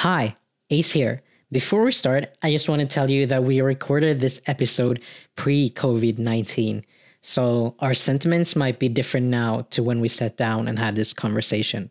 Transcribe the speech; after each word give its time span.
Hi, 0.00 0.34
Ace 0.70 0.92
here. 0.92 1.20
Before 1.52 1.84
we 1.84 1.92
start, 1.92 2.34
I 2.40 2.50
just 2.50 2.70
want 2.70 2.80
to 2.80 2.88
tell 2.88 3.10
you 3.10 3.26
that 3.26 3.44
we 3.44 3.60
recorded 3.60 4.18
this 4.18 4.40
episode 4.46 5.02
pre 5.36 5.68
COVID 5.68 6.16
19. 6.16 6.82
So 7.20 7.74
our 7.80 7.92
sentiments 7.92 8.56
might 8.56 8.78
be 8.78 8.88
different 8.88 9.26
now 9.26 9.66
to 9.72 9.82
when 9.82 10.00
we 10.00 10.08
sat 10.08 10.38
down 10.38 10.68
and 10.68 10.78
had 10.78 10.96
this 10.96 11.12
conversation. 11.12 11.90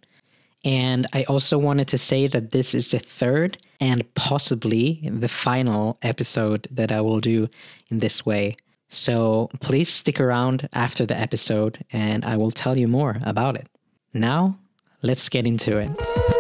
And 0.65 1.05
I 1.13 1.21
also 1.25 1.59
wanted 1.59 1.87
to 1.89 1.99
say 1.99 2.25
that 2.25 2.49
this 2.49 2.73
is 2.73 2.87
the 2.89 2.97
third 2.97 3.57
and 3.79 4.11
possibly 4.15 5.07
the 5.07 5.29
final 5.29 5.99
episode 6.01 6.67
that 6.71 6.91
I 6.91 7.01
will 7.01 7.19
do 7.19 7.47
in 7.91 7.99
this 7.99 8.25
way. 8.25 8.55
So 8.89 9.51
please 9.59 9.87
stick 9.87 10.19
around 10.19 10.67
after 10.73 11.05
the 11.05 11.15
episode 11.15 11.85
and 11.91 12.25
I 12.25 12.37
will 12.37 12.49
tell 12.49 12.79
you 12.79 12.87
more 12.87 13.19
about 13.21 13.55
it. 13.55 13.69
Now, 14.15 14.57
let's 15.03 15.29
get 15.29 15.45
into 15.45 15.77
it. 15.77 16.38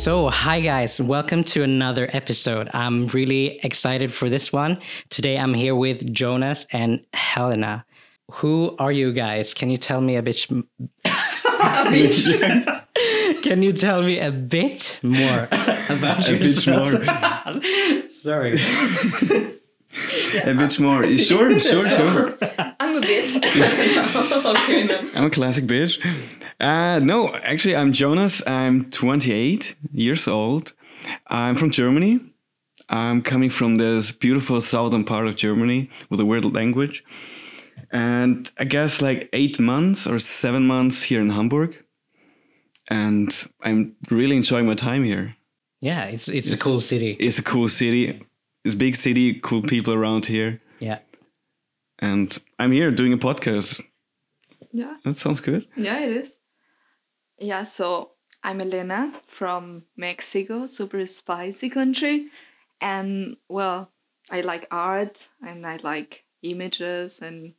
So, 0.00 0.30
hi 0.30 0.60
guys, 0.62 0.98
welcome 0.98 1.44
to 1.44 1.62
another 1.62 2.08
episode. 2.14 2.70
I'm 2.72 3.06
really 3.08 3.60
excited 3.62 4.14
for 4.14 4.30
this 4.30 4.50
one. 4.50 4.80
Today 5.10 5.36
I'm 5.36 5.52
here 5.52 5.76
with 5.76 6.10
Jonas 6.10 6.66
and 6.72 7.04
Helena. 7.12 7.84
Who 8.30 8.74
are 8.78 8.92
you 8.92 9.12
guys? 9.12 9.52
Can 9.52 9.68
you 9.68 9.76
tell 9.76 10.00
me 10.00 10.16
a 10.16 10.22
bit? 10.22 10.46
Can 13.42 13.62
you 13.62 13.74
tell 13.74 14.02
me 14.02 14.18
a 14.20 14.32
bit 14.32 14.98
more 15.02 15.48
about 15.90 16.26
a 16.26 16.38
bit 16.38 16.66
more. 16.66 18.08
Sorry. 18.08 18.58
A 20.44 20.54
bit 20.54 20.78
more. 20.78 21.04
Sure, 21.18 21.58
sure, 21.58 21.86
sure. 21.88 22.38
I'm 23.00 23.08
a 23.08 23.12
bitch. 23.12 24.44
okay, 24.56 24.84
no. 24.84 25.10
I'm 25.14 25.26
a 25.26 25.30
classic 25.30 25.64
bitch. 25.64 25.98
Uh, 26.60 26.98
no, 26.98 27.34
actually, 27.34 27.76
I'm 27.76 27.92
Jonas. 27.92 28.42
I'm 28.46 28.90
28 28.90 29.74
years 29.92 30.28
old. 30.28 30.74
I'm 31.28 31.54
from 31.56 31.70
Germany. 31.70 32.20
I'm 32.90 33.22
coming 33.22 33.48
from 33.48 33.76
this 33.76 34.10
beautiful 34.10 34.60
southern 34.60 35.04
part 35.04 35.26
of 35.26 35.36
Germany 35.36 35.88
with 36.10 36.20
a 36.20 36.24
weird 36.24 36.44
language. 36.44 37.04
And 37.90 38.50
I 38.58 38.64
guess 38.64 39.00
like 39.00 39.30
eight 39.32 39.58
months 39.58 40.06
or 40.06 40.18
seven 40.18 40.66
months 40.66 41.02
here 41.02 41.20
in 41.20 41.30
Hamburg. 41.30 41.82
And 42.88 43.32
I'm 43.62 43.96
really 44.10 44.36
enjoying 44.36 44.66
my 44.66 44.74
time 44.74 45.04
here. 45.04 45.36
Yeah, 45.80 46.04
it's 46.04 46.28
it's, 46.28 46.52
it's 46.52 46.60
a 46.60 46.62
cool 46.62 46.80
city. 46.80 47.16
It's 47.18 47.38
a 47.38 47.42
cool 47.42 47.68
city. 47.68 48.20
It's 48.64 48.74
a 48.74 48.76
big 48.76 48.96
city, 48.96 49.40
cool 49.40 49.62
people 49.62 49.94
around 49.94 50.26
here. 50.26 50.60
Yeah. 50.80 50.98
And 52.00 52.36
I'm 52.58 52.72
here 52.72 52.90
doing 52.90 53.12
a 53.12 53.18
podcast. 53.18 53.82
Yeah. 54.72 54.96
That 55.04 55.16
sounds 55.16 55.40
good. 55.40 55.66
Yeah, 55.76 56.00
it 56.00 56.12
is. 56.12 56.36
Yeah, 57.38 57.64
so 57.64 58.12
I'm 58.42 58.58
Helena 58.58 59.12
from 59.26 59.84
Mexico, 59.96 60.66
super 60.66 61.06
spicy 61.06 61.68
country. 61.68 62.28
And 62.80 63.36
well, 63.48 63.90
I 64.30 64.40
like 64.40 64.66
art 64.70 65.28
and 65.46 65.66
I 65.66 65.76
like 65.82 66.24
images 66.42 67.20
and 67.20 67.54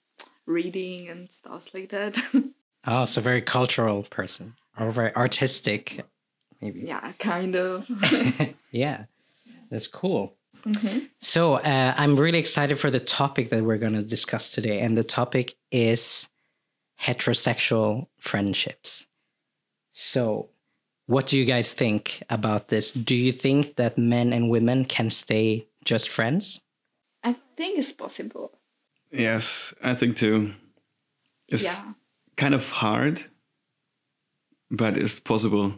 reading 0.46 1.10
and 1.10 1.32
stuff 1.32 1.74
like 1.74 1.90
that. 1.90 2.18
oh, 2.86 3.06
so 3.06 3.22
very 3.22 3.42
cultural 3.42 4.04
person 4.04 4.56
or 4.80 4.90
very 4.92 5.16
artistic, 5.16 6.06
maybe. 6.62 6.82
Yeah, 6.82 7.12
kind 7.20 7.56
of. 7.56 7.88
yeah, 8.72 9.06
that's 9.70 9.88
cool. 9.88 10.34
Mm-hmm. 10.64 11.00
So 11.20 11.56
uh, 11.56 11.94
I'm 11.98 12.18
really 12.18 12.40
excited 12.40 12.80
for 12.80 12.92
the 12.92 13.00
topic 13.00 13.50
that 13.50 13.64
we're 13.64 13.78
going 13.78 13.94
to 13.94 14.04
discuss 14.04 14.52
today. 14.52 14.80
And 14.80 14.98
the 14.98 15.04
topic 15.04 15.56
is 15.72 16.30
heterosexual 17.02 18.08
friendships. 18.20 19.08
So, 19.92 20.50
what 21.08 21.28
do 21.28 21.38
you 21.38 21.46
guys 21.46 21.74
think 21.74 22.24
about 22.30 22.70
this? 22.70 22.92
Do 22.92 23.16
you 23.16 23.34
think 23.34 23.76
that 23.76 23.98
men 23.98 24.32
and 24.32 24.50
women 24.50 24.86
can 24.86 25.10
stay 25.10 25.68
just 25.84 26.10
friends? 26.10 26.62
I 27.24 27.36
think 27.58 27.80
it's 27.80 27.92
possible. 27.92 28.52
Yes, 29.12 29.74
I 29.84 29.96
think 29.96 30.16
too. 30.16 30.54
It's 31.50 31.64
yeah. 31.64 31.94
kind 32.38 32.54
of 32.54 32.70
hard, 32.72 33.26
but 34.70 34.98
it's 34.98 35.20
possible. 35.20 35.74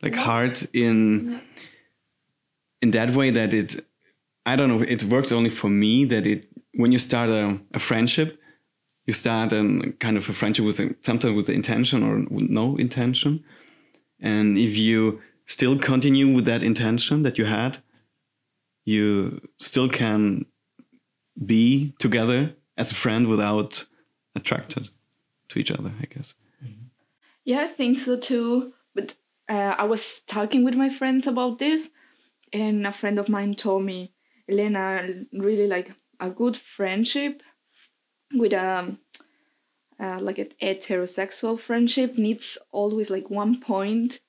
Like 0.00 0.14
hard 0.14 0.66
in 0.72 1.32
Yeah. 1.32 1.40
In 2.84 2.90
that 2.90 3.10
way 3.18 3.30
that 3.30 3.54
it 3.60 3.70
I 4.46 4.56
don't 4.56 4.68
know, 4.68 4.82
it 4.82 5.04
works 5.04 5.32
only 5.32 5.52
for 5.60 5.70
me 5.70 6.04
that 6.12 6.26
it 6.32 6.40
when 6.80 6.92
you 6.92 6.98
start 6.98 7.30
a, 7.30 7.58
a 7.72 7.78
friendship, 7.78 8.38
you 9.06 9.14
start 9.14 9.52
a 9.52 9.62
kind 10.04 10.16
of 10.18 10.28
a 10.28 10.34
friendship 10.40 10.64
with 10.66 10.78
a, 10.80 10.94
sometimes 11.00 11.34
with 11.34 11.46
the 11.46 11.54
intention 11.54 12.02
or 12.08 12.14
no 12.30 12.76
intention. 12.76 13.32
And 14.20 14.58
if 14.58 14.76
you 14.76 14.98
still 15.46 15.76
continue 15.78 16.28
with 16.36 16.44
that 16.44 16.62
intention 16.62 17.22
that 17.22 17.38
you 17.38 17.46
had, 17.46 17.78
you 18.84 19.40
still 19.58 19.88
can 19.88 20.44
be 21.54 21.94
together 21.98 22.40
as 22.76 22.92
a 22.92 23.00
friend 23.02 23.28
without 23.28 23.86
attracted 24.34 24.90
to 25.48 25.58
each 25.58 25.70
other, 25.70 25.92
I 26.02 26.06
guess. 26.14 26.34
Yeah, 27.44 27.60
I 27.62 27.68
think 27.78 27.98
so 27.98 28.18
too. 28.18 28.72
But 28.94 29.14
uh, 29.48 29.74
I 29.82 29.84
was 29.84 30.22
talking 30.26 30.64
with 30.64 30.76
my 30.76 30.90
friends 30.98 31.26
about 31.26 31.58
this, 31.58 31.88
and 32.54 32.86
a 32.86 32.92
friend 32.92 33.18
of 33.18 33.28
mine 33.28 33.54
told 33.54 33.82
me, 33.84 34.14
Helena, 34.48 35.24
really 35.32 35.66
like 35.66 35.92
a 36.20 36.30
good 36.30 36.56
friendship 36.56 37.42
with 38.32 38.52
a 38.52 38.96
uh, 40.00 40.18
like 40.20 40.38
an 40.38 40.48
heterosexual 40.60 41.58
friendship 41.58 42.16
needs 42.18 42.58
always 42.72 43.10
like 43.10 43.30
one 43.30 43.60
point 43.60 44.20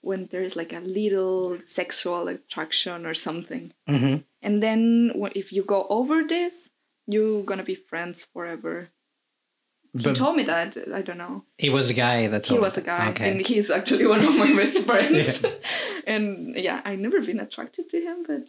when 0.00 0.26
there's 0.30 0.54
like 0.56 0.72
a 0.72 0.78
little 0.80 1.58
sexual 1.60 2.28
attraction 2.28 3.04
or 3.06 3.14
something, 3.14 3.72
Mm-hmm. 3.88 4.16
and 4.42 4.62
then 4.62 5.12
if 5.34 5.52
you 5.52 5.62
go 5.64 5.86
over 5.88 6.22
this, 6.22 6.70
you're 7.06 7.42
gonna 7.42 7.64
be 7.64 7.74
friends 7.74 8.24
forever. 8.24 8.90
He 9.96 10.02
But 10.04 10.16
told 10.16 10.36
me 10.36 10.42
that. 10.44 10.76
I 10.94 11.02
don't 11.02 11.18
know. 11.18 11.44
he 11.56 11.70
was 11.70 11.88
a 11.90 11.94
guy 11.94 12.28
that 12.28 12.46
He 12.46 12.58
was 12.58 12.76
a 12.76 12.80
guy, 12.82 13.08
Okay. 13.10 13.30
and 13.30 13.40
he's 13.46 13.70
actually 13.70 14.06
one 14.06 14.22
of 14.24 14.36
my 14.36 14.52
best 14.54 14.84
friends. 14.88 15.42
and 16.06 16.54
yeah, 16.56 16.80
I've 16.84 16.98
never 16.98 17.20
been 17.20 17.40
attracted 17.40 17.88
to 17.90 18.00
him, 18.00 18.24
but 18.26 18.48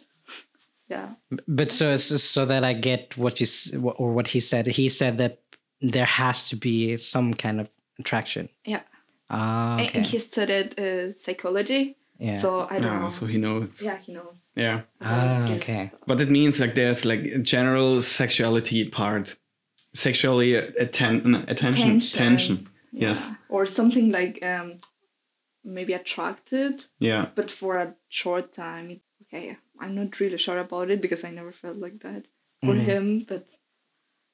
yeah, 0.88 1.14
But 1.46 1.70
so 1.72 1.96
so 1.96 2.16
so 2.16 2.44
that 2.46 2.64
I 2.64 2.72
get 2.74 3.16
what 3.16 3.40
you 3.40 3.46
or 3.96 4.12
what 4.12 4.28
he 4.28 4.40
said, 4.40 4.66
he 4.66 4.88
said 4.88 5.18
that 5.18 5.38
there 5.80 6.04
has 6.06 6.48
to 6.50 6.56
be 6.56 6.96
some 6.98 7.34
kind 7.34 7.60
of 7.60 7.70
attraction. 7.98 8.48
yeah. 8.66 8.82
Ah, 9.32 9.74
okay. 9.80 9.90
And 9.94 10.04
he 10.06 10.18
studied 10.18 10.78
uh, 10.80 11.12
psychology, 11.12 11.96
yeah. 12.18 12.34
so 12.34 12.66
I 12.68 12.80
don't 12.80 12.96
Ah, 12.96 13.00
know. 13.02 13.08
so 13.10 13.26
he 13.26 13.38
knows. 13.38 13.80
yeah, 13.80 13.96
he 13.98 14.12
knows. 14.12 14.34
Yeah. 14.56 14.80
Ah, 15.00 15.48
okay. 15.56 15.92
But 16.06 16.20
it 16.20 16.28
means 16.30 16.58
like 16.58 16.74
there's 16.74 17.04
like 17.04 17.20
a 17.20 17.38
general 17.38 18.00
sexuality 18.02 18.88
part, 18.90 19.36
sexually 19.94 20.54
atten- 20.54 21.44
attention, 21.48 22.00
tension. 22.00 22.68
Yes. 22.92 23.28
Yeah. 23.28 23.36
Or 23.48 23.66
something 23.66 24.10
like 24.10 24.44
um, 24.44 24.76
maybe 25.64 25.92
attracted, 25.92 26.84
Yeah. 26.98 27.26
but 27.34 27.50
for 27.50 27.76
a 27.78 27.94
short 28.08 28.52
time. 28.52 29.00
Okay, 29.22 29.56
I'm 29.78 29.94
not 29.94 30.18
really 30.18 30.38
sure 30.38 30.58
about 30.58 30.90
it 30.90 31.00
because 31.00 31.22
I 31.24 31.30
never 31.30 31.52
felt 31.52 31.76
like 31.76 32.00
that 32.00 32.26
for 32.64 32.74
Mhm. 32.74 32.84
him, 32.84 33.24
but 33.28 33.48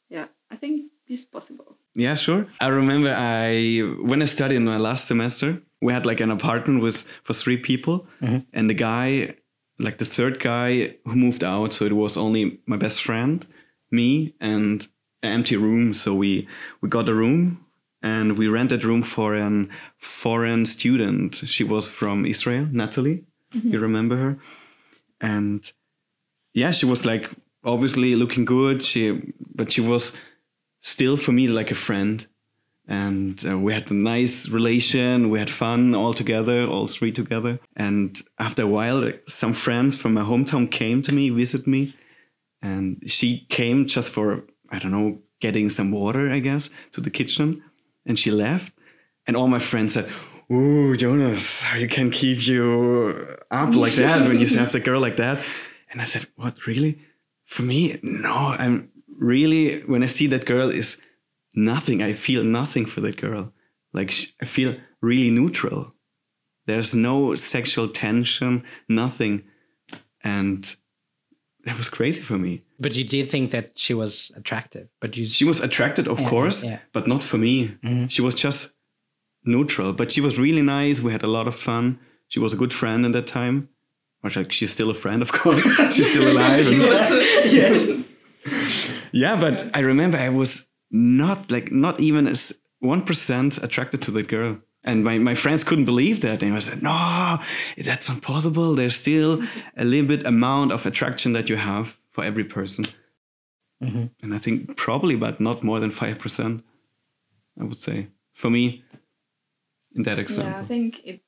yeah, 0.09 0.27
I 0.51 0.57
think 0.57 0.91
it's 1.07 1.25
possible. 1.27 1.77
Yeah, 1.95 2.15
sure. 2.15 2.47
I 2.61 2.69
remember 2.69 3.15
I 3.15 3.81
when 4.11 4.23
I 4.23 4.27
studied 4.27 4.57
in 4.57 4.65
my 4.65 4.79
last 4.79 5.07
semester, 5.07 5.61
we 5.83 5.93
had 5.93 6.07
like 6.07 6.21
an 6.23 6.31
apartment 6.31 6.83
with 6.83 7.05
for 7.25 7.35
three 7.35 7.59
people, 7.59 8.07
Mhm. 8.23 8.47
and 8.53 8.71
the 8.71 8.75
guy, 8.75 9.37
like 9.79 9.99
the 9.99 10.05
third 10.17 10.39
guy 10.41 10.97
who 11.05 11.15
moved 11.17 11.43
out, 11.45 11.75
so 11.75 11.85
it 11.85 11.93
was 11.93 12.17
only 12.17 12.61
my 12.67 12.77
best 12.79 13.03
friend, 13.03 13.47
me, 13.91 14.35
and 14.41 14.83
an 14.83 14.89
empty 15.27 15.57
room. 15.57 15.95
So 15.95 16.15
we 16.15 16.49
we 16.81 16.89
got 16.89 17.09
a 17.09 17.15
room 17.15 17.65
and 18.03 18.37
we 18.39 18.49
rented 18.49 18.85
room 18.85 19.03
for 19.03 19.35
an 19.35 19.71
foreign 19.97 20.67
student. 20.67 21.37
She 21.47 21.65
was 21.65 21.89
from 21.89 22.27
Israel, 22.27 22.69
Natalie. 22.71 23.25
You 23.53 23.81
remember 23.81 24.17
her? 24.17 24.39
And 25.21 25.73
yeah, 26.53 26.73
she 26.73 26.87
was 26.87 27.07
like 27.07 27.31
obviously 27.65 28.15
looking 28.17 28.45
good. 28.45 28.83
She 28.83 29.33
but 29.55 29.73
she 29.73 29.81
was 29.81 30.13
still 30.81 31.17
for 31.17 31.33
me 31.33 31.49
like 31.49 31.71
a 31.71 31.75
friend 31.75 32.27
and 32.89 33.45
uh, 33.47 33.59
we 33.59 33.73
had 33.73 33.91
a 33.91 33.95
nice 33.95 34.49
relation 34.49 35.31
we 35.31 35.39
had 35.39 35.51
fun 35.51 35.95
all 35.95 36.15
together 36.15 36.67
all 36.67 36.87
three 36.87 37.11
together 37.11 37.59
and 37.77 38.23
after 38.39 38.63
a 38.63 38.67
while 38.67 39.11
some 39.27 39.53
friends 39.53 39.97
from 39.97 40.15
my 40.15 40.23
hometown 40.23 40.71
came 40.71 41.03
to 41.03 41.13
me 41.13 41.29
visit 41.31 41.67
me 41.67 41.95
and 42.63 43.03
she 43.07 43.47
came 43.49 43.87
just 43.87 44.11
for 44.11 44.45
i 44.71 44.79
don't 44.79 44.93
know 44.93 45.19
getting 45.41 45.69
some 45.69 45.91
water 45.91 46.31
i 46.31 46.39
guess 46.39 46.71
to 46.93 47.01
the 47.01 47.11
kitchen 47.11 47.63
and 48.05 48.19
she 48.19 48.31
left 48.31 48.73
and 49.27 49.37
all 49.37 49.49
my 49.49 49.59
friends 49.59 49.95
said 49.95 50.09
ooh 50.51 50.97
jonas 50.97 51.63
how 51.63 51.77
you 51.77 51.89
can 51.89 52.11
keep 52.11 52.47
you 52.47 53.27
up 53.51 53.75
like 53.75 53.93
that 54.05 54.27
when 54.27 54.39
you 54.39 54.47
have 54.47 54.73
the 54.73 54.81
girl 54.81 55.01
like 55.01 55.17
that 55.17 55.43
and 55.91 56.01
i 56.01 56.05
said 56.05 56.27
what 56.37 56.67
really 56.67 56.99
for 57.45 57.63
me 57.63 57.99
no 58.03 58.55
i'm 58.59 58.91
really, 59.19 59.81
when 59.83 60.03
I 60.03 60.07
see 60.07 60.27
that 60.29 60.47
girl, 60.47 60.71
is 60.71 60.99
nothing. 61.55 62.03
I 62.03 62.13
feel 62.13 62.45
nothing 62.45 62.87
for 62.87 63.01
that 63.03 63.21
girl. 63.21 63.53
Like 63.93 64.13
I 64.41 64.45
feel 64.45 64.77
really 65.01 65.31
neutral. 65.31 65.93
There's 66.67 66.95
no 66.95 67.35
sexual 67.35 67.89
tension, 67.89 68.65
nothing, 68.89 69.45
and 70.23 70.75
that 71.67 71.77
was 71.79 71.89
crazy 71.89 72.23
for 72.23 72.39
me. 72.39 72.63
But 72.81 72.95
you 72.97 73.05
did 73.05 73.29
think 73.31 73.51
that 73.51 73.67
she 73.79 73.93
was 73.95 74.33
attractive, 74.37 74.87
but 75.01 75.17
you 75.17 75.27
She 75.27 75.45
was 75.45 75.61
attracted, 75.61 76.09
of 76.09 76.19
Yeah, 76.21 76.29
course, 76.31 76.65
yeah. 76.65 76.79
but 76.93 77.07
not 77.07 77.23
for 77.23 77.39
me. 77.39 77.55
Mhm. 77.85 78.09
She 78.11 78.23
was 78.23 78.35
just 78.35 78.71
neutral, 79.45 79.93
but 79.93 80.11
she 80.13 80.21
was 80.21 80.39
really 80.39 80.63
nice. 80.63 81.01
We 81.01 81.13
had 81.13 81.23
a 81.23 81.33
lot 81.39 81.47
of 81.49 81.55
fun. 81.55 81.99
She 82.29 82.41
was 82.41 82.53
a 82.53 82.57
good 82.57 82.73
friend 82.73 83.05
at 83.07 83.13
that 83.13 83.27
time. 83.27 83.69
Or 84.23 84.31
like 84.35 84.51
she's 84.53 84.73
still 84.73 84.91
a 84.91 84.95
friend, 84.95 85.23
of 85.23 85.31
course. 85.33 85.65
she's 85.95 86.09
still 86.11 86.27
alive. 86.33 86.65
She 86.69 86.75
and- 86.75 86.85
was, 86.85 87.11
uh, 87.11 88.03
yeah, 89.13 89.37
but 89.41 89.57
I 89.75 89.81
remember 89.81 90.19
I 90.19 90.29
was 90.31 90.67
not 90.91 91.51
like 91.51 91.71
not 91.73 92.01
even 92.01 92.27
as 92.27 92.53
one 92.81 93.03
percent 93.03 93.59
attracted 93.63 94.03
to 94.03 94.11
that 94.13 94.29
girl. 94.29 94.59
And 94.87 95.03
my, 95.05 95.19
my 95.19 95.35
friends 95.35 95.65
couldn't 95.65 95.85
believe 95.85 96.21
that. 96.21 96.43
And 96.43 96.55
I 96.55 96.61
said, 96.61 96.83
no, 96.83 97.39
that's 97.77 98.09
not 98.09 98.23
possible. 98.23 98.75
There's 98.75 98.95
still 98.97 99.43
a 99.77 99.85
little 99.85 100.07
bit 100.07 100.25
amount 100.25 100.73
of 100.73 100.87
attraction 100.87 101.33
that 101.33 101.49
you 101.49 101.57
have 101.57 101.99
for 102.13 102.25
every 102.25 102.45
person. 102.45 102.87
Mhm. 103.83 104.11
And 104.23 104.33
I 104.33 104.39
think 104.39 104.77
probably, 104.77 105.17
but 105.17 105.41
not 105.41 105.63
more 105.63 105.81
than 105.81 105.91
5%, 105.91 106.63
I 107.61 107.65
would 107.65 107.79
say, 107.79 108.07
for 108.33 108.49
me, 108.49 108.85
in 109.95 110.03
that 110.03 110.19
example. 110.19 110.53
yeah, 110.53 110.61
I 110.61 110.65
think 110.65 111.01
it 111.05 111.21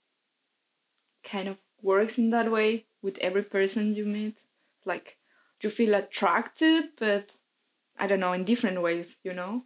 kind 1.24 1.48
of 1.48 1.58
works 1.82 2.16
in 2.16 2.30
that 2.30 2.50
way 2.50 2.86
with 3.02 3.18
every 3.18 3.42
person 3.42 3.94
you 3.94 4.04
meet. 4.06 4.38
Like 4.84 5.18
you 5.62 5.70
feel 5.70 5.94
attracted, 5.94 6.90
but 6.96 7.30
I 7.98 8.06
don't 8.06 8.20
know, 8.20 8.32
in 8.32 8.44
different 8.44 8.80
ways, 8.82 9.16
you 9.24 9.34
know? 9.34 9.64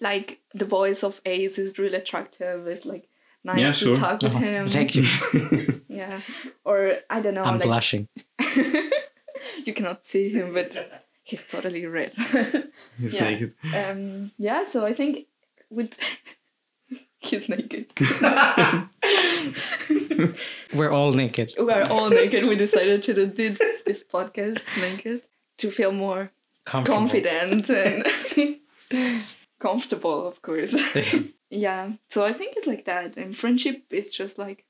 Like 0.00 0.40
the 0.54 0.64
voice 0.66 1.02
of 1.02 1.20
Ace 1.24 1.58
is 1.58 1.78
really 1.78 1.96
attractive. 1.96 2.66
It's 2.66 2.84
like 2.84 3.08
nice 3.44 3.58
Yeah, 3.60 3.66
to 3.72 3.72
sure. 3.72 3.96
talk 3.96 4.22
with 4.22 4.34
Oh, 4.34 4.38
him. 4.38 4.68
thank 4.70 4.94
you. 4.94 5.04
Yeah. 5.88 6.20
Or 6.64 6.96
I 7.08 7.20
don't 7.22 7.32
know, 7.34 7.42
I'm 7.44 7.54
like 7.58 7.62
blushing. 7.68 8.08
you 9.64 9.72
cannot 9.74 10.04
see 10.04 10.28
him, 10.28 10.52
but 10.52 10.76
he's 11.22 11.46
totally 11.46 11.86
red. 11.86 12.12
He's 13.00 13.14
Yeah. 13.14 13.30
naked. 13.30 13.54
um, 13.74 14.30
yeah, 14.36 14.64
so 14.64 14.84
I 14.84 14.92
think 14.92 15.26
with 15.70 15.96
he's 17.18 17.48
naked. 17.48 17.92
We're 20.74 20.90
all 20.90 21.12
naked. 21.12 21.54
we 21.58 21.72
are 21.72 21.84
all 21.84 22.10
naked. 22.10 22.44
We 22.44 22.56
decided 22.56 23.02
to 23.04 23.14
do 23.14 23.26
did 23.26 23.58
this 23.86 24.02
podcast 24.04 24.62
naked 24.80 25.22
to 25.58 25.70
feel 25.70 25.92
more 25.92 26.30
confident 26.64 27.70
and 27.70 28.60
comfortable, 29.58 30.26
of 30.26 30.42
course. 30.42 30.74
yeah, 31.50 31.92
so 32.08 32.24
I 32.24 32.32
think 32.32 32.54
it's 32.56 32.66
like 32.66 32.84
that. 32.86 33.16
And 33.16 33.36
friendship 33.36 33.84
is 33.90 34.12
just 34.12 34.38
like 34.38 34.64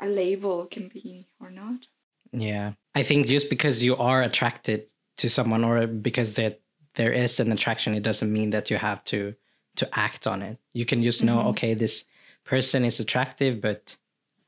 a 0.00 0.06
label 0.06 0.66
can 0.66 0.88
be 0.88 1.26
or 1.40 1.50
not. 1.50 1.86
Yeah. 2.32 2.72
I 2.94 3.02
think 3.02 3.26
just 3.26 3.48
because 3.50 3.82
you 3.84 3.96
are 3.96 4.22
attracted 4.22 4.92
to 5.18 5.28
someone 5.30 5.64
or 5.64 5.86
because 5.86 6.34
that 6.34 6.60
there 6.94 7.12
is 7.12 7.40
an 7.40 7.52
attraction, 7.52 7.94
it 7.94 8.02
doesn't 8.02 8.32
mean 8.32 8.50
that 8.50 8.70
you 8.70 8.76
have 8.76 9.02
to 9.04 9.34
to 9.76 9.88
act 9.98 10.26
on 10.26 10.42
it. 10.42 10.58
You 10.72 10.84
can 10.84 11.04
just 11.04 11.22
know, 11.22 11.36
Mhm. 11.36 11.46
okay, 11.50 11.74
this 11.74 12.04
person 12.44 12.84
is 12.84 12.98
attractive, 12.98 13.60
but 13.60 13.96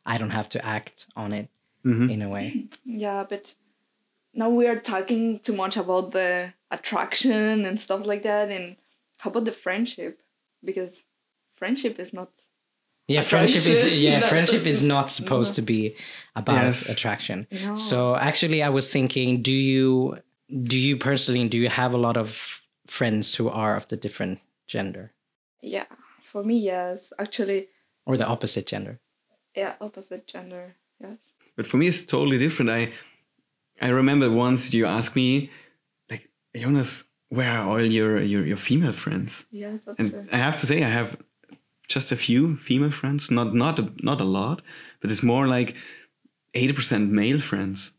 I 0.05 0.19
don't 0.19 0.31
have 0.31 0.49
to 0.51 0.65
act 0.67 1.07
on 1.15 1.33
it 1.33 1.49
Mhm. 1.85 2.11
in 2.13 2.23
a 2.23 2.29
way. 2.29 2.67
Yeah, 2.85 3.25
but 3.29 3.55
now 4.35 4.51
we 4.51 4.67
are 4.67 4.81
talking 4.81 5.39
too 5.39 5.53
much 5.53 5.77
about 5.77 6.11
the 6.11 6.53
attraction 6.73 7.65
and 7.65 7.79
stuff 7.79 8.07
like 8.07 8.25
that. 8.25 8.51
And 8.51 8.77
how 9.21 9.31
about 9.31 9.45
the 9.45 9.53
friendship? 9.53 10.23
Because 10.65 11.03
friendship 11.57 11.99
is 11.99 12.13
not. 12.13 12.31
Yeah, 13.09 13.23
friendship 13.23 13.67
is 13.67 14.03
yeah, 14.03 14.21
no. 14.25 14.29
friendship 14.29 14.67
is 14.67 14.83
not 14.83 15.11
supposed 15.11 15.55
to 15.57 15.63
be 15.63 15.97
about 16.37 16.63
Yes. 16.65 16.89
attraction. 16.89 17.47
No. 17.51 17.75
So 17.75 18.17
actually 18.17 18.63
I 18.63 18.69
was 18.69 18.91
thinking, 18.93 19.43
do 19.43 19.53
you 19.53 20.19
do 20.65 20.79
you 20.79 20.97
personally 20.97 21.49
do 21.49 21.59
you 21.59 21.69
have 21.69 21.93
a 21.95 21.99
lot 21.99 22.17
of 22.17 22.63
friends 22.87 23.35
who 23.37 23.49
are 23.49 23.77
of 23.77 23.87
the 23.89 23.97
different 23.97 24.41
gender 24.67 25.13
yeah, 25.63 25.87
for 26.25 26.43
me, 26.43 26.57
yes. 26.59 27.13
Actually, 27.19 27.69
or 28.07 28.17
the 28.17 28.27
opposite 28.27 28.67
gender? 28.67 28.99
yeah, 29.57 29.75
opposite 29.81 30.27
gender. 30.27 30.77
Yes. 31.01 31.19
But 31.57 31.67
for 31.67 31.77
me, 31.77 31.87
it's 31.89 32.05
totally 32.05 32.39
different. 32.39 32.71
I 32.71 32.93
I 33.81 33.89
remember 33.89 34.31
once 34.31 34.73
you 34.73 34.87
asked 34.87 35.17
me, 35.17 35.51
like, 36.11 36.29
Jonas, 36.57 37.05
where 37.31 37.51
are 37.51 37.67
all 37.69 37.81
your, 37.83 38.21
your, 38.23 38.45
your 38.47 38.57
female 38.59 38.93
friends? 38.93 39.47
Yeah, 39.51 39.79
that's 39.85 39.99
And 39.99 40.15
uh, 40.15 40.37
I 40.37 40.39
have 40.39 40.57
to 40.61 40.67
say, 40.67 40.85
I 40.85 40.89
have 40.91 41.17
just 41.89 42.13
a 42.13 42.17
few 42.17 42.57
female 42.57 42.91
friends, 42.93 43.31
not 43.31 43.55
not 43.55 43.79
a, 43.79 43.91
not 44.03 44.21
a 44.21 44.25
lot, 44.25 44.63
but 45.01 45.11
it's 45.11 45.23
more 45.23 45.47
like 45.49 45.75
eighty 46.55 46.73
percent 46.73 47.11
male 47.13 47.41
friends. 47.41 47.93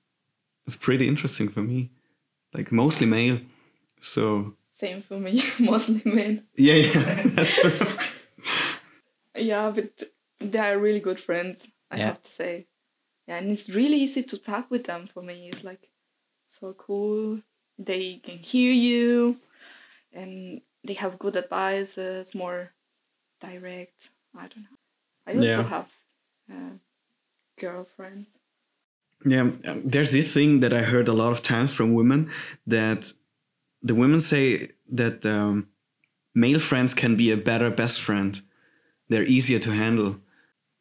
It's 0.68 0.78
pretty 0.78 1.08
interesting 1.08 1.50
for 1.50 1.62
me, 1.62 1.90
like 2.54 2.72
mostly 2.72 3.08
male. 3.08 3.40
So 4.00 4.54
same 4.72 5.02
for 5.02 5.18
me, 5.20 5.44
mostly 5.60 6.02
men. 6.06 6.48
yeah, 6.56 6.76
yeah, 6.76 7.24
that's 7.36 7.60
true. 7.60 7.74
Yeah, 9.36 9.72
but 9.74 10.04
they 10.40 10.60
are 10.60 10.78
really 10.78 11.00
good 11.00 11.20
friends, 11.20 11.68
I 11.90 11.98
Yeah. 11.98 12.06
have 12.08 12.22
to 12.24 12.32
say. 12.32 12.68
Yeah, 13.28 13.38
and 13.38 13.52
it's 13.52 13.70
really 13.70 13.98
easy 13.98 14.24
to 14.24 14.38
talk 14.38 14.70
with 14.72 14.84
them 14.86 15.08
for 15.14 15.24
me. 15.24 15.50
It's 15.52 15.64
like 15.64 15.90
so 16.48 16.74
cool. 16.74 17.42
They 17.86 18.20
can 18.24 18.38
hear 18.38 18.72
you 18.72 19.38
and 20.14 20.62
they 20.84 20.94
have 20.94 21.20
good 21.20 21.36
advice. 21.36 21.98
It's 21.98 22.36
more 22.36 22.72
direct. 23.40 24.10
I 24.36 24.48
don't 24.48 24.64
know. 24.64 24.78
I 25.28 25.32
also 25.32 25.64
Yeah. 25.64 25.70
have 25.70 25.90
uh, 26.52 26.76
girlfriends. 27.60 28.28
Yeah, 29.26 29.42
um, 29.42 29.84
there's 29.86 30.12
this 30.12 30.34
thing 30.34 30.62
that 30.62 30.74
I 30.74 30.82
heard 30.82 31.08
a 31.08 31.14
lot 31.14 31.32
of 31.32 31.42
times 31.44 31.72
from 31.72 31.94
women 31.94 32.32
that 32.66 33.14
the 33.84 33.94
women 33.94 34.20
say 34.20 34.70
that 34.92 35.26
um, 35.26 35.68
male 36.34 36.60
friends 36.60 36.94
can 36.94 37.16
be 37.16 37.32
a 37.32 37.38
better 37.38 37.70
best 37.70 38.02
friend. 38.02 38.42
They're 39.10 39.26
easier 39.26 39.60
to 39.60 39.72
handle, 39.72 40.16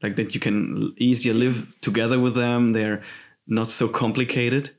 like 0.03 0.17
that 0.17 0.35
you 0.35 0.41
can 0.41 0.95
easier 0.97 1.35
live 1.35 1.77
together 1.81 2.19
with 2.19 2.35
them. 2.35 2.73
They're 2.73 3.03
not 3.47 3.69
so 3.69 3.89
complicated, 3.89 4.71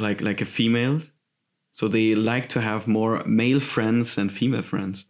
like 0.00 0.20
like 0.20 0.40
a 0.40 0.46
female. 0.46 1.00
So 1.72 1.88
they 1.88 2.14
like 2.14 2.48
to 2.50 2.60
have 2.60 2.86
more 2.86 3.22
male 3.24 3.60
friends 3.60 4.14
than 4.14 4.28
female 4.30 4.62
friends. 4.62 5.06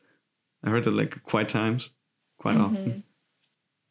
I 0.62 0.70
heard 0.70 0.86
it 0.86 0.92
like 0.92 1.23
quite 1.23 1.49
times, 1.49 1.90
quite 2.38 2.56
often. 2.56 3.04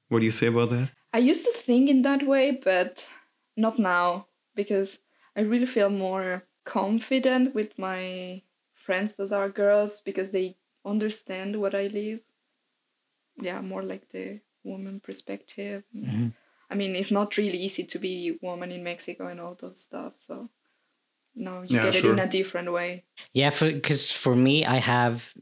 What 0.09 0.19
do 0.19 0.25
you 0.25 0.31
say 0.31 0.47
about 0.47 0.71
that? 0.71 0.89
I 1.13 1.19
used 1.19 1.45
to 1.45 1.51
think 1.51 1.89
in 1.89 2.01
that 2.01 2.23
way, 2.23 2.59
but 2.63 3.07
not 3.55 3.77
now 3.77 4.27
because 4.55 4.99
I 5.35 5.41
really 5.41 5.67
feel 5.67 5.89
more 5.89 6.43
confident 6.65 7.53
with 7.53 7.77
my 7.77 8.41
friends 8.73 9.15
that 9.15 9.31
are 9.31 9.49
girls 9.49 10.01
because 10.01 10.31
they 10.31 10.57
understand 10.83 11.59
what 11.61 11.75
I 11.75 11.87
live. 11.87 12.21
Yeah, 13.41 13.61
more 13.61 13.83
like 13.83 14.09
the 14.09 14.41
woman 14.63 14.99
perspective. 14.99 15.83
Mhm. 15.95 16.33
I 16.69 16.75
mean, 16.75 16.95
it's 16.95 17.11
not 17.11 17.37
really 17.37 17.57
easy 17.59 17.83
to 17.83 17.99
be 17.99 18.29
a 18.29 18.45
woman 18.45 18.71
in 18.71 18.83
Mexico 18.83 19.27
and 19.27 19.39
all 19.39 19.55
those 19.55 19.79
stuff. 19.79 20.15
So, 20.15 20.49
no, 21.35 21.61
you 21.61 21.69
Yeah, 21.69 21.91
get 21.91 21.95
it 21.95 22.05
in 22.05 22.19
a 22.19 22.27
different 22.27 22.71
way. 22.71 23.05
Yeah, 23.33 23.49
because 23.49 24.11
for, 24.11 24.35
me, 24.35 24.65
I 24.65 24.77
have. 24.77 25.33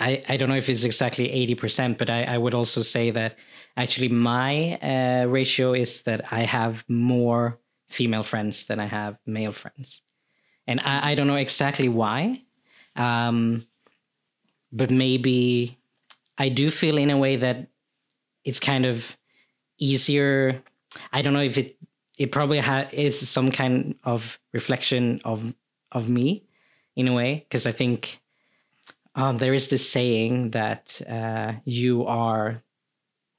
I, 0.00 0.22
I 0.28 0.36
don't 0.36 0.48
know 0.48 0.54
if 0.54 0.68
it's 0.68 0.84
exactly 0.84 1.28
80%, 1.56 1.98
but 1.98 2.08
I, 2.08 2.22
I 2.22 2.38
would 2.38 2.54
also 2.54 2.82
say 2.82 3.10
that 3.10 3.36
actually 3.76 4.08
my 4.08 4.78
uh, 4.78 5.26
ratio 5.26 5.72
is 5.74 6.02
that 6.02 6.32
I 6.32 6.42
have 6.44 6.84
more 6.88 7.58
female 7.88 8.22
friends 8.22 8.66
than 8.66 8.78
I 8.78 8.86
have 8.86 9.18
male 9.26 9.52
friends. 9.52 10.02
And 10.68 10.78
I, 10.80 11.10
I 11.10 11.14
don't 11.16 11.26
know 11.26 11.34
exactly 11.34 11.88
why. 11.88 12.42
Um, 12.94 13.66
but 14.70 14.90
maybe 14.90 15.78
I 16.36 16.48
do 16.48 16.70
feel 16.70 16.98
in 16.98 17.10
a 17.10 17.18
way 17.18 17.36
that 17.36 17.68
it's 18.44 18.60
kind 18.60 18.86
of 18.86 19.16
easier. 19.78 20.62
I 21.12 21.22
don't 21.22 21.32
know 21.32 21.40
if 21.40 21.58
it 21.58 21.76
it 22.18 22.32
probably 22.32 22.58
ha- 22.58 22.88
is 22.92 23.28
some 23.28 23.50
kind 23.50 23.94
of 24.04 24.38
reflection 24.52 25.20
of 25.24 25.54
of 25.92 26.08
me 26.08 26.44
in 26.96 27.08
a 27.08 27.14
way 27.14 27.46
because 27.48 27.66
I 27.66 27.72
think 27.72 28.20
um, 29.14 29.38
there 29.38 29.54
is 29.54 29.68
this 29.68 29.88
saying 29.88 30.50
that 30.50 31.00
uh, 31.08 31.52
you 31.64 32.04
are 32.06 32.62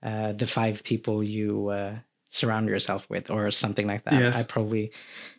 uh, 0.01 0.31
the 0.31 0.48
five 0.48 0.83
people 0.83 1.24
you 1.24 1.69
uh, 1.69 1.95
surround 2.29 2.69
yourself 2.69 3.09
with, 3.09 3.29
or 3.29 3.51
something 3.51 3.86
like 3.86 4.05
that. 4.05 4.13
Yes. 4.13 4.36
I 4.36 4.43
probably 4.43 4.91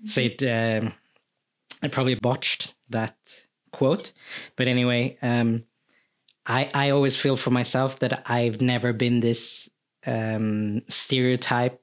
said 0.05 0.43
um, 0.43 0.93
I 1.83 1.89
probably 1.89 2.15
botched 2.15 2.75
that 2.91 3.17
quote, 3.73 4.13
but 4.57 4.69
anyway, 4.69 5.17
um, 5.23 5.65
I 6.47 6.71
I 6.75 6.91
always 6.91 7.17
feel 7.17 7.37
for 7.37 7.51
myself 7.51 7.99
that 8.01 8.23
I've 8.31 8.61
never 8.61 8.93
been 8.93 9.21
this 9.21 9.69
um, 10.07 10.83
stereotype 10.89 11.83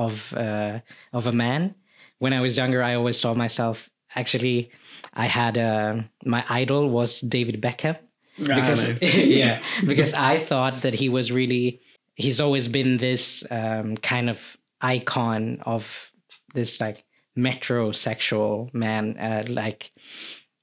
of 0.00 0.32
uh, 0.34 0.80
of 1.12 1.26
a 1.26 1.32
man. 1.32 1.74
When 2.18 2.32
I 2.32 2.40
was 2.40 2.56
younger, 2.56 2.82
I 2.82 2.94
always 2.94 3.18
saw 3.18 3.34
myself 3.34 3.88
actually, 4.14 4.70
I 5.14 5.26
had 5.26 5.58
uh, 5.58 6.02
my 6.24 6.44
idol 6.48 6.88
was 6.90 7.20
David 7.20 7.60
Beckham 7.60 7.96
because 8.38 8.84
nice. 8.84 9.14
yeah, 9.14 9.60
because 9.86 10.12
I 10.14 10.38
thought 10.38 10.82
that 10.82 10.94
he 10.94 11.08
was 11.08 11.30
really. 11.30 11.80
He's 12.14 12.40
always 12.40 12.68
been 12.68 12.98
this 12.98 13.44
um, 13.50 13.96
kind 13.96 14.28
of 14.28 14.56
icon 14.82 15.62
of 15.64 16.10
this 16.52 16.78
like 16.78 17.04
metrosexual 17.38 18.72
man, 18.74 19.16
uh, 19.16 19.44
like 19.48 19.92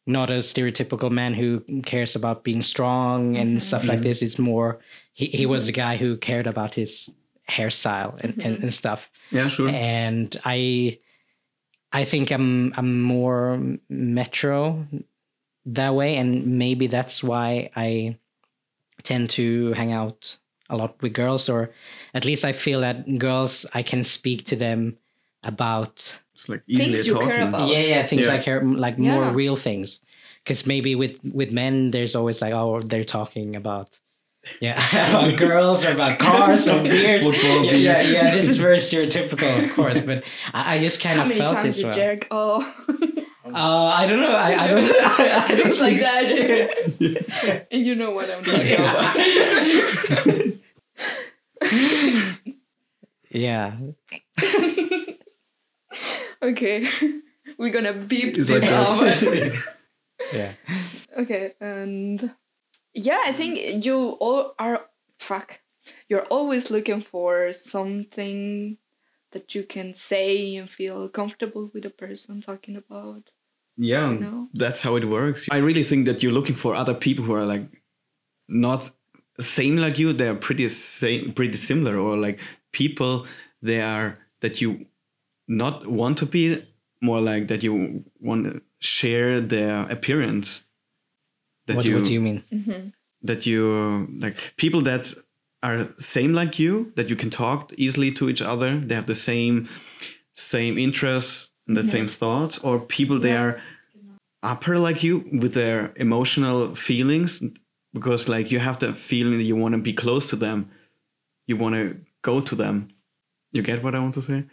not 0.06 0.30
a 0.30 0.36
stereotypical 0.36 1.10
man 1.10 1.34
who 1.34 1.64
cares 1.84 2.16
about 2.16 2.44
being 2.44 2.62
strong 2.62 3.38
and 3.38 3.64
stuff 3.64 3.86
like 3.86 4.02
this. 4.02 4.22
It's 4.22 4.38
more 4.38 4.80
he, 5.14 5.28
he 5.28 5.46
was 5.48 5.68
a 5.68 5.72
guy 5.72 5.98
who 5.98 6.16
cared 6.18 6.46
about 6.46 6.76
his 6.76 7.10
hairstyle 7.50 8.14
and, 8.22 8.34
and, 8.40 8.54
mm-hmm. 8.56 8.64
and 8.64 8.74
stuff. 8.74 9.10
Yeah, 9.32 9.48
sure. 9.48 9.70
And 9.70 10.36
I 10.46 11.00
I 11.92 12.04
think 12.06 12.32
I'm 12.32 12.74
I'm 12.78 13.02
more 13.02 13.60
metro 13.90 14.86
that 15.66 15.94
way, 15.96 16.18
and 16.18 16.58
maybe 16.58 16.88
that's 16.88 17.24
why 17.24 17.70
I 17.76 18.18
tend 19.04 19.30
to 19.32 19.74
hang 19.74 19.92
out 19.94 20.38
a 20.70 20.76
lot 20.76 21.02
with 21.02 21.14
girls, 21.14 21.48
or 21.50 21.72
at 22.14 22.26
least 22.26 22.44
I 22.44 22.52
feel 22.52 22.82
that 22.82 23.18
girls 23.18 23.66
I 23.74 23.84
can 23.84 24.04
speak 24.04 24.46
to 24.46 24.56
them 24.56 24.98
about 25.44 26.20
It's 26.34 26.50
like 26.50 26.64
easily 26.68 26.92
Things 26.92 27.08
you 27.08 27.14
talking. 27.14 27.30
care 27.30 27.48
about. 27.48 27.70
yeah 27.70 27.80
yeah 27.80 28.04
things 28.06 28.28
I 28.28 28.36
Yeah. 28.36 28.42
care 28.42 28.64
like 28.64 28.98
more 29.00 29.32
real 29.32 29.56
things 29.56 30.02
because 30.44 30.66
maybe 30.66 30.96
with 30.96 31.20
with 31.24 31.52
men 31.54 31.92
there's 31.92 32.16
always 32.16 32.42
like 32.42 32.52
oh 32.54 32.82
they're 32.82 33.06
talking 33.06 33.56
about 33.56 34.00
yeah 34.62 35.10
about 35.10 35.38
girls 35.38 35.86
or 35.86 35.92
about 35.92 36.18
cars 36.20 36.68
or 36.68 36.82
beers 36.84 37.24
Football, 37.24 37.64
yeah, 37.66 37.72
beer. 37.72 37.80
yeah 37.80 38.02
yeah 38.02 38.32
this 38.36 38.48
is 38.50 38.58
very 38.58 38.78
stereotypical 38.88 39.64
of 39.66 39.72
course 39.76 40.00
but 40.00 40.24
I, 40.54 40.76
I 40.76 40.80
just 40.80 41.00
kind 41.00 41.18
How 41.18 41.24
of 41.24 41.30
many 41.30 41.40
felt 41.40 41.52
times 41.52 41.76
this 41.76 41.82
you 41.82 41.88
way. 41.88 41.94
jerk? 41.94 42.28
Oh, 42.32 42.62
Uh, 43.48 43.86
I 43.96 44.06
don't 44.08 44.20
know. 44.20 44.36
I, 44.36 44.64
I 44.64 44.68
don't. 44.68 44.84
Know. 44.86 44.94
I, 45.00 45.46
I 45.46 45.48
don't 45.48 45.62
things 45.64 45.80
like 45.80 46.00
that. 46.02 47.66
and 47.72 47.86
you 47.88 47.96
know 47.96 48.12
what 48.12 48.30
I'm 48.30 48.44
talking 48.44 48.68
Yeah. 48.68 48.92
about. 48.92 50.58
yeah. 53.32 53.78
okay, 56.42 56.88
we're 57.58 57.72
gonna 57.72 57.94
beep 57.94 58.38
It's 58.38 58.48
this 58.50 58.62
like 58.62 58.70
out. 58.70 59.64
Yeah. 60.34 60.52
Okay, 61.20 61.54
and 61.62 62.32
yeah, 62.98 63.22
I 63.26 63.32
mm. 63.32 63.36
think 63.36 63.86
you 63.86 63.96
all 64.20 64.54
are 64.60 64.86
fuck. 65.20 65.62
You're 66.10 66.26
always 66.26 66.70
looking 66.70 67.02
for 67.02 67.54
something 67.54 68.78
that 69.32 69.56
you 69.56 69.64
can 69.64 69.94
say 69.94 70.56
and 70.56 70.70
feel 70.70 71.08
comfortable 71.10 71.70
with 71.74 71.84
the 71.84 71.90
person 71.90 72.42
talking 72.42 72.76
about. 72.76 73.32
yeah, 73.78 74.12
You 74.12 74.20
know? 74.20 74.48
that's 74.54 74.82
how 74.82 74.96
it 74.96 75.06
works. 75.06 75.48
I 75.52 75.58
really 75.58 75.84
think 75.84 76.06
that 76.08 76.24
you're 76.24 76.32
looking 76.32 76.56
for 76.56 76.74
other 76.76 76.94
people 76.94 77.24
who 77.24 77.34
are 77.34 77.46
like 77.46 77.66
not 78.48 78.90
same 79.40 79.78
like 79.78 80.00
you. 80.00 80.14
They're 80.14 80.36
pretty 80.36 80.68
same, 80.70 81.34
pretty 81.34 81.58
similar, 81.58 81.98
or 81.98 82.18
like 82.18 82.40
people 82.72 83.28
they 83.62 83.82
are 83.82 84.18
that 84.42 84.62
you 84.62 84.86
not 85.48 85.88
want 85.88 86.18
to 86.20 86.26
be 86.26 86.66
more 87.02 87.22
like 87.22 87.48
that 87.48 87.64
you 87.64 88.04
want 88.20 88.46
to 88.46 88.62
share 88.80 89.40
their 89.40 89.88
appearance. 89.90 90.64
That 91.68 91.78
What, 91.78 91.86
you 91.86 91.96
what 91.96 92.06
do 92.06 92.14
you 92.14 92.22
mean? 92.22 92.44
Mm-hmm. 92.52 92.90
that 93.24 93.46
you 93.46 94.08
like 94.20 94.38
people 94.58 94.82
that 94.82 95.14
are 95.64 95.88
same 95.98 96.34
like 96.34 96.60
you 96.60 96.92
that 96.96 97.10
you 97.10 97.16
can 97.16 97.30
talk 97.30 97.74
easily 97.78 98.12
to 98.12 98.30
each 98.30 98.42
other 98.42 98.80
they 98.80 98.96
have 98.96 99.08
the 99.08 99.16
same 99.16 99.68
same 100.34 100.78
interests 100.78 101.52
and 101.68 101.76
the 101.76 101.82
mm-hmm. 101.82 101.90
same 101.90 102.08
thoughts 102.08 102.60
or 102.60 102.80
people 102.80 103.20
they 103.20 103.36
are 103.36 103.60
upper 104.44 104.78
like 104.78 105.04
you 105.04 105.26
with 105.42 105.54
their 105.54 105.92
emotional 105.98 106.76
feelings 106.76 107.42
because 107.94 108.28
like 108.30 108.52
you 108.52 108.60
have 108.60 108.80
the 108.80 108.94
feeling 108.94 109.38
that 109.38 109.44
you 109.44 109.56
want 109.56 109.74
to 109.74 109.82
be 109.82 109.94
close 109.94 110.30
to 110.30 110.36
them. 110.36 110.70
You 111.48 111.58
want 111.58 111.76
to 111.76 112.00
go 112.22 112.40
to 112.40 112.56
them. 112.56 112.90
You 113.52 113.62
get 113.62 113.84
what 113.84 113.96
i 113.96 114.00
want 114.00 114.14
to 114.16 114.22
say? 114.22 114.44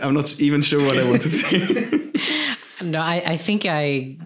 I'm 0.00 0.14
not 0.14 0.38
even 0.38 0.62
sure 0.62 0.80
what 0.84 0.98
i 0.98 1.08
want 1.08 1.22
to 1.22 1.28
say. 1.28 2.00
No, 2.82 3.00
I, 3.00 3.22
I 3.32 3.36
think 3.38 3.64
I 3.66 4.18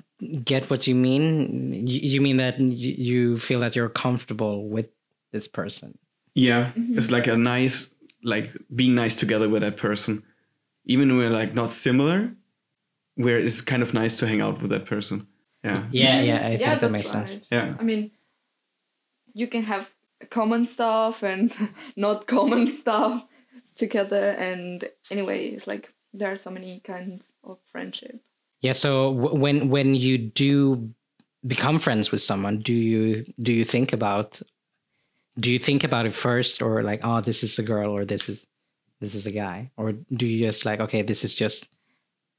get 0.45 0.69
what 0.71 0.87
you 0.87 0.95
mean. 0.95 1.87
You, 1.87 2.01
you 2.01 2.21
mean 2.21 2.39
that 2.39 2.61
you 2.61 3.39
feel 3.39 3.61
that 3.61 3.77
you're 3.77 3.89
comfortable 3.89 4.69
with 4.69 4.87
this 5.33 5.49
person. 5.49 5.99
Yeah, 6.35 6.73
mm-hmm. 6.77 6.97
it's 6.97 7.11
like 7.11 7.27
a 7.27 7.37
nice, 7.37 7.89
like 8.23 8.51
being 8.75 8.95
nice 8.95 9.15
together 9.15 9.49
with 9.49 9.63
that 9.63 9.77
person. 9.77 10.23
Even 10.85 11.09
when 11.09 11.19
we're 11.19 11.31
like 11.31 11.55
not 11.55 11.71
similar, 11.71 12.33
where 13.15 13.39
it's 13.39 13.61
kind 13.61 13.83
of 13.83 13.93
nice 13.95 14.17
to 14.19 14.27
hang 14.27 14.41
out 14.41 14.61
with 14.63 14.71
that 14.71 14.87
person. 14.87 15.27
Yeah, 15.65 15.85
Yeah, 15.91 16.21
yeah. 16.21 16.37
I 16.37 16.49
think 16.51 16.61
that 16.61 16.81
that's 16.81 16.93
makes 16.93 17.09
sense. 17.09 17.43
yeah, 17.51 17.75
I 17.79 17.83
mean, 17.83 18.13
you 19.35 19.49
can 19.49 19.65
have 19.65 19.91
common 20.31 20.67
stuff 20.67 21.23
and 21.23 21.53
not 21.97 22.27
common 22.27 22.73
stuff 22.83 23.25
together, 23.77 24.31
and 24.31 24.89
anyway, 25.11 25.49
it's 25.49 25.67
like 25.67 25.93
there 26.13 26.33
are 26.33 26.37
so 26.37 26.51
many 26.51 26.81
kinds 26.81 27.33
of 27.45 27.59
friendship. 27.71 28.21
Yeah. 28.61 28.73
So 28.73 29.15
w- 29.15 29.41
when 29.41 29.69
when 29.69 29.95
you 29.95 30.19
do 30.19 30.91
become 31.47 31.79
friends 31.79 32.11
with 32.11 32.21
someone, 32.21 32.59
do 32.59 32.75
you 32.75 33.25
do 33.41 33.53
you 33.53 33.65
think 33.65 33.93
about 33.93 34.43
do 35.39 35.51
you 35.53 35.59
think 35.59 35.85
about 35.85 36.05
it 36.07 36.15
first, 36.15 36.61
or 36.63 36.83
like, 36.83 37.01
oh, 37.05 37.21
this 37.21 37.43
is 37.45 37.59
a 37.59 37.63
girl, 37.63 37.91
or 37.97 38.05
this 38.05 38.29
is 38.29 38.47
this 39.01 39.15
is 39.15 39.27
a 39.27 39.31
guy, 39.33 39.71
or 39.77 39.93
do 39.93 40.27
you 40.27 40.45
just 40.47 40.65
like, 40.65 40.81
okay, 40.81 41.03
this 41.03 41.23
is 41.25 41.35
just 41.35 41.69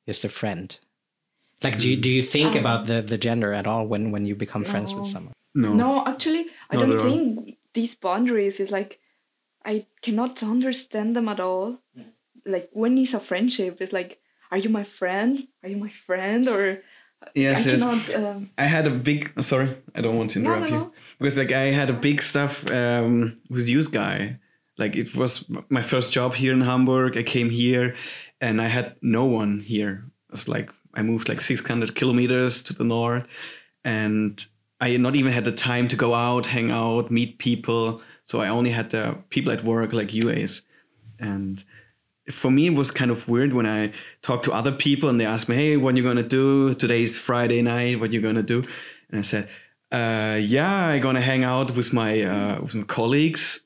just 0.06 0.26
a 0.26 0.30
friend? 0.30 0.78
Like, 1.64 1.80
do 1.80 1.90
you 1.90 1.96
do 1.96 2.10
you 2.10 2.22
think 2.22 2.56
Um, 2.56 2.60
about 2.60 2.88
the 2.88 3.02
the 3.02 3.18
gender 3.18 3.54
at 3.54 3.68
all 3.68 3.86
when 3.88 4.12
when 4.12 4.26
you 4.26 4.36
become 4.36 4.66
friends 4.66 4.94
with 4.94 5.06
someone? 5.06 5.34
no, 5.56 5.74
No, 5.74 6.04
actually, 6.06 6.48
I 6.70 6.76
Not 6.76 6.82
don't 6.82 6.92
at 6.94 7.00
all. 7.00 7.10
think 7.10 7.58
these 7.74 7.96
boundaries 7.96 8.60
is 8.60 8.72
like 8.72 9.00
I 9.66 9.86
cannot 10.02 10.44
understand 10.44 11.16
them 11.16 11.28
at 11.30 11.40
all. 11.40 11.80
Like 12.46 12.70
when 12.74 12.98
is 12.98 13.14
a 13.14 13.20
friendship? 13.20 13.82
It's 13.82 13.92
like, 13.94 14.20
are 14.52 14.58
you 14.58 14.70
my 14.70 14.84
friend? 14.84 15.48
Are 15.64 15.70
you 15.70 15.78
my 15.78 15.90
friend? 15.90 16.48
Or 16.48 16.82
yes, 17.36 17.68
I 17.68 17.72
yes. 17.72 17.82
cannot. 17.82 18.16
Um, 18.16 18.50
I 18.58 18.66
had 18.66 18.88
a 18.88 18.92
big. 18.92 19.32
Sorry, 19.44 19.78
I 19.96 20.02
don't 20.02 20.18
want 20.18 20.32
to 20.32 20.40
No, 20.40 20.54
interrupt 20.54 20.72
no, 20.72 20.78
you 20.78 20.84
no. 20.84 20.94
because 21.20 21.38
like 21.38 21.52
I 21.52 21.72
had 21.72 21.90
a 21.90 21.94
big 21.94 22.22
stuff 22.22 22.70
um, 22.72 23.36
with 23.50 23.70
use 23.70 23.88
guy. 23.88 24.40
Like 24.78 24.96
it 24.96 25.16
was 25.16 25.46
my 25.70 25.82
first 25.82 26.14
job 26.14 26.34
here 26.36 26.54
in 26.54 26.62
Hamburg. 26.62 27.18
I 27.18 27.24
came 27.24 27.50
here, 27.50 27.96
and 28.40 28.62
I 28.62 28.68
had 28.68 28.96
no 29.02 29.26
one 29.26 29.60
here. 29.60 30.06
It 30.30 30.32
was 30.32 30.48
like 30.48 30.72
I 30.94 31.02
moved 31.04 31.28
like 31.30 31.42
600 31.42 31.96
kilometers 31.96 32.64
to 32.64 32.74
the 32.74 32.86
north, 32.86 33.28
and 33.84 34.44
I 34.80 34.96
not 34.98 35.16
even 35.16 35.34
had 35.34 35.44
the 35.44 35.52
time 35.52 35.88
to 35.90 35.96
go 35.96 36.14
out, 36.14 36.46
hang 36.46 36.72
out, 36.72 37.12
meet 37.12 37.38
people. 37.38 38.02
So 38.24 38.40
I 38.40 38.50
only 38.50 38.70
had 38.70 38.90
the 38.92 39.18
people 39.30 39.52
at 39.52 39.64
work 39.64 39.92
like 39.94 40.14
you, 40.14 40.30
Ace. 40.30 40.62
And 41.20 41.64
for 42.32 42.52
me, 42.52 42.68
it 42.68 42.76
was 42.76 42.92
kind 42.92 43.12
of 43.12 43.28
weird 43.28 43.54
when 43.54 43.66
I 43.66 43.92
talked 44.22 44.46
to 44.46 44.52
other 44.52 44.72
people 44.72 45.10
and 45.10 45.20
they 45.20 45.26
asked 45.26 45.50
me, 45.50 45.56
"Hey, 45.56 45.78
what 45.78 45.94
are 45.94 45.98
you 45.98 46.04
gonna 46.04 46.24
do? 46.24 46.74
Today's 46.76 47.20
Friday 47.20 47.62
night. 47.62 48.00
What 48.00 48.10
are 48.10 48.14
you 48.14 48.22
gonna 48.22 48.44
do?" 48.44 48.64
And 49.10 49.20
I 49.20 49.22
said, 49.22 49.48
uh, 49.92 50.38
"Yeah, 50.42 50.88
I'm 50.88 51.02
gonna 51.02 51.22
hang 51.22 51.44
out 51.44 51.76
with 51.76 51.94
my 51.94 52.22
uh, 52.22 52.62
with 52.62 52.76
my 52.76 52.84
colleagues." 52.84 53.62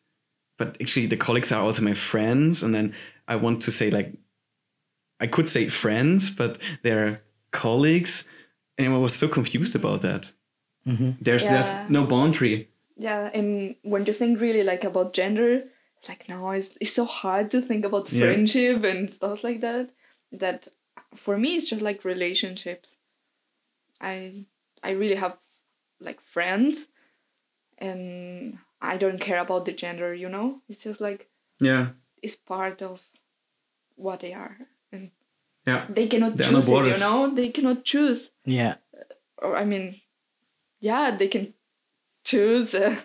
But 0.58 0.78
actually, 0.82 1.08
the 1.08 1.18
colleagues 1.18 1.52
are 1.52 1.62
also 1.64 1.82
my 1.82 1.94
friends. 1.96 2.64
And 2.64 2.74
then 2.74 2.94
I 3.28 3.36
want 3.36 3.62
to 3.64 3.72
say 3.72 3.90
like, 3.90 4.14
I 5.20 5.28
could 5.28 5.50
say 5.50 5.68
friends, 5.68 6.30
but 6.30 6.58
they're 6.84 7.22
colleagues, 7.52 8.24
and 8.78 8.94
I 8.94 8.98
was 8.98 9.14
so 9.16 9.28
confused 9.28 9.76
about 9.76 10.02
that. 10.02 10.32
There's 10.86 11.44
Yeah. 11.44 11.52
there's 11.54 11.90
no 11.90 12.06
boundary. 12.06 12.68
yeah, 12.98 13.30
and 13.34 13.76
when 13.82 14.06
you 14.06 14.14
think 14.14 14.40
really 14.40 14.64
like 14.64 14.84
about 14.84 15.14
gender, 15.14 15.64
it's 16.04 16.10
like 16.10 16.28
no, 16.28 16.52
it's 16.52 16.76
it's 16.82 16.92
so 16.94 17.06
hard 17.06 17.50
to 17.52 17.62
think 17.62 17.86
about 17.86 18.12
Yeah. 18.12 18.20
friendship 18.20 18.84
and 18.84 19.10
stuff 19.10 19.44
like 19.44 19.62
that. 19.62 19.92
That 20.34 20.68
for 21.16 21.38
me, 21.38 21.56
it's 21.56 21.70
just 21.70 21.82
like 21.82 22.04
relationships. 22.04 22.98
I 24.02 24.46
I 24.84 24.92
really 24.92 25.16
have 25.16 25.38
like 26.02 26.20
friends, 26.20 26.88
and 27.78 28.58
I 28.82 28.98
don't 28.98 29.20
care 29.20 29.40
about 29.40 29.64
the 29.64 29.72
gender. 29.72 30.14
You 30.14 30.28
know, 30.28 30.62
it's 30.68 30.84
just 30.84 31.00
like 31.00 31.30
Yeah, 31.62 31.92
it's 32.22 32.36
part 32.36 32.82
of 32.82 33.02
what 33.96 34.20
they 34.20 34.34
are, 34.34 34.58
and 34.92 35.12
yeah, 35.66 35.86
they 35.88 36.08
cannot 36.08 36.36
There 36.36 36.50
are 36.50 36.52
no 36.52 36.62
choose 36.62 36.88
it. 36.88 37.00
You 37.00 37.00
know, 37.00 37.34
they 37.34 37.50
cannot 37.50 37.86
choose. 37.86 38.32
Yeah. 38.44 38.76
Or 39.38 39.56
I 39.56 39.64
mean, 39.64 40.02
yeah, 40.82 41.16
they 41.16 41.30
can 41.30 41.54
choose 42.26 42.76
uh, 42.76 43.00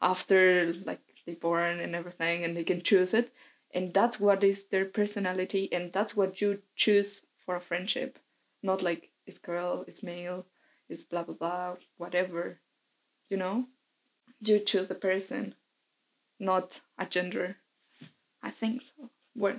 after 0.00 0.72
like 0.86 1.07
they 1.28 1.34
born 1.34 1.78
and 1.80 1.94
everything, 1.94 2.42
and 2.44 2.56
they 2.56 2.64
can 2.64 2.80
choose 2.80 3.12
it, 3.12 3.30
and 3.74 3.92
that's 3.92 4.18
what 4.18 4.42
is 4.42 4.64
their 4.64 4.86
personality, 4.86 5.68
and 5.72 5.92
that's 5.92 6.16
what 6.16 6.40
you 6.40 6.62
choose 6.74 7.26
for 7.44 7.54
a 7.56 7.60
friendship, 7.60 8.18
not 8.62 8.82
like 8.82 9.10
it's 9.26 9.38
girl, 9.38 9.84
it's 9.86 10.02
male, 10.02 10.46
it's 10.88 11.04
blah 11.04 11.22
blah 11.22 11.34
blah, 11.34 11.76
whatever, 11.98 12.60
you 13.28 13.36
know, 13.36 13.66
you 14.40 14.58
choose 14.58 14.88
the 14.88 14.94
person, 14.94 15.54
not 16.40 16.80
a 16.98 17.04
gender. 17.06 17.56
I 18.42 18.50
think 18.50 18.82
so. 18.82 19.10
Well, 19.34 19.56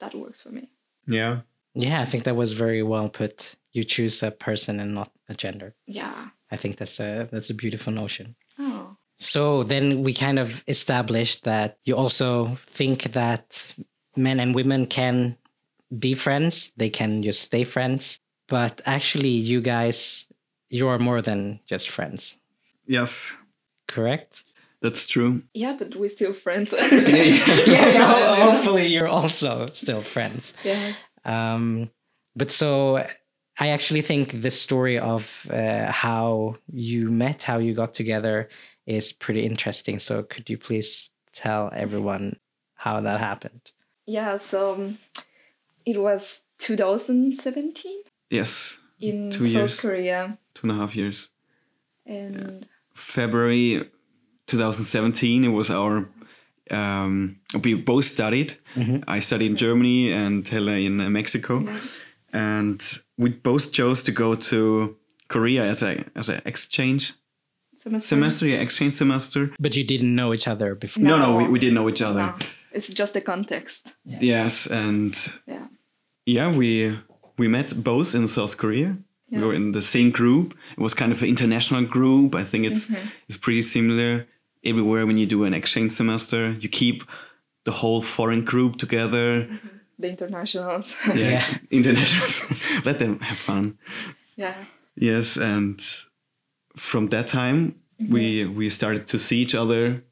that 0.00 0.14
works 0.14 0.40
for 0.40 0.50
me. 0.50 0.70
yeah. 1.06 1.40
Yeah, 1.74 2.00
I 2.00 2.06
think 2.06 2.24
that 2.24 2.34
was 2.34 2.52
very 2.54 2.82
well 2.82 3.08
put. 3.08 3.54
You 3.72 3.84
choose 3.84 4.20
a 4.22 4.32
person 4.32 4.80
and 4.80 4.94
not 4.94 5.12
a 5.28 5.34
gender. 5.34 5.76
Yeah. 5.86 6.30
I 6.50 6.56
think 6.56 6.76
that's 6.78 6.98
a 6.98 7.28
that's 7.30 7.50
a 7.50 7.54
beautiful 7.54 7.92
notion. 7.92 8.34
So 9.18 9.64
then 9.64 10.02
we 10.04 10.14
kind 10.14 10.38
of 10.38 10.62
established 10.68 11.44
that 11.44 11.76
you 11.84 11.96
also 11.96 12.58
think 12.66 13.12
that 13.14 13.74
men 14.16 14.40
and 14.40 14.54
women 14.54 14.86
can 14.86 15.36
be 15.98 16.14
friends, 16.14 16.72
they 16.76 16.90
can 16.90 17.22
just 17.22 17.40
stay 17.42 17.64
friends, 17.64 18.20
but 18.48 18.80
actually 18.86 19.30
you 19.30 19.60
guys 19.60 20.26
you're 20.70 20.98
more 20.98 21.22
than 21.22 21.60
just 21.66 21.88
friends, 21.88 22.36
Yes, 22.86 23.34
correct? 23.88 24.44
that's 24.82 25.08
true. 25.08 25.42
Yeah, 25.54 25.74
but 25.78 25.96
we're 25.96 26.10
still 26.10 26.32
friends. 26.34 26.72
yeah, 26.92 28.06
ho- 28.06 28.50
hopefully 28.52 28.86
you're 28.86 29.08
also 29.08 29.66
still 29.72 30.02
friends. 30.02 30.52
yeah. 30.62 30.92
Um, 31.24 31.90
but 32.36 32.50
so 32.50 32.98
I 33.58 33.68
actually 33.70 34.02
think 34.02 34.42
the 34.42 34.50
story 34.50 34.98
of 34.98 35.46
uh, 35.50 35.90
how 35.90 36.54
you 36.72 37.08
met, 37.08 37.42
how 37.42 37.58
you 37.58 37.74
got 37.74 37.92
together, 37.94 38.48
is 38.88 39.12
pretty 39.12 39.44
interesting. 39.44 39.98
So 39.98 40.22
could 40.22 40.48
you 40.50 40.58
please 40.58 41.10
tell 41.32 41.70
everyone 41.74 42.38
how 42.74 43.00
that 43.00 43.20
happened? 43.20 43.72
Yeah, 44.06 44.38
so 44.38 44.74
um, 44.74 44.98
it 45.84 46.00
was 46.00 46.42
2017 46.58 48.02
Yes, 48.30 48.78
in 49.00 49.30
Two 49.30 49.44
South 49.44 49.52
years. 49.54 49.80
Korea. 49.80 50.38
two 50.54 50.68
and 50.68 50.76
a 50.76 50.80
half 50.80 50.96
years. 50.96 51.30
And 52.06 52.66
February 52.94 53.88
2017. 54.46 55.44
It 55.44 55.48
was 55.48 55.70
our. 55.70 56.08
Um, 56.70 57.40
we 57.64 57.74
both 57.74 58.04
studied. 58.04 58.58
I 59.06 59.20
studied 59.20 59.50
in 59.52 59.56
Germany 59.56 60.12
and 60.12 60.46
Hella 60.46 60.72
in 60.72 61.00
uh, 61.00 61.08
Mexico, 61.08 61.64
and 62.32 62.82
we 63.16 63.30
both 63.30 63.72
chose 63.72 64.02
to 64.04 64.12
go 64.12 64.34
to 64.34 64.96
Korea 65.28 65.62
as 65.64 65.82
a 65.82 66.04
as 66.14 66.28
an 66.28 66.40
exchange 66.44 67.14
semester. 67.78 68.06
semester, 68.08 68.46
yeah, 68.46 68.56
exchange 68.56 68.94
semester. 68.94 69.50
But 69.58 69.74
you 69.76 69.84
didn't 69.84 70.14
know 70.14 70.32
each 70.34 70.48
other 70.48 70.74
before. 70.74 71.02
No, 71.02 71.18
no, 71.18 71.30
No. 71.32 71.36
we, 71.38 71.48
we 71.48 71.58
didn't 71.58 71.74
know 71.74 71.88
each 71.88 72.02
other. 72.02 72.20
No, 72.20 72.34
it's 72.72 72.92
just 72.92 73.12
the 73.14 73.20
context. 73.20 73.94
Yes, 74.04 74.66
and 74.66 75.14
Yeah. 75.46 75.66
yeah, 76.26 76.50
we 76.56 76.98
we 77.38 77.48
met 77.48 77.82
both 77.82 78.14
in 78.14 78.26
South 78.28 78.56
Korea. 78.56 78.96
Yeah. 79.30 79.40
We 79.40 79.44
were 79.46 79.54
in 79.54 79.72
the 79.72 79.82
same 79.82 80.10
group. 80.10 80.54
It 80.76 80.80
was 80.80 80.94
kind 80.94 81.12
of 81.12 81.22
an 81.22 81.28
international 81.28 81.84
group. 81.84 82.34
I 82.34 82.44
think 82.44 82.64
it's 82.66 82.86
mm-hmm. 82.86 83.08
it's 83.28 83.36
pretty 83.38 83.62
similar 83.62 84.26
everywhere 84.64 85.06
when 85.06 85.18
you 85.18 85.26
do 85.26 85.44
an 85.44 85.54
exchange 85.54 85.92
semester. 85.92 86.56
You 86.60 86.68
keep 86.68 87.02
the 87.64 87.70
whole 87.72 88.02
foreign 88.02 88.44
group 88.44 88.76
together. 88.76 89.42
Mm-hmm. 89.42 89.68
The 90.00 90.08
internationals. 90.08 90.94
Yeah, 91.08 91.14
Yeah. 91.16 91.44
internationals. 91.70 92.42
Let 92.84 92.98
them 92.98 93.20
have 93.20 93.38
fun. 93.38 93.78
yeah. 94.36 94.54
Yes, 95.00 95.36
and 95.36 95.80
from 96.78 97.08
that 97.08 97.26
time 97.26 97.74
we 98.08 98.44
we 98.46 98.70
started 98.70 99.06
to 99.08 99.18
see 99.18 99.38
each 99.42 99.54
other. 99.54 100.02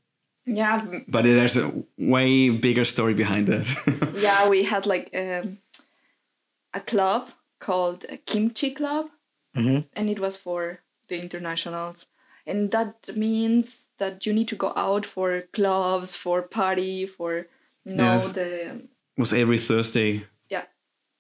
Yeah. 0.44 0.85
But 1.08 1.25
there's 1.25 1.56
a 1.56 1.73
way 1.99 2.50
bigger 2.50 2.85
story 2.85 3.14
behind 3.14 3.46
that. 3.49 3.66
Yeah, 4.23 4.49
we 4.49 4.64
had 4.64 4.87
like 4.87 5.11
um, 5.14 5.58
a 6.73 6.80
club 6.80 7.28
called 7.58 8.04
Kimchi 8.26 8.70
Club. 8.75 9.06
Mhm. 9.56 9.85
And 9.94 10.08
it 10.11 10.18
was 10.18 10.37
for 10.37 10.80
the 11.08 11.16
internationals. 11.20 12.06
And 12.46 12.70
that 12.70 12.94
means 13.16 13.87
that 13.99 14.26
you 14.26 14.32
need 14.35 14.49
to 14.49 14.56
go 14.56 14.73
out 14.76 15.06
for 15.06 15.42
clubs, 15.52 16.16
for 16.16 16.42
party, 16.42 17.06
for 17.06 17.46
you 17.85 17.94
know 17.94 18.23
Yes. 18.23 18.32
the 18.32 18.88
was 19.18 19.32
every 19.32 19.58
Thursday 19.58 20.25
yeah, 20.50 20.64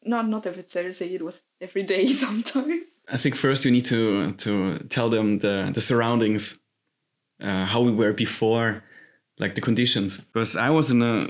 not 0.04 0.28
not 0.28 0.46
every 0.46 0.62
Thursday. 0.62 1.14
It 1.14 1.22
was 1.22 1.42
every 1.60 1.82
day 1.82 2.06
sometimes. 2.24 2.85
I 3.08 3.16
think 3.16 3.36
first 3.36 3.64
you 3.64 3.70
need 3.70 3.84
to 3.86 4.32
to 4.32 4.78
tell 4.88 5.08
them 5.08 5.38
the 5.38 5.70
the 5.72 5.80
surroundings, 5.80 6.58
uh, 7.40 7.64
how 7.66 7.80
we 7.82 7.92
were 7.92 8.12
before, 8.12 8.82
like 9.38 9.54
the 9.54 9.60
conditions. 9.60 10.18
Because 10.18 10.56
I 10.56 10.70
was 10.70 10.90
in 10.90 11.02
a 11.02 11.28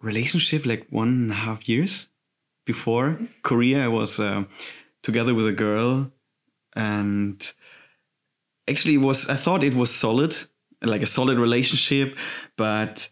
relationship 0.00 0.64
like 0.64 0.86
one 0.90 1.08
and 1.08 1.30
a 1.32 1.34
half 1.34 1.68
years 1.68 2.08
before 2.64 3.18
Korea. 3.42 3.84
I 3.84 3.88
was 3.88 4.18
uh, 4.18 4.44
together 5.02 5.34
with 5.34 5.46
a 5.46 5.52
girl, 5.52 6.10
and 6.74 7.52
actually 8.66 8.96
was 8.96 9.28
I 9.28 9.36
thought 9.36 9.62
it 9.62 9.74
was 9.74 9.94
solid, 9.94 10.34
like 10.82 11.02
a 11.02 11.06
solid 11.06 11.38
relationship, 11.38 12.16
but. 12.56 13.08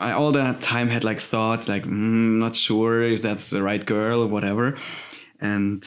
I 0.00 0.12
all 0.12 0.30
that 0.30 0.60
time 0.60 0.90
had 0.90 1.02
like 1.02 1.18
thoughts 1.18 1.68
like 1.68 1.82
mm, 1.82 2.38
not 2.38 2.54
sure 2.54 3.02
if 3.02 3.20
that's 3.20 3.50
the 3.50 3.64
right 3.64 3.84
girl 3.84 4.22
or 4.22 4.28
whatever, 4.28 4.76
and 5.40 5.84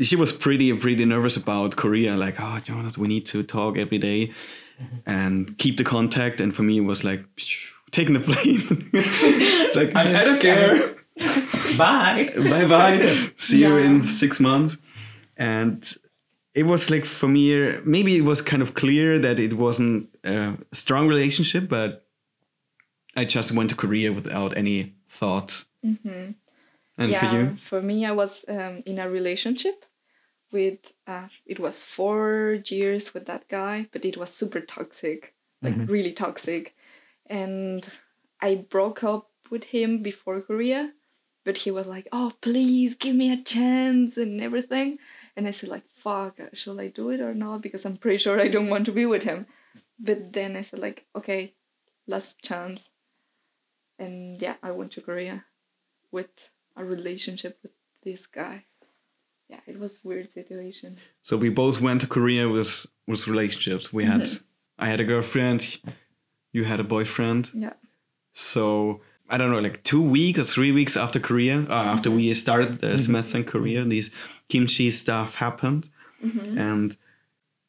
she 0.00 0.16
was 0.16 0.32
pretty 0.32 0.72
pretty 0.74 1.04
nervous 1.04 1.36
about 1.36 1.76
Korea. 1.76 2.16
Like, 2.16 2.36
oh, 2.38 2.58
Jonas, 2.62 2.98
we 2.98 3.08
need 3.08 3.26
to 3.26 3.42
talk 3.42 3.76
every 3.76 3.98
day 3.98 4.32
and 5.06 5.56
keep 5.58 5.76
the 5.76 5.84
contact. 5.84 6.40
And 6.40 6.54
for 6.54 6.62
me, 6.62 6.78
it 6.78 6.82
was 6.82 7.04
like 7.04 7.24
taking 7.90 8.14
the 8.14 8.20
plane. 8.20 8.90
it's 8.92 9.76
like 9.76 9.94
I, 9.94 10.02
I'm 10.02 10.24
don't 10.24 10.40
care. 10.40 10.94
Bye. 11.76 12.32
bye 12.36 12.66
bye. 12.66 13.30
See 13.36 13.62
you 13.62 13.76
in 13.76 14.04
six 14.04 14.38
months. 14.38 14.76
And 15.36 15.84
it 16.54 16.62
was 16.62 16.90
like 16.90 17.04
for 17.04 17.28
me, 17.28 17.76
maybe 17.84 18.16
it 18.16 18.22
was 18.22 18.40
kind 18.40 18.62
of 18.62 18.74
clear 18.74 19.18
that 19.18 19.38
it 19.38 19.54
wasn't 19.54 20.08
a 20.24 20.54
strong 20.72 21.08
relationship, 21.08 21.68
but 21.68 22.06
I 23.16 23.24
just 23.24 23.52
went 23.52 23.70
to 23.70 23.76
Korea 23.76 24.12
without 24.12 24.56
any 24.56 24.94
thoughts. 25.08 25.66
And 25.82 26.34
yeah, 26.98 27.30
for 27.30 27.36
you, 27.36 27.56
for 27.56 27.82
me, 27.82 28.06
I 28.06 28.12
was 28.12 28.44
um, 28.48 28.82
in 28.86 28.98
a 28.98 29.08
relationship 29.08 29.84
with. 30.52 30.92
Uh, 31.06 31.28
it 31.46 31.58
was 31.58 31.84
four 31.84 32.58
years 32.66 33.14
with 33.14 33.26
that 33.26 33.48
guy, 33.48 33.88
but 33.92 34.04
it 34.04 34.16
was 34.16 34.30
super 34.30 34.60
toxic, 34.60 35.34
like 35.62 35.74
really 35.88 36.12
toxic, 36.12 36.74
and 37.26 37.86
I 38.40 38.54
broke 38.56 39.02
up 39.04 39.30
with 39.50 39.64
him 39.64 40.02
before 40.02 40.40
Korea, 40.40 40.92
but 41.44 41.58
he 41.58 41.70
was 41.70 41.86
like, 41.86 42.08
"Oh, 42.12 42.32
please 42.40 42.94
give 42.94 43.16
me 43.16 43.32
a 43.32 43.42
chance" 43.42 44.16
and 44.16 44.40
everything, 44.40 44.98
and 45.36 45.46
I 45.46 45.50
said 45.52 45.70
like, 45.70 45.86
"Fuck, 45.90 46.40
should 46.54 46.78
I 46.78 46.88
do 46.88 47.10
it 47.10 47.20
or 47.20 47.34
not?" 47.34 47.62
Because 47.62 47.84
I'm 47.84 47.96
pretty 47.96 48.18
sure 48.18 48.40
I 48.40 48.48
don't 48.48 48.70
want 48.70 48.86
to 48.86 48.92
be 48.92 49.06
with 49.06 49.22
him. 49.22 49.46
But 49.98 50.32
then 50.32 50.56
I 50.56 50.62
said 50.62 50.80
like, 50.80 51.06
"Okay, 51.16 51.54
last 52.06 52.42
chance," 52.42 52.88
and 53.98 54.40
yeah, 54.40 54.56
I 54.62 54.70
went 54.70 54.92
to 54.92 55.00
Korea 55.00 55.44
with 56.10 56.30
a 56.76 56.84
relationship 56.84 57.58
with 57.62 57.72
this 58.04 58.26
guy. 58.26 58.64
Yeah, 59.48 59.60
it 59.66 59.78
was 59.78 60.00
weird 60.04 60.30
situation. 60.30 60.98
So 61.22 61.36
we 61.36 61.48
both 61.48 61.80
went 61.80 62.02
to 62.02 62.06
Korea 62.06 62.48
with 62.48 62.86
with 63.06 63.26
relationships. 63.26 63.92
We 63.92 64.04
had 64.04 64.20
mm-hmm. 64.20 64.44
I 64.78 64.88
had 64.88 65.00
a 65.00 65.04
girlfriend, 65.04 65.78
you 66.52 66.64
had 66.64 66.80
a 66.80 66.84
boyfriend. 66.84 67.50
Yeah. 67.54 67.72
So 68.32 69.00
I 69.30 69.36
don't 69.38 69.50
know, 69.50 69.60
like 69.60 69.82
two 69.82 70.02
weeks 70.02 70.38
or 70.38 70.44
three 70.44 70.72
weeks 70.72 70.96
after 70.96 71.20
Korea, 71.20 71.66
uh, 71.68 71.72
after 71.72 72.08
mm-hmm. 72.08 72.18
we 72.18 72.34
started 72.34 72.80
the 72.80 72.88
mm-hmm. 72.88 72.96
semester 72.96 73.38
in 73.38 73.44
Korea, 73.44 73.84
these 73.84 74.10
kimchi 74.48 74.90
stuff 74.90 75.36
happened, 75.36 75.88
and 76.58 76.96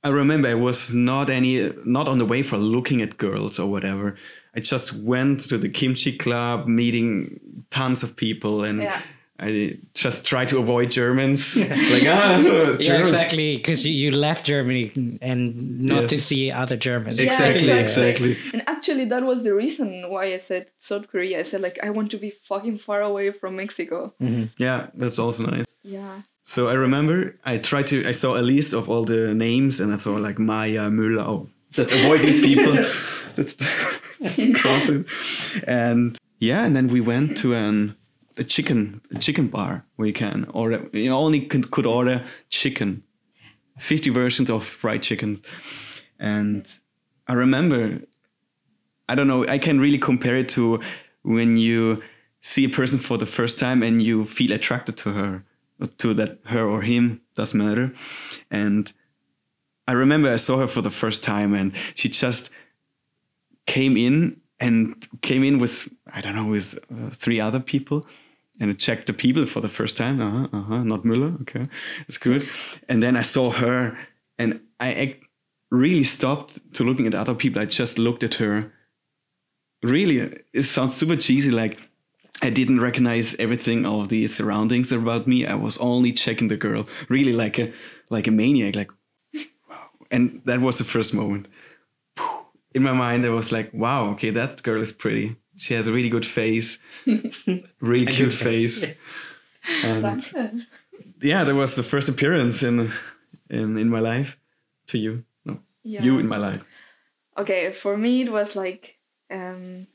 I 0.04 0.10
remember 0.10 0.48
I 0.48 0.54
was 0.54 0.94
not 0.94 1.30
any 1.30 1.72
not 1.86 2.08
on 2.08 2.18
the 2.18 2.26
way 2.26 2.44
for 2.44 2.58
looking 2.58 3.02
at 3.02 3.18
girls 3.18 3.60
or 3.60 3.70
whatever. 3.70 4.16
I 4.56 4.62
just 4.62 4.94
went 4.94 5.42
to 5.50 5.58
the 5.58 5.70
kimchi 5.70 6.18
club, 6.18 6.68
meeting 6.68 7.64
tons 7.70 8.04
of 8.04 8.16
people, 8.16 8.64
and 8.64 8.82
Yeah. 8.82 9.02
I 9.40 9.78
just 9.94 10.26
try 10.26 10.46
to 10.46 10.58
avoid 10.60 10.92
Germans. 10.92 11.56
like 11.92 12.04
ah, 12.08 12.42
Germans. 12.42 12.88
Yeah, 12.88 12.98
exactly. 12.98 13.58
Because 13.58 13.86
you, 13.86 13.94
you 13.94 14.12
left 14.12 14.46
Germany 14.46 15.18
and 15.22 15.82
not 15.82 16.10
to 16.10 16.20
see 16.20 16.52
other 16.52 16.78
Germans. 16.78 17.20
Yeah, 17.20 17.26
Exactly, 17.26 17.72
exactly. 17.72 18.38
And 18.54 18.64
actually, 18.68 19.06
that 19.06 19.24
was 19.24 19.44
the 19.44 19.54
reason 19.54 20.10
why 20.10 20.26
I 20.26 20.38
said 20.38 20.68
South 20.78 21.08
Korea. 21.10 21.40
I 21.40 21.44
said 21.44 21.62
like 21.62 21.80
I 21.84 21.90
want 21.90 22.12
to 22.12 22.18
be 22.18 22.30
fucking 22.32 22.80
far 22.80 23.02
away 23.02 23.32
from 23.32 23.56
Mexico. 23.56 24.14
Yeah, 24.58 24.88
that's 24.94 25.20
also 25.20 25.46
nice. 25.46 25.66
Yeah. 25.84 26.22
So 26.44 26.68
I 26.68 26.74
remember 26.74 27.36
I 27.46 27.58
tried 27.58 27.88
to 27.88 28.08
I 28.08 28.12
saw 28.12 28.36
a 28.36 28.42
list 28.42 28.74
of 28.74 28.90
all 28.90 29.06
the 29.06 29.34
names 29.34 29.80
and 29.80 29.94
I 29.94 29.98
saw 29.98 30.16
like 30.16 30.40
Maya 30.40 30.88
Müller. 30.90 31.22
Oh, 31.22 31.50
let's 31.78 31.92
avoid 31.92 32.22
these 32.22 32.42
people. 32.42 32.74
let's 33.38 33.56
cross 34.60 34.90
it. 34.90 35.06
And 35.68 36.18
yeah, 36.40 36.66
and 36.66 36.76
then 36.76 36.88
we 36.88 37.02
went 37.02 37.38
to 37.38 37.54
an 37.54 37.96
a 38.38 38.44
chicken 38.44 39.02
a 39.14 39.20
chicken 39.20 39.48
bar 39.48 39.84
where 39.96 40.08
you 40.08 40.14
can 40.14 40.46
order 40.54 40.88
you 40.94 41.12
only 41.12 41.42
could, 41.42 41.72
could 41.72 41.86
order 41.86 42.24
chicken. 42.50 43.04
50 43.78 44.10
versions 44.10 44.50
of 44.50 44.66
fried 44.66 45.02
chicken. 45.02 45.42
And 46.20 46.68
I 47.28 47.34
remember 47.34 48.02
I 49.10 49.16
don't 49.16 49.28
know, 49.28 49.44
I 49.48 49.58
can 49.58 49.80
really 49.80 49.98
compare 49.98 50.38
it 50.38 50.50
to 50.50 50.80
when 51.24 51.58
you 51.58 52.02
see 52.42 52.64
a 52.64 52.70
person 52.70 53.00
for 53.00 53.18
the 53.18 53.26
first 53.26 53.58
time 53.58 53.82
and 53.82 54.04
you 54.04 54.24
feel 54.24 54.52
attracted 54.52 54.98
to 54.98 55.12
her, 55.14 55.44
to 55.98 56.14
that 56.14 56.40
her 56.46 56.64
or 56.64 56.84
him, 56.84 57.22
doesn't 57.34 57.58
matter. 57.58 57.92
And 58.52 58.94
I 59.88 59.94
remember 59.94 60.32
I 60.32 60.36
saw 60.36 60.60
her 60.60 60.68
for 60.68 60.84
the 60.84 60.92
first 60.92 61.24
time 61.24 61.56
and 61.56 61.74
she 61.96 62.08
just 62.08 62.52
came 63.66 63.98
in 63.98 64.40
and 64.60 65.08
came 65.22 65.44
in 65.44 65.60
with, 65.60 65.88
I 66.14 66.22
don't 66.22 66.36
know, 66.36 66.46
with 66.46 66.78
uh, 66.92 67.10
three 67.12 67.40
other 67.40 67.60
people. 67.60 68.06
and 68.60 68.70
I 68.70 68.74
checked 68.74 69.08
the 69.08 69.14
people 69.14 69.46
for 69.46 69.62
the 69.62 69.70
first 69.70 69.98
time. 69.98 70.20
Uh 70.22 70.32
huh. 70.32 70.48
Uh 70.58 70.62
huh. 70.64 70.84
Not 70.84 71.04
Müller. 71.04 71.40
Okay, 71.42 71.64
it's 72.08 72.18
good. 72.18 72.48
And 72.90 73.02
then 73.02 73.16
I 73.16 73.24
saw 73.24 73.52
her, 73.52 73.98
and 74.38 74.60
I 74.80 75.18
really 75.72 76.04
stopped 76.04 76.60
to 76.74 76.84
looking 76.84 77.08
at 77.08 77.16
other 77.16 77.36
people. 77.36 77.62
I 77.62 77.66
just 77.66 77.98
looked 77.98 78.24
at 78.24 78.36
her. 78.36 78.72
Really, 79.84 80.18
it 80.54 80.64
sounds 80.64 80.96
super 80.96 81.16
cheesy. 81.16 81.52
Like 81.52 81.78
I 82.42 82.50
didn't 82.50 82.82
recognize 82.82 83.36
everything 83.40 83.86
of 83.86 84.10
the 84.10 84.28
surroundings 84.28 84.92
about 84.92 85.28
me. 85.28 85.46
I 85.46 85.56
was 85.56 85.78
only 85.78 86.12
checking 86.12 86.50
the 86.50 86.58
girl, 86.58 86.86
really 87.10 87.34
like 87.34 87.60
a 87.60 87.72
like 88.10 88.28
a 88.28 88.32
maniac. 88.32 88.76
Like, 88.76 88.92
wow. 89.70 89.90
And 90.12 90.42
that 90.46 90.60
was 90.60 90.78
the 90.78 90.84
first 90.84 91.14
moment. 91.14 91.48
In 92.80 92.84
my 92.86 92.94
mind, 92.94 93.26
I 93.26 93.30
was 93.30 93.52
like, 93.52 93.70
"Wow, 93.74 94.12
okay, 94.12 94.32
that 94.32 94.64
girl 94.64 94.82
is 94.82 94.94
pretty. 94.94 95.36
She 95.58 95.74
has 95.74 95.88
a 95.88 95.92
really 95.92 96.10
good 96.10 96.26
face, 96.26 96.80
really 97.82 98.06
cute 98.06 98.34
face. 98.34 98.84
face." 98.86 98.96
And 99.84 100.04
That's 100.06 100.32
it. 100.34 100.54
yeah, 101.22 101.44
that 101.44 101.56
was 101.56 101.76
the 101.76 101.84
first 101.84 102.08
appearance 102.10 102.64
in 102.64 102.92
in 103.50 103.78
in 103.78 103.90
my 103.90 104.00
life 104.00 104.38
to 104.88 104.98
you. 104.98 105.24
No, 105.46 105.60
Yeah. 105.84 106.04
you 106.06 106.20
in 106.20 106.28
my 106.28 106.38
life. 106.38 106.64
okay 107.38 107.72
for 107.72 107.98
me 107.98 108.22
it 108.26 108.32
was 108.32 108.56
like 108.56 108.84
um 109.32 109.88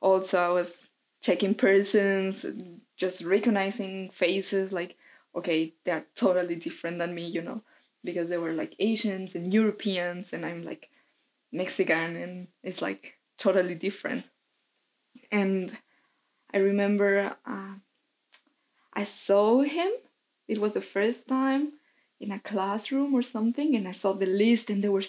also 0.00 0.36
i 0.38 0.48
was 0.60 0.88
checking 1.26 1.54
persons 1.54 2.46
just 3.02 3.18
recognizing 3.36 4.10
faces 4.10 4.72
like 4.72 4.92
okay 5.38 5.74
they're 5.84 6.06
totally 6.14 6.56
different 6.56 6.98
than 6.98 7.14
me 7.14 7.26
you 7.36 7.42
know 7.42 7.60
because 8.08 8.28
they 8.30 8.38
were 8.44 8.52
like 8.62 8.74
asians 8.78 9.34
and 9.36 9.52
europeans 9.54 10.32
and 10.34 10.44
i'm 10.48 10.62
like 10.70 10.90
mexican 11.52 12.16
and 12.16 12.48
it's 12.62 12.82
like 12.82 13.18
totally 13.38 13.74
different. 13.74 14.24
And 15.32 15.70
i 16.52 16.58
remember 16.58 17.36
uh, 17.46 17.74
i 18.92 19.04
saw 19.04 19.62
him. 19.62 19.90
It 20.48 20.60
was 20.60 20.72
the 20.72 20.80
first 20.80 21.28
time 21.28 21.72
in 22.18 22.32
a 22.32 22.40
classroom 22.40 23.14
or 23.14 23.22
something 23.22 23.74
and 23.76 23.86
i 23.88 23.92
saw 23.92 24.12
the 24.12 24.26
list 24.26 24.70
and 24.70 24.82
they 24.82 24.88
were 24.88 25.04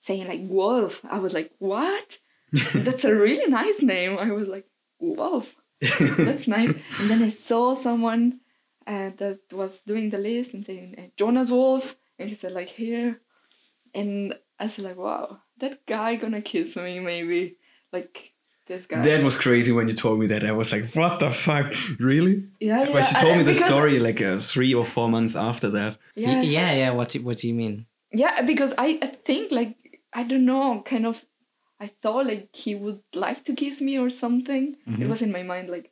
saying 0.00 0.26
like 0.26 0.40
wolf. 0.44 1.04
I 1.08 1.18
was 1.18 1.34
like 1.34 1.52
what? 1.58 2.18
That's 2.74 3.04
a 3.04 3.14
really 3.14 3.50
nice 3.50 3.82
name. 3.82 4.16
I 4.18 4.30
was 4.30 4.48
like 4.48 4.66
wolf. 4.98 5.56
That's 6.00 6.48
nice. 6.48 6.74
And 6.98 7.10
then 7.10 7.22
i 7.22 7.28
saw 7.28 7.74
someone 7.74 8.40
uh, 8.86 9.10
that 9.18 9.40
was 9.52 9.80
doing 9.80 10.10
the 10.10 10.18
list 10.18 10.54
and 10.54 10.64
saying 10.64 11.12
jonas 11.16 11.50
wolf. 11.50 11.96
And 12.18 12.28
he 12.28 12.34
said 12.34 12.52
like 12.52 12.68
here. 12.68 13.20
And 13.94 14.34
i 14.58 14.64
was 14.64 14.78
like 14.78 14.96
wow 14.96 15.40
that 15.60 15.86
guy 15.86 16.16
gonna 16.16 16.42
kiss 16.42 16.76
me 16.76 17.00
maybe 17.00 17.56
like 17.92 18.32
this 18.66 18.86
guy 18.86 19.02
That 19.02 19.22
was 19.24 19.36
crazy 19.36 19.72
when 19.72 19.88
you 19.88 19.94
told 19.94 20.20
me 20.20 20.26
that. 20.28 20.44
I 20.44 20.52
was 20.52 20.72
like, 20.72 20.84
"What 20.94 21.20
the 21.20 21.30
fuck? 21.30 21.72
Really?" 21.98 22.44
yeah, 22.60 22.82
yeah 22.84 22.92
But 22.92 23.02
she 23.04 23.14
told 23.14 23.34
I- 23.34 23.38
me 23.38 23.44
the 23.44 23.54
story 23.54 23.98
like 23.98 24.20
uh, 24.20 24.38
three 24.38 24.74
or 24.74 24.84
four 24.84 25.08
months 25.08 25.34
after 25.36 25.70
that. 25.70 25.96
Yeah, 26.14 26.42
yeah 26.42 26.42
yeah, 26.42 26.72
yeah. 26.74 26.90
What 26.90 27.08
do, 27.10 27.22
what 27.22 27.38
do 27.38 27.48
you 27.48 27.54
mean? 27.54 27.86
Yeah, 28.12 28.42
because 28.42 28.74
I, 28.78 28.98
I 29.02 29.06
think 29.24 29.52
like 29.52 30.00
I 30.12 30.22
don't 30.24 30.44
know, 30.44 30.82
kind 30.84 31.06
of 31.06 31.24
I 31.80 31.86
thought 32.02 32.26
like 32.26 32.54
he 32.54 32.74
would 32.74 33.00
like 33.14 33.44
to 33.44 33.54
kiss 33.54 33.80
me 33.80 33.98
or 33.98 34.10
something. 34.10 34.76
It 34.86 34.90
Mhm. 35.00 35.08
was 35.08 35.22
in 35.22 35.32
my 35.32 35.42
mind 35.42 35.70
like 35.70 35.90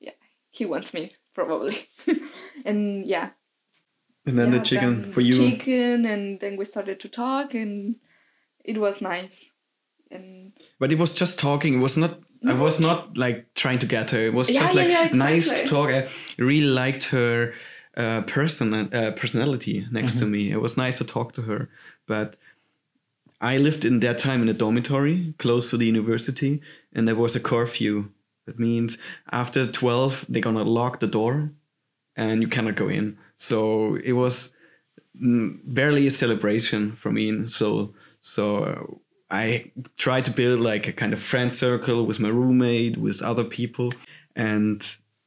yeah, 0.00 0.16
he 0.50 0.64
wants 0.64 0.94
me 0.94 1.12
probably. 1.34 1.76
and 2.64 3.04
yeah. 3.06 3.30
And 4.26 4.38
then 4.38 4.52
yeah, 4.52 4.58
the 4.58 4.64
chicken 4.64 5.02
then 5.02 5.12
for 5.12 5.20
you. 5.20 5.32
Chicken 5.34 6.06
and 6.06 6.40
then 6.40 6.56
we 6.56 6.64
started 6.64 6.98
to 7.00 7.08
talk 7.08 7.54
and 7.54 7.96
it 8.66 8.78
was 8.78 9.00
nice. 9.00 9.46
And 10.10 10.52
But 10.78 10.92
it 10.92 10.98
was 10.98 11.12
just 11.12 11.38
talking. 11.38 11.74
It 11.74 11.82
was 11.82 11.96
not. 11.96 12.20
I 12.46 12.52
was 12.52 12.78
not 12.78 13.16
like 13.16 13.54
trying 13.54 13.78
to 13.80 13.86
get 13.86 14.10
her. 14.10 14.26
It 14.26 14.34
was 14.34 14.48
Yeah, 14.48 14.60
just 14.60 14.74
yeah, 14.74 14.80
like 14.80 14.90
yeah, 14.90 15.18
nice 15.18 15.48
to 15.50 15.66
talk. 15.66 15.90
I 15.90 16.08
really 16.38 16.66
liked 16.66 17.04
her 17.04 17.54
uh, 17.96 18.22
person 18.22 18.74
uh, 18.74 19.12
personality 19.16 19.86
next 19.90 20.18
to 20.18 20.26
me. 20.26 20.50
It 20.50 20.60
was 20.60 20.76
nice 20.76 20.98
to 20.98 21.04
talk 21.04 21.32
to 21.34 21.42
her. 21.42 21.68
But 22.06 22.36
I 23.40 23.56
lived 23.56 23.84
in 23.84 24.00
that 24.00 24.18
time 24.18 24.42
in 24.42 24.48
a 24.48 24.54
dormitory 24.54 25.34
close 25.38 25.70
to 25.70 25.76
the 25.76 25.86
university, 25.86 26.60
and 26.92 27.06
there 27.08 27.16
was 27.16 27.36
a 27.36 27.40
curfew. 27.40 28.10
That 28.46 28.58
means 28.58 28.98
after 29.32 29.66
twelve, 29.66 30.24
they're 30.28 30.42
gonna 30.42 30.62
lock 30.64 31.00
the 31.00 31.08
door, 31.08 31.50
and 32.14 32.42
you 32.42 32.48
cannot 32.48 32.76
go 32.76 32.88
in. 32.88 33.18
So 33.34 33.96
it 34.04 34.12
was 34.12 34.54
mm, 35.20 35.58
barely 35.64 36.06
a 36.06 36.10
celebration 36.10 36.92
for 36.92 37.10
me. 37.10 37.46
So 37.48 37.94
so 38.34 38.44
uh, 38.64 38.82
I 39.30 39.72
tried 39.96 40.24
to 40.26 40.30
build 40.40 40.60
like 40.60 40.84
a 40.88 40.92
kind 40.92 41.12
of 41.12 41.20
friend 41.20 41.50
circle 41.52 42.06
with 42.08 42.18
my 42.20 42.28
roommate, 42.40 42.96
with 43.06 43.18
other 43.22 43.44
people, 43.58 43.88
and 44.34 44.80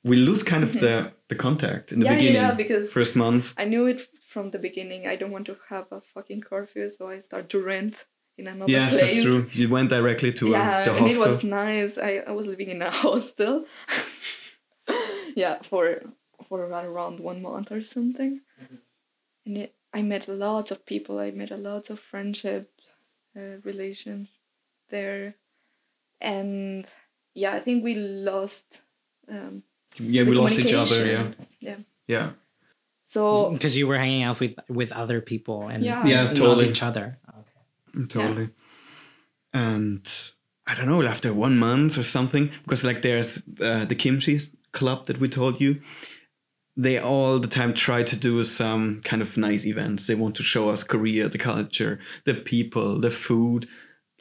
we 0.09 0.15
lose 0.27 0.43
kind 0.43 0.63
of 0.63 0.71
the 0.73 1.11
the 1.29 1.35
contact 1.35 1.91
in 1.91 1.99
the 1.99 2.05
Yeah, 2.05 2.11
yeah, 2.13 2.17
beginning. 2.19 2.41
yeah, 2.41 2.53
because- 2.63 2.91
first 2.91 3.15
month. 3.15 3.53
I 3.57 3.65
knew 3.65 3.85
it 3.93 4.01
from 4.33 4.51
the 4.51 4.59
beginning. 4.59 5.01
I 5.13 5.15
don't 5.19 5.31
want 5.37 5.45
to 5.51 5.55
have 5.69 5.87
a 5.91 6.01
fucking 6.13 6.41
curfew, 6.49 6.89
so 6.89 7.09
I 7.15 7.19
start 7.21 7.45
to 7.49 7.59
rent 7.73 7.95
in 8.37 8.47
another 8.47 8.71
Yes, 8.71 8.91
place. 8.97 9.01
that's 9.01 9.23
true. 9.25 9.41
You 9.61 9.67
went 9.69 9.89
directly 9.89 10.31
to 10.39 10.45
uh, 10.47 10.51
yeah, 10.57 10.83
the 10.85 10.91
and 10.97 11.11
it 11.11 11.17
was 11.27 11.43
nice. 11.43 11.97
I, 11.97 12.11
I 12.29 12.31
was 12.39 12.47
living 12.47 12.69
in 12.75 12.81
a 12.81 12.91
hostel. 13.03 13.65
yeah, 15.35 15.57
for 15.63 16.01
for 16.47 16.59
around 16.65 17.19
one 17.19 17.41
month 17.41 17.71
or 17.71 17.81
something. 17.81 18.41
And 19.45 19.57
it, 19.57 19.75
I 19.93 20.01
met 20.03 20.27
a 20.27 20.33
lot 20.33 20.71
of 20.71 20.85
people. 20.85 21.19
I 21.19 21.31
made 21.31 21.51
a 21.51 21.57
lot 21.57 21.89
of 21.89 21.99
friendship 21.99 22.71
uh, 23.35 23.57
relations 23.63 24.29
there, 24.89 25.35
and 26.21 26.85
yeah, 27.33 27.53
I 27.53 27.59
think 27.59 27.83
we 27.83 27.95
lost. 27.95 28.81
Um, 29.27 29.63
yeah, 29.97 30.23
we 30.23 30.35
lost 30.35 30.59
each 30.59 30.73
other. 30.73 31.05
Yeah, 31.05 31.27
yeah. 31.59 31.77
yeah. 32.07 32.31
So 33.05 33.49
Because 33.51 33.75
you 33.75 33.87
were 33.87 33.97
hanging 33.97 34.23
out 34.23 34.39
with 34.39 34.55
with 34.69 34.91
other 34.91 35.21
people 35.21 35.67
and 35.67 35.83
Yeah. 35.83 36.05
Yeah, 36.05 36.25
totally. 36.25 36.69
each 36.69 36.83
other. 36.83 37.17
Okay. 37.95 38.05
totally 38.07 38.49
and 39.53 40.31
i 40.67 40.75
don't 40.75 40.87
know 40.87 41.01
after 41.03 41.33
one 41.33 41.57
month 41.57 41.97
or 41.97 42.03
something 42.03 42.51
because 42.63 42.83
like 42.83 43.01
there's 43.01 43.41
uh, 43.61 43.85
the 43.85 43.95
kimchi 43.95 44.39
club 44.71 45.07
that 45.07 45.19
we 45.19 45.27
told 45.27 45.59
you 45.59 45.81
they 46.85 46.97
all 46.97 47.39
the 47.45 47.47
time 47.57 47.71
try 47.73 48.01
to 48.11 48.15
do 48.27 48.41
some 48.43 48.83
kind 49.09 49.21
of 49.21 49.29
nice 49.37 49.63
events 49.73 50.07
they 50.07 50.15
want 50.23 50.33
to 50.39 50.43
show 50.53 50.63
us 50.73 50.81
korea 50.93 51.23
the 51.29 51.37
culture 51.51 51.93
the 52.25 52.33
people 52.53 52.99
the 53.07 53.11
food 53.25 53.61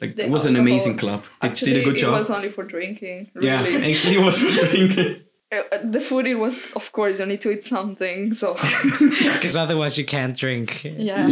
like 0.01 0.15
The 0.15 0.25
it 0.25 0.29
was 0.35 0.45
an 0.51 0.55
amazing 0.55 0.95
club 0.97 1.19
they 1.41 1.47
actually, 1.49 1.73
did 1.73 1.81
a 1.81 1.85
good 1.87 1.97
it 1.97 2.03
job 2.05 2.13
was 2.19 2.29
only 2.37 2.49
for 2.57 2.63
drinking. 2.75 3.19
yeah 3.49 3.61
actually 3.89 4.15
it 4.19 4.25
was 4.29 4.37
for 4.41 4.51
drinking 4.65 5.11
Uh, 5.51 5.63
the 5.95 5.99
food 6.09 6.25
it 6.33 6.37
was 6.45 6.55
of 6.79 6.85
course 6.97 7.15
you 7.19 7.25
need 7.31 7.41
to 7.45 7.49
eat 7.55 7.63
something 7.63 8.19
so 8.41 8.47
Because 9.33 9.55
otherwise 9.65 9.93
you 9.99 10.05
can't 10.15 10.35
drink. 10.43 10.67
Yeah. 11.09 11.25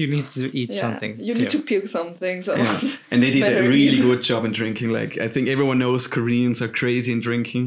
you 0.00 0.06
need 0.14 0.26
to 0.38 0.44
eat 0.60 0.70
yeah, 0.72 0.80
something. 0.84 1.12
you 1.26 1.34
need 1.38 1.50
too. 1.50 1.58
to 1.58 1.64
puke 1.70 1.88
something 1.98 2.36
so 2.46 2.52
yeah 2.54 2.78
and 3.10 3.18
they 3.22 3.32
did 3.36 3.42
a 3.42 3.62
really 3.74 3.98
eat. 3.98 4.08
good 4.10 4.22
job 4.30 4.40
in 4.48 4.52
drinking 4.60 4.90
like 4.98 5.12
i 5.26 5.28
think 5.32 5.44
everyone 5.54 5.78
knows 5.84 6.02
koreans 6.16 6.58
are 6.64 6.72
crazy 6.80 7.10
in 7.16 7.20
drinking 7.28 7.66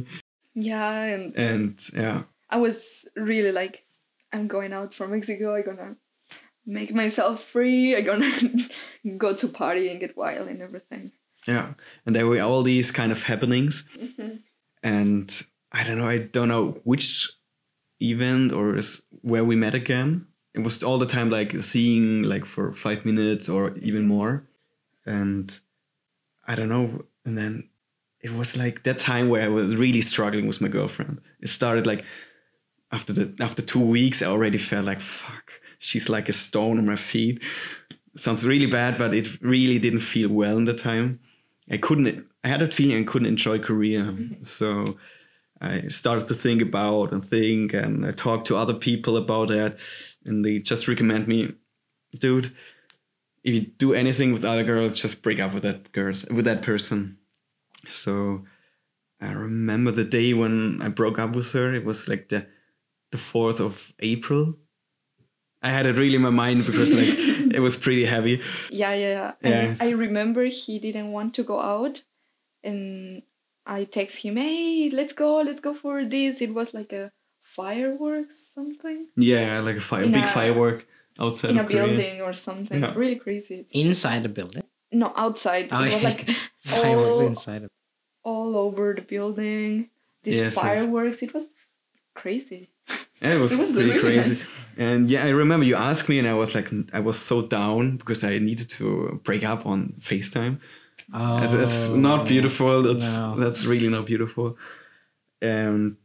yeah 0.71 1.13
and 1.13 1.35
and 1.49 1.73
yeah 2.03 2.19
i 2.49 2.57
was 2.57 3.05
really 3.15 3.51
like 3.51 3.85
i'm 4.33 4.47
going 4.47 4.73
out 4.73 4.93
from 4.93 5.11
mexico 5.11 5.55
i'm 5.55 5.63
gonna 5.63 5.95
make 6.65 6.93
myself 6.93 7.43
free 7.43 7.95
i'm 7.95 8.05
gonna 8.05 8.31
go 9.17 9.33
to 9.33 9.47
party 9.47 9.89
and 9.89 9.99
get 9.99 10.17
wild 10.17 10.47
and 10.47 10.61
everything 10.61 11.11
Yeah, 11.47 11.73
and 12.05 12.13
there 12.13 12.27
were 12.27 12.41
all 12.41 12.61
these 12.61 12.91
kind 12.91 13.11
of 13.11 13.23
happenings, 13.23 13.85
mm-hmm. 13.97 14.37
and 14.83 15.43
I 15.71 15.83
don't 15.85 15.97
know, 15.97 16.07
I 16.07 16.17
don't 16.17 16.49
know 16.49 16.81
which 16.83 17.31
event 18.01 18.51
or 18.51 18.79
where 19.21 19.45
we 19.45 19.55
met 19.55 19.73
again. 19.73 20.27
It 20.53 20.59
was 20.59 20.83
all 20.83 20.97
the 20.97 21.05
time 21.05 21.29
like 21.29 21.61
seeing 21.63 22.23
like 22.23 22.45
for 22.45 22.73
five 22.73 23.05
minutes 23.05 23.47
or 23.47 23.77
even 23.77 24.05
more, 24.05 24.43
and 25.05 25.57
I 26.45 26.55
don't 26.55 26.69
know. 26.69 27.05
And 27.23 27.37
then 27.37 27.69
it 28.19 28.33
was 28.33 28.57
like 28.57 28.83
that 28.83 28.99
time 28.99 29.29
where 29.29 29.43
I 29.43 29.47
was 29.47 29.73
really 29.75 30.01
struggling 30.01 30.47
with 30.47 30.59
my 30.59 30.67
girlfriend. 30.67 31.21
It 31.39 31.47
started 31.47 31.87
like 31.87 32.03
after 32.91 33.13
the 33.13 33.43
after 33.43 33.61
two 33.61 33.79
weeks, 33.79 34.21
I 34.21 34.27
already 34.27 34.57
felt 34.57 34.85
like 34.85 35.01
fuck. 35.01 35.51
She's 35.79 36.09
like 36.09 36.29
a 36.29 36.33
stone 36.33 36.77
on 36.79 36.85
my 36.85 36.95
feet. 36.95 37.41
sounds 38.15 38.47
really 38.47 38.65
bad, 38.65 38.97
but 38.97 39.13
it 39.13 39.41
really 39.41 39.79
didn't 39.79 39.99
feel 39.99 40.29
well 40.29 40.57
in 40.57 40.65
the 40.65 40.73
time. 40.73 41.19
I 41.69 41.77
couldn't. 41.77 42.25
I 42.43 42.47
had 42.47 42.61
that 42.61 42.73
feeling 42.73 42.97
I 42.97 43.03
couldn't 43.03 43.27
enjoy 43.27 43.59
Korea, 43.59 44.15
so 44.43 44.97
I 45.61 45.87
started 45.87 46.27
to 46.27 46.33
think 46.33 46.61
about 46.61 47.11
and 47.11 47.23
think, 47.23 47.73
and 47.73 48.05
I 48.05 48.11
talked 48.11 48.47
to 48.47 48.55
other 48.55 48.73
people 48.73 49.17
about 49.17 49.49
that, 49.49 49.77
and 50.25 50.45
they 50.45 50.59
just 50.59 50.87
recommend 50.87 51.27
me, 51.27 51.53
dude. 52.17 52.53
If 53.43 53.53
you 53.53 53.61
do 53.61 53.93
anything 53.93 54.33
with 54.33 54.45
other 54.45 54.63
girls, 54.63 55.01
just 55.01 55.21
break 55.21 55.39
up 55.39 55.53
with 55.53 55.63
that 55.63 55.91
girls 55.91 56.25
with 56.25 56.45
that 56.45 56.61
person. 56.61 57.17
So 57.89 58.43
I 59.21 59.31
remember 59.31 59.91
the 59.91 60.03
day 60.03 60.33
when 60.33 60.81
I 60.81 60.89
broke 60.89 61.19
up 61.19 61.35
with 61.35 61.51
her. 61.53 61.73
It 61.73 61.85
was 61.85 62.07
like 62.07 62.29
the 62.29 62.47
the 63.11 63.17
fourth 63.17 63.59
of 63.59 63.93
April. 63.99 64.55
I 65.61 65.69
had 65.71 65.85
it 65.85 65.95
really 65.95 66.15
in 66.15 66.21
my 66.21 66.29
mind 66.29 66.65
because 66.65 66.93
like 66.93 67.17
it 67.57 67.59
was 67.61 67.75
pretty 67.77 68.05
heavy. 68.05 68.41
yeah 68.69 68.93
yeah 68.93 69.31
and 69.41 69.53
Yes. 69.69 69.81
i 69.81 69.89
remember 69.91 70.45
he 70.45 70.77
didn't 70.79 71.11
want 71.11 71.33
to 71.35 71.43
go 71.43 71.59
out 71.59 72.03
and 72.63 73.21
I 73.65 73.83
text 73.83 74.17
him, 74.23 74.37
hey, 74.37 74.89
let's 74.93 75.11
go, 75.11 75.41
let's 75.41 75.59
go 75.59 75.73
for 75.73 76.05
this. 76.05 76.39
It 76.41 76.53
was 76.53 76.73
like 76.73 76.93
a 76.93 77.11
fireworks 77.41 78.37
something 78.55 79.07
Yeah, 79.17 79.59
like 79.59 79.77
a 79.77 79.81
fire, 79.81 80.03
In 80.03 80.13
big 80.13 80.23
a- 80.23 80.27
firework 80.27 80.85
outside 81.19 81.51
in 81.51 81.57
a 81.57 81.63
Korea. 81.65 81.85
building 81.85 82.21
or 82.21 82.31
something. 82.31 82.81
Yeah. 82.81 82.93
Really 82.95 83.15
crazy. 83.17 83.67
Inside 83.71 84.23
the 84.23 84.29
building. 84.29 84.63
No, 84.91 85.11
outside. 85.17 85.67
Oh, 85.71 85.83
it 85.83 85.93
was 85.95 86.03
like 86.03 86.29
fireworks 86.65 87.19
all- 87.19 87.27
inside 87.27 87.63
of 87.63 87.69
all 88.23 88.55
over 88.55 88.93
the 88.95 89.01
building. 89.01 89.89
These 90.23 90.39
Yes, 90.39 90.55
yes. 90.55 90.63
fireworks. 90.63 91.21
It 91.21 91.33
was 91.33 91.47
crazy. 92.15 92.69
Yeah, 93.21 93.35
it 93.35 93.39
was, 93.39 93.53
It 93.53 93.59
was 93.59 93.71
pretty 93.71 93.99
crazy. 93.99 94.29
nice. 94.31 94.43
And 94.77 95.09
yeah, 95.09 95.25
I 95.25 95.29
remember 95.29 95.65
you 95.65 95.75
asked 95.75 96.07
me, 96.07 96.19
and 96.19 96.27
I 96.27 96.33
was 96.33 96.53
like, 96.53 96.69
I 96.93 96.99
was 96.99 97.17
so 97.19 97.41
down 97.41 97.97
because 97.97 98.23
I 98.23 98.37
needed 98.37 98.69
to 98.71 99.19
break 99.23 99.43
up 99.43 99.65
on 99.65 99.95
FaceTime. 99.99 100.59
Oh, 101.13 101.37
It's, 101.43 101.53
it's 101.53 101.89
not 101.89 102.27
beautiful. 102.27 102.83
That's 102.83 103.15
no. 103.17 103.35
that's 103.39 103.65
really 103.65 103.87
not 103.89 104.05
beautiful. 104.05 104.57
And 105.41 105.95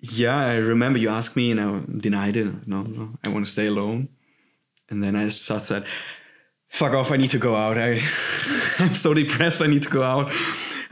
yeah, 0.00 0.36
I 0.36 0.56
remember 0.56 0.98
you 0.98 1.08
asked 1.08 1.34
me, 1.34 1.50
and 1.50 1.60
I 1.60 1.80
denied 1.96 2.36
it. 2.36 2.66
No, 2.68 2.82
no, 2.82 3.18
I 3.24 3.28
want 3.30 3.46
to 3.46 3.50
stay 3.50 3.66
alone. 3.66 4.08
And 4.90 5.02
then 5.02 5.16
I 5.16 5.24
just 5.24 5.44
said, 5.66 5.86
"Fuck 6.68 6.92
off! 6.92 7.10
I 7.10 7.16
need 7.16 7.30
to 7.30 7.38
go 7.38 7.56
out. 7.56 7.78
I 7.78 8.00
I'm 8.78 8.94
so 8.94 9.14
depressed. 9.14 9.62
I 9.62 9.66
need 9.66 9.82
to 9.82 9.90
go 9.90 10.02
out." 10.02 10.30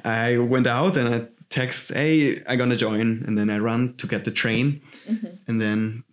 I 0.02 0.38
went 0.38 0.66
out 0.66 0.96
and 0.96 1.14
I 1.14 1.26
text, 1.50 1.92
"Hey, 1.92 2.42
I'm 2.46 2.58
gonna 2.58 2.76
join." 2.76 3.24
And 3.26 3.36
then 3.36 3.50
I 3.50 3.58
run 3.58 3.94
to 3.98 4.06
get 4.06 4.24
the 4.24 4.30
train, 4.30 4.80
mm-hmm. 5.08 5.26
and 5.46 5.60
then 5.60 6.04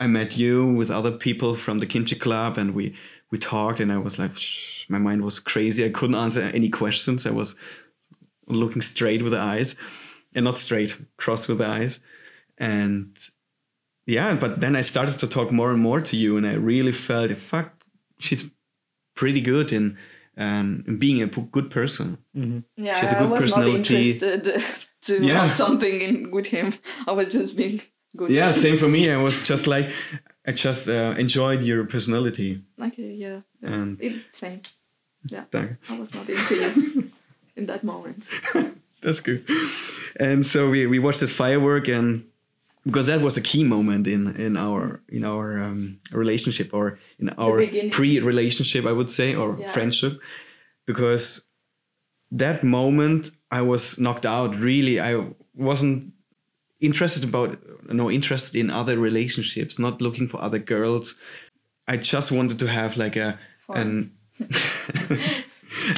I 0.00 0.06
met 0.06 0.36
you 0.36 0.66
with 0.66 0.90
other 0.90 1.12
people 1.12 1.54
from 1.54 1.78
the 1.78 1.86
kimchi 1.86 2.16
club, 2.16 2.58
and 2.58 2.74
we 2.74 2.94
we 3.30 3.38
talked, 3.38 3.80
and 3.80 3.92
I 3.92 3.98
was 3.98 4.18
like, 4.18 4.36
"Shh," 4.36 4.86
my 4.88 4.98
mind 4.98 5.22
was 5.22 5.40
crazy. 5.40 5.84
I 5.84 5.90
couldn't 5.90 6.16
answer 6.16 6.42
any 6.54 6.70
questions. 6.70 7.26
I 7.26 7.30
was 7.30 7.54
looking 8.46 8.82
straight 8.82 9.22
with 9.22 9.32
the 9.32 9.40
eyes, 9.40 9.74
and 10.34 10.44
not 10.44 10.58
straight, 10.58 10.98
cross 11.16 11.48
with 11.48 11.58
the 11.58 11.66
eyes, 11.66 12.00
and 12.56 13.16
yeah. 14.06 14.34
But 14.34 14.60
then 14.60 14.76
I 14.76 14.82
started 14.82 15.18
to 15.18 15.28
talk 15.28 15.52
more 15.52 15.70
and 15.70 15.80
more 15.82 16.00
to 16.00 16.16
you, 16.16 16.36
and 16.36 16.46
I 16.46 16.54
really 16.54 16.92
felt, 16.92 17.36
fuck, 17.36 17.84
she's 18.18 18.50
pretty 19.14 19.40
good 19.40 19.72
in 19.72 19.98
um, 20.38 20.84
in 20.86 20.98
being 20.98 21.20
a 21.22 21.26
p- 21.28 21.48
good 21.52 21.70
person. 21.70 22.16
Yeah, 22.34 22.60
She 22.76 23.06
has 23.06 23.12
a 23.12 23.16
I 23.16 23.20
good 23.20 23.30
was 23.30 23.40
not 23.56 23.64
personality. 23.66 24.10
interested 24.10 24.62
to 25.02 25.22
Yeah. 25.22 25.40
have 25.42 25.52
something 25.52 26.00
in 26.00 26.30
with 26.30 26.46
him. 26.46 26.72
I 27.06 27.12
was 27.12 27.28
just 27.28 27.56
being 27.56 27.80
good. 28.16 28.30
Yeah, 28.30 28.52
same 28.52 28.76
for 28.78 28.88
me. 28.88 29.10
I 29.10 29.16
was 29.16 29.36
just 29.36 29.66
like, 29.66 29.90
I 30.46 30.52
just 30.52 30.88
uh, 30.88 31.14
enjoyed 31.18 31.62
your 31.62 31.84
personality. 31.84 32.62
Okay, 32.80 33.12
yeah. 33.14 33.40
yeah. 33.62 33.72
And- 33.74 34.00
it, 34.00 34.12
same. 34.30 34.60
Thank- 35.50 35.76
I 35.90 35.98
was 35.98 36.08
not 36.14 36.28
into 36.28 36.54
you 36.54 37.10
in 37.56 37.66
that 37.66 37.82
moment. 37.82 38.24
That's 39.02 39.20
good. 39.20 39.44
And 40.20 40.44
so 40.46 40.70
we, 40.70 40.86
we 40.86 40.98
watched 40.98 41.20
this 41.20 41.32
firework, 41.32 41.88
and 41.88 42.24
because 42.84 43.06
that 43.06 43.20
was 43.20 43.36
a 43.36 43.42
key 43.42 43.64
moment 43.64 44.06
in 44.06 44.34
in 44.36 44.56
our 44.56 45.00
in 45.08 45.24
our 45.24 45.58
um, 45.60 45.98
relationship 46.12 46.70
or 46.72 46.98
in 47.18 47.28
our 47.38 47.66
pre-relationship, 47.90 48.86
I 48.86 48.92
would 48.92 49.10
say, 49.10 49.34
or 49.34 49.56
Yeah. 49.58 49.72
friendship, 49.72 50.20
because 50.86 51.42
that 52.30 52.62
moment 52.62 53.30
I 53.50 53.62
was 53.62 53.98
knocked 53.98 54.26
out. 54.26 54.54
Really, 54.60 55.00
I 55.00 55.26
wasn't 55.54 56.12
interested 56.80 57.24
about 57.24 57.58
no 57.92 58.10
interested 58.10 58.56
in 58.60 58.70
other 58.70 58.98
relationships, 58.98 59.78
not 59.78 60.00
looking 60.00 60.28
for 60.28 60.40
other 60.40 60.58
girls. 60.60 61.16
I 61.88 61.96
just 61.96 62.30
wanted 62.30 62.58
to 62.58 62.66
have 62.66 62.96
like 62.96 63.16
a 63.16 63.38
an 63.68 64.12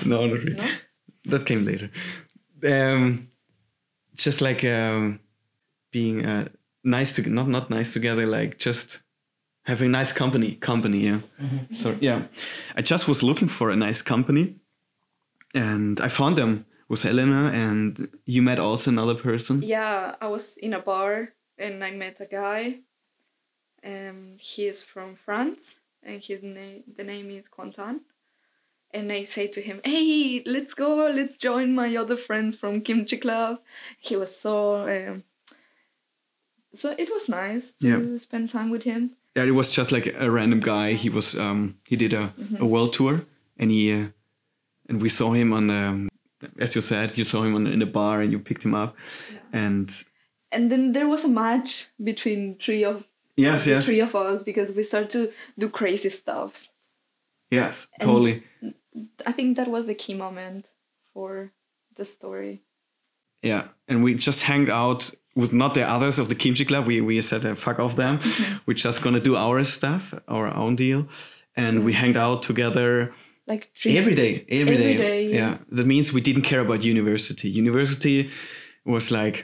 no, 0.04 0.26
not 0.26 0.32
really. 0.32 0.54
No? 0.54 0.68
That 1.26 1.46
came 1.46 1.64
later. 1.64 1.90
Um, 2.64 3.28
just 4.16 4.40
like 4.40 4.64
um, 4.64 5.20
being 5.92 6.24
uh, 6.26 6.48
nice 6.84 7.14
to 7.16 7.28
not 7.28 7.48
not 7.48 7.70
nice 7.70 7.92
together, 7.92 8.26
like 8.26 8.58
just 8.58 9.00
having 9.64 9.90
nice 9.90 10.12
company. 10.12 10.52
Company, 10.56 10.98
yeah. 11.06 11.20
So 11.72 11.96
yeah, 12.00 12.22
I 12.76 12.82
just 12.82 13.06
was 13.08 13.22
looking 13.22 13.48
for 13.48 13.70
a 13.70 13.76
nice 13.76 14.02
company, 14.02 14.56
and 15.54 16.00
I 16.00 16.08
found 16.08 16.36
them 16.36 16.64
with 16.88 17.02
Helena, 17.02 17.50
and 17.54 18.08
you 18.24 18.42
met 18.42 18.58
also 18.58 18.90
another 18.90 19.14
person. 19.14 19.62
Yeah, 19.62 20.14
I 20.20 20.28
was 20.28 20.56
in 20.56 20.72
a 20.74 20.80
bar 20.80 21.28
and 21.58 21.84
I 21.84 21.90
met 21.92 22.20
a 22.20 22.26
guy. 22.26 22.80
and 23.82 24.38
he 24.40 24.66
is 24.66 24.82
from 24.82 25.14
France 25.14 25.78
and 26.02 26.22
his 26.22 26.42
name 26.42 26.82
the 26.96 27.04
name 27.04 27.30
is 27.30 27.48
Quentin. 27.48 28.00
And 28.92 29.12
I 29.12 29.24
say 29.24 29.46
to 29.48 29.60
him, 29.60 29.80
"Hey, 29.84 30.42
let's 30.46 30.74
go! 30.74 31.08
Let's 31.08 31.36
join 31.36 31.74
my 31.74 31.96
other 31.96 32.16
friends 32.16 32.56
from 32.56 32.80
Kimchi 32.82 33.18
Club." 33.18 33.60
He 34.00 34.16
was 34.16 34.34
so, 34.36 34.88
um, 34.88 35.22
so 36.72 36.94
it 36.98 37.10
was 37.10 37.28
nice 37.28 37.72
to 37.80 37.86
Yeah. 37.88 38.16
spend 38.18 38.50
time 38.50 38.70
with 38.70 38.82
him. 38.84 39.16
Yeah, 39.36 39.44
it 39.44 39.54
was 39.54 39.70
just 39.70 39.92
like 39.92 40.06
a 40.18 40.30
random 40.30 40.60
guy. 40.60 40.94
He 40.94 41.08
was 41.10 41.34
um, 41.34 41.76
he 41.84 41.96
did 41.96 42.12
a, 42.12 42.32
a 42.58 42.64
world 42.66 42.92
tour, 42.92 43.24
and 43.58 43.70
he 43.70 43.92
uh, 43.92 44.06
and 44.88 45.00
we 45.02 45.08
saw 45.08 45.32
him 45.32 45.52
on 45.52 45.70
um, 45.70 46.08
as 46.58 46.74
you 46.74 46.80
said, 46.80 47.16
you 47.18 47.24
saw 47.24 47.42
him 47.42 47.54
on, 47.54 47.66
in 47.66 47.82
a 47.82 47.86
bar, 47.86 48.22
and 48.22 48.32
you 48.32 48.38
picked 48.38 48.64
him 48.64 48.74
up, 48.74 48.96
and 49.52 50.04
And 50.52 50.70
then 50.70 50.92
there 50.92 51.06
was 51.08 51.24
a 51.24 51.28
match 51.28 51.86
between 52.02 52.56
three 52.58 52.84
of 52.84 53.04
yes, 53.36 53.66
yes, 53.66 53.84
three 53.84 54.00
of 54.02 54.14
us 54.14 54.42
because 54.42 54.72
we 54.76 54.82
started 54.82 55.10
to 55.10 55.32
do 55.58 55.68
crazy 55.68 56.10
stuff. 56.10 56.68
yes, 57.50 57.86
And- 58.00 58.06
totally. 58.08 58.42
I 59.26 59.32
think 59.32 59.56
that 59.56 59.68
was 59.68 59.86
the 59.86 59.94
key 59.94 60.14
moment 60.14 60.70
for 61.14 61.52
the 61.96 62.04
story. 62.04 62.62
Yeah, 63.42 63.68
and 63.88 64.02
we 64.04 64.14
just 64.14 64.42
hanged 64.42 64.68
out 64.70 65.14
with 65.40 65.52
not 65.52 65.74
the 65.74 65.82
others 65.94 66.18
of 66.18 66.26
the 66.28 66.34
kimchi 66.34 66.64
club. 66.64 66.86
We 66.86 67.00
we 67.00 67.20
said 67.22 67.44
uh, 67.44 67.54
fuck 67.54 67.78
off 67.84 67.94
them. 67.96 68.18
We're 68.66 68.82
just 68.86 69.02
gonna 69.02 69.20
do 69.30 69.34
our 69.36 69.64
stuff, 69.64 70.14
our 70.28 70.48
own 70.62 70.76
deal, 70.76 71.00
and 71.56 71.84
we 71.86 71.92
hanged 72.02 72.16
out 72.16 72.42
together 72.50 73.12
Like 73.46 73.64
three 73.80 73.96
every 73.98 74.14
day, 74.14 74.32
every 74.60 74.76
day. 74.76 74.92
Every 74.92 75.06
day, 75.08 75.22
Yeah, 75.38 75.50
yes. 75.50 75.58
that 75.76 75.86
means 75.86 76.12
we 76.12 76.20
didn't 76.20 76.46
care 76.50 76.60
about 76.66 76.82
university. 76.94 77.48
University 77.64 78.28
was 78.84 79.10
like 79.10 79.36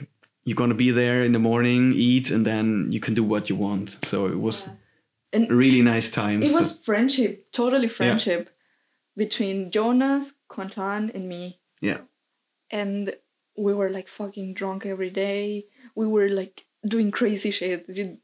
you're 0.45 0.55
gonna 0.63 0.81
be 0.87 0.91
there 0.91 1.19
in 1.27 1.31
the 1.33 1.39
morning, 1.51 1.93
eat, 2.09 2.31
and 2.31 2.45
then 2.45 2.65
you 2.93 2.99
can 3.05 3.13
do 3.13 3.23
what 3.33 3.43
you 3.49 3.57
want. 3.67 3.97
So 4.09 4.27
it 4.27 4.39
was 4.47 4.69
And 5.33 5.49
really 5.63 5.81
nice 5.81 6.09
times. 6.09 6.43
it 6.49 6.53
was 6.59 6.69
friendship, 6.89 7.31
totally 7.51 7.89
friendship 7.89 8.41
between 9.15 9.71
Jonas, 9.71 10.33
Quentin, 10.47 11.11
and 11.15 11.27
me. 11.27 11.59
yeah, 11.81 11.99
And 12.71 13.15
we 13.65 13.73
were 13.73 13.89
like 13.89 14.07
fucking 14.07 14.53
drunk 14.53 14.85
every 14.85 15.09
day. 15.09 15.65
We 15.97 16.05
were 16.05 16.29
like 16.29 16.65
doing 16.85 17.09
crazy 17.11 17.51
shit. 17.51 17.89
You, 17.89 18.17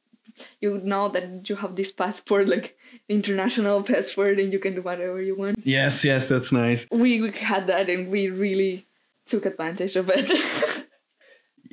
you 0.62 0.80
know 0.84 1.10
that 1.10 1.50
you 1.50 1.56
have 1.58 1.76
this 1.76 1.92
passport, 1.92 2.48
like 2.48 2.78
international 3.10 3.84
passport, 3.92 4.40
and 4.40 4.54
you 4.54 4.60
can 4.60 4.76
do 4.76 4.82
whatever 4.82 5.22
you 5.22 5.36
want. 5.36 5.58
yes, 5.64 6.06
yes, 6.06 6.30
that's 6.30 6.52
nice. 6.52 6.86
We, 6.92 7.22
we 7.22 7.32
had 7.32 7.68
that, 7.68 7.90
and 7.90 8.10
we 8.10 8.30
really 8.30 8.86
took 9.26 9.46
advantage 9.46 9.96
of 9.96 10.10
it. 10.14 10.32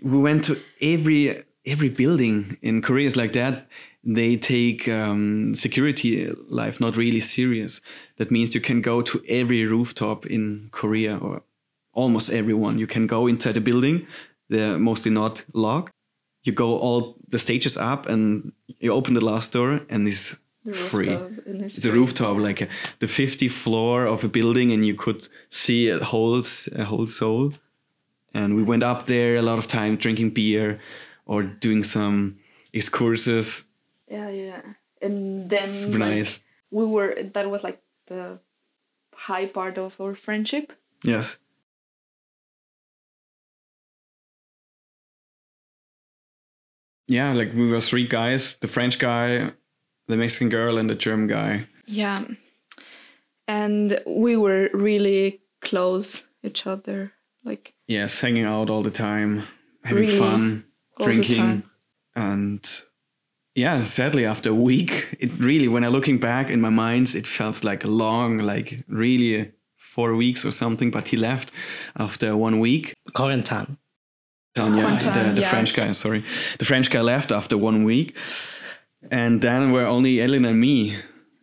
we 0.02 0.18
went 0.18 0.44
to 0.44 0.58
every 0.80 1.44
every 1.66 1.90
building 1.90 2.56
in 2.62 2.80
Korea 2.80 3.06
is 3.06 3.16
like 3.16 3.34
that. 3.34 3.68
They 4.02 4.36
take 4.36 4.88
um, 4.88 5.54
security 5.54 6.26
life 6.48 6.80
not 6.80 6.96
really 6.96 7.20
serious. 7.20 7.82
That 8.16 8.30
means 8.30 8.54
you 8.54 8.62
can 8.62 8.80
go 8.80 9.02
to 9.02 9.22
every 9.28 9.66
rooftop 9.66 10.24
in 10.24 10.70
Korea 10.72 11.18
or 11.18 11.42
almost 11.92 12.30
everyone. 12.30 12.78
You 12.78 12.86
can 12.86 13.06
go 13.06 13.26
inside 13.26 13.54
the 13.54 13.60
building. 13.60 14.06
They're 14.50 14.78
mostly 14.78 15.10
not 15.10 15.44
locked. 15.54 15.92
You 16.42 16.52
go 16.52 16.76
all 16.78 17.16
the 17.28 17.38
stages 17.38 17.76
up 17.76 18.06
and 18.06 18.52
you 18.80 18.92
open 18.92 19.14
the 19.14 19.24
last 19.24 19.52
door 19.52 19.80
and 19.88 20.08
it's 20.08 20.36
free. 20.72 21.08
It's 21.46 21.78
a 21.78 21.80
free. 21.80 21.90
rooftop, 21.92 22.36
like 22.36 22.60
a, 22.60 22.68
the 22.98 23.06
50th 23.06 23.52
floor 23.52 24.06
of 24.06 24.24
a 24.24 24.28
building, 24.28 24.72
and 24.72 24.84
you 24.84 24.94
could 24.94 25.26
see 25.48 25.88
a 25.88 26.02
whole 26.04 26.42
a 26.74 26.84
whole 26.84 27.06
Seoul. 27.06 27.52
And 28.34 28.56
we 28.56 28.62
went 28.62 28.82
up 28.82 29.06
there 29.06 29.36
a 29.36 29.42
lot 29.42 29.58
of 29.58 29.66
time 29.66 29.96
drinking 29.96 30.30
beer 30.30 30.80
or 31.26 31.42
doing 31.42 31.82
some 31.82 32.38
excursus. 32.72 33.64
Yeah, 34.08 34.28
yeah. 34.30 34.62
And 35.02 35.48
then 35.48 35.70
Super 35.70 35.98
like, 35.98 36.10
nice. 36.10 36.40
we 36.70 36.84
were 36.86 37.14
that 37.34 37.50
was 37.50 37.62
like 37.64 37.80
the 38.06 38.38
high 39.14 39.46
part 39.46 39.78
of 39.78 40.00
our 40.00 40.14
friendship. 40.14 40.72
Yes. 41.02 41.36
Yeah, 47.10 47.32
like 47.32 47.52
we 47.54 47.68
were 47.68 47.80
three 47.80 48.06
guys: 48.06 48.54
the 48.60 48.68
French 48.68 49.00
guy, 49.00 49.50
the 50.06 50.16
Mexican 50.16 50.48
girl, 50.48 50.78
and 50.78 50.88
the 50.88 50.94
German 50.94 51.26
guy. 51.26 51.66
Yeah. 51.86 52.24
And 53.48 54.00
we 54.06 54.36
were 54.36 54.70
really 54.72 55.40
close 55.60 56.22
each 56.44 56.68
other. 56.68 57.12
Like 57.44 57.74
Yes, 57.88 58.20
hanging 58.20 58.44
out 58.44 58.70
all 58.70 58.82
the 58.82 58.92
time, 58.92 59.42
having 59.82 60.04
Really, 60.04 60.18
fun, 60.18 60.64
drinking, 61.00 61.64
and 62.14 62.82
yeah. 63.56 63.82
Sadly, 63.82 64.24
after 64.24 64.50
a 64.50 64.54
week, 64.54 65.16
it 65.18 65.32
really, 65.40 65.66
when 65.66 65.82
I 65.82 65.88
looking 65.88 66.20
back 66.20 66.48
in 66.48 66.60
my 66.60 66.70
mind, 66.70 67.16
it 67.16 67.26
felt 67.26 67.64
like 67.64 67.82
long, 67.84 68.38
like 68.38 68.84
really 68.86 69.50
four 69.76 70.14
weeks 70.14 70.44
or 70.44 70.52
something, 70.52 70.92
but 70.92 71.08
he 71.08 71.16
left 71.16 71.50
after 71.96 72.36
one 72.36 72.60
week. 72.60 72.94
Corentin. 73.14 73.78
Yeah, 74.56 74.70
Quentin, 74.70 75.12
the, 75.12 75.32
the 75.34 75.40
yeah. 75.42 75.48
French 75.48 75.74
guy, 75.74 75.92
sorry. 75.92 76.24
The 76.58 76.64
French 76.64 76.90
guy 76.90 77.00
left 77.00 77.32
after 77.32 77.56
one 77.56 77.84
week. 77.84 78.16
And 79.10 79.40
then 79.40 79.72
were 79.72 79.86
only 79.86 80.20
Ellen 80.20 80.44
and 80.44 80.60
me. 80.60 80.98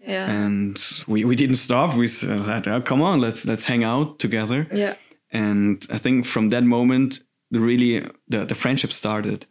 Yeah. 0.06 0.30
And 0.30 0.78
we, 1.08 1.26
we 1.26 1.36
didn't 1.36 1.56
stop. 1.56 1.96
We 1.96 2.08
said, 2.08 2.68
oh, 2.68 2.82
come 2.82 3.02
on, 3.02 3.20
let's 3.20 3.46
let's 3.46 3.66
hang 3.66 3.84
out 3.84 4.20
together. 4.20 4.68
yeah. 4.72 4.96
And 5.32 5.86
I 5.90 5.98
think 5.98 6.26
from 6.26 6.50
that 6.50 6.64
moment, 6.64 7.20
the 7.52 7.60
really 7.60 8.08
the, 8.30 8.46
the 8.46 8.56
friendship 8.56 8.92
started. 8.94 9.46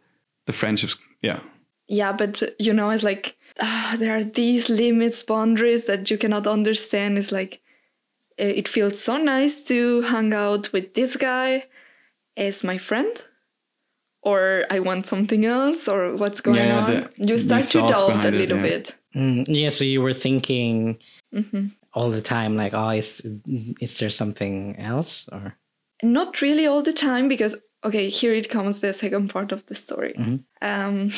The 0.47 0.53
friendships, 0.53 0.97
yeah. 1.21 1.39
Yeah, 1.87 2.13
but 2.13 2.41
uh, 2.41 2.47
you 2.59 2.73
know, 2.73 2.89
it's 2.89 3.03
like 3.03 3.37
ah, 3.61 3.95
there 3.99 4.17
are 4.17 4.23
these 4.23 4.69
limits, 4.69 5.23
boundaries 5.23 5.85
that 5.85 6.09
you 6.09 6.17
cannot 6.17 6.47
understand. 6.47 7.17
It's 7.17 7.31
like 7.31 7.61
uh, 8.39 8.43
it 8.43 8.67
feels 8.67 8.99
so 8.99 9.17
nice 9.17 9.63
to 9.65 10.01
hang 10.01 10.33
out 10.33 10.73
with 10.73 10.93
this 10.93 11.15
guy 11.15 11.65
as 12.35 12.63
my 12.63 12.77
friend, 12.77 13.23
or 14.29 14.65
I 14.75 14.79
want 14.79 15.05
something 15.07 15.45
else, 15.45 15.87
or 15.93 16.15
what's 16.21 16.41
going 16.41 16.57
Yeah, 16.67 16.79
on. 16.79 16.85
the- 16.85 17.09
you 17.29 17.37
start 17.37 17.63
to 17.71 17.79
doubt 17.79 18.09
a 18.09 18.13
behind 18.13 18.25
it, 18.25 18.33
little 18.41 18.57
yeah. 18.61 18.69
bit. 18.69 18.95
Mm, 19.15 19.45
yeah, 19.47 19.69
so 19.71 19.83
you 19.83 20.01
were 20.05 20.13
thinking 20.27 20.97
hmm 21.33 21.67
all 21.93 22.11
the 22.11 22.21
time, 22.21 22.51
like, 22.63 22.73
oh, 22.77 22.89
is 22.97 23.21
is 23.81 23.97
there 23.97 24.11
something 24.11 24.75
else? 24.91 25.27
Or 25.31 25.43
Not 26.03 26.41
really 26.41 26.67
all 26.67 26.83
the 26.83 26.93
time 26.93 27.27
because 27.27 27.57
okay, 27.83 28.09
here 28.09 28.33
it 28.37 28.49
comes 28.49 28.79
the 28.81 28.93
second 28.93 29.29
part 29.33 29.51
of 29.51 29.61
the 29.65 29.75
story. 29.75 30.13
Um, 30.61 31.11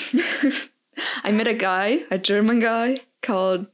I 1.28 1.32
met 1.32 1.48
a 1.48 1.54
guy, 1.54 2.00
a 2.12 2.18
German 2.18 2.60
guy 2.60 3.02
called 3.22 3.66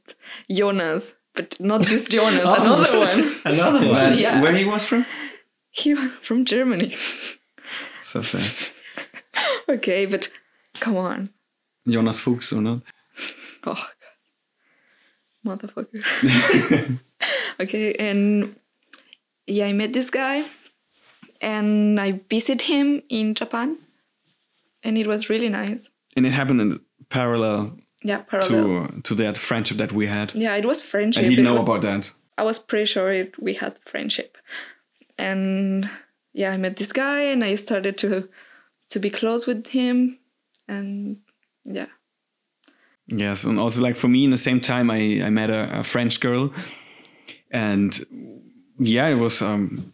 Jonas, 0.50 1.14
but 1.34 1.56
not 1.60 1.82
this 1.88 2.08
Jonas, 2.14 2.42
Oh. 2.46 2.54
another 2.54 2.98
one. 2.98 3.20
another 3.54 3.88
one. 3.88 4.18
Yeah. 4.18 4.40
Where 4.42 4.56
he 4.56 4.64
was 4.64 4.84
from? 4.86 5.04
He 5.70 5.94
from 6.22 6.44
Germany. 6.44 6.94
So 8.02 8.22
sad. 8.22 8.50
okay, 9.68 10.06
but 10.06 10.30
come 10.80 10.96
on. 10.96 11.30
Jonas 11.88 12.20
Fuchs 12.20 12.52
or 12.52 12.60
not? 12.60 12.82
Oh, 13.64 13.74
God. 13.74 13.86
motherfucker. 15.44 16.98
okay, 17.60 17.94
and 17.94 18.56
yeah, 19.46 19.66
I 19.66 19.72
met 19.72 19.92
this 19.92 20.10
guy, 20.10 20.44
and 21.40 21.98
I 22.00 22.20
visited 22.28 22.62
him 22.62 23.02
in 23.08 23.34
Japan, 23.34 23.78
and 24.82 24.98
it 24.98 25.06
was 25.06 25.28
really 25.30 25.48
nice. 25.48 25.90
And 26.16 26.26
it 26.26 26.32
happened 26.32 26.60
in 26.60 26.80
parallel 27.08 27.76
Yeah, 28.02 28.22
parallel. 28.22 28.88
to 28.88 29.00
to 29.02 29.14
that 29.16 29.36
friendship 29.36 29.78
that 29.78 29.92
we 29.92 30.06
had. 30.06 30.32
Yeah, 30.34 30.56
it 30.56 30.64
was 30.66 30.82
friendship. 30.82 31.24
I 31.24 31.28
didn't 31.28 31.44
know 31.44 31.58
about 31.58 31.82
that. 31.82 32.12
I 32.38 32.42
was 32.42 32.58
pretty 32.58 32.84
sure 32.86 33.10
it, 33.10 33.40
we 33.40 33.54
had 33.54 33.78
friendship, 33.84 34.36
and 35.18 35.88
yeah, 36.32 36.52
I 36.52 36.56
met 36.58 36.76
this 36.76 36.92
guy, 36.92 37.20
and 37.32 37.44
I 37.44 37.54
started 37.56 37.96
to 37.98 38.28
to 38.90 38.98
be 38.98 39.10
close 39.10 39.46
with 39.46 39.66
him, 39.68 40.18
and 40.68 41.18
yeah, 41.64 41.86
Yes, 43.08 43.44
and 43.44 43.58
also 43.58 43.82
like 43.82 43.96
for 43.96 44.08
me, 44.08 44.24
in 44.24 44.30
the 44.30 44.36
same 44.36 44.60
time, 44.60 44.90
I 44.90 45.22
I 45.22 45.30
met 45.30 45.48
a, 45.48 45.80
a 45.80 45.84
French 45.84 46.18
girl, 46.18 46.52
and 47.50 48.04
yeah, 48.80 49.06
it 49.06 49.14
was 49.14 49.42
um, 49.42 49.92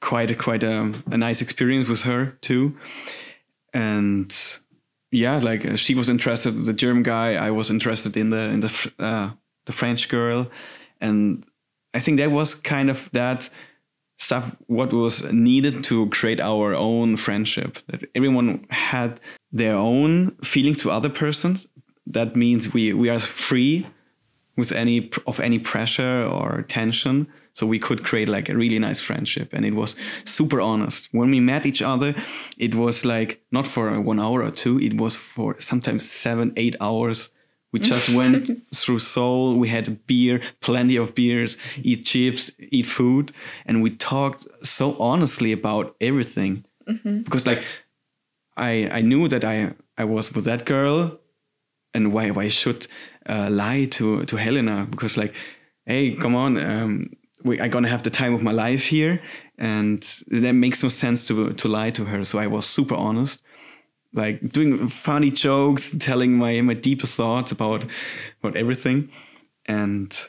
quite 0.00 0.30
a, 0.32 0.34
quite 0.34 0.64
a, 0.64 0.92
a 1.10 1.16
nice 1.16 1.40
experience 1.40 1.88
with 1.88 2.02
her 2.02 2.32
too, 2.40 2.76
and 3.72 4.36
yeah, 5.12 5.38
like 5.38 5.64
uh, 5.64 5.76
she 5.76 5.94
was 5.94 6.08
interested 6.08 6.56
in 6.56 6.64
the 6.64 6.72
German 6.72 7.04
guy, 7.04 7.34
I 7.34 7.50
was 7.52 7.70
interested 7.70 8.16
in 8.16 8.30
the 8.30 8.48
in 8.48 8.60
the 8.60 8.92
uh, 8.98 9.30
the 9.66 9.72
French 9.72 10.08
girl, 10.08 10.50
and 11.00 11.46
I 11.94 12.00
think 12.00 12.18
that 12.18 12.32
was 12.32 12.56
kind 12.56 12.90
of 12.90 13.08
that 13.12 13.50
stuff 14.18 14.56
what 14.66 14.92
was 14.92 15.24
needed 15.32 15.82
to 15.84 16.08
create 16.10 16.40
our 16.40 16.74
own 16.74 17.16
friendship 17.16 17.78
that 17.88 18.04
everyone 18.14 18.64
had 18.70 19.20
their 19.50 19.74
own 19.74 20.30
feeling 20.42 20.74
to 20.76 20.90
other 20.90 21.08
persons. 21.08 21.66
That 22.06 22.36
means 22.36 22.72
we 22.72 22.92
we 22.92 23.08
are 23.08 23.18
free 23.18 23.86
with 24.56 24.72
any 24.72 25.10
of 25.26 25.40
any 25.40 25.58
pressure 25.58 26.24
or 26.24 26.62
tension. 26.62 27.26
So 27.54 27.66
we 27.66 27.78
could 27.78 28.04
create 28.04 28.28
like 28.28 28.48
a 28.48 28.56
really 28.56 28.78
nice 28.78 29.00
friendship. 29.00 29.50
And 29.52 29.64
it 29.66 29.74
was 29.74 29.94
super 30.24 30.60
honest. 30.60 31.08
When 31.12 31.30
we 31.30 31.40
met 31.40 31.66
each 31.66 31.82
other 31.82 32.14
it 32.58 32.74
was 32.74 33.04
like 33.04 33.42
not 33.50 33.66
for 33.66 34.00
one 34.00 34.20
hour 34.20 34.42
or 34.42 34.50
two 34.50 34.78
it 34.80 34.96
was 34.96 35.16
for 35.16 35.60
sometimes 35.60 36.10
seven 36.10 36.52
eight 36.56 36.76
hours 36.80 37.30
we 37.72 37.78
just 37.78 38.14
went 38.14 38.50
through 38.74 38.98
Seoul. 38.98 39.56
We 39.56 39.68
had 39.68 40.06
beer, 40.06 40.40
plenty 40.60 40.96
of 40.96 41.14
beers, 41.14 41.56
eat 41.82 42.04
chips, 42.04 42.50
eat 42.58 42.86
food, 42.86 43.32
and 43.66 43.82
we 43.82 43.90
talked 43.90 44.46
so 44.62 44.96
honestly 44.98 45.52
about 45.52 45.96
everything. 46.00 46.64
Because 47.24 47.46
like, 47.46 47.62
I 48.56 48.88
I 48.92 49.00
knew 49.00 49.26
that 49.28 49.44
I 49.44 49.74
I 49.96 50.04
was 50.04 50.32
with 50.34 50.44
that 50.44 50.66
girl, 50.66 51.18
and 51.94 52.12
why 52.12 52.30
why 52.30 52.44
I 52.44 52.48
should 52.48 52.86
uh, 53.26 53.48
lie 53.50 53.86
to 53.92 54.24
to 54.24 54.36
Helena? 54.36 54.86
Because 54.90 55.16
like, 55.16 55.34
hey, 55.86 56.14
come 56.14 56.34
on, 56.34 56.58
um, 56.58 57.10
we 57.42 57.58
I 57.58 57.68
gonna 57.68 57.88
have 57.88 58.02
the 58.02 58.10
time 58.10 58.34
of 58.34 58.42
my 58.42 58.52
life 58.52 58.84
here, 58.84 59.22
and 59.58 60.02
that 60.26 60.52
makes 60.52 60.82
no 60.82 60.90
sense 60.90 61.26
to 61.28 61.52
to 61.54 61.68
lie 61.68 61.90
to 61.90 62.04
her. 62.04 62.24
So 62.24 62.38
I 62.38 62.48
was 62.48 62.66
super 62.66 62.94
honest 62.94 63.42
like 64.14 64.48
doing 64.50 64.88
funny 64.88 65.30
jokes, 65.30 65.94
telling 65.98 66.36
my 66.36 66.60
my 66.60 66.74
deeper 66.74 67.06
thoughts 67.06 67.52
about 67.52 67.84
about 68.42 68.56
everything, 68.56 69.10
and 69.66 70.28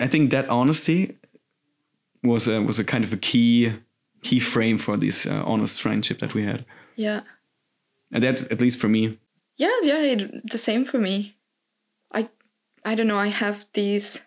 I 0.00 0.06
think 0.06 0.30
that 0.30 0.48
honesty 0.48 1.16
was 2.22 2.48
a, 2.48 2.60
was 2.60 2.78
a 2.78 2.84
kind 2.84 3.04
of 3.04 3.12
a 3.12 3.16
key 3.16 3.72
key 4.22 4.40
frame 4.40 4.78
for 4.78 4.96
this 4.96 5.26
uh, 5.26 5.42
honest 5.46 5.80
friendship 5.80 6.18
that 6.18 6.34
we 6.34 6.44
had, 6.44 6.64
yeah, 6.96 7.20
and 8.12 8.22
that 8.22 8.50
at 8.50 8.60
least 8.60 8.80
for 8.80 8.88
me. 8.88 9.18
yeah, 9.56 9.76
yeah. 9.82 10.02
It, 10.02 10.50
the 10.50 10.58
same 10.58 10.84
for 10.84 10.98
me. 10.98 11.36
I 12.12 12.28
I 12.84 12.94
don't 12.94 13.06
know. 13.06 13.18
I 13.18 13.28
have 13.28 13.66
this 13.72 14.20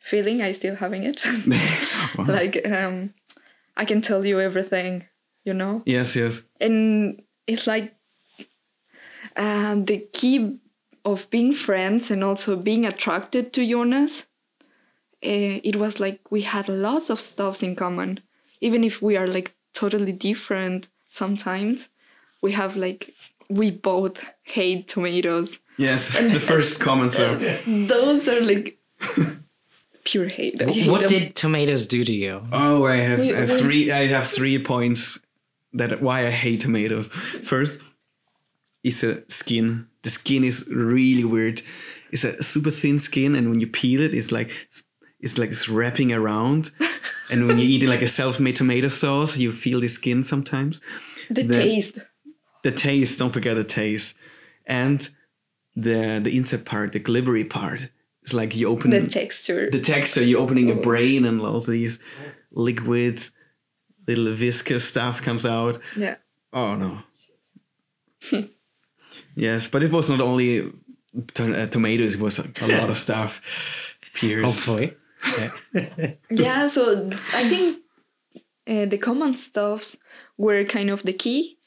feeling. 0.00 0.42
I 0.42 0.52
still 0.52 0.74
having 0.74 1.04
it. 1.04 1.22
like 2.18 2.66
um, 2.66 3.14
I 3.76 3.84
can 3.84 4.00
tell 4.00 4.26
you 4.26 4.40
everything. 4.40 5.06
You 5.44 5.54
know. 5.54 5.82
Yes, 5.86 6.16
yes, 6.16 6.42
and 6.60 7.22
it's 7.46 7.68
like 7.68 7.95
uh, 9.36 9.74
the 9.76 10.06
key 10.12 10.58
of 11.04 11.28
being 11.30 11.52
friends 11.52 12.10
and 12.10 12.24
also 12.24 12.56
being 12.56 12.84
attracted 12.86 13.52
to 13.52 13.64
Jonas. 13.66 14.22
Uh, 15.24 15.60
it 15.64 15.76
was 15.76 15.98
like 16.00 16.20
we 16.30 16.42
had 16.42 16.68
lots 16.68 17.10
of 17.10 17.20
stuffs 17.20 17.62
in 17.62 17.74
common, 17.76 18.20
even 18.60 18.84
if 18.84 19.00
we 19.00 19.16
are 19.16 19.26
like 19.26 19.54
totally 19.72 20.12
different. 20.12 20.88
Sometimes 21.08 21.88
we 22.42 22.52
have 22.52 22.76
like 22.76 23.14
we 23.48 23.70
both 23.70 24.24
hate 24.42 24.88
tomatoes. 24.88 25.58
yes. 25.78 26.12
the 26.32 26.40
first 26.40 26.80
comments 26.80 27.18
are 27.20 27.36
Those 27.66 28.28
are 28.28 28.40
like 28.40 28.78
pure 30.04 30.28
hate. 30.28 30.60
Hate 30.60 30.90
what 30.90 31.02
them. 31.02 31.08
did 31.10 31.34
tomatoes 31.36 31.86
do 31.86 32.04
to 32.04 32.12
you? 32.12 32.42
Oh, 32.52 32.84
I 32.86 32.96
have, 32.96 33.18
We- 33.20 33.34
I 33.34 33.40
have 33.40 33.50
we- 33.50 33.56
three. 33.60 33.90
I 33.90 34.06
have 34.06 34.26
three 34.26 34.58
points 34.62 35.18
that 35.72 36.00
why 36.02 36.26
I 36.26 36.30
hate 36.30 36.60
tomatoes. 36.60 37.08
First, 37.42 37.80
is 38.86 39.04
a 39.04 39.22
skin. 39.30 39.86
The 40.02 40.10
skin 40.10 40.44
is 40.44 40.66
really 40.68 41.24
weird. 41.24 41.62
It's 42.12 42.24
a 42.24 42.42
super 42.42 42.70
thin 42.70 42.98
skin, 42.98 43.34
and 43.34 43.50
when 43.50 43.60
you 43.60 43.66
peel 43.66 44.00
it, 44.00 44.14
it's 44.14 44.30
like 44.32 44.50
it's 45.20 45.38
like 45.38 45.50
it's 45.50 45.68
wrapping 45.68 46.12
around. 46.12 46.70
and 47.30 47.46
when 47.46 47.58
you 47.58 47.66
eat 47.68 47.82
it 47.82 47.88
like 47.88 48.02
a 48.02 48.06
self-made 48.06 48.56
tomato 48.56 48.88
sauce, 48.88 49.36
you 49.36 49.52
feel 49.52 49.80
the 49.80 49.88
skin 49.88 50.22
sometimes. 50.22 50.80
the, 51.30 51.42
the- 51.42 51.54
taste? 51.54 51.98
The 52.62 52.72
taste. 52.72 53.18
Don't 53.18 53.32
forget 53.32 53.56
the 53.56 53.64
taste, 53.64 54.14
and 54.66 55.08
the 55.74 56.20
the 56.22 56.36
inside 56.36 56.64
part, 56.64 56.92
the 56.92 57.00
glibbery 57.00 57.48
part. 57.48 57.90
It's 58.22 58.32
like 58.34 58.56
you 58.56 58.68
open 58.68 58.90
The 58.90 59.06
texture. 59.06 59.70
the 59.70 59.78
texture 59.80 60.22
you're 60.22 60.40
opening 60.40 60.66
your 60.66 60.78
oh. 60.78 60.82
brain 60.82 61.24
and 61.24 61.40
all 61.40 61.60
these 61.60 62.00
liquid 62.50 63.22
little 64.08 64.34
viscous 64.34 64.84
stuff 64.84 65.22
comes 65.22 65.44
out 65.46 65.78
yeah. 65.96 66.16
oh 66.52 66.74
no 66.74 66.98
yes 69.36 69.68
but 69.68 69.82
it 69.82 69.92
was 69.92 70.10
not 70.10 70.20
only 70.20 70.72
to- 71.34 71.54
uh, 71.62 71.66
tomatoes 71.66 72.14
it 72.14 72.20
was 72.20 72.38
a, 72.38 72.46
a 72.62 72.66
lot 72.80 72.90
of 72.90 72.96
stuff. 72.96 73.40
Pears. 74.14 74.44
Hopefully. 74.46 74.94
yeah. 76.30 76.66
So 76.68 77.06
i 77.32 77.48
think 77.48 77.78
uh, 78.68 78.86
the 78.86 78.98
common 78.98 79.34
stuffs 79.34 79.96
were 80.36 80.64
kind 80.64 80.90
of 80.90 81.02
the 81.02 81.12
key 81.12 81.58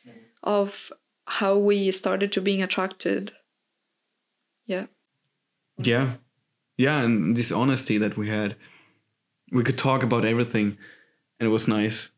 of 0.43 0.91
how 1.25 1.57
we 1.57 1.91
started 1.91 2.31
to 2.33 2.41
being 2.41 2.61
attracted. 2.63 3.31
Yeah. 4.65 4.85
Yeah. 5.77 6.13
Yeah 6.77 7.01
and 7.03 7.35
this 7.37 7.51
honesty 7.51 7.97
that 7.99 8.17
we 8.17 8.29
had 8.29 8.55
we 9.51 9.63
could 9.63 9.77
talk 9.77 10.03
about 10.03 10.25
everything 10.25 10.77
and 11.39 11.47
it 11.47 11.51
was 11.51 11.67
nice. 11.67 12.11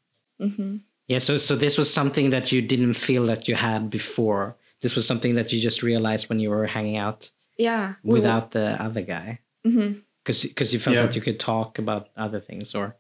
Yeah, 1.08 1.20
so 1.20 1.38
so 1.38 1.56
this 1.56 1.78
was 1.78 1.94
something 1.94 2.32
that 2.32 2.52
you 2.52 2.62
didn't 2.62 2.96
feel 2.96 3.26
that 3.28 3.48
you 3.48 3.56
had 3.56 3.90
before. 3.90 4.56
This 4.82 4.96
was 4.96 5.06
something 5.08 5.36
that 5.36 5.52
you 5.52 5.62
just 5.62 5.84
realized 5.84 6.28
when 6.30 6.40
you 6.40 6.50
were 6.50 6.66
hanging 6.68 6.98
out 6.98 7.32
yeah 7.58 7.94
we- 8.04 8.14
without 8.14 8.52
the 8.52 8.82
other 8.82 9.02
guy. 9.02 9.40
Mhm. 9.66 10.02
Because 10.24 10.74
you 10.74 10.80
felt 10.80 10.96
Yeah. 10.96 11.06
that 11.06 11.16
you 11.16 11.22
could 11.22 11.40
talk 11.40 11.80
about 11.80 12.10
other 12.18 12.40
things 12.40 12.76
or 12.76 12.96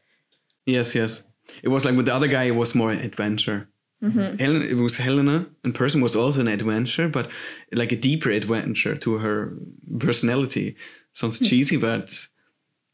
Yes, 0.66 0.94
yes. 0.96 1.24
It 1.64 1.70
was 1.70 1.86
like 1.86 1.96
with 1.98 2.06
the 2.06 2.14
other 2.14 2.28
guy, 2.28 2.44
it 2.44 2.56
was 2.56 2.76
more 2.76 2.92
adventure. 2.92 3.68
Helen, 4.02 4.64
it 4.64 4.78
was 4.78 4.98
Helena 4.98 5.46
in 5.64 5.74
person 5.74 6.02
was 6.02 6.16
also 6.16 6.40
an 6.40 6.48
adventure, 6.48 7.08
but 7.08 7.30
like 7.72 7.92
a 7.92 7.96
deeper 7.96 8.32
adventure 8.32 8.96
to 8.98 9.18
her 9.20 9.54
personality. 10.00 10.76
Sounds 11.14 11.38
cheesy, 11.40 11.78
but 11.78 12.28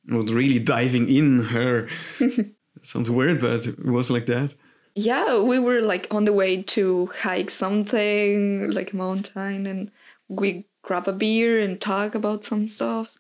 was 0.10 0.34
really 0.34 0.60
diving 0.60 1.08
in 1.10 1.40
her. 1.56 1.88
Sounds 2.82 3.10
weird, 3.10 3.40
but 3.42 3.68
it 3.68 3.86
was 3.86 4.10
like 4.12 4.26
that. 4.28 4.54
Yeah, 4.98 5.40
we 5.42 5.60
were 5.60 5.82
like 5.82 6.08
on 6.10 6.26
the 6.26 6.34
way 6.34 6.64
to 6.64 7.06
hike 7.08 7.52
something 7.52 8.72
like 8.72 8.94
a 8.94 8.96
mountain, 8.96 9.68
and 9.68 9.92
we 10.28 10.66
grab 10.82 11.08
a 11.08 11.14
beer 11.14 11.60
and 11.60 11.80
talk 11.80 12.16
about 12.16 12.44
some 12.44 12.68
stuff, 12.68 13.16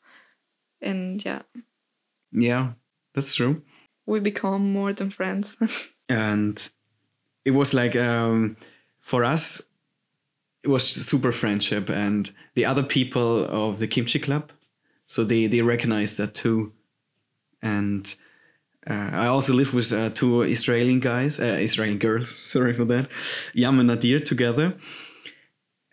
and 0.82 1.23
yeah, 1.23 1.43
Yeah, 2.32 2.73
that's 3.13 3.36
true. 3.36 3.61
we 4.07 4.19
become 4.19 4.73
more 4.73 4.91
than 4.91 5.11
friends. 5.11 5.55
and 6.09 6.67
it 7.45 7.51
was 7.51 7.73
like 7.73 7.95
um, 7.95 8.57
for 8.99 9.23
us 9.23 9.61
it 10.63 10.69
was 10.69 10.84
super 10.88 11.32
friendship 11.32 11.89
and 11.89 12.32
the 12.55 12.65
other 12.65 12.84
people 12.84 13.45
of 13.45 13.78
the 13.80 13.88
kimchi 13.88 14.19
club 14.19 14.51
so 15.05 15.23
they 15.23 15.47
they 15.47 15.61
recognized 15.61 16.17
that 16.17 16.34
too 16.34 16.73
and 17.61 18.15
uh, 18.89 19.09
i 19.13 19.27
also 19.27 19.53
live 19.53 19.73
with 19.73 19.91
uh, 19.91 20.09
two 20.11 20.41
israeli 20.41 20.99
guys 20.99 21.39
uh, 21.39 21.57
israeli 21.59 21.95
girls 21.95 22.29
sorry 22.53 22.73
for 22.73 22.85
that 22.85 23.09
yam 23.53 23.79
and 23.79 23.88
nadir 23.88 24.19
together 24.19 24.75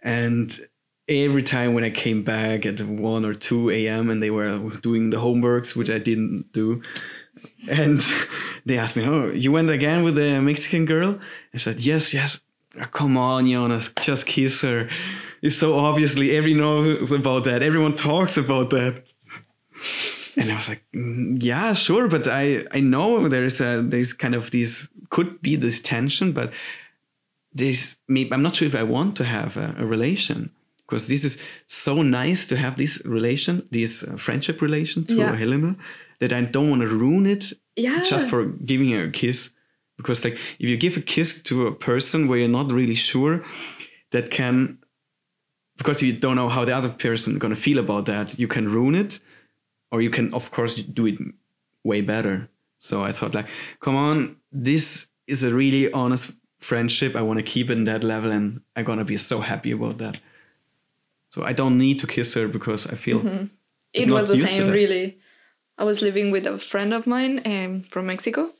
and 0.03 0.61
every 1.09 1.43
time 1.43 1.75
when 1.75 1.85
i 1.85 1.91
came 1.91 2.23
back 2.23 2.65
at 2.65 2.81
1 2.81 3.25
or 3.25 3.35
2 3.35 3.71
a.m 3.71 4.11
and 4.11 4.23
they 4.23 4.31
were 4.31 4.59
doing 4.83 5.11
the 5.11 5.19
homeworks 5.19 5.77
which 5.77 5.91
i 5.91 5.99
didn't 5.99 6.53
do 6.53 6.83
and 7.69 8.03
they 8.67 8.79
asked 8.79 8.97
me, 8.97 9.07
"Oh, 9.07 9.31
you 9.31 9.53
went 9.53 9.71
again 9.71 10.05
with 10.05 10.17
the 10.17 10.41
Mexican 10.41 10.85
girl?" 10.85 11.19
I 11.53 11.59
said, 11.59 11.81
"Yes, 11.81 12.13
yes." 12.15 12.41
"Oh, 12.81 12.87
come 12.87 13.17
on, 13.17 13.49
Jonas, 13.49 13.91
just 14.01 14.27
kiss 14.27 14.63
her. 14.63 14.89
It's 15.43 15.57
so 15.57 15.75
obviously 15.75 16.37
everyone 16.37 16.61
knows 16.61 17.13
about 17.13 17.45
that. 17.45 17.63
Everyone 17.63 17.95
talks 17.95 18.37
about 18.37 18.71
that. 18.71 19.05
And 20.37 20.51
I 20.51 20.57
was 20.57 20.69
like, 20.69 20.83
"Mm, 20.93 21.43
"Yeah, 21.43 21.75
sure, 21.75 22.09
but 22.09 22.27
I 22.27 22.65
I 22.73 22.81
know 22.81 23.29
there's 23.29 23.61
a 23.61 23.83
there's 23.83 24.13
kind 24.13 24.35
of 24.35 24.51
this 24.51 24.89
could 25.09 25.41
be 25.43 25.57
this 25.57 25.81
tension, 25.81 26.33
but 26.33 26.53
there's 27.53 27.97
maybe 28.09 28.33
I'm 28.33 28.43
not 28.43 28.57
sure 28.57 28.69
if 28.69 28.75
I 28.75 28.83
want 28.83 29.17
to 29.17 29.25
have 29.25 29.57
a, 29.57 29.75
a 29.79 29.87
relation." 29.87 30.51
Because 30.87 31.09
this 31.09 31.25
is 31.25 31.39
so 31.67 32.03
nice 32.03 32.47
to 32.47 32.57
have 32.57 32.77
this 32.77 33.01
relation, 33.07 33.67
this 33.71 34.03
uh, 34.03 34.17
friendship 34.17 34.61
relation 34.61 35.05
to 35.07 35.15
Yeah. 35.15 35.35
Helena, 35.35 35.77
that 36.21 36.31
I 36.33 36.43
don't 36.43 36.69
want 36.69 36.83
to 36.83 36.89
ruin 36.89 37.27
it 37.27 37.53
yeah, 37.77 38.03
just 38.03 38.29
for 38.29 38.45
giving 38.45 38.91
her 38.91 39.05
a 39.05 39.11
kiss 39.11 39.51
because 39.97 40.25
like 40.25 40.35
if 40.59 40.69
you 40.69 40.77
give 40.77 40.97
a 40.97 41.01
kiss 41.01 41.43
to 41.43 41.67
a 41.67 41.73
person 41.73 42.29
where 42.29 42.39
you're 42.39 42.49
not 42.49 42.71
really 42.71 42.95
sure 42.95 43.43
that 44.11 44.31
can 44.31 44.79
because 45.77 46.03
you 46.03 46.13
don't 46.13 46.37
know 46.37 46.49
how 46.49 46.65
the 46.65 46.75
other 46.77 46.89
person 46.89 47.39
gonna 47.39 47.57
feel 47.57 47.79
about 47.79 48.07
that 48.07 48.39
you 48.39 48.47
can 48.47 48.69
ruin 48.69 48.95
it 48.95 49.21
or 49.95 50.03
you 50.03 50.11
can 50.11 50.35
of 50.35 50.51
course 50.51 50.75
do 50.75 51.07
it 51.07 51.19
way 51.85 52.01
better. 52.01 52.49
So 52.81 53.05
i 53.09 53.13
thought 53.13 53.33
like 53.35 53.47
come 53.81 53.97
on 53.97 54.37
this 54.51 55.07
is 55.27 55.45
a 55.45 55.55
really 55.55 55.91
honest 55.93 56.33
friendship. 56.59 57.15
I 57.15 57.23
want 57.23 57.39
to 57.39 57.47
keep 57.55 57.71
it 57.71 57.79
in 57.79 57.85
that 57.85 58.03
level 58.03 58.31
and 58.33 58.61
i'm 58.75 58.85
gonna 58.85 59.05
be 59.05 59.17
so 59.17 59.37
happy 59.41 59.71
about 59.71 59.99
that. 59.99 60.19
So 61.29 61.45
i 61.45 61.53
don't 61.61 61.79
need 61.79 61.99
to 62.01 62.07
kiss 62.07 62.35
her 62.35 62.49
because 62.49 62.83
i 62.95 62.97
feel 62.97 63.21
it 63.93 64.11
was 64.11 64.29
the 64.29 64.47
same 64.47 64.71
really. 64.71 65.19
I 65.79 65.85
was 65.85 66.03
living 66.03 66.31
with 66.31 66.47
a 66.47 66.59
friend 66.59 66.93
of 66.99 67.07
mine 67.07 67.35
um, 67.53 67.83
from 67.93 68.07
mexico 68.07 68.53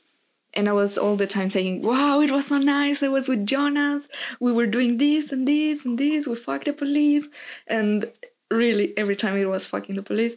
and 0.53 0.69
i 0.71 0.73
was 0.81 0.97
all 0.97 1.17
the 1.17 1.27
time 1.27 1.49
saying 1.49 1.81
wow 1.81 2.21
it 2.21 2.31
was 2.31 2.47
so 2.47 2.57
nice. 2.57 3.03
I 3.03 3.09
was 3.17 3.27
with 3.27 3.45
jonas. 3.45 4.07
We 4.39 4.51
were 4.57 4.69
doing 4.77 4.97
this 4.97 5.31
and 5.33 5.47
this 5.47 5.85
and 5.85 5.97
this. 5.97 6.27
We 6.27 6.35
fucked 6.35 6.65
the 6.65 6.73
police. 6.73 7.27
And 7.67 8.11
really 8.51 8.87
every 8.97 9.15
time 9.15 9.35
it 9.37 9.49
was 9.49 9.65
fucking 9.65 9.95
the 9.95 10.03
police 10.03 10.35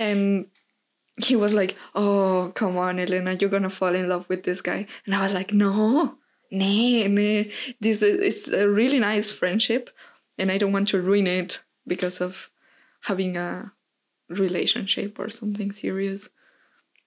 and 0.00 0.46
he 1.22 1.36
was 1.36 1.54
like 1.54 1.76
oh 1.94 2.50
come 2.56 2.76
on 2.76 2.98
elena 2.98 3.34
you're 3.34 3.50
gonna 3.50 3.70
fall 3.70 3.94
in 3.94 4.08
love 4.08 4.28
with 4.28 4.42
this 4.42 4.60
guy 4.60 4.86
and 5.06 5.14
i 5.14 5.22
was 5.22 5.32
like 5.32 5.52
no 5.52 6.16
nah, 6.50 7.06
nah. 7.06 7.42
this 7.80 8.02
is 8.02 8.18
it's 8.20 8.48
a 8.48 8.68
really 8.68 8.98
nice 8.98 9.30
friendship 9.30 9.90
and 10.38 10.50
i 10.50 10.58
don't 10.58 10.72
want 10.72 10.88
to 10.88 11.00
ruin 11.00 11.28
it 11.28 11.62
because 11.86 12.20
of 12.20 12.50
having 13.02 13.36
a 13.36 13.72
relationship 14.30 15.18
or 15.18 15.28
something 15.28 15.72
serious. 15.72 16.28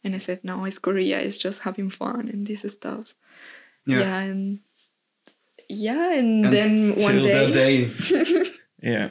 And 0.03 0.13
I 0.13 0.17
said, 0.17 0.43
no, 0.43 0.65
it's 0.65 0.79
Korea. 0.79 1.19
It's 1.19 1.37
just 1.37 1.61
having 1.61 1.89
fun 1.89 2.27
and 2.27 2.45
this 2.45 2.61
stuff. 2.69 3.15
Yeah. 3.85 3.99
yeah 3.99 4.19
and 4.19 4.59
yeah, 5.69 6.13
and, 6.13 6.45
then 6.45 6.95
one 6.95 7.15
Till 7.15 7.23
day, 7.23 7.85
that 7.85 8.33
day 8.33 8.51
yeah 8.81 9.09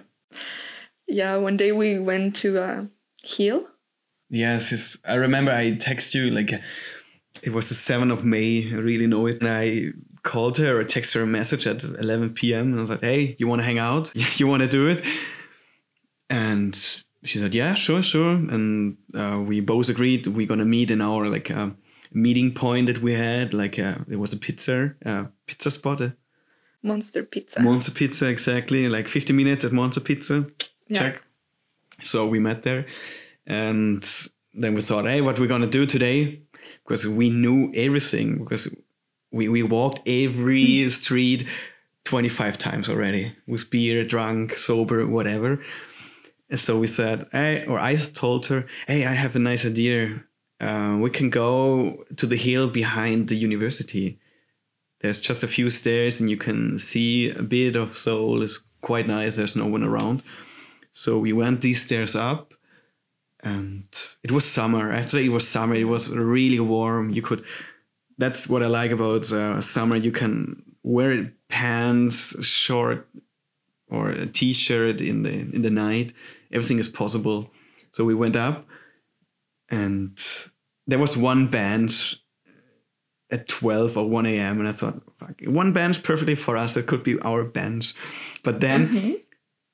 yeah, 1.06 1.36
one 1.36 1.58
day 1.58 1.72
we 1.72 1.98
went 1.98 2.36
to 2.36 2.58
a 2.58 2.88
hill. 3.22 3.66
Yes, 4.32 4.72
yes. 4.72 4.96
I 5.04 5.16
remember 5.16 5.52
I 5.52 5.76
text 5.76 6.14
you 6.14 6.30
like 6.30 6.52
it 7.42 7.52
was 7.52 7.68
the 7.68 7.74
7th 7.74 8.10
of 8.10 8.24
May. 8.24 8.72
I 8.72 8.76
really 8.76 9.06
know 9.06 9.26
it. 9.26 9.42
And 9.42 9.48
I 9.48 9.92
called 10.22 10.56
her 10.56 10.80
or 10.80 10.84
texted 10.84 11.16
her 11.16 11.22
a 11.22 11.26
message 11.26 11.66
at 11.66 11.84
11 11.84 12.30
p.m. 12.30 12.72
and 12.72 12.78
I 12.78 12.80
was 12.80 12.90
like, 12.90 13.02
hey, 13.02 13.36
you 13.38 13.46
want 13.46 13.60
to 13.60 13.64
hang 13.64 13.78
out? 13.78 14.10
you 14.40 14.46
want 14.46 14.62
to 14.62 14.68
do 14.68 14.88
it? 14.88 15.04
And 16.30 16.74
she 17.22 17.38
said, 17.38 17.54
yeah, 17.54 17.74
sure, 17.74 18.02
sure. 18.02 18.30
And 18.30 18.96
uh, 19.14 19.42
we 19.46 19.60
both 19.60 19.90
agreed 19.90 20.26
we're 20.26 20.46
going 20.46 20.60
to 20.60 20.64
meet 20.64 20.90
in 20.90 21.02
our 21.02 21.28
like 21.28 21.50
uh, 21.50 21.68
meeting 22.14 22.54
point 22.54 22.86
that 22.86 23.02
we 23.02 23.12
had. 23.12 23.52
Like 23.52 23.78
uh, 23.78 23.98
it 24.08 24.16
was 24.16 24.32
a 24.32 24.38
pizza, 24.38 24.94
uh, 25.04 25.26
pizza 25.46 25.70
spot, 25.70 26.00
a 26.00 26.16
Monster 26.82 27.22
Pizza. 27.22 27.60
Monster 27.60 27.92
Pizza, 27.92 28.28
exactly. 28.28 28.88
Like 28.88 29.08
50 29.08 29.34
minutes 29.34 29.64
at 29.66 29.72
Monster 29.72 30.00
Pizza. 30.00 30.46
Yeah. 30.88 30.98
Check. 30.98 31.22
So 32.02 32.26
we 32.26 32.38
met 32.38 32.62
there. 32.62 32.86
And 33.46 34.08
then 34.54 34.74
we 34.74 34.80
thought, 34.80 35.06
hey, 35.06 35.20
what 35.20 35.38
we're 35.38 35.46
going 35.46 35.62
to 35.62 35.66
do 35.66 35.86
today? 35.86 36.42
Because 36.84 37.06
we 37.06 37.30
knew 37.30 37.72
everything. 37.74 38.38
Because 38.38 38.74
we, 39.30 39.48
we 39.48 39.62
walked 39.62 40.06
every 40.06 40.88
street 40.90 41.46
25 42.04 42.58
times 42.58 42.88
already 42.88 43.34
with 43.46 43.70
beer, 43.70 44.04
drunk, 44.04 44.56
sober, 44.56 45.06
whatever. 45.06 45.62
And 46.50 46.60
so 46.60 46.78
we 46.78 46.86
said, 46.86 47.28
hey, 47.32 47.64
or 47.66 47.78
I 47.78 47.96
told 47.96 48.46
her, 48.46 48.66
hey, 48.86 49.06
I 49.06 49.14
have 49.14 49.36
a 49.36 49.38
nice 49.38 49.64
idea. 49.64 50.22
Uh, 50.60 50.98
we 51.00 51.10
can 51.10 51.30
go 51.30 52.04
to 52.16 52.26
the 52.26 52.36
hill 52.36 52.68
behind 52.68 53.28
the 53.28 53.36
university 53.36 54.20
there's 55.02 55.20
just 55.20 55.42
a 55.42 55.48
few 55.48 55.68
stairs 55.68 56.20
and 56.20 56.30
you 56.30 56.36
can 56.36 56.78
see 56.78 57.30
a 57.30 57.42
bit 57.42 57.76
of 57.76 57.96
Seoul. 57.96 58.42
It's 58.42 58.60
quite 58.80 59.08
nice. 59.08 59.36
There's 59.36 59.56
no 59.56 59.66
one 59.66 59.82
around. 59.82 60.22
So 60.92 61.18
we 61.18 61.32
went 61.32 61.60
these 61.60 61.82
stairs 61.82 62.14
up 62.14 62.51
and 63.42 63.84
it 64.22 64.30
was 64.30 64.44
summer. 64.44 64.92
I 64.92 64.98
have 64.98 65.06
to 65.06 65.16
say 65.16 65.24
it 65.24 65.30
was 65.30 65.48
summer. 65.48 65.74
It 65.74 65.84
was 65.84 66.10
really 66.10 66.60
warm. 66.60 67.10
You 67.10 67.22
could, 67.22 67.44
that's 68.18 68.48
what 68.48 68.62
I 68.62 68.66
like 68.66 68.92
about 68.92 69.30
uh, 69.32 69.60
summer. 69.60 69.96
You 69.96 70.12
can 70.12 70.62
wear 70.82 71.32
pants, 71.48 72.44
short 72.44 73.08
or 73.88 74.10
a 74.10 74.26
t-shirt 74.26 75.00
in 75.00 75.22
the, 75.24 75.32
in 75.32 75.62
the 75.62 75.70
night. 75.70 76.12
Everything 76.52 76.78
is 76.78 76.88
possible. 76.88 77.50
So 77.90 78.04
we 78.04 78.14
went 78.14 78.36
up 78.36 78.66
and 79.68 80.18
there 80.86 80.98
was 80.98 81.16
one 81.16 81.48
bench 81.48 82.16
at 83.30 83.48
12 83.48 83.96
or 83.96 84.08
1 84.08 84.26
a.m. 84.26 84.60
and 84.60 84.68
I 84.68 84.72
thought, 84.72 85.02
fuck, 85.18 85.40
one 85.44 85.72
bench 85.72 86.02
perfectly 86.02 86.34
for 86.34 86.56
us. 86.56 86.76
It 86.76 86.86
could 86.86 87.02
be 87.02 87.18
our 87.20 87.44
bench. 87.44 87.94
But 88.44 88.60
then 88.60 89.16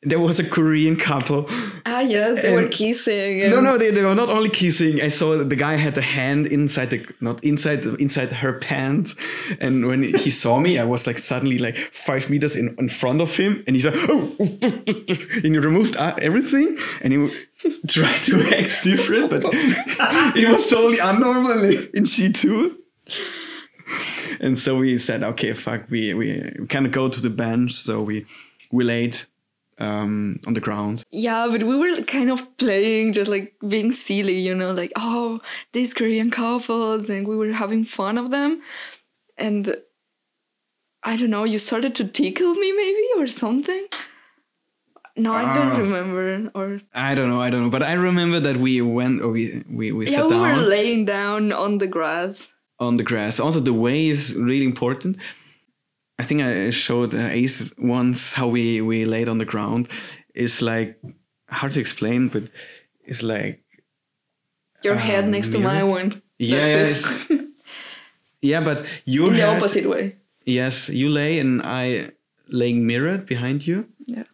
there 0.03 0.21
was 0.21 0.39
a 0.39 0.45
Korean 0.45 0.97
couple. 0.97 1.47
Ah, 1.85 2.01
yes, 2.01 2.43
they 2.43 2.55
were 2.55 2.69
kissing. 2.69 3.43
And 3.43 3.51
No, 3.51 3.61
no, 3.61 3.79
they, 3.79 3.91
they 3.91 4.05
were 4.05 4.15
not 4.15 4.29
only 4.29 4.49
kissing. 4.49 5.03
I 5.03 5.09
saw 5.09 5.43
the 5.43 5.57
guy 5.57 5.75
had 5.75 5.97
the 5.97 6.03
hand 6.03 6.47
inside 6.47 6.91
the 6.91 7.05
not 7.21 7.43
inside 7.43 7.85
inside 7.85 8.33
her 8.33 8.61
pants, 8.61 9.17
and 9.59 9.87
when 9.87 10.03
he 10.05 10.31
saw 10.31 10.61
me, 10.61 10.79
I 10.79 10.85
was 10.85 11.07
like 11.07 11.19
suddenly 11.19 11.59
like 11.59 11.77
five 11.77 12.31
meters 12.31 12.55
in, 12.55 12.77
in 12.79 12.89
front 12.89 13.21
of 13.21 13.37
him, 13.37 13.65
and 13.67 13.75
he's 13.75 13.87
like, 13.87 13.97
oh, 14.09 14.37
and 14.39 15.45
he 15.45 15.59
removed 15.59 15.97
uh, 15.97 16.15
everything, 16.23 16.79
and 17.01 17.13
he 17.13 17.81
tried 17.89 18.23
to 18.23 18.41
act 18.57 18.85
different, 18.85 19.31
but 19.31 19.43
it 20.37 20.49
was 20.49 20.71
totally 20.71 20.99
unnormal 20.99 21.93
in 21.93 22.05
G 22.05 22.31
two. 22.31 22.79
And 24.41 24.57
so 24.57 24.79
we 24.79 24.99
said, 24.99 25.25
okay, 25.25 25.55
fuck, 25.55 25.91
we 25.91 26.15
we, 26.15 26.53
we 26.61 26.67
can't 26.69 26.93
go 26.93 27.09
to 27.09 27.21
the 27.21 27.31
bench, 27.31 27.73
so 27.73 28.01
we 28.01 28.27
we 28.71 28.85
laid 28.85 29.19
um, 29.79 30.41
on 30.47 30.55
the 30.55 30.61
ground. 30.61 31.05
Yeah, 31.11 31.49
but 31.51 31.63
we 31.63 31.77
were 31.77 32.03
kind 32.03 32.31
of 32.31 32.57
playing, 32.59 33.13
just 33.13 33.31
like 33.31 33.55
being 33.69 33.93
silly, 33.93 34.39
you 34.39 34.55
know, 34.55 34.73
like, 34.73 34.93
oh, 34.97 35.41
these 35.73 35.95
Korean 35.95 36.31
couples, 36.31 37.09
and 37.09 37.27
we 37.27 37.37
were 37.37 37.53
having 37.53 37.85
fun 37.85 38.19
of 38.19 38.31
them. 38.31 38.61
And 39.37 39.77
I 41.05 41.17
don't 41.17 41.31
know, 41.31 41.45
you 41.45 41.59
started 41.59 41.95
to 41.97 42.05
tickle 42.09 42.55
me 42.55 42.73
maybe 42.73 43.07
or 43.19 43.27
something? 43.29 43.87
No, 45.17 45.33
I 45.33 45.45
Ah. 45.45 45.55
don't 45.55 45.79
remember. 45.81 46.51
Or 46.55 46.81
I 46.95 47.15
don't 47.15 47.29
know, 47.29 47.41
I 47.41 47.51
don't 47.51 47.63
know, 47.65 47.71
but 47.71 47.83
I 47.83 47.95
remember 47.95 48.39
that 48.41 48.57
we 48.57 48.81
went 48.83 49.23
or 49.23 49.31
we 49.31 49.65
we, 49.71 49.91
we 49.93 50.07
yeah, 50.07 50.17
sat 50.17 50.25
we 50.27 50.31
down. 50.31 50.43
were 50.43 50.63
laying 50.63 51.05
down 51.05 51.53
on 51.53 51.79
the 51.79 51.87
grass. 51.87 52.49
on 52.81 52.95
the 52.97 53.03
grass. 53.03 53.41
Also, 53.41 53.59
the 53.61 53.73
way 53.73 54.07
is 54.09 54.35
really 54.37 54.65
important. 54.65 55.17
I 56.19 56.25
think 56.25 56.43
I 56.43 56.71
showed 56.71 57.15
Ace 57.15 57.73
once 57.79 58.33
how 58.33 58.49
we 58.49 58.81
we 58.81 59.05
laid 59.05 59.29
on 59.29 59.39
the 59.39 59.45
ground. 59.45 59.89
It's 60.35 60.61
like 60.63 60.99
hard 61.49 61.73
to 61.73 61.81
explain, 61.81 62.29
but 62.29 62.43
it's 63.05 63.23
like 63.23 63.63
Your 64.85 64.97
head 64.97 65.25
Um, 65.25 65.31
next 65.31 65.49
to 65.53 65.59
my 65.59 65.83
one. 65.83 66.23
Yeah, 66.39 66.91
it. 66.91 67.03
yeah, 68.41 68.61
but 68.65 68.83
you 69.05 69.27
in 69.27 69.33
the 69.35 69.41
head, 69.47 69.57
opposite 69.57 69.89
way. 69.89 70.17
Yes, 70.47 70.89
you 70.89 71.09
lay 71.09 71.41
and 71.41 71.61
I 71.63 72.11
laying 72.49 72.87
mirrored 72.87 73.27
behind 73.27 73.67
you, 73.67 73.85
Yeah. 74.07 74.25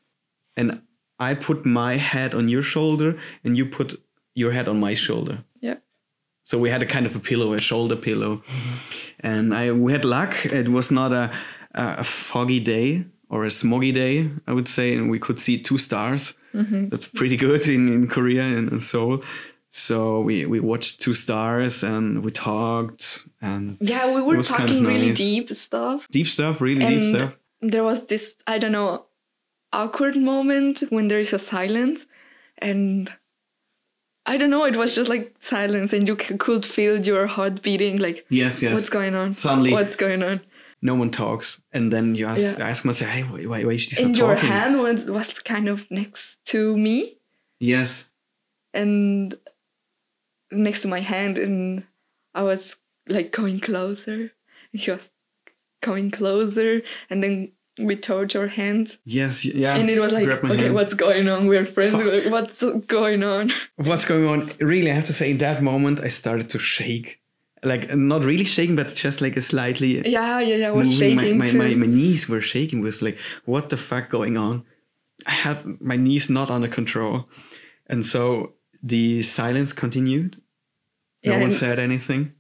and 0.57 0.81
I 1.19 1.35
put 1.35 1.65
my 1.65 1.97
head 1.97 2.35
on 2.35 2.49
your 2.49 2.63
shoulder, 2.63 3.17
and 3.45 3.57
you 3.57 3.67
put 3.67 4.01
your 4.35 4.53
head 4.53 4.69
on 4.69 4.79
my 4.81 4.95
shoulder. 4.95 5.39
Yeah. 5.63 5.79
So 6.45 6.59
we 6.59 6.71
had 6.71 6.83
a 6.83 6.87
kind 6.87 7.07
of 7.07 7.17
a 7.17 7.21
pillow, 7.21 7.55
a 7.55 7.61
shoulder 7.61 7.97
pillow, 7.97 8.43
and 9.21 9.55
I 9.55 9.73
we 9.73 9.93
had 9.93 10.05
luck. 10.05 10.45
It 10.45 10.69
was 10.69 10.91
not 10.91 11.13
a 11.13 11.31
a 11.75 11.97
a 11.99 12.05
foggy 12.05 12.61
day 12.61 13.05
or 13.31 13.45
a 13.45 13.49
smoggy 13.51 13.93
day, 13.93 14.31
I 14.47 14.53
would 14.53 14.69
say, 14.69 14.95
and 14.97 15.11
we 15.11 15.19
could 15.19 15.39
see 15.39 15.59
two 15.59 15.79
stars. 15.79 16.35
Mm-hmm. 16.55 16.89
That's 16.91 17.09
pretty 17.09 17.37
good 17.37 17.67
in, 17.69 17.89
in 17.93 18.07
Korea 18.09 18.43
and 18.43 18.71
in 18.73 18.81
Seoul. 18.81 19.23
So 19.71 20.21
we 20.21 20.47
we 20.47 20.61
watched 20.61 21.01
two 21.01 21.15
stars 21.15 21.83
and 21.83 22.25
we 22.25 22.31
talked 22.31 23.25
and 23.43 23.77
Yeah, 23.81 24.13
we 24.15 24.23
were 24.23 24.37
was 24.37 24.49
kind 24.49 24.63
of 24.65 24.69
talking 24.71 24.85
really 24.87 25.09
nice. 25.09 25.19
deep 25.19 25.51
stuff. 25.51 26.07
deep 26.11 26.29
stuff, 26.29 26.61
really 26.61 26.85
deep 26.87 27.03
stuff. 27.03 27.37
there 27.61 27.83
was 27.83 28.07
this, 28.07 28.35
I 28.47 28.59
don't 28.59 28.73
know, 28.73 29.07
awkward 29.73 30.17
moment 30.17 30.81
when 30.91 31.09
there 31.09 31.19
is 31.19 31.33
a 31.33 31.39
silence. 31.39 32.07
And 32.59 33.11
I 34.27 34.37
don't 34.37 34.51
know, 34.51 34.65
it 34.65 34.77
was 34.77 34.95
just 34.95 35.11
like 35.11 35.35
silence, 35.41 35.93
and 35.93 36.07
you 36.09 36.17
c- 36.19 36.37
could 36.39 36.65
feel 36.65 37.01
your 37.05 37.27
heart 37.27 37.63
beating. 37.63 37.99
Like, 37.99 38.25
Yes, 38.31 38.63
yes. 38.63 38.73
what's 38.75 38.89
going 38.89 39.15
on? 39.15 39.33
Suddenly- 39.35 39.73
What's 39.73 39.97
going 39.97 40.23
on? 40.23 40.41
No 40.85 40.95
one 40.95 41.11
talks, 41.11 41.61
and 41.73 41.91
then 41.93 42.15
you 42.15 42.27
ask, 42.27 42.59
Yeah. 42.59 42.69
ask 42.71 42.85
myself, 42.85 43.11
hey, 43.11 43.23
why, 43.23 43.41
why, 43.47 43.65
why 43.65 43.73
is 43.73 43.81
she 43.83 44.03
and 44.03 44.13
not 44.13 44.19
your 44.19 44.35
talking? 44.35 44.49
hand 44.51 44.79
was, 44.81 45.07
was 45.07 45.39
kind 45.41 45.69
of 45.69 45.91
next 45.91 46.39
to 46.53 46.77
me 46.77 47.17
Yes, 47.59 48.05
and 48.75 49.35
next 50.53 50.83
to 50.83 50.89
my 50.89 51.01
hand 51.01 51.39
and 51.39 51.83
i 52.35 52.43
was 52.43 52.77
like 53.09 53.33
going 53.33 53.59
closer 53.59 54.31
he 54.73 54.91
was 54.91 55.11
coming 55.83 56.11
closer 56.11 56.83
and 57.11 57.23
then 57.23 57.51
we 57.79 57.97
touched 57.97 58.37
our 58.37 58.47
hands 58.47 58.99
yes, 59.05 59.45
yeah. 59.45 59.75
and 59.77 59.91
it 59.91 59.99
was 59.99 60.13
like 60.13 60.29
okay 60.29 60.65
hand. 60.65 60.75
what's 60.75 60.95
going 60.95 61.27
on 61.29 61.47
we're 61.47 61.65
friends 61.65 61.95
Fuck. 61.95 62.31
What's 62.31 62.63
going 62.87 63.23
on 63.25 63.51
what's 63.77 64.05
going 64.05 64.27
on? 64.33 64.53
Really, 64.61 64.91
I 64.93 64.95
have 64.95 65.05
to 65.05 65.13
say, 65.21 65.31
in 65.33 65.39
that 65.39 65.61
moment, 65.63 65.99
I 66.01 66.09
started 66.09 66.49
to 66.51 66.59
shake. 66.59 67.21
Like 67.65 67.95
not 67.95 68.25
really 68.25 68.45
shaking, 68.45 68.77
but 68.77 68.95
just 68.95 69.21
like 69.21 69.37
a 69.37 69.41
slightly 69.41 70.09
yeah 70.09 70.41
yeah 70.41 70.57
yeah 70.57 70.69
i 70.69 70.71
was 70.71 70.91
moving. 70.91 71.19
shaking 71.19 71.39
my, 71.39 71.45
my, 71.45 71.51
too 71.51 71.59
my, 71.59 71.75
my 71.75 71.87
knees 71.87 72.29
were 72.29 72.41
shaking. 72.41 72.81
Was 72.83 73.03
like, 73.03 73.19
what 73.45 73.69
the 73.71 73.77
fuck 73.77 74.09
going 74.11 74.37
on? 74.37 74.65
I 75.27 75.31
had 75.33 75.59
my 75.81 75.97
knees 75.97 76.29
not 76.29 76.51
under 76.51 76.69
control, 76.69 77.29
and 77.87 78.05
so 78.05 78.53
the 78.83 79.23
silence 79.23 79.73
continued. 79.73 80.37
No 81.25 81.33
Yeah, 81.33 81.41
one 81.41 81.51
said 81.51 81.79
anything 81.79 82.33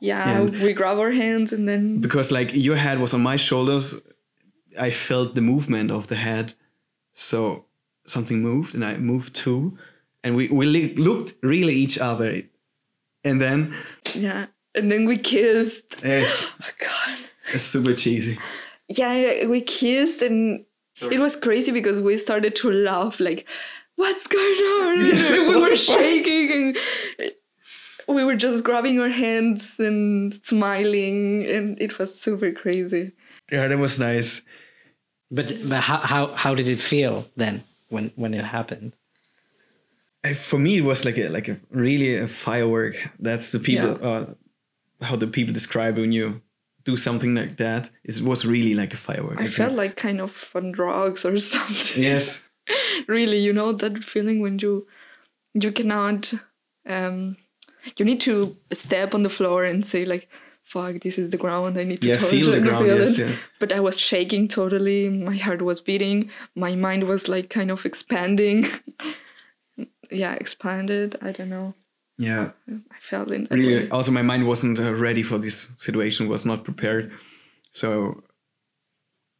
yeah 0.00 0.40
and- 0.40 0.50
we 0.62 0.72
grab 0.72 0.98
our 0.98 1.12
hands 1.12 1.52
and 1.52 1.68
then 1.68 2.00
because 2.00 2.32
like 2.32 2.50
your 2.52 2.76
head 2.76 2.98
was 2.98 3.14
on 3.14 3.22
my 3.22 3.36
shoulders. 3.36 3.94
I 4.78 4.90
felt 4.90 5.34
the 5.34 5.40
movement 5.42 5.90
of 5.90 6.06
the 6.06 6.16
head, 6.16 6.54
so 7.12 7.66
something 8.06 8.40
moved, 8.42 8.74
and 8.74 8.84
I 8.84 8.96
moved 8.96 9.34
too, 9.34 9.76
and 10.24 10.34
we 10.34 10.48
we 10.48 10.66
looked 10.96 11.34
really 11.42 11.74
each 11.74 11.98
other, 11.98 12.42
and 13.24 13.40
then 13.40 13.74
yeah 14.14 14.46
and 14.74 14.90
then 14.90 15.04
we 15.06 15.16
kissed 15.18 15.96
it's, 16.02 16.44
oh 16.44 16.70
god 16.80 17.18
it's 17.52 17.64
super 17.64 17.94
cheesy. 17.94 18.38
yeah 18.88 19.46
we 19.46 19.60
kissed 19.60 20.22
and 20.22 20.64
it 21.10 21.18
was 21.18 21.34
crazy 21.36 21.72
because 21.72 22.00
we 22.00 22.16
started 22.18 22.54
to 22.56 22.70
laugh 22.70 23.18
like 23.20 23.46
what's 23.96 24.26
going 24.26 24.44
on 24.44 25.06
Yeah, 25.14 25.48
we 25.48 25.60
were 25.60 25.76
shaking 25.92 26.76
and 27.18 27.32
we 28.08 28.24
were 28.24 28.36
just 28.36 28.64
grabbing 28.64 29.00
our 29.00 29.08
hands 29.08 29.78
and 29.78 30.32
smiling 30.44 31.46
and 31.46 31.80
it 31.80 31.98
was 31.98 32.18
super 32.18 32.52
crazy 32.52 33.12
Yeah, 33.50 33.68
that 33.68 33.78
was 33.78 33.98
nice. 33.98 34.42
But, 35.30 35.52
but 35.68 35.80
how, 35.80 35.98
how 35.98 36.34
how 36.36 36.54
did 36.54 36.68
it 36.68 36.80
feel 36.80 37.24
then 37.36 37.64
when 37.88 38.12
when 38.16 38.34
it 38.34 38.44
happened? 38.44 38.96
Uh, 40.24 40.34
For 40.34 40.58
me, 40.58 40.76
it 40.76 40.84
was 40.84 41.04
like 41.04 41.16
a 41.18 41.28
like 41.28 41.48
a 41.48 41.56
really 41.70 42.16
a 42.16 42.28
firework. 42.28 42.96
That's 43.18 43.50
the 43.52 43.58
people 43.58 43.96
uh, 44.06 44.26
how 45.02 45.16
the 45.16 45.26
people 45.26 45.52
describe 45.54 45.96
when 45.98 46.12
you 46.12 46.40
do 46.84 46.96
something 46.96 47.34
like 47.34 47.56
that. 47.58 47.90
It 48.04 48.20
was 48.22 48.44
really 48.44 48.74
like 48.74 48.92
a 48.94 48.96
firework. 48.96 49.38
i 49.38 49.42
Like 49.44 49.50
felt 49.52 49.74
like 49.74 49.96
kind 49.96 50.20
of 50.20 50.50
on 50.54 50.72
drugs 50.72 51.24
or 51.24 51.38
something 51.54 52.02
yes, 52.02 52.42
really 53.08 53.38
you 53.38 53.52
know 53.52 53.72
that 53.72 54.02
feeling 54.04 54.40
when 54.40 54.58
you 54.58 54.86
you 55.54 55.70
cannot 55.72 56.32
um 56.86 57.36
you 57.96 58.04
need 58.04 58.20
to 58.20 58.56
step 58.72 59.14
on 59.14 59.22
the 59.22 59.28
floor 59.38 59.64
and 59.64 59.84
say 59.86 60.04
like 60.04 60.28
fuck 60.62 60.94
this 61.00 61.18
is 61.18 61.30
the 61.30 61.36
ground 61.36 61.76
i 61.76 61.84
need 61.84 62.00
to 62.00 62.08
yeah. 62.08 62.16
touch 62.16 62.30
Feel 62.30 62.50
the 62.52 62.56
it, 62.62 62.62
ground. 62.64 62.86
feel 62.86 62.98
Yes, 62.98 63.18
it." 63.18 63.18
yes. 63.28 63.38
but 63.60 63.72
i 63.72 63.80
was 63.80 63.98
shaking 63.98 64.46
totally 64.48 65.08
my 65.08 65.36
heart 65.36 65.62
was 65.62 65.80
beating 65.80 66.30
my 66.54 66.74
mind 66.76 67.04
was 67.04 67.28
like 67.28 67.50
kind 67.50 67.70
of 67.70 67.84
expanding 67.84 68.64
yeah 70.10 70.34
expanded 70.34 71.16
i 71.22 71.32
don't 71.32 71.50
know 71.50 71.74
Yeah, 72.18 72.50
i 72.68 72.98
felt 73.00 73.32
in 73.32 73.44
that 73.44 73.54
really. 73.58 73.84
way. 73.84 73.88
Also, 73.90 74.12
my 74.12 74.22
mind 74.22 74.46
wasn't 74.46 74.78
uh, 74.78 74.92
ready 74.94 75.22
for 75.22 75.38
this 75.38 75.70
situation. 75.76 76.28
Was 76.28 76.44
not 76.46 76.62
prepared. 76.64 77.10
So, 77.70 78.22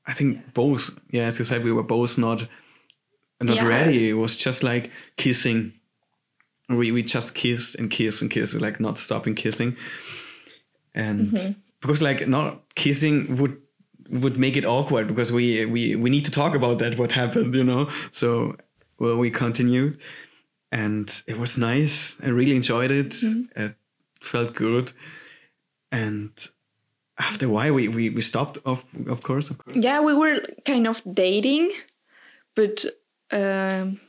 I 0.07 0.15
think 0.15 0.55
both. 0.55 0.91
Yeah, 1.11 1.27
as 1.27 1.39
you 1.39 1.45
said, 1.45 1.63
we 1.65 1.73
were 1.73 1.83
both 1.87 2.19
not 2.19 2.47
not 3.41 3.57
Yeah. 3.57 3.67
ready. 3.69 4.09
It 4.09 4.15
was 4.15 4.37
just 4.37 4.63
like 4.63 4.91
kissing. 5.17 5.73
We 6.69 6.91
we 6.93 7.03
just 7.03 7.35
kissed 7.35 7.75
and 7.79 7.91
kissed 7.91 8.23
and 8.23 8.31
kissed, 8.31 8.55
like 8.55 8.81
not 8.81 8.99
stopping 8.99 9.35
kissing. 9.35 9.77
And 10.95 11.31
Mm-hmm. 11.33 11.53
because 11.81 12.03
like 12.03 12.27
not 12.27 12.63
kissing 12.75 13.37
would 13.37 13.57
would 14.11 14.37
make 14.39 14.57
it 14.57 14.65
awkward 14.65 15.09
because 15.09 15.33
we 15.33 15.65
we 15.67 15.95
we 15.97 16.11
need 16.11 16.25
to 16.25 16.31
talk 16.31 16.55
about 16.55 16.79
that 16.79 16.99
what 16.99 17.13
happened, 17.13 17.55
you 17.55 17.65
know. 17.65 17.89
So 18.13 18.57
well, 18.99 19.17
we 19.17 19.31
continued, 19.31 19.99
and 20.73 21.23
it 21.29 21.39
was 21.39 21.57
nice. 21.57 22.17
I 22.21 22.31
really 22.31 22.57
enjoyed 22.57 22.91
it. 22.91 23.11
Mm-hmm. 23.11 23.61
It 23.63 23.75
felt 24.21 24.55
good, 24.55 24.93
and 25.93 26.31
after 27.19 27.47
a 27.47 27.49
while 27.49 27.75
we 27.75 27.87
we, 27.89 28.11
we 28.11 28.23
stopped. 28.23 28.59
Of 28.65 28.85
of 29.07 29.23
course, 29.23 29.51
of 29.51 29.59
course. 29.59 29.77
yeah 29.77 30.01
we 30.01 30.15
were 30.15 30.41
kind 30.65 30.87
of 30.89 31.03
dating 31.15 31.71
but 32.55 32.85
um, 33.31 34.01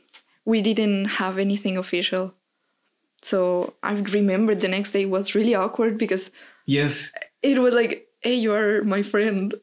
we 0.44 0.62
didn't 0.62 1.06
have 1.06 1.38
anything 1.38 1.76
official 1.76 2.34
so 3.22 3.74
i 3.82 3.92
remember 3.94 4.54
the 4.54 4.68
next 4.68 4.92
day 4.92 5.06
was 5.06 5.34
really 5.34 5.54
awkward 5.54 5.98
because 5.98 6.30
Yes, 6.66 7.12
it 7.42 7.58
was 7.58 7.74
like 7.74 8.08
hey 8.20 8.34
you 8.34 8.52
are 8.54 8.82
my 8.84 9.02
friend 9.02 9.54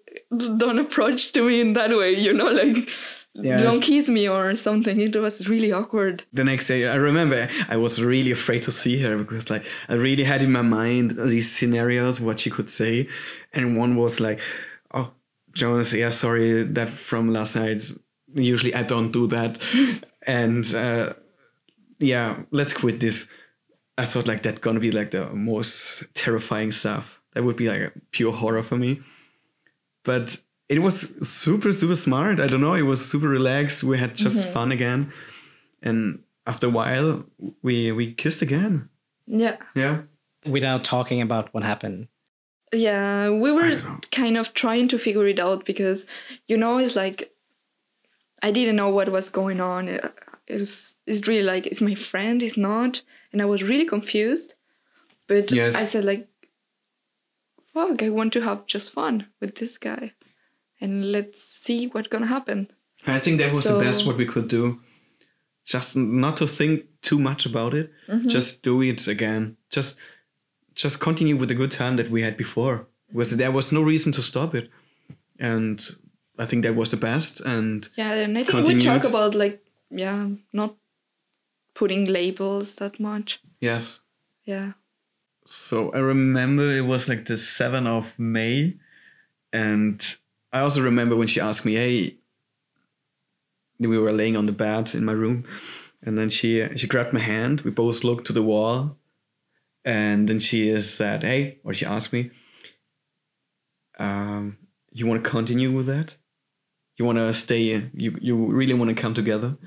don't 0.57 0.79
approach 0.79 1.31
to 1.33 1.43
me 1.43 1.61
in 1.61 1.73
that 1.73 1.89
way 1.89 2.11
you 2.11 2.33
know 2.33 2.51
like 2.51 2.89
Don't 3.35 3.81
kiss 3.81 4.09
me 4.09 4.27
or 4.27 4.53
something. 4.55 4.99
It 4.99 5.15
was 5.15 5.47
really 5.47 5.71
awkward. 5.71 6.25
The 6.33 6.43
next 6.43 6.67
day 6.67 6.87
i 6.87 6.95
remember 6.95 7.47
i 7.69 7.77
was 7.77 8.01
really 8.03 8.31
afraid 8.31 8.63
to 8.63 8.71
see 8.71 9.01
her 9.01 9.17
because 9.17 9.49
like 9.49 9.65
i 9.87 9.93
really 9.93 10.23
had 10.23 10.43
in 10.43 10.51
my 10.51 10.61
mind 10.61 11.11
these 11.11 11.49
scenarios 11.51 12.19
what 12.19 12.39
she 12.41 12.49
could 12.49 12.69
say. 12.69 13.07
And 13.53 13.77
one 13.77 13.95
was 13.95 14.19
like 14.19 14.39
oh 14.93 15.11
jonas 15.53 15.93
yeah 15.93 16.09
sorry 16.11 16.63
that 16.63 16.89
from 16.89 17.29
last 17.31 17.55
night 17.55 17.89
usually 18.33 18.75
i 18.75 18.83
don't 18.83 19.11
do 19.11 19.27
that. 19.27 19.59
And 20.27 20.63
uh 20.75 21.13
yeah 21.99 22.43
let's 22.51 22.73
quit 22.73 22.99
this. 22.99 23.27
I 23.97 24.05
thought 24.05 24.27
like 24.27 24.43
that 24.43 24.61
gonna 24.61 24.79
be 24.79 24.91
like 24.91 25.11
the 25.11 25.29
most 25.33 26.03
terrifying 26.13 26.71
stuff. 26.71 27.19
That 27.33 27.43
would 27.43 27.55
be 27.55 27.69
like 27.69 27.81
a 27.81 27.91
pure 28.11 28.33
horror 28.33 28.61
for 28.61 28.77
me. 28.77 28.99
But 30.03 30.37
it 30.71 30.79
was 30.79 30.97
super 31.27 31.71
super 31.73 31.95
smart. 31.95 32.39
I 32.39 32.47
don't 32.47 32.61
know. 32.61 32.73
It 32.73 32.87
was 32.93 33.07
super 33.11 33.27
relaxed. 33.27 33.83
We 33.83 33.97
had 33.97 34.15
just 34.15 34.41
mm-hmm. 34.41 34.53
fun 34.53 34.71
again. 34.71 35.11
And 35.83 36.23
after 36.47 36.67
a 36.67 36.69
while 36.69 37.25
we 37.61 37.91
we 37.91 38.13
kissed 38.13 38.41
again. 38.41 38.89
Yeah. 39.27 39.57
Yeah. 39.75 40.03
Without 40.45 40.83
talking 40.83 41.21
about 41.21 41.53
what 41.53 41.63
happened. 41.63 42.07
yeah 42.73 43.29
we 43.43 43.49
were 43.51 43.71
kind 44.17 44.37
of 44.41 44.45
trying 44.53 44.87
to 44.91 44.97
figure 45.05 45.27
it 45.31 45.39
out 45.45 45.65
because 45.69 46.05
you 46.51 46.57
know 46.61 46.77
it's 46.83 46.95
like 46.95 47.19
i 48.47 48.51
didn't 48.57 48.77
know 48.81 48.91
what 48.97 49.11
was 49.17 49.29
going 49.39 49.59
on. 49.59 49.89
It- 49.95 50.13
it's, 50.47 50.95
it's 51.05 51.27
really 51.29 51.47
like 51.53 51.67
is 51.67 51.81
my 51.89 51.95
friend 51.95 52.41
is 52.49 52.55
not. 52.69 53.01
And 53.31 53.41
i 53.43 53.47
was 53.53 53.69
really 53.71 53.87
confused. 53.95 54.55
But 55.27 55.51
Yes. 55.59 55.75
i 55.81 55.85
said 55.91 56.05
like 56.11 56.23
fuck 57.73 58.01
i 58.07 58.09
want 58.17 58.33
to 58.33 58.41
have 58.47 58.65
just 58.75 58.91
fun 58.99 59.15
with 59.41 59.53
this 59.59 59.77
guy 59.89 60.13
and 60.81 61.11
let's 61.11 61.41
see 61.41 61.87
what's 61.87 62.07
gonna 62.09 62.27
happen 62.27 62.67
i 63.07 63.19
think 63.19 63.37
that 63.39 63.51
was 63.53 63.63
the 63.63 63.79
best 63.79 64.05
what 64.05 64.17
we 64.17 64.25
could 64.25 64.47
do 64.47 64.79
just 65.65 65.95
not 65.95 66.35
to 66.37 66.47
think 66.47 66.83
too 67.01 67.19
much 67.19 67.45
about 67.45 67.73
it 67.73 67.91
Mm-hmm. 68.07 68.27
just 68.29 68.61
do 68.63 68.81
it 68.81 69.07
again 69.07 69.57
just 69.69 69.95
just 70.75 70.99
continue 70.99 71.35
with 71.37 71.49
the 71.49 71.55
good 71.55 71.71
time 71.71 71.97
that 71.97 72.09
we 72.09 72.21
had 72.21 72.37
before. 72.37 72.87
Was 73.13 73.35
there 73.35 73.51
was 73.51 73.71
no 73.73 73.81
reason 73.81 74.11
to 74.13 74.21
stop 74.21 74.55
it, 74.55 74.69
and 75.37 75.77
I 76.39 76.45
think 76.45 76.63
that 76.63 76.75
was 76.77 76.91
the 76.91 76.97
best. 76.97 77.41
And 77.41 77.89
Yeah, 77.97 78.13
and 78.13 78.37
I 78.37 78.43
think 78.45 78.67
we 78.67 78.79
talk 78.79 79.03
about 79.03 79.35
like 79.35 79.61
yeah, 79.89 80.29
not 80.53 80.75
putting 81.73 82.05
labels 82.05 82.75
that 82.75 82.99
much. 83.01 83.41
yes, 83.59 83.99
Yeah. 84.45 84.71
so 85.45 85.91
I 85.93 85.99
remember 85.99 86.71
it 86.71 86.85
was 86.85 87.07
like 87.09 87.25
the 87.25 87.37
7th 87.37 87.87
of 87.87 88.17
May. 88.17 88.73
And 89.51 89.99
I 90.53 90.59
also 90.59 90.81
remember 90.81 91.15
when 91.15 91.27
she 91.27 91.39
asked 91.39 91.65
me, 91.65 91.75
hey, 91.75 92.17
we 93.79 93.97
were 93.97 94.11
laying 94.11 94.37
on 94.37 94.45
the 94.45 94.51
bed 94.51 94.93
in 94.93 95.05
my 95.05 95.13
room. 95.13 95.45
And 96.03 96.17
then 96.17 96.29
she 96.29 96.67
she 96.77 96.87
grabbed 96.87 97.13
my 97.13 97.19
hand. 97.19 97.61
We 97.61 97.71
both 97.71 98.03
looked 98.03 98.27
to 98.27 98.33
the 98.33 98.43
wall. 98.43 98.97
And 99.83 100.27
then 100.27 100.39
she 100.39 100.79
said, 100.81 101.23
hey, 101.23 101.59
or 101.63 101.73
she 101.73 101.85
asked 101.85 102.13
me, 102.13 102.31
um, 103.97 104.57
you 104.91 105.07
want 105.07 105.23
to 105.23 105.29
continue 105.29 105.71
with 105.71 105.87
that? 105.87 106.17
You 106.97 107.05
want 107.05 107.17
to 107.17 107.33
stay? 107.33 107.89
You, 107.93 108.17
you 108.21 108.35
really 108.35 108.75
want 108.75 108.89
to 108.89 109.01
come 109.01 109.13
together? 109.13 109.57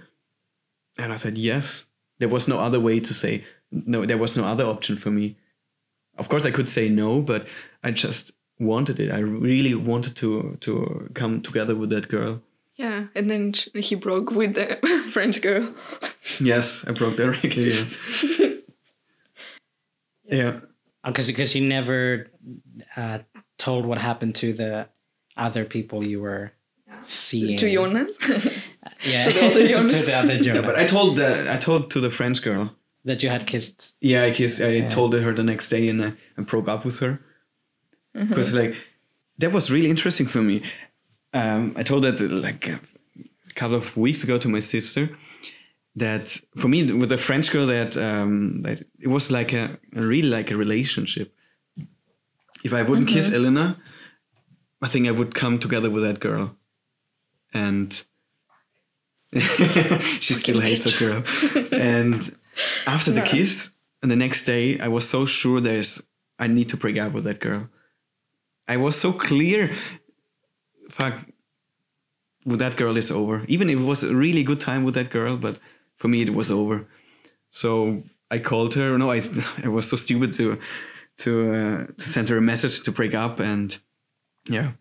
And 0.98 1.12
I 1.12 1.16
said, 1.16 1.36
yes. 1.36 1.86
There 2.20 2.28
was 2.28 2.46
no 2.46 2.60
other 2.60 2.78
way 2.78 3.00
to 3.00 3.12
say, 3.12 3.44
no, 3.72 4.06
there 4.06 4.18
was 4.18 4.36
no 4.36 4.44
other 4.44 4.64
option 4.64 4.96
for 4.96 5.10
me 5.10 5.36
of 6.18 6.28
course 6.28 6.44
I 6.44 6.50
could 6.50 6.68
say 6.68 6.88
no, 6.88 7.20
but 7.20 7.46
I 7.82 7.90
just 7.90 8.32
wanted 8.58 8.98
it. 9.00 9.10
I 9.10 9.18
really 9.20 9.74
wanted 9.74 10.14
to 10.16 10.56
to 10.60 11.08
come 11.14 11.40
together 11.42 11.74
with 11.74 11.90
that 11.90 12.08
girl. 12.08 12.40
Yeah, 12.76 13.06
and 13.14 13.30
then 13.30 13.52
he 13.74 13.94
broke 13.94 14.30
with 14.32 14.54
the 14.54 14.78
French 15.12 15.40
girl. 15.42 15.62
Yes, 16.40 16.84
I 16.88 16.92
broke 16.92 17.16
directly. 17.16 17.72
Yeah. 17.72 18.48
yeah. 20.30 20.60
Because 21.04 21.26
because 21.28 21.54
you 21.54 21.66
never 21.66 22.28
uh, 22.96 23.18
told 23.58 23.86
what 23.86 23.98
happened 23.98 24.34
to 24.36 24.52
the 24.52 24.86
other 25.36 25.64
people 25.64 26.02
you 26.04 26.20
were 26.20 26.52
seeing. 27.04 27.56
to 27.58 27.70
Jonas. 27.72 28.18
Yeah. 29.06 29.22
to 29.22 29.32
the 29.32 29.44
other 29.46 29.68
Jonas. 29.68 29.92
to 30.00 30.06
the 30.06 30.14
other 30.14 30.34
Yeah, 30.34 30.42
Jonas. 30.54 30.62
but 30.62 30.76
I 30.78 30.86
told 30.86 31.16
the, 31.16 31.52
I 31.52 31.58
told 31.58 31.90
to 31.90 32.00
the 32.00 32.10
French 32.10 32.40
girl. 32.42 32.70
that 33.04 33.22
you 33.22 33.28
had 33.28 33.46
kissed. 33.46 33.94
Yeah, 34.00 34.24
I 34.24 34.30
kissed, 34.30 34.60
I 34.62 34.80
told 34.88 35.12
her 35.14 35.32
the 35.34 35.42
next 35.42 35.68
day 35.68 35.88
and 35.88 36.02
I, 36.02 36.12
I 36.38 36.42
broke 36.42 36.68
up 36.68 36.84
with 36.84 37.00
her. 37.00 37.20
Because 38.14 38.54
like 38.54 38.74
that 39.38 39.52
was 39.52 39.70
really 39.70 39.90
interesting 39.90 40.26
for 40.28 40.40
me. 40.42 40.62
Um, 41.32 41.72
I 41.76 41.82
told 41.82 42.04
that 42.04 42.20
like 42.20 42.68
a 42.68 42.80
couple 43.54 43.76
of 43.76 43.96
weeks 43.96 44.22
ago 44.24 44.38
to 44.38 44.48
my 44.48 44.60
sister 44.60 45.10
that 45.96 46.40
for 46.56 46.68
me 46.68 46.84
with 46.92 47.08
the 47.08 47.18
French 47.18 47.50
girl 47.50 47.66
that 47.66 47.96
um, 47.96 48.62
that 48.62 48.84
it 49.00 49.08
was 49.08 49.30
like 49.30 49.52
a, 49.52 49.78
really 49.92 50.28
like 50.28 50.50
a 50.52 50.56
relationship. 50.56 51.34
If 52.62 52.72
I 52.72 52.82
wouldn't 52.82 53.08
kiss 53.08 53.30
Helena, 53.30 53.76
I 54.80 54.88
think 54.88 55.06
I 55.08 55.10
would 55.10 55.34
come 55.34 55.58
together 55.58 55.90
with 55.90 56.02
that 56.04 56.20
girl, 56.20 56.56
and 57.52 58.04
she 60.20 60.34
still 60.34 60.60
hates 60.60 60.84
that 60.84 60.98
girl. 60.98 61.22
and 61.72 62.34
after 62.86 63.10
the 63.10 63.20
Yeah. 63.20 63.26
kiss 63.26 63.70
and 64.02 64.10
the 64.10 64.16
next 64.16 64.44
day, 64.44 64.78
I 64.78 64.88
was 64.88 65.08
so 65.08 65.26
sure 65.26 65.60
there's 65.60 66.02
I 66.38 66.46
need 66.46 66.68
to 66.70 66.76
break 66.76 66.96
up 66.98 67.12
with 67.12 67.24
that 67.24 67.40
girl. 67.40 67.68
I 68.66 68.76
was 68.76 68.96
so 68.96 69.12
clear. 69.12 69.74
Fuck, 70.90 71.26
with 72.44 72.58
that 72.58 72.76
girl 72.76 72.96
is 72.96 73.10
over. 73.10 73.44
Even 73.48 73.70
if 73.70 73.78
it 73.78 73.82
was 73.82 74.04
a 74.04 74.14
really 74.14 74.42
good 74.42 74.60
time 74.60 74.84
with 74.84 74.94
that 74.94 75.10
girl, 75.10 75.36
but 75.36 75.58
for 75.96 76.08
me 76.08 76.22
it 76.22 76.34
was 76.34 76.50
over. 76.50 76.86
So 77.50 78.02
I 78.30 78.38
called 78.38 78.74
her. 78.74 78.98
No, 78.98 79.10
I 79.10 79.20
I 79.64 79.68
was 79.68 79.88
so 79.88 79.96
stupid 79.96 80.32
to 80.34 80.58
to 81.18 81.52
uh, 81.52 81.86
to 81.86 82.08
send 82.08 82.28
her 82.28 82.36
a 82.36 82.42
message 82.42 82.82
to 82.82 82.92
break 82.92 83.14
up, 83.14 83.40
and 83.40 83.76
yeah, 84.48 84.72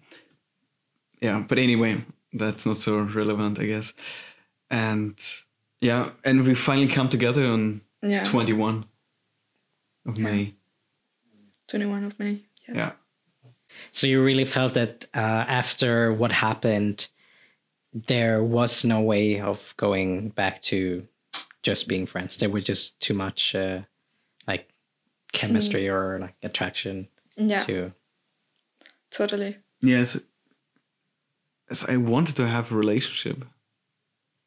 yeah. 1.22 1.44
But 1.48 1.60
anyway, 1.60 2.04
that's 2.34 2.66
not 2.66 2.78
so 2.78 3.00
relevant, 3.00 3.60
I 3.60 3.66
guess. 3.66 3.94
And 4.70 5.20
yeah, 5.82 6.12
and 6.24 6.46
we 6.46 6.56
finally 6.56 6.88
come 6.88 7.10
together 7.10 7.46
on 7.46 7.82
yeah, 8.02 8.24
21 8.24 8.86
of 10.06 10.18
May. 10.18 10.56
21 11.68 12.04
of 12.04 12.20
May. 12.20 12.44
Yes. 12.68 12.78
Yeah. 12.78 12.92
So 13.92 14.08
you 14.08 14.24
really 14.24 14.46
felt 14.46 14.74
that 14.74 15.06
uh, 15.14 15.20
after 15.20 16.14
what 16.14 16.32
happened, 16.32 17.08
there 17.94 18.44
was 18.44 18.84
no 18.84 19.02
way 19.02 19.40
of 19.40 19.74
going 19.78 20.30
back 20.30 20.62
to 20.64 21.08
just 21.62 21.88
being 21.88 22.06
friends. 22.06 22.38
There 22.38 22.50
was 22.50 22.64
just 22.64 23.00
too 23.00 23.14
much 23.14 23.56
uh, 23.56 23.82
like 24.48 24.70
chemistry 25.32 25.88
or 25.90 26.20
like 26.20 26.36
attraction 26.44 27.08
Yeah, 27.36 27.64
to. 27.64 27.92
totally. 29.12 29.58
Yes. 29.82 30.20
As 31.70 31.86
I 31.86 31.98
wanted 31.98 32.36
to 32.38 32.48
have 32.48 32.72
a 32.72 32.76
relationship. 32.76 33.46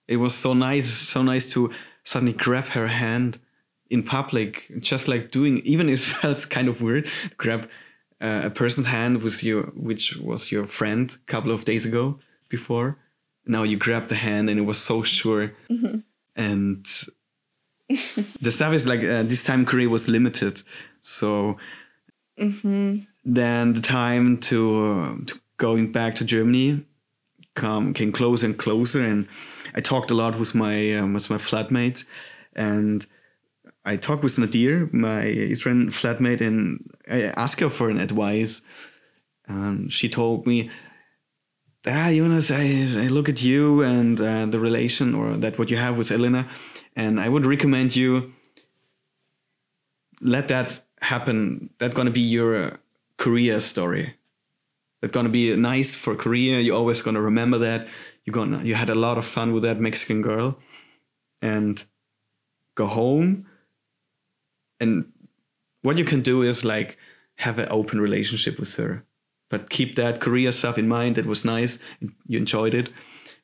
It 0.09 0.19
was 0.19 0.35
so 0.35 0.53
nice, 0.55 0.89
so 0.89 1.23
nice 1.23 1.51
to 1.53 1.73
suddenly 2.05 2.33
grab 2.33 2.67
her 2.67 2.87
hand 2.87 3.41
in 3.91 4.03
public, 4.05 4.71
just 4.79 5.09
like 5.09 5.31
doing, 5.31 5.59
even 5.65 5.89
if 5.89 6.11
it 6.11 6.15
felt 6.21 6.51
kind 6.51 6.69
of 6.69 6.81
weird, 6.81 7.09
grab 7.37 7.69
uh, 8.21 8.43
a 8.45 8.51
person's 8.51 8.87
hand 8.87 9.23
with 9.23 9.45
your, 9.45 9.65
which 9.75 10.17
was 10.17 10.51
your 10.51 10.67
friend 10.67 11.17
a 11.29 11.31
couple 11.31 11.53
of 11.53 11.65
days 11.65 11.85
ago 11.85 12.19
before. 12.49 12.97
Now 13.47 13.63
you 13.63 13.77
grab 13.77 14.09
the 14.09 14.17
hand 14.17 14.51
and 14.51 14.59
it 14.59 14.65
was 14.65 14.79
so 14.79 15.03
sure. 15.03 15.53
And 16.35 16.87
the 18.41 18.51
stuff 18.51 18.75
is 18.75 18.87
like 18.87 19.03
uh, 19.05 19.23
this 19.23 19.45
time 19.45 19.65
Korea 19.65 19.89
was 19.89 20.09
limited. 20.09 20.63
So 21.01 21.57
then 23.25 23.73
the 23.73 23.81
time 23.81 24.39
to, 24.39 25.25
to 25.27 25.41
going 25.57 25.93
back 25.93 26.15
to 26.17 26.25
Germany 26.25 26.85
come 27.55 27.95
came 27.95 28.13
closer 28.13 28.47
and 28.47 28.57
closer, 28.59 29.03
and 29.03 29.27
I 29.75 29.81
talked 29.81 30.11
a 30.11 30.15
lot 30.15 30.39
with 30.39 30.55
my 30.55 30.95
um, 30.95 31.15
with 31.15 31.31
my 31.31 31.39
flatmates, 31.39 32.05
and 32.55 33.07
I 33.87 33.97
talked 33.97 34.25
with 34.25 34.39
Nadir, 34.39 34.91
my 34.93 35.23
Israeli 35.23 35.87
flatmate, 35.87 36.41
and 36.41 36.91
I 37.09 37.33
asked 37.37 37.61
her 37.61 37.71
for 37.71 37.89
an 37.89 38.01
advice. 38.01 38.61
And 39.47 39.93
she 39.93 40.09
told 40.09 40.45
me, 40.47 40.71
"Ah, 41.87 42.11
Jonas, 42.11 42.51
I, 42.51 42.65
I 43.05 43.07
look 43.17 43.29
at 43.29 43.43
you 43.43 43.83
and 43.83 44.21
uh, 44.21 44.47
the 44.47 44.59
relation 44.59 45.15
or 45.15 45.37
that 45.37 45.57
what 45.59 45.71
you 45.71 45.77
have 45.77 45.97
with 45.97 46.09
Helena, 46.09 46.49
and 46.97 47.21
I 47.21 47.29
would 47.29 47.47
recommend 47.47 47.95
you 47.95 48.33
let 50.21 50.49
that 50.49 50.81
happen. 51.01 51.71
That's 51.79 51.95
gonna 51.95 52.11
be 52.11 52.27
your 52.39 52.81
career 53.19 53.61
story. 53.61 54.15
That's 55.01 55.13
gonna 55.13 55.29
be 55.29 55.55
nice 55.55 55.95
for 55.95 56.17
Korea. 56.17 56.59
You're 56.59 56.77
always 56.77 57.03
gonna 57.03 57.21
remember 57.21 57.59
that. 57.59 57.87
You're 58.25 58.35
gonna 58.35 58.65
you 58.65 58.75
had 58.75 58.91
a 58.91 58.97
lot 58.97 59.17
of 59.17 59.25
fun 59.25 59.53
with 59.53 59.63
that 59.63 59.79
Mexican 59.79 60.23
girl, 60.23 60.59
and 61.41 61.85
go 62.75 62.87
home. 62.87 63.47
And 64.81 65.13
what 65.83 65.99
you 65.99 66.05
can 66.05 66.23
do 66.23 66.43
is 66.43 66.65
like 66.65 66.99
have 67.37 67.59
an 67.59 67.69
open 67.71 68.01
relationship 68.01 68.59
with 68.59 68.75
her, 68.77 69.05
but 69.51 69.71
keep 69.71 69.97
that 69.97 70.21
Korea 70.21 70.53
stuff 70.53 70.79
in 70.79 70.89
mind. 70.89 71.17
That 71.17 71.27
was 71.27 71.45
nice. 71.45 71.79
You 72.27 72.39
enjoyed 72.39 72.75
it, 72.75 72.91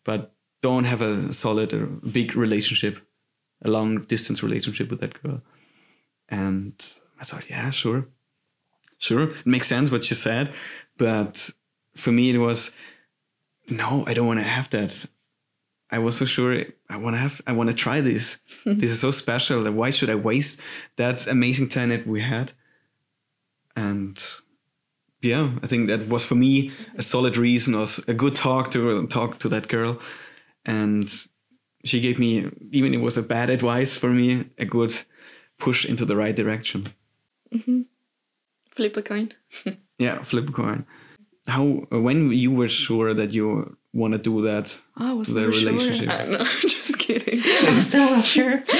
but 0.05 0.35
don't 0.61 0.85
have 0.85 1.01
a 1.03 1.33
solid 1.33 1.73
or 1.73 1.87
big 1.87 2.37
relationship, 2.37 2.99
a 3.63 3.71
long 3.71 4.03
distance 4.03 4.43
relationship 4.43 4.91
with 4.91 5.01
that 5.01 5.23
girl. 5.23 5.43
And 6.29 6.75
I 7.21 7.25
thought, 7.25 7.51
yeah, 7.51 7.71
sure. 7.71 8.07
Sure, 8.99 9.31
it 9.31 9.47
makes 9.47 9.67
sense 9.67 9.91
what 9.91 10.05
she 10.05 10.15
said. 10.15 10.53
But 10.97 11.51
for 11.97 12.13
me, 12.13 12.31
it 12.31 12.39
was, 12.39 12.71
no, 13.69 14.05
I 14.07 14.15
don't 14.15 14.27
want 14.29 14.39
to 14.39 14.45
have 14.45 14.71
that. 14.71 15.07
I 15.93 15.99
was 15.99 16.17
so 16.17 16.25
sure 16.25 16.65
I 16.89 16.97
want 16.97 17.15
to 17.15 17.19
have, 17.19 17.43
I 17.47 17.53
want 17.53 17.69
to 17.69 17.77
try 17.77 18.01
this. 18.01 18.39
this 18.65 18.91
is 18.91 19.01
so 19.01 19.11
special. 19.11 19.71
Why 19.71 19.91
should 19.91 20.09
I 20.09 20.15
waste 20.15 20.59
that 20.97 21.27
amazing 21.27 21.69
time 21.69 21.91
that 21.91 22.07
we 22.07 22.23
had? 22.23 22.53
And 23.77 24.21
yeah, 25.21 25.53
I 25.63 25.67
think 25.67 25.89
that 25.89 26.09
was 26.09 26.25
for 26.25 26.35
me 26.35 26.73
a 26.97 27.03
solid 27.03 27.37
reason, 27.37 27.79
was 27.79 27.99
a 28.09 28.15
good 28.15 28.35
talk 28.35 28.71
to 28.71 29.07
talk 29.07 29.39
to 29.41 29.49
that 29.51 29.69
girl. 29.69 30.01
And 30.65 31.13
she 31.85 32.01
gave 32.01 32.19
me, 32.19 32.51
even 32.71 32.95
it 32.95 33.01
was 33.03 33.19
a 33.19 33.23
bad 33.23 33.51
advice 33.51 33.97
for 33.99 34.11
me, 34.11 34.47
a 34.59 34.65
good 34.65 34.95
push 35.59 35.85
into 35.85 36.07
the 36.07 36.17
right 36.17 36.35
direction. 36.35 36.89
Mm-hmm. 37.55 37.83
Flip 38.71 38.97
a 38.97 39.03
coin. 39.03 39.33
Yeah, 39.99 40.21
flip 40.23 40.49
a 40.49 40.53
coin. 40.53 40.85
How 41.47 41.65
when 41.91 42.33
you 42.33 42.51
were 42.51 42.67
sure 42.67 43.15
that 43.15 43.33
you 43.33 43.77
want 43.93 44.13
to 44.13 44.19
do 44.19 44.43
that? 44.43 44.79
Oh, 44.97 45.11
I 45.11 45.13
was 45.13 45.29
The 45.29 45.41
never 45.41 45.53
sure. 45.53 45.73
relationship. 45.73 46.09
I 46.09 46.19
don't 46.19 46.31
know. 46.33 46.45
Just 46.61 46.99
kidding. 46.99 47.41
I'm 47.69 47.83
still 47.83 48.11
not 48.11 48.25
sure. 48.25 48.63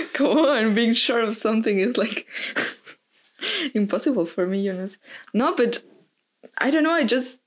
Come 0.12 0.38
on, 0.38 0.74
being 0.74 0.94
sure 0.94 1.20
of 1.20 1.36
something 1.36 1.78
is 1.78 1.96
like 1.96 2.26
impossible 3.74 4.26
for 4.26 4.46
me, 4.46 4.64
Jonas. 4.64 4.98
No, 5.32 5.54
but 5.54 5.82
I 6.58 6.70
don't 6.70 6.82
know. 6.82 6.92
I 6.92 7.04
just 7.04 7.40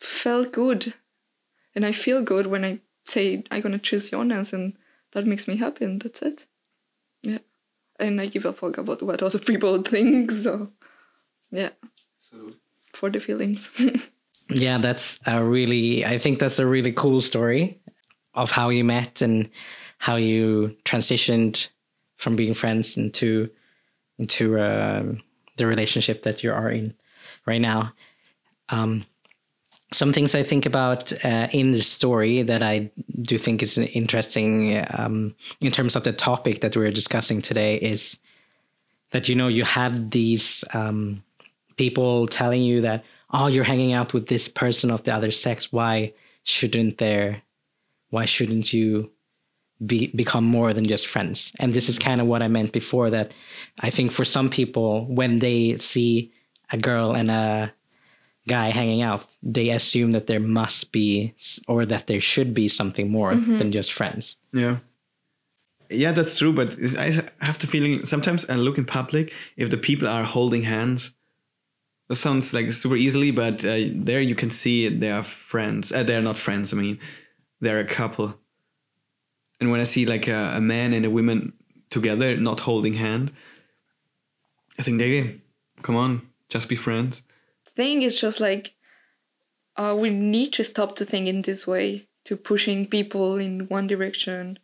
felt 0.00 0.52
good, 0.52 0.94
and 1.74 1.84
I 1.86 1.92
feel 1.92 2.22
good 2.22 2.46
when 2.46 2.64
I 2.64 2.80
say 3.04 3.44
I'm 3.50 3.60
gonna 3.62 3.78
choose 3.78 4.10
Jonas, 4.10 4.52
and 4.52 4.74
that 5.12 5.26
makes 5.26 5.48
me 5.48 5.56
happy, 5.56 5.84
and 5.84 6.00
that's 6.00 6.22
it. 6.22 6.46
Yeah, 7.22 7.38
and 7.98 8.20
I 8.20 8.26
give 8.26 8.44
a 8.44 8.52
fuck 8.52 8.78
about 8.78 9.02
what 9.02 9.22
other 9.22 9.38
people 9.38 9.82
think. 9.82 10.30
So, 10.30 10.70
yeah, 11.50 11.70
so. 12.20 12.52
for 12.92 13.10
the 13.10 13.20
feelings. 13.20 13.70
Yeah, 14.54 14.78
that's 14.78 15.18
a 15.26 15.42
really, 15.42 16.04
I 16.04 16.18
think 16.18 16.38
that's 16.38 16.58
a 16.58 16.66
really 16.66 16.92
cool 16.92 17.20
story 17.20 17.78
of 18.34 18.50
how 18.50 18.68
you 18.68 18.84
met 18.84 19.22
and 19.22 19.48
how 19.98 20.16
you 20.16 20.76
transitioned 20.84 21.68
from 22.16 22.36
being 22.36 22.54
friends 22.54 22.96
into 22.96 23.50
into 24.18 24.58
uh, 24.58 25.02
the 25.56 25.66
relationship 25.66 26.22
that 26.22 26.44
you 26.44 26.52
are 26.52 26.70
in 26.70 26.94
right 27.46 27.60
now. 27.60 27.92
Um, 28.68 29.04
some 29.92 30.12
things 30.12 30.34
I 30.34 30.42
think 30.42 30.64
about 30.64 31.12
uh, 31.24 31.48
in 31.52 31.72
the 31.72 31.82
story 31.82 32.42
that 32.42 32.62
I 32.62 32.90
do 33.20 33.38
think 33.38 33.62
is 33.62 33.76
interesting 33.78 34.86
um, 34.90 35.34
in 35.60 35.72
terms 35.72 35.96
of 35.96 36.04
the 36.04 36.12
topic 36.12 36.60
that 36.60 36.76
we're 36.76 36.90
discussing 36.90 37.42
today 37.42 37.76
is 37.76 38.18
that 39.10 39.28
you 39.28 39.34
know 39.34 39.48
you 39.48 39.64
had 39.64 40.10
these 40.10 40.64
um, 40.72 41.22
people 41.76 42.26
telling 42.26 42.62
you 42.62 42.80
that 42.80 43.04
oh 43.32 43.46
you're 43.46 43.64
hanging 43.64 43.92
out 43.92 44.12
with 44.12 44.28
this 44.28 44.48
person 44.48 44.90
of 44.90 45.02
the 45.04 45.14
other 45.14 45.30
sex 45.30 45.72
why 45.72 46.12
shouldn't 46.42 46.98
there 46.98 47.42
why 48.10 48.24
shouldn't 48.24 48.72
you 48.72 49.10
be 49.84 50.08
become 50.08 50.44
more 50.44 50.72
than 50.72 50.84
just 50.84 51.06
friends 51.06 51.52
and 51.58 51.74
this 51.74 51.88
is 51.88 51.98
kind 51.98 52.20
of 52.20 52.26
what 52.26 52.42
i 52.42 52.48
meant 52.48 52.72
before 52.72 53.10
that 53.10 53.32
i 53.80 53.90
think 53.90 54.12
for 54.12 54.24
some 54.24 54.48
people 54.48 55.06
when 55.06 55.38
they 55.38 55.76
see 55.78 56.32
a 56.70 56.76
girl 56.76 57.12
and 57.12 57.30
a 57.30 57.72
guy 58.48 58.70
hanging 58.70 59.02
out 59.02 59.26
they 59.42 59.70
assume 59.70 60.12
that 60.12 60.26
there 60.26 60.40
must 60.40 60.92
be 60.92 61.34
or 61.68 61.86
that 61.86 62.06
there 62.06 62.20
should 62.20 62.52
be 62.54 62.68
something 62.68 63.10
more 63.10 63.32
mm-hmm. 63.32 63.58
than 63.58 63.72
just 63.72 63.92
friends 63.92 64.36
Yeah. 64.52 64.78
Yeah, 65.92 66.12
that's 66.12 66.38
true. 66.38 66.52
But 66.52 66.76
I 66.98 67.22
have 67.40 67.58
the 67.58 67.66
feeling 67.66 68.04
sometimes 68.04 68.48
I 68.48 68.54
look 68.54 68.78
in 68.78 68.84
public 68.84 69.32
if 69.56 69.70
the 69.70 69.76
people 69.76 70.08
are 70.08 70.24
holding 70.24 70.62
hands. 70.62 71.12
That 72.12 72.16
sounds 72.16 72.52
like 72.52 72.70
super 72.72 72.94
easily, 72.94 73.30
but 73.30 73.64
uh, 73.64 73.88
there 73.94 74.20
you 74.20 74.34
can 74.34 74.50
see 74.50 74.86
they 74.86 75.10
are 75.10 75.22
friends. 75.22 75.92
Uh, 75.92 76.02
they're 76.02 76.20
not 76.20 76.38
friends. 76.38 76.70
I 76.70 76.76
mean, 76.76 76.98
they're 77.62 77.80
a 77.80 77.86
couple. 77.86 78.34
And 79.58 79.70
when 79.70 79.80
I 79.80 79.84
see 79.84 80.04
like 80.04 80.28
a, 80.28 80.52
a 80.56 80.60
man 80.60 80.92
and 80.92 81.06
a 81.06 81.10
woman 81.10 81.54
together, 81.88 82.36
not 82.36 82.60
holding 82.60 82.92
hand, 82.92 83.32
I 84.78 84.82
think 84.82 84.98
they 84.98 85.40
come 85.80 85.96
on, 85.96 86.20
just 86.50 86.68
be 86.68 86.76
friends. 86.76 87.22
thing 87.74 88.02
is 88.02 88.20
just 88.20 88.40
like 88.40 88.74
uh, 89.76 89.96
we 89.98 90.10
need 90.10 90.52
to 90.52 90.64
stop 90.64 90.96
to 90.96 91.06
think 91.06 91.26
in 91.28 91.40
this 91.40 91.66
way 91.66 92.08
to 92.24 92.36
pushing 92.36 92.84
people 92.84 93.38
in 93.38 93.68
one 93.68 93.86
direction 93.86 94.58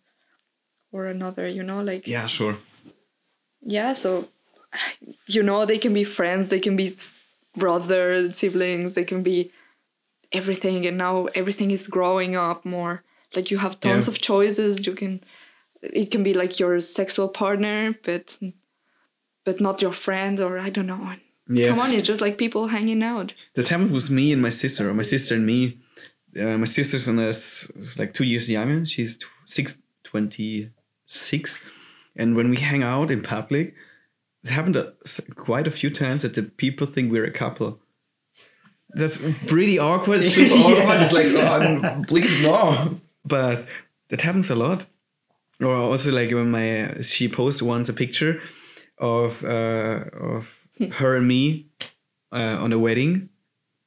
or 0.92 1.07
another 1.07 1.49
you 1.49 1.62
know 1.62 1.82
like 1.82 2.07
Yeah, 2.07 2.26
sure. 2.26 2.59
yeah 3.62 3.94
so 3.94 4.28
you 5.26 5.42
know 5.42 5.64
they 5.64 5.78
can 5.78 5.94
be 5.94 6.05
friends 6.05 6.51
they 6.51 6.61
can 6.61 6.76
be 6.76 6.94
brothers 7.57 8.38
siblings 8.38 8.94
they 8.94 9.05
can 9.05 9.22
be 9.22 9.51
everything 10.32 10.86
and 10.86 10.96
now 10.99 11.26
everything 11.34 11.70
is 11.70 11.86
growing 11.88 12.36
up 12.36 12.64
more 12.64 13.03
like 13.34 13.51
you 13.51 13.59
have 13.59 13.80
tons 13.80 14.07
Yeah. 14.07 14.12
of 14.12 14.20
choices 14.20 14.86
you 14.86 14.94
can 14.94 15.22
it 15.82 16.11
can 16.11 16.22
be 16.22 16.34
like 16.34 16.61
your 16.61 16.80
sexual 16.80 17.28
partner 17.28 17.94
but 18.05 18.38
but 19.44 19.61
not 19.61 19.80
your 19.82 19.92
friend 19.92 20.38
or 20.40 20.59
i 20.59 20.70
don't 20.70 20.86
know 20.86 21.14
Yeah. 21.49 21.68
come 21.70 21.80
on 21.80 21.92
it's 21.92 22.07
just 22.07 22.20
like 22.20 22.36
people 22.36 22.68
hanging 22.68 23.03
out 23.03 23.34
That 23.55 23.68
happened 23.68 23.92
with 23.92 24.11
me 24.11 24.32
and 24.32 24.42
my 24.42 24.51
sister, 24.51 24.88
or 24.90 24.94
my 24.94 25.03
sister 25.14 25.34
and 25.34 25.46
me. 25.46 25.78
Uh, 26.36 26.59
my 26.59 26.66
sister's 26.66 27.09
in 27.09 27.16
this, 27.16 27.70
is 27.80 27.99
like 27.99 28.12
two 28.12 28.24
years 28.32 28.51
younger. 28.51 28.84
She's 28.86 29.18
six, 29.46 29.78
26. 30.05 31.59
And 32.16 32.36
when 32.36 32.51
we 32.51 32.57
hang 32.59 32.82
out 32.82 33.11
in 33.11 33.22
public, 33.22 33.74
it 34.49 34.53
happened 34.55 34.76
a, 34.76 34.94
quite 35.34 35.66
a 35.66 35.70
few 35.70 35.90
times 35.90 36.22
that 36.22 36.34
the 36.34 36.42
people 36.42 36.86
think 36.86 37.12
we're 37.12 37.24
a 37.24 37.30
couple. 37.30 37.78
That's 38.90 39.18
pretty 39.46 39.78
awkward. 39.78 40.22
Super 40.38 40.55
awkward. 40.55 41.03
It's 41.03 41.12
like, 41.12 41.26
oh, 41.26 42.05
please 42.09 42.40
no. 42.40 42.99
But 43.24 43.66
that 44.09 44.22
happens 44.22 44.49
a 44.49 44.55
lot. 44.55 44.86
Or 45.61 45.74
also 45.74 46.12
like 46.12 46.30
when 46.30 46.51
my 46.51 47.03
she 47.03 47.28
posted 47.28 47.66
once 47.66 47.88
a 47.88 47.92
picture 47.92 48.40
of 48.96 49.44
uh, 49.44 50.05
of 50.18 50.57
her 50.92 51.16
and 51.16 51.28
me 51.28 51.66
uh, 52.32 52.57
on 52.62 52.72
a 52.72 52.78
wedding, 52.78 53.28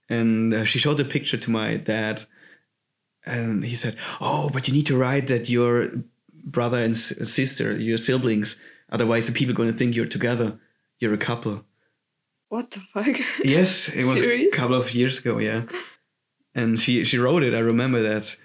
and 0.09 0.53
uh, 0.53 0.65
she 0.65 0.79
showed 0.79 0.97
the 0.97 1.05
picture 1.05 1.37
to 1.37 1.49
my 1.49 1.77
dad, 1.77 2.23
and 3.25 3.63
he 3.63 3.75
said, 3.75 3.95
"Oh, 4.19 4.49
but 4.49 4.67
you 4.67 4.73
need 4.73 4.87
to 4.87 4.97
write 4.97 5.27
that 5.27 5.49
your 5.49 5.91
brother 6.43 6.83
and 6.83 6.97
sister, 6.97 7.77
your 7.77 7.97
siblings, 7.97 8.57
otherwise 8.91 9.27
the 9.27 9.33
people 9.33 9.53
going 9.55 9.71
to 9.71 9.77
think 9.77 9.95
you're 9.95 10.05
together, 10.05 10.59
you're 10.99 11.13
a 11.13 11.17
couple." 11.17 11.65
What 12.49 12.71
the 12.71 12.81
fuck? 12.93 13.19
Yes, 13.45 13.87
it 13.89 14.03
was 14.05 14.21
a 14.21 14.49
couple 14.49 14.75
of 14.75 14.93
years 14.93 15.19
ago, 15.19 15.37
yeah. 15.39 15.61
And 16.53 16.79
she 16.79 17.03
she 17.05 17.17
wrote 17.17 17.43
it. 17.43 17.53
I 17.53 17.59
remember 17.59 18.01
that. 18.01 18.35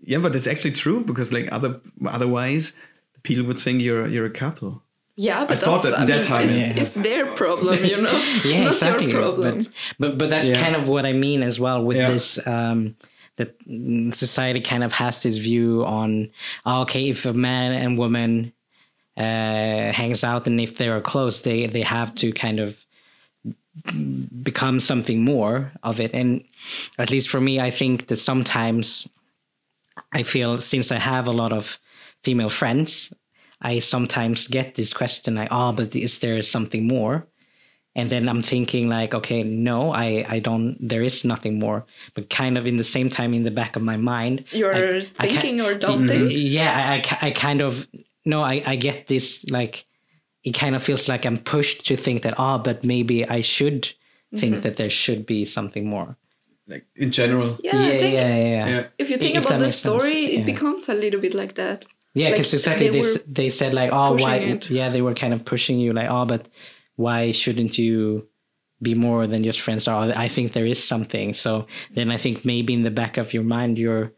Yeah, 0.00 0.18
but 0.18 0.34
it's 0.36 0.46
actually 0.46 0.72
true 0.72 1.04
because 1.04 1.32
like 1.32 1.48
other 1.52 1.80
otherwise, 2.06 2.72
people 3.24 3.44
would 3.46 3.58
think 3.58 3.82
you're 3.82 4.06
you're 4.06 4.26
a 4.26 4.30
couple. 4.30 4.82
Yeah, 5.16 5.44
but 5.44 5.58
I 5.58 5.60
thought 5.60 5.82
that's, 5.82 5.96
that- 5.96 6.02
I 6.02 6.06
that 6.06 6.24
time, 6.24 6.48
it's, 6.48 6.52
yeah. 6.54 6.72
it's 6.80 6.90
their 6.94 7.34
problem, 7.34 7.84
you 7.84 8.00
know. 8.00 8.12
yeah 8.44 8.62
Not 8.64 8.72
exactly 8.72 9.10
your 9.10 9.20
problem. 9.22 9.58
But, 9.58 9.68
but 9.98 10.18
but 10.18 10.30
that's 10.30 10.48
Yeah. 10.48 10.60
kind 10.62 10.74
of 10.74 10.88
what 10.88 11.04
i 11.04 11.12
mean 11.12 11.42
as 11.42 11.60
well 11.60 11.84
with 11.84 11.96
Yeah. 11.98 12.10
this 12.12 12.38
um 12.46 12.96
that 13.36 13.56
society 14.14 14.60
kind 14.60 14.82
of 14.84 14.92
has 14.92 15.22
this 15.22 15.36
view 15.36 15.84
on 15.84 16.30
oh, 16.64 16.82
okay 16.82 17.08
if 17.10 17.26
a 17.26 17.32
man 17.32 17.72
and 17.72 17.98
woman 17.98 18.52
uh 19.16 19.92
hangs 19.92 20.24
out 20.24 20.46
and 20.46 20.60
if 20.60 20.78
they're 20.78 21.00
close 21.00 21.42
they 21.42 21.66
they 21.66 21.82
have 21.82 22.14
to 22.14 22.32
kind 22.32 22.58
of 22.60 22.84
become 24.42 24.78
something 24.80 25.24
more 25.24 25.72
of 25.82 26.00
it. 26.00 26.12
And 26.14 26.44
at 26.98 27.10
least 27.10 27.28
for 27.30 27.40
me 27.40 27.58
i 27.60 27.70
think 27.70 28.06
that 28.08 28.16
sometimes 28.16 29.08
i 30.12 30.22
feel 30.22 30.58
since 30.58 30.92
i 30.92 30.98
have 30.98 31.26
a 31.26 31.32
lot 31.32 31.52
of 31.52 31.78
female 32.22 32.50
friends 32.50 33.12
i 33.62 33.78
sometimes 33.78 34.46
get 34.46 34.74
this 34.74 34.92
question 34.92 35.34
like 35.34 35.48
oh 35.50 35.72
but 35.72 35.94
is 35.96 36.18
there 36.20 36.40
something 36.42 36.86
more? 36.86 37.26
And 37.94 38.08
then 38.08 38.28
i'm 38.28 38.42
thinking 38.42 38.88
like 38.88 39.12
okay 39.14 39.42
no 39.42 39.92
i 39.92 40.24
i 40.28 40.38
don't 40.38 40.76
there 40.80 41.02
is 41.02 41.24
nothing 41.24 41.58
more. 41.58 41.84
But 42.14 42.30
kind 42.30 42.56
of 42.58 42.66
in 42.66 42.76
the 42.76 42.84
same 42.84 43.10
time 43.10 43.34
in 43.34 43.44
the 43.44 43.50
back 43.50 43.76
of 43.76 43.82
my 43.82 43.96
mind 43.96 44.44
You're 44.52 44.74
I- 44.74 45.06
I 45.18 45.26
ca- 45.26 45.32
thinking 45.40 45.60
or 45.60 45.74
doubting. 45.74 46.30
yeah 46.30 46.72
I, 46.92 46.94
I 47.24 47.28
I 47.28 47.30
kind 47.32 47.60
of 47.60 47.86
no 48.24 48.42
I, 48.42 48.62
I 48.66 48.76
get 48.76 49.06
this 49.08 49.44
like 49.50 49.86
it 50.44 50.52
kind 50.52 50.74
of 50.74 50.82
feels 50.82 51.08
like 51.08 51.24
i'm 51.26 51.38
pushed 51.38 51.86
to 51.86 51.96
think 51.96 52.22
that 52.22 52.34
oh 52.38 52.58
but 52.58 52.84
maybe 52.84 53.26
i 53.28 53.40
should 53.40 53.84
think 54.34 54.54
Mm-hmm. 54.54 54.60
that 54.62 54.76
there 54.76 54.88
should 54.90 55.26
be 55.26 55.44
something 55.44 55.84
more 55.86 56.16
Like 56.68 56.86
in 56.96 57.10
general. 57.10 57.58
Yeah, 57.62 57.76
I 57.76 57.98
think 57.98 58.14
yeah, 58.14 58.28
yeah, 58.36 58.66
Yeah. 58.68 58.86
if 58.98 59.10
you 59.10 59.18
think 59.18 59.36
If 59.36 59.44
about 59.44 59.58
the 59.58 59.66
makes 59.66 59.76
sense, 59.76 60.02
story, 60.04 60.20
yeah. 60.32 60.38
it 60.40 60.46
becomes 60.46 60.88
a 60.88 60.94
little 60.94 61.20
bit 61.20 61.34
like 61.34 61.54
that. 61.56 61.84
Yeah, 62.14 62.26
Like, 62.26 62.34
because 62.34 62.54
exactly 62.54 62.88
they 62.88 63.00
they, 63.00 63.18
they 63.42 63.48
said 63.50 63.74
like, 63.74 63.90
oh, 63.92 64.14
why? 64.16 64.36
it. 64.36 64.70
Yeah, 64.70 64.88
they 64.90 65.02
were 65.02 65.14
kind 65.14 65.34
of 65.34 65.44
pushing 65.44 65.78
you 65.80 65.92
like, 65.92 66.08
oh, 66.08 66.24
but 66.24 66.46
why 66.96 67.32
shouldn't 67.32 67.76
you 67.78 68.26
be 68.80 68.94
more 68.94 69.26
than 69.26 69.42
just 69.44 69.60
friends? 69.60 69.86
Or 69.88 69.94
I 70.26 70.28
think 70.28 70.52
there 70.52 70.66
is 70.74 70.82
something. 70.82 71.34
So 71.34 71.66
then 71.94 72.10
I 72.10 72.16
think 72.16 72.44
maybe 72.44 72.72
in 72.72 72.84
the 72.84 72.90
back 73.02 73.18
of 73.18 73.34
your 73.34 73.44
mind 73.44 73.76
you're 73.76 74.12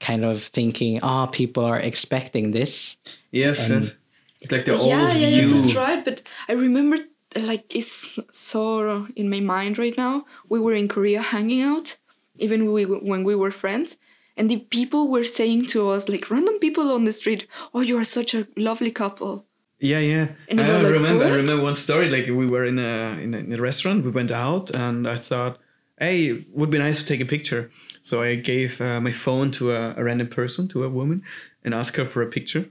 kind 0.00 0.24
of 0.24 0.42
thinking, 0.44 0.98
oh, 1.02 1.28
people 1.30 1.64
are 1.64 1.78
expecting 1.78 2.50
this. 2.52 2.96
Yes, 3.30 3.68
And- 3.70 3.84
yes. 3.84 3.94
it's 4.40 4.52
like 4.52 4.64
the 4.64 4.72
yeah, 4.72 4.78
old 4.78 4.90
yeah, 4.90 5.14
yeah, 5.16 5.40
view. 5.46 5.50
that's 5.50 5.74
right. 5.74 6.04
But 6.04 6.22
I 6.48 6.52
remember, 6.54 6.96
like, 7.36 7.64
it's 7.74 8.18
so 8.32 9.06
in 9.14 9.28
my 9.30 9.40
mind 9.40 9.78
right 9.78 9.96
now. 9.96 10.24
We 10.48 10.58
were 10.60 10.74
in 10.74 10.88
Korea 10.88 11.20
hanging 11.22 11.62
out, 11.62 11.96
even 12.38 12.72
we 12.72 12.84
when 12.86 13.22
we 13.24 13.34
were 13.34 13.50
friends, 13.50 13.96
and 14.36 14.48
the 14.50 14.58
people 14.76 15.08
were 15.08 15.24
saying 15.24 15.66
to 15.72 15.90
us, 15.90 16.08
like, 16.08 16.30
random 16.30 16.58
people 16.58 16.90
on 16.90 17.04
the 17.04 17.12
street, 17.12 17.46
"Oh, 17.74 17.80
you 17.82 17.98
are 17.98 18.04
such 18.18 18.34
a 18.34 18.46
lovely 18.56 18.90
couple." 18.90 19.44
Yeah, 19.82 20.00
yeah. 20.00 20.26
And 20.48 20.58
you 20.58 20.64
I 20.64 20.82
like, 20.82 20.92
remember. 20.92 21.24
I 21.24 21.36
remember 21.36 21.62
one 21.62 21.74
story. 21.74 22.08
Like 22.10 22.26
we 22.26 22.46
were 22.46 22.64
in 22.72 22.78
a, 22.78 23.18
in 23.24 23.34
a 23.34 23.38
in 23.38 23.52
a 23.52 23.60
restaurant. 23.62 24.04
We 24.04 24.10
went 24.10 24.30
out, 24.30 24.70
and 24.70 25.06
I 25.06 25.16
thought, 25.16 25.58
hey, 25.98 26.18
it 26.32 26.46
would 26.52 26.70
be 26.70 26.78
nice 26.78 26.98
to 27.00 27.06
take 27.06 27.20
a 27.20 27.26
picture. 27.36 27.70
So 28.02 28.22
I 28.22 28.34
gave 28.36 28.80
uh, 28.80 29.00
my 29.00 29.12
phone 29.12 29.50
to 29.52 29.72
a, 29.72 29.94
a 29.96 30.02
random 30.04 30.28
person, 30.28 30.68
to 30.68 30.84
a 30.84 30.88
woman, 30.88 31.22
and 31.64 31.74
asked 31.74 31.96
her 31.96 32.06
for 32.06 32.22
a 32.22 32.26
picture. 32.26 32.66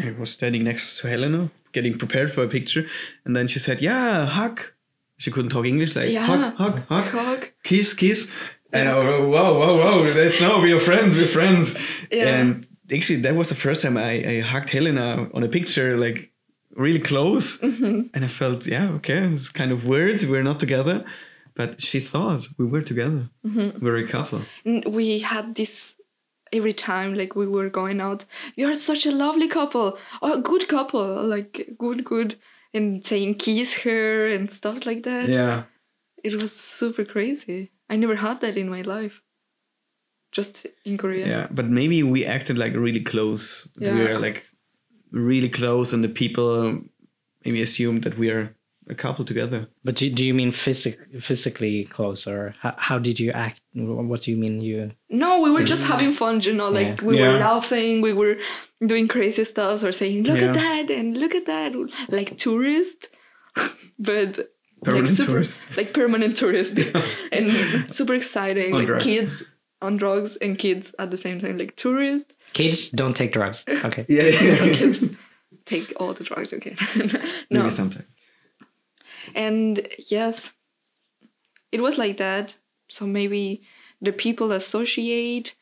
I 0.00 0.12
was 0.18 0.30
standing 0.30 0.64
next 0.64 0.98
to 1.00 1.08
Helena, 1.08 1.50
getting 1.72 1.98
prepared 1.98 2.32
for 2.32 2.42
a 2.44 2.48
picture, 2.48 2.86
and 3.24 3.36
then 3.36 3.46
she 3.48 3.58
said, 3.58 3.80
"Yeah, 3.80 4.24
hug." 4.26 4.60
She 5.18 5.30
couldn't 5.30 5.50
talk 5.50 5.66
English. 5.66 5.94
Like 5.94 6.10
Yeah. 6.10 6.26
hug, 6.26 6.54
hug, 6.56 6.78
hug, 6.88 7.04
Hug. 7.26 7.46
kiss, 7.62 7.94
kiss. 7.94 8.30
And 8.72 8.88
I 8.88 8.96
was, 8.98 9.20
wow, 9.34 9.58
wow, 9.58 9.76
wow. 9.78 9.96
Let's 10.00 10.40
no, 10.40 10.58
we're 10.58 10.80
friends. 10.80 11.14
We're 11.14 11.26
friends. 11.28 11.76
Yeah. 12.10 12.24
And 12.40 12.66
actually, 12.92 13.20
that 13.20 13.36
was 13.36 13.48
the 13.48 13.54
first 13.54 13.82
time 13.82 13.96
I, 13.98 14.12
I 14.34 14.40
hugged 14.40 14.70
Helena 14.70 15.28
on 15.34 15.42
a 15.44 15.48
picture, 15.48 15.96
like 15.96 16.32
really 16.74 16.98
close. 16.98 17.58
Mm-hmm. 17.58 18.06
And 18.14 18.24
I 18.24 18.28
felt, 18.28 18.66
yeah, 18.66 18.88
okay, 18.98 19.18
it's 19.32 19.50
kind 19.50 19.70
of 19.72 19.84
weird. 19.84 20.22
We're 20.24 20.42
not 20.42 20.58
together. 20.58 21.04
But 21.54 21.80
she 21.80 22.00
thought 22.00 22.48
we 22.58 22.64
were 22.66 22.82
together. 22.82 23.28
Mm-hmm. 23.46 23.84
We're 23.84 23.98
a 23.98 24.06
couple. 24.08 24.40
We 24.64 25.18
had 25.20 25.54
this 25.54 25.94
every 26.52 26.72
time 26.74 27.14
like 27.14 27.34
we 27.34 27.46
were 27.46 27.70
going 27.70 27.98
out 27.98 28.26
you 28.56 28.68
are 28.68 28.74
such 28.74 29.06
a 29.06 29.10
lovely 29.10 29.48
couple 29.48 29.96
or 30.20 30.34
a 30.34 30.38
good 30.38 30.68
couple 30.68 31.24
like 31.24 31.66
good 31.78 32.04
good 32.04 32.34
and 32.74 33.02
saying 33.06 33.34
kiss 33.36 33.72
her 33.84 34.26
and 34.28 34.50
stuff 34.50 34.84
like 34.84 35.02
that 35.02 35.30
Yeah. 35.30 35.62
it 36.22 36.34
was 36.34 36.52
super 36.52 37.06
crazy 37.06 37.70
i 37.88 37.96
never 37.96 38.16
had 38.16 38.42
that 38.42 38.58
in 38.58 38.68
my 38.68 38.82
life 38.82 39.22
just 40.30 40.66
in 40.84 40.98
korea 40.98 41.26
Yeah. 41.26 41.46
But 41.50 41.70
maybe 41.70 42.02
we 42.02 42.26
acted 42.26 42.58
like 42.58 42.74
really 42.74 43.00
close. 43.02 43.66
yeah. 43.78 43.94
We 43.94 44.04
were 44.04 44.18
like 44.18 44.44
really 45.10 45.48
close, 45.48 45.92
and 45.94 46.02
the 46.04 46.08
people 46.08 46.80
maybe 47.44 47.62
assumed 47.62 48.02
that 48.04 48.18
we 48.18 48.30
are 48.30 48.54
a 48.88 48.94
couple 48.94 49.24
together. 49.24 49.68
But 49.84 49.96
do, 49.96 50.10
do 50.10 50.26
you 50.26 50.34
mean 50.34 50.50
physic, 50.52 50.98
physically 51.20 51.84
close, 51.84 52.26
or 52.26 52.54
how, 52.60 52.74
how 52.76 52.98
did 52.98 53.18
you 53.20 53.30
act? 53.30 53.60
What 53.74 54.22
do 54.22 54.30
you 54.30 54.36
mean 54.36 54.60
you? 54.60 54.90
no 55.10 55.40
we 55.40 55.50
were 55.50 55.62
just 55.64 55.86
having 55.86 56.12
fun 56.14 56.40
you 56.40 56.52
know 56.54 56.68
like 56.70 57.00
Yeah. 57.00 57.06
we 57.08 57.20
were 57.20 57.38
laughing 57.38 58.00
we 58.00 58.12
were 58.14 58.36
doing 58.86 59.06
crazy 59.08 59.44
stuff 59.44 59.84
or 59.84 59.92
saying 59.92 60.24
look 60.24 60.40
at 60.40 60.54
that 60.54 60.90
and 60.90 61.16
look 61.16 61.34
at 61.34 61.44
that 61.46 61.72
like 62.08 62.36
tourist 62.38 63.08
but 63.98 64.48
Permanent 64.84 65.06
like 65.08 65.16
super, 65.16 65.32
tourist. 65.32 65.76
like 65.76 65.92
permanent 65.94 66.36
tourist 66.36 66.78
and 67.32 67.94
super 67.94 68.14
exciting 68.14 68.72
On 68.72 68.78
like 68.80 68.86
drugs. 68.88 69.04
kids 69.04 69.44
on 69.80 69.96
drugs 69.96 70.36
and 70.36 70.58
kids 70.58 70.94
at 70.98 71.10
the 71.10 71.16
same 71.16 71.40
time 71.40 71.58
like 71.58 71.76
tourist 71.76 72.32
Kids 72.54 72.90
don't 72.90 73.14
take 73.16 73.32
drugs. 73.32 73.64
Okay. 73.68 74.04
Yeah. 74.08 74.24
yeah. 74.24 74.72
kids 74.74 75.08
take 75.66 75.92
all 76.00 76.12
the 76.14 76.24
drugs 76.24 76.52
you 76.52 76.58
can 76.60 76.76
no 77.50 77.60
Maybe 77.60 77.70
sometime. 77.70 78.06
And 79.34 79.86
yes 80.10 80.52
it 81.70 81.80
was 81.80 81.98
like 81.98 82.16
that 82.18 82.56
so 82.88 83.06
maybe 83.06 83.62
the 84.00 84.12
people 84.12 84.52
associate 84.52 85.54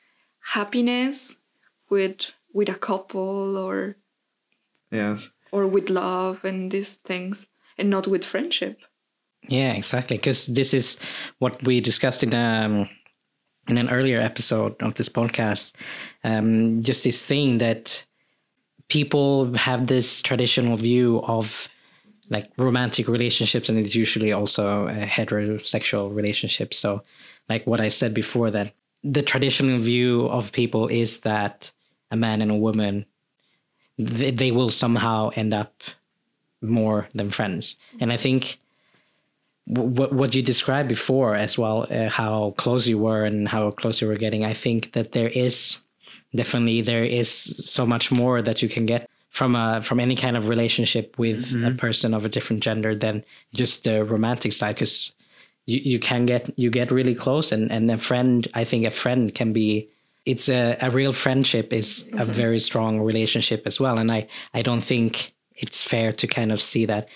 happiness 0.54 1.36
with 1.88 2.32
with 2.52 2.68
a 2.68 2.74
couple 2.78 3.56
or 3.56 3.96
Yes. 4.92 5.30
or 5.52 5.66
with 5.68 5.88
love 5.88 6.44
and 6.44 6.70
these 6.72 6.96
things 6.96 7.46
and 7.78 7.88
not 7.90 8.06
with 8.06 8.24
friendship 8.24 8.78
Yeah, 9.48 9.72
exactly. 9.72 10.16
Because 10.18 10.46
this 10.46 10.74
is 10.74 10.98
what 11.38 11.62
we 11.64 11.80
discussed 11.80 12.22
in 12.22 12.34
um 12.34 12.88
in 13.68 13.78
an 13.78 13.88
earlier 13.88 14.20
episode 14.20 14.74
of 14.82 14.94
this 14.94 15.08
podcast. 15.08 15.72
Um, 16.24 16.82
just 16.82 17.04
this 17.04 17.24
thing 17.26 17.58
that 17.58 18.04
people 18.88 19.54
have 19.56 19.86
this 19.86 20.20
traditional 20.22 20.76
view 20.76 21.22
of 21.24 21.68
like 22.30 22.50
romantic 22.56 23.08
relationships, 23.08 23.68
and 23.68 23.78
it's 23.78 23.94
usually 23.94 24.32
also 24.32 24.86
a 24.88 25.06
heterosexual 25.06 26.14
relationship. 26.14 26.72
So, 26.72 27.02
like 27.48 27.66
what 27.66 27.80
I 27.80 27.88
said 27.88 28.14
before, 28.14 28.50
that 28.52 28.72
the 29.02 29.22
traditional 29.22 29.78
view 29.78 30.26
of 30.26 30.52
people 30.52 30.86
is 30.86 31.20
that 31.20 31.72
a 32.10 32.16
man 32.16 32.40
and 32.40 32.50
a 32.50 32.56
woman 32.56 33.04
they, 33.98 34.30
they 34.30 34.50
will 34.50 34.70
somehow 34.70 35.30
end 35.34 35.52
up 35.52 35.82
more 36.62 37.08
than 37.14 37.30
friends, 37.30 37.76
and 38.00 38.12
I 38.12 38.16
think 38.16 38.58
what 39.66 40.12
what 40.12 40.34
you 40.34 40.42
described 40.42 40.88
before 40.88 41.34
as 41.34 41.58
well, 41.58 41.86
uh, 41.90 42.08
how 42.08 42.54
close 42.56 42.86
you 42.86 42.98
were 42.98 43.24
and 43.24 43.48
how 43.48 43.70
close 43.72 44.00
you 44.00 44.08
were 44.08 44.16
getting. 44.16 44.44
I 44.44 44.54
think 44.54 44.92
that 44.92 45.12
there 45.12 45.28
is 45.28 45.78
definitely 46.34 46.82
there 46.82 47.04
is 47.04 47.30
so 47.30 47.84
much 47.84 48.12
more 48.12 48.40
that 48.40 48.62
you 48.62 48.68
can 48.68 48.86
get 48.86 49.09
from 49.30 49.56
a 49.56 49.80
from 49.82 50.00
any 50.00 50.16
kind 50.16 50.36
of 50.36 50.48
relationship 50.48 51.18
with 51.18 51.52
a 51.52 51.56
mm-hmm. 51.56 51.76
person 51.76 52.12
of 52.14 52.24
a 52.24 52.28
different 52.28 52.62
gender 52.62 52.94
than 52.94 53.24
just 53.54 53.84
the 53.84 54.04
romantic 54.04 54.52
side 54.52 54.74
because 54.74 55.12
you, 55.66 55.80
you 55.82 55.98
can 55.98 56.26
get 56.26 56.50
you 56.58 56.70
get 56.70 56.90
really 56.90 57.14
close 57.14 57.52
and 57.52 57.70
and 57.70 57.90
a 57.90 57.98
friend 57.98 58.48
i 58.54 58.64
think 58.64 58.84
a 58.84 58.90
friend 58.90 59.34
can 59.34 59.52
be 59.52 59.88
it's 60.26 60.48
a, 60.48 60.76
a 60.80 60.90
real 60.90 61.12
friendship 61.12 61.72
is 61.72 62.08
a 62.12 62.24
very 62.24 62.58
strong 62.58 63.00
relationship 63.00 63.62
as 63.66 63.80
well. 63.80 63.98
And 63.98 64.10
i 64.10 64.28
i 64.54 64.62
don't 64.62 64.82
think 64.82 65.32
it's 65.54 65.82
fair 65.82 66.12
to 66.12 66.26
kind 66.26 66.52
of 66.52 66.60
see 66.60 66.86
that 66.86 67.08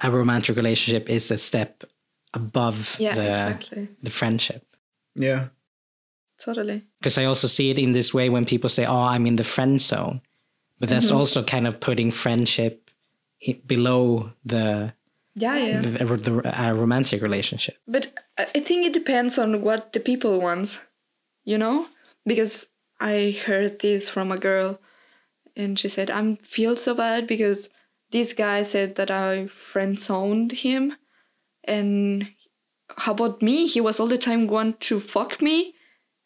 a 0.00 0.10
romantic 0.10 0.56
relationship 0.56 1.08
is 1.08 1.30
a 1.30 1.38
step 1.38 1.84
above 2.34 2.96
yeah 2.98 3.14
the 3.14 3.28
exactly. 3.28 3.88
the 4.02 4.10
friendship. 4.10 4.64
Yeah. 5.14 5.48
totally. 6.40 6.82
Because 6.98 7.18
I 7.18 7.26
also 7.26 7.46
see 7.46 7.70
it 7.70 7.78
in 7.78 7.92
this 7.92 8.14
way 8.14 8.30
when 8.30 8.46
people 8.46 8.70
say, 8.70 8.86
"Oh, 8.86 9.04
I'm 9.12 9.26
in 9.26 9.36
the 9.36 9.44
friend 9.44 9.80
zone," 9.80 10.20
but 10.82 10.88
that's 10.88 11.06
Mm-hmm. 11.06 11.16
also 11.16 11.44
kind 11.44 11.68
of 11.68 11.78
putting 11.78 12.10
friendship 12.10 12.90
below 13.66 14.32
the 14.44 14.92
yeah 15.34 15.56
yeah 15.56 15.80
the, 15.80 16.16
the 16.16 16.32
uh, 16.60 16.72
romantic 16.72 17.22
relationship. 17.22 17.76
But 17.86 18.12
I 18.36 18.58
think 18.66 18.84
it 18.84 18.92
depends 18.92 19.38
on 19.38 19.62
what 19.62 19.92
the 19.92 20.00
people 20.00 20.40
want, 20.40 20.80
you 21.44 21.56
know? 21.56 21.86
Because 22.26 22.66
I 22.98 23.38
heard 23.46 23.78
this 23.78 24.08
from 24.08 24.32
a 24.32 24.36
girl 24.36 24.80
and 25.54 25.78
she 25.78 25.88
said, 25.88 26.10
I 26.10 26.36
feel 26.42 26.74
so 26.74 26.94
bad 26.94 27.28
because 27.28 27.70
this 28.10 28.32
guy 28.32 28.64
said 28.64 28.96
that 28.96 29.10
I 29.10 29.46
friend 29.46 29.96
zoned 29.98 30.50
him. 30.50 30.96
And 31.62 32.26
how 32.96 33.12
about 33.12 33.40
me? 33.40 33.66
He 33.66 33.80
was 33.80 34.00
all 34.00 34.08
the 34.08 34.18
time 34.18 34.48
want 34.48 34.80
to 34.80 34.98
fuck 34.98 35.40
me. 35.40 35.74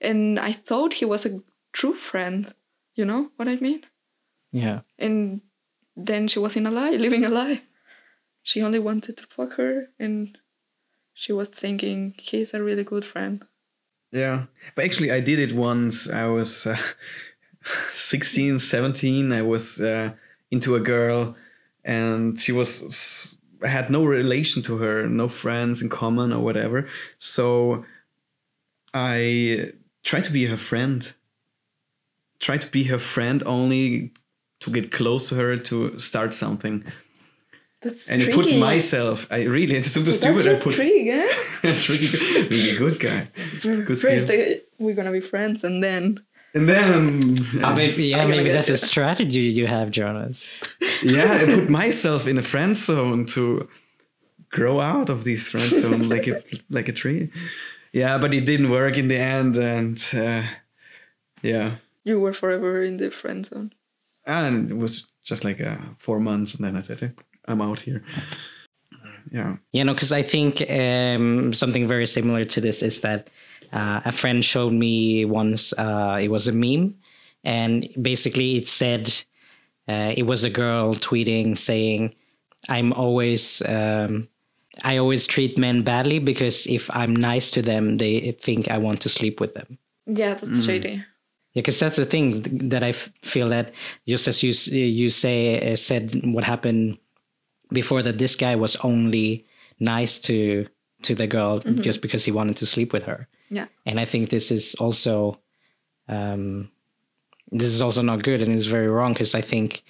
And 0.00 0.40
I 0.40 0.52
thought 0.52 0.94
he 0.94 1.04
was 1.04 1.26
a 1.26 1.40
true 1.72 1.94
friend. 1.94 2.54
You 2.94 3.04
know 3.04 3.30
what 3.36 3.48
I 3.48 3.56
mean? 3.56 3.82
Yeah, 4.56 4.80
And 4.98 5.42
then 5.96 6.28
she 6.28 6.38
was 6.38 6.56
in 6.56 6.66
a 6.66 6.70
lie, 6.70 6.96
living 6.96 7.24
a 7.24 7.28
lie. 7.28 7.60
She 8.42 8.62
only 8.62 8.78
wanted 8.78 9.16
to 9.18 9.26
fuck 9.26 9.52
her, 9.58 9.88
and 9.98 10.38
she 11.12 11.32
was 11.32 11.48
thinking 11.50 12.14
he's 12.18 12.54
a 12.54 12.62
really 12.62 12.84
good 12.84 13.04
friend. 13.04 13.44
Yeah. 14.12 14.46
But 14.74 14.84
actually, 14.86 15.10
I 15.12 15.20
did 15.20 15.38
it 15.38 15.52
once. 15.54 16.08
I 16.08 16.26
was 16.26 16.66
uh, 16.66 16.76
16, 17.94 18.58
17. 18.58 19.32
I 19.32 19.42
was 19.42 19.80
uh, 19.80 20.12
into 20.50 20.74
a 20.74 20.80
girl, 20.80 21.36
and 21.84 22.38
she 22.40 22.52
was. 22.52 22.82
s- 22.84 23.36
I 23.62 23.68
had 23.68 23.90
no 23.90 24.04
relation 24.04 24.62
to 24.62 24.78
her, 24.78 25.06
no 25.08 25.28
friends 25.28 25.82
in 25.82 25.88
common 25.88 26.32
or 26.32 26.40
whatever. 26.42 26.86
So 27.18 27.84
I 28.94 29.72
tried 30.02 30.24
to 30.24 30.32
be 30.32 30.46
her 30.46 30.56
friend. 30.56 31.12
Tried 32.38 32.60
to 32.62 32.70
be 32.70 32.84
her 32.84 32.98
friend 32.98 33.42
only 33.46 34.12
to 34.60 34.70
get 34.70 34.90
close 34.92 35.28
to 35.28 35.34
her 35.36 35.56
to 35.56 35.98
start 35.98 36.34
something. 36.34 36.84
That's 37.82 38.10
And 38.10 38.22
I 38.22 38.32
put 38.32 38.56
myself. 38.56 39.26
I 39.30 39.44
really. 39.44 39.76
It's 39.76 39.90
super 39.92 40.06
so 40.12 40.12
stupid. 40.12 40.36
That's 40.36 40.46
I 40.46 40.50
your 40.52 40.60
put. 40.60 40.74
trick, 40.74 41.06
eh? 41.08 41.28
It's 41.62 41.88
really 41.88 42.08
good. 42.08 42.50
Really 42.50 42.76
good 42.78 42.98
guy. 43.00 43.28
Good 43.62 44.00
First, 44.00 44.26
skill. 44.28 44.50
uh, 44.52 44.54
we're 44.78 44.94
gonna 44.94 45.12
be 45.12 45.20
friends, 45.20 45.62
and 45.64 45.82
then 45.82 46.18
And 46.54 46.68
then. 46.68 47.34
Uh, 47.62 47.74
maybe, 47.76 48.04
yeah, 48.10 48.16
I'm 48.16 48.22
gonna 48.24 48.36
maybe 48.38 48.44
get 48.44 48.54
that's 48.54 48.70
a 48.70 48.76
strategy 48.78 49.42
you 49.42 49.66
have, 49.66 49.90
Jonas. 49.90 50.48
yeah, 51.02 51.32
I 51.40 51.44
put 51.44 51.68
myself 51.82 52.26
in 52.26 52.38
a 52.38 52.42
friend 52.42 52.74
zone 52.76 53.26
to 53.26 53.68
grow 54.50 54.80
out 54.80 55.10
of 55.10 55.24
this 55.24 55.50
friend 55.50 55.70
zone 55.82 56.08
like 56.08 56.26
a 56.26 56.42
like 56.70 56.88
a 56.88 56.92
tree. 56.92 57.30
Yeah, 57.92 58.16
but 58.18 58.32
it 58.34 58.46
didn't 58.46 58.70
work 58.70 58.96
in 58.96 59.08
the 59.08 59.18
end, 59.18 59.56
and 59.56 59.98
uh, 60.14 60.44
yeah, 61.42 61.76
you 62.04 62.20
were 62.20 62.32
forever 62.32 62.82
in 62.82 62.96
the 62.96 63.10
friend 63.10 63.44
zone. 63.44 63.72
And 64.26 64.70
it 64.70 64.76
was 64.76 65.06
just 65.24 65.44
like 65.44 65.60
uh, 65.60 65.78
four 65.98 66.20
months, 66.20 66.54
and 66.54 66.64
then 66.64 66.76
I 66.76 66.80
said, 66.80 67.02
"Eh, 67.02 67.08
"I'm 67.48 67.60
out 67.62 67.80
here." 67.80 68.02
Yeah, 69.32 69.56
Yeah, 69.72 69.82
no, 69.82 69.92
because 69.94 70.12
I 70.12 70.22
think 70.22 70.62
um, 70.70 71.52
something 71.52 71.88
very 71.88 72.06
similar 72.06 72.44
to 72.44 72.60
this 72.60 72.82
is 72.82 73.00
that 73.00 73.28
uh, 73.72 74.00
a 74.04 74.12
friend 74.12 74.44
showed 74.44 74.72
me 74.72 75.24
once. 75.24 75.72
Uh, 75.72 76.18
it 76.20 76.28
was 76.28 76.46
a 76.46 76.52
meme, 76.52 76.94
and 77.44 77.88
basically 78.00 78.56
it 78.56 78.68
said 78.68 79.08
uh, 79.88 80.12
it 80.16 80.22
was 80.26 80.44
a 80.44 80.50
girl 80.50 80.94
tweeting 80.94 81.56
saying, 81.58 82.14
"I'm 82.68 82.92
always." 82.92 83.62
Um, 83.62 84.28
I 84.84 84.98
always 84.98 85.26
treat 85.26 85.56
men 85.56 85.82
badly 85.82 86.18
because 86.18 86.66
if 86.66 86.90
I'm 86.94 87.16
nice 87.16 87.50
to 87.52 87.62
them, 87.62 87.96
they 87.96 88.32
think 88.42 88.68
I 88.68 88.76
want 88.76 89.00
to 89.00 89.08
sleep 89.08 89.40
with 89.40 89.54
them. 89.54 89.78
Yeah, 90.04 90.34
that's 90.34 90.60
Mm. 90.60 90.66
shady. 90.66 91.04
Yeah, 91.56 91.62
because 91.62 91.80
that's 91.80 91.96
the 91.96 92.04
thing 92.04 92.42
that 92.68 92.84
I 92.84 92.90
f- 92.90 93.10
feel 93.22 93.48
that 93.48 93.72
just 94.06 94.28
as 94.28 94.42
you 94.42 94.52
you 94.78 95.08
say 95.08 95.72
uh, 95.72 95.76
said 95.76 96.20
what 96.34 96.44
happened 96.44 96.98
before 97.72 98.02
that 98.02 98.18
this 98.18 98.36
guy 98.36 98.54
was 98.56 98.76
only 98.84 99.46
nice 99.80 100.20
to 100.28 100.66
to 101.02 101.14
the 101.14 101.26
girl 101.26 101.60
just 101.82 102.02
because 102.02 102.26
he 102.26 102.32
wanted 102.32 102.56
to 102.58 102.66
sleep 102.66 102.92
with 102.92 103.04
her, 103.04 103.26
Yeah, 103.50 103.66
and 103.86 103.98
I 103.98 104.04
think 104.04 104.28
this 104.28 104.50
is 104.50 104.74
also 104.74 105.40
um, 106.08 106.68
this 107.52 107.68
is 107.72 107.80
also 107.80 108.02
not 108.02 108.22
good 108.22 108.42
and 108.42 108.54
it's 108.54 108.66
very 108.66 108.88
wrong 108.88 109.12
because 109.14 109.34
I 109.34 109.40
think 109.42 109.82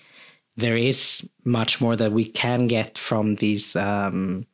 there 0.57 0.77
is 0.77 1.29
much 1.45 1.81
more 1.81 1.97
that 1.97 2.13
we 2.13 2.25
can 2.27 2.69
get 2.69 2.97
from 2.99 3.35
these 3.37 3.75
um, 3.77 4.47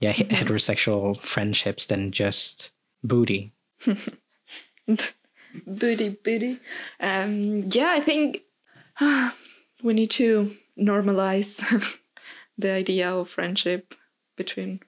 yeah 0.00 0.12
he- 0.12 0.24
heterosexual 0.24 1.16
friendships 1.20 1.86
than 1.86 2.10
just 2.10 2.72
booty. 3.02 3.52
booty, 5.66 6.10
booty. 6.24 6.58
Um, 7.00 7.64
yeah, 7.70 7.90
I 7.96 8.00
think 8.00 8.42
we 9.82 9.92
need 9.92 10.10
to 10.12 10.50
normalize 10.78 11.60
the 12.58 12.70
idea 12.70 13.12
of 13.14 13.28
friendship 13.28 13.94
between 14.36 14.80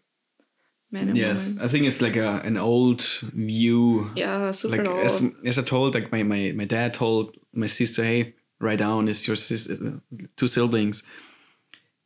men 0.90 1.08
and 1.08 1.16
women. 1.18 1.30
Yes, 1.30 1.48
woman. 1.50 1.64
I 1.64 1.68
think 1.68 1.86
it's 1.86 2.00
like 2.02 2.16
a 2.16 2.40
an 2.44 2.56
old 2.56 3.02
view. 3.34 4.10
Yeah, 4.16 4.50
super 4.52 4.76
Like 4.78 4.86
old. 4.88 5.04
as, 5.04 5.22
as 5.44 5.58
I 5.58 5.62
told, 5.62 5.94
like 5.94 6.10
my, 6.12 6.22
my 6.22 6.52
my 6.54 6.64
dad 6.64 6.94
told 6.94 7.36
my 7.52 7.66
sister, 7.66 8.04
hey, 8.04 8.34
write 8.60 8.78
down 8.78 9.08
is 9.08 9.26
your 9.26 9.36
sister, 9.36 10.00
two 10.36 10.46
siblings. 10.46 11.02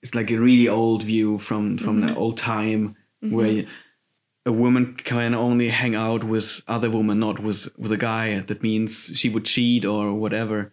It's 0.03 0.15
like 0.15 0.31
a 0.31 0.39
really 0.39 0.69
old 0.69 1.03
view 1.03 1.39
from 1.39 1.77
from 1.79 1.99
Mm-hmm. 1.99 2.07
the 2.15 2.17
old 2.17 2.37
time 2.39 2.97
where 3.21 3.65
a 4.47 4.53
woman 4.53 4.95
can 4.95 5.35
only 5.35 5.69
hang 5.69 5.95
out 5.95 6.25
with 6.25 6.63
other 6.67 6.91
women, 6.91 7.19
not 7.21 7.39
with 7.41 7.69
with 7.79 7.93
a 7.93 7.97
guy. 7.99 8.41
That 8.41 8.63
means 8.63 9.13
she 9.19 9.29
would 9.29 9.45
cheat 9.45 9.85
or 9.85 10.15
whatever. 10.15 10.73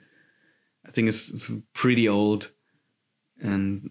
I 0.88 0.92
think 0.92 1.10
it's, 1.10 1.30
it's 1.30 1.52
pretty 1.74 2.08
old, 2.08 2.52
and 3.42 3.90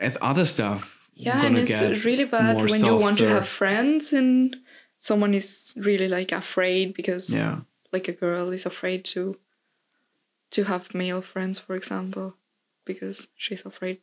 and 0.00 0.16
other 0.18 0.44
stuff. 0.44 1.08
yeah, 1.14 1.44
and 1.46 1.58
it's 1.58 1.70
get 1.70 2.04
really 2.04 2.24
bad 2.24 2.56
more 2.56 2.66
when 2.68 2.84
you 2.84 2.96
want 2.96 3.18
to 3.18 3.28
have 3.28 3.48
friends 3.48 4.12
and 4.12 4.56
someone 4.98 5.34
is 5.34 5.74
really 5.76 6.08
like 6.08 6.30
afraid 6.32 6.94
because 6.94 7.32
Yeah. 7.34 7.60
like 7.92 8.06
a 8.08 8.12
girl 8.12 8.52
is 8.52 8.66
afraid 8.66 9.04
to 9.14 9.36
to 10.50 10.64
have 10.64 10.94
male 10.94 11.22
friends, 11.22 11.58
for 11.58 11.74
example, 11.74 12.36
because 12.84 13.28
she's 13.34 13.66
afraid 13.66 13.98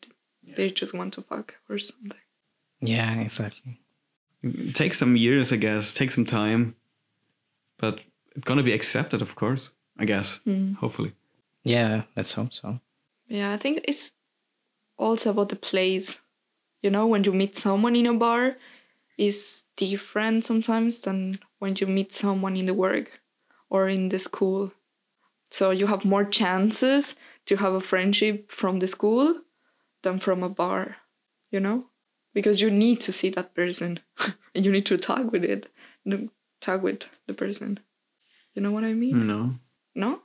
they 0.57 0.69
just 0.69 0.93
want 0.93 1.13
to 1.13 1.21
fuck 1.21 1.53
or 1.69 1.79
something. 1.79 2.19
Yeah, 2.81 3.21
exactly. 3.21 3.79
It 4.43 4.75
takes 4.75 4.99
some 4.99 5.15
years, 5.15 5.53
I 5.53 5.55
guess. 5.55 5.93
Take 5.93 6.11
some 6.11 6.25
time, 6.25 6.75
but 7.77 8.01
it's 8.35 8.45
gonna 8.45 8.63
be 8.63 8.73
accepted, 8.73 9.21
of 9.21 9.35
course. 9.35 9.71
I 9.97 10.05
guess. 10.05 10.39
Hmm. 10.43 10.73
Hopefully. 10.73 11.13
Yeah, 11.63 12.03
let's 12.17 12.33
hope 12.33 12.53
so. 12.53 12.79
Yeah, 13.27 13.53
I 13.53 13.57
think 13.57 13.81
it's 13.85 14.11
also 14.97 15.31
about 15.31 15.49
the 15.49 15.55
place. 15.55 16.19
You 16.81 16.89
know, 16.89 17.07
when 17.07 17.23
you 17.23 17.31
meet 17.31 17.55
someone 17.55 17.95
in 17.95 18.07
a 18.07 18.13
bar, 18.13 18.57
is 19.17 19.63
different 19.77 20.43
sometimes 20.43 21.01
than 21.01 21.39
when 21.59 21.75
you 21.77 21.87
meet 21.87 22.13
someone 22.13 22.57
in 22.57 22.65
the 22.65 22.73
work 22.73 23.21
or 23.69 23.87
in 23.87 24.09
the 24.09 24.19
school. 24.19 24.73
So 25.49 25.69
you 25.69 25.87
have 25.87 26.03
more 26.03 26.25
chances 26.25 27.15
to 27.45 27.57
have 27.57 27.73
a 27.73 27.81
friendship 27.81 28.49
from 28.49 28.79
the 28.79 28.87
school 28.87 29.41
than 30.01 30.19
from 30.19 30.43
a 30.43 30.49
bar, 30.49 30.97
you 31.51 31.59
know? 31.59 31.85
Because 32.33 32.61
you 32.61 32.69
need 32.71 32.99
to 33.01 33.11
see 33.11 33.29
that 33.29 33.53
person. 33.53 33.99
and 34.55 34.65
you 34.65 34.71
need 34.71 34.85
to 34.87 34.97
talk 34.97 35.31
with 35.31 35.43
it. 35.43 35.67
Talk 36.61 36.81
with 36.83 37.03
the 37.27 37.33
person. 37.33 37.79
You 38.55 38.61
know 38.61 38.71
what 38.71 38.83
I 38.83 38.93
mean? 38.93 39.27
no. 39.27 39.55
No? 39.95 40.19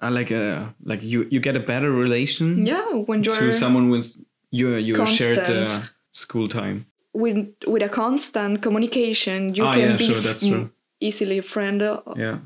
I 0.00 0.08
like 0.10 0.30
uh 0.32 0.66
like 0.84 1.02
you 1.02 1.26
you 1.30 1.40
get 1.40 1.56
a 1.56 1.60
better 1.60 1.90
relation 1.90 2.66
Yeah, 2.66 2.84
when 3.06 3.22
you're 3.24 3.36
to 3.38 3.52
someone 3.52 3.88
with 3.90 4.12
your 4.50 4.78
your 4.78 5.06
shared 5.06 5.38
uh, 5.38 5.80
school 6.12 6.46
time. 6.48 6.86
with 7.14 7.54
with 7.66 7.82
a 7.82 7.88
constant 7.88 8.60
communication, 8.60 9.54
you 9.54 9.64
Ah, 9.64 9.72
can 9.72 9.90
yeah, 9.90 9.96
be 9.96 10.06
sure, 10.06 10.20
that's 10.20 10.46
true. 10.46 10.70
easily 11.00 11.38
a 11.38 11.42
friend 11.42 11.80
o- 11.82 12.02
Yeah. 12.16 12.38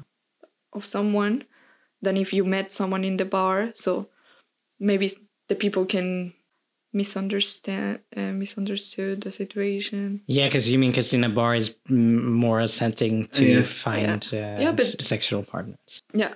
of 0.73 0.85
someone 0.85 1.45
than 2.03 2.17
if 2.17 2.33
you 2.33 2.45
met 2.45 2.71
someone 2.73 3.03
in 3.07 3.17
the 3.17 3.25
bar. 3.25 3.73
So 3.75 4.07
maybe 4.79 5.11
the 5.49 5.55
people 5.57 5.85
can 5.87 6.33
misunderstand 6.93 8.01
uh, 8.17 8.33
misunderstood 8.33 9.21
the 9.23 9.31
situation. 9.31 10.21
Yeah, 10.27 10.47
because 10.47 10.71
you 10.71 10.79
mean 10.79 10.91
because 10.91 11.13
in 11.15 11.25
a 11.25 11.29
bar 11.29 11.55
is 11.55 11.75
more 11.89 12.61
assenting 12.61 13.29
to 13.33 13.45
Yes. 13.45 13.73
find 13.73 14.27
uh, 14.33 14.37
Yeah, 14.61 14.73
but- 14.73 14.85
s- 14.87 14.97
sexual 15.07 15.43
partners. 15.43 16.03
Yeah, 16.15 16.35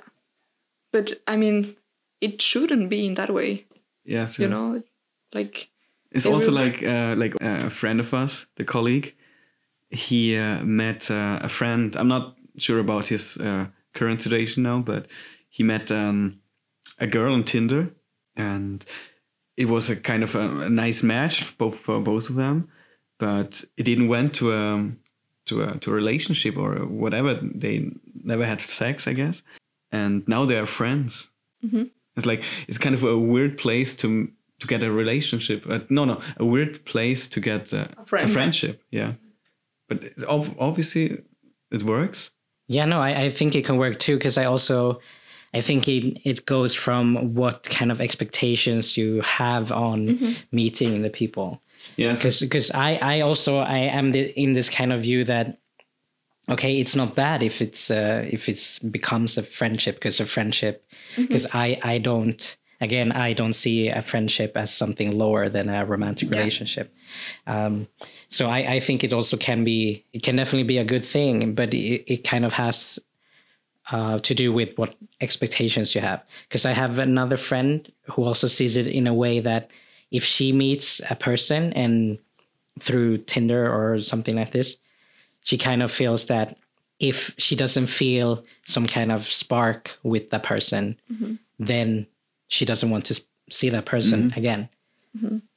but 0.92 1.14
I 1.26 1.36
mean, 1.36 1.76
it 2.20 2.42
shouldn't 2.42 2.88
be 2.88 3.06
in 3.06 3.14
that 3.14 3.30
way. 3.30 3.66
Yes. 4.04 4.38
You 4.38 4.46
yes. 4.48 4.50
know, 4.50 4.82
like 5.34 5.68
It's 6.10 6.26
Every- 6.26 6.36
also 6.36 6.52
like 6.52 6.82
uh, 6.82 7.14
like 7.16 7.34
uh, 7.42 7.66
a 7.66 7.70
friend 7.70 8.00
of 8.00 8.12
us, 8.14 8.46
the 8.56 8.64
colleague. 8.64 9.14
He 9.90 10.36
uh, 10.36 10.62
met 10.64 11.10
uh, 11.10 11.38
a 11.42 11.48
friend. 11.48 11.96
I'm 11.96 12.08
not 12.08 12.36
sure 12.58 12.78
about 12.80 13.08
his 13.08 13.36
uh, 13.38 13.66
current 13.94 14.20
situation 14.22 14.62
now, 14.62 14.80
but 14.82 15.06
he 15.50 15.64
met 15.64 15.90
um, 15.90 16.40
a 16.98 17.06
girl 17.06 17.32
on 17.34 17.44
Tinder, 17.44 17.90
and 18.36 18.84
it 19.56 19.68
was 19.68 19.90
a 19.90 19.96
kind 19.96 20.22
of 20.22 20.34
a, 20.34 20.62
a 20.62 20.70
nice 20.70 21.02
match 21.02 21.56
both 21.58 21.78
for 21.78 22.00
both 22.00 22.30
of 22.30 22.36
them. 22.36 22.68
But 23.18 23.64
it 23.76 23.84
didn't 23.84 24.08
went 24.08 24.34
to 24.34 24.52
a 24.52 24.90
to 25.46 25.62
a 25.62 25.78
to 25.78 25.90
a 25.90 25.94
relationship 25.94 26.56
or 26.56 26.86
whatever. 26.86 27.34
They 27.34 27.90
never 28.24 28.44
had 28.44 28.60
sex, 28.60 29.06
I 29.06 29.12
guess, 29.12 29.42
and 29.90 30.26
now 30.26 30.44
they 30.44 30.58
are 30.58 30.66
friends. 30.66 31.28
It's 32.16 32.26
like 32.26 32.44
it's 32.68 32.78
kind 32.78 32.94
of 32.94 33.04
a 33.04 33.16
weird 33.16 33.58
place 33.58 33.94
to 33.96 34.28
to 34.58 34.66
get 34.66 34.82
a 34.82 34.90
relationship. 34.90 35.64
Uh, 35.68 35.80
no, 35.88 36.04
no, 36.04 36.20
a 36.36 36.44
weird 36.44 36.84
place 36.84 37.28
to 37.28 37.40
get 37.40 37.72
uh, 37.72 37.86
a, 37.96 38.06
friend. 38.06 38.30
friendship. 38.30 38.82
Yeah, 38.90 39.12
but 39.88 40.04
it's 40.04 40.24
ob- 40.24 40.56
obviously 40.58 41.22
it 41.70 41.82
works. 41.82 42.30
Yeah, 42.68 42.86
no, 42.86 43.00
I, 43.00 43.24
I 43.24 43.30
think 43.30 43.54
it 43.54 43.64
can 43.64 43.76
work 43.76 43.98
too 43.98 44.16
because 44.16 44.38
I 44.38 44.44
also 44.44 45.00
I 45.54 45.60
think 45.60 45.86
it 45.88 46.20
it 46.24 46.46
goes 46.46 46.74
from 46.74 47.34
what 47.34 47.64
kind 47.64 47.90
of 47.92 48.00
expectations 48.00 48.96
you 48.96 49.20
have 49.22 49.70
on 49.72 50.36
meeting 50.50 51.02
the 51.02 51.10
people. 51.10 51.60
Yes, 51.96 52.40
because 52.40 52.70
I 52.70 52.96
I 52.96 53.20
also 53.20 53.58
I 53.58 53.78
am 53.78 54.12
the, 54.12 54.30
in 54.40 54.52
this 54.54 54.70
kind 54.70 54.92
of 54.92 55.02
view 55.02 55.24
that 55.24 55.58
okay 56.48 56.80
it's 56.80 56.96
not 56.96 57.14
bad 57.14 57.42
if 57.42 57.60
it's 57.62 57.90
uh, 57.90 58.26
if 58.30 58.48
it's 58.48 58.78
becomes 58.78 59.38
a 59.38 59.42
friendship 59.42 59.96
because 59.96 60.20
a 60.20 60.26
friendship 60.26 60.84
because 61.16 61.46
I 61.52 61.78
I 61.82 61.98
don't 61.98 62.56
again 62.80 63.12
I 63.12 63.32
don't 63.32 63.52
see 63.54 63.88
a 63.88 64.02
friendship 64.02 64.56
as 64.56 64.72
something 64.74 65.16
lower 65.18 65.48
than 65.48 65.68
a 65.68 65.84
romantic 65.84 66.30
Yeah. 66.30 66.38
relationship 66.38 66.92
um, 67.46 67.86
so 68.28 68.48
I 68.48 68.74
I 68.76 68.80
think 68.80 69.04
it 69.04 69.12
also 69.12 69.36
can 69.36 69.64
be 69.64 70.04
it 70.12 70.22
can 70.22 70.36
definitely 70.36 70.64
be 70.74 70.78
a 70.78 70.84
good 70.84 71.04
thing 71.04 71.54
but 71.54 71.72
it, 71.74 72.04
it 72.12 72.24
kind 72.24 72.44
of 72.44 72.52
has 72.54 72.98
uh, 73.92 74.18
to 74.20 74.34
do 74.34 74.52
with 74.52 74.76
what 74.76 74.94
expectations 75.20 75.94
you 75.94 76.00
have. 76.00 76.22
Because 76.48 76.66
I 76.66 76.72
have 76.72 76.98
another 76.98 77.36
friend 77.36 77.90
who 78.10 78.24
also 78.24 78.46
sees 78.46 78.76
it 78.76 78.86
in 78.86 79.06
a 79.06 79.14
way 79.14 79.38
that 79.40 79.68
if 80.10 80.24
she 80.24 80.52
meets 80.52 81.00
a 81.10 81.14
person 81.14 81.72
and 81.74 82.18
through 82.80 83.18
Tinder 83.18 83.70
or 83.72 83.98
something 84.00 84.34
like 84.34 84.50
this, 84.52 84.76
she 85.44 85.58
kind 85.58 85.82
of 85.82 85.90
feels 85.90 86.26
that 86.26 86.56
if 87.00 87.34
she 87.36 87.56
doesn't 87.56 87.86
feel 87.86 88.44
some 88.64 88.86
kind 88.86 89.10
of 89.12 89.24
spark 89.26 89.98
with 90.02 90.30
that 90.30 90.42
person, 90.42 90.96
then 91.58 92.06
she 92.48 92.64
doesn't 92.64 92.90
want 92.90 93.04
to 93.06 93.20
see 93.50 93.68
that 93.70 93.84
person 93.86 94.32
again. 94.36 94.68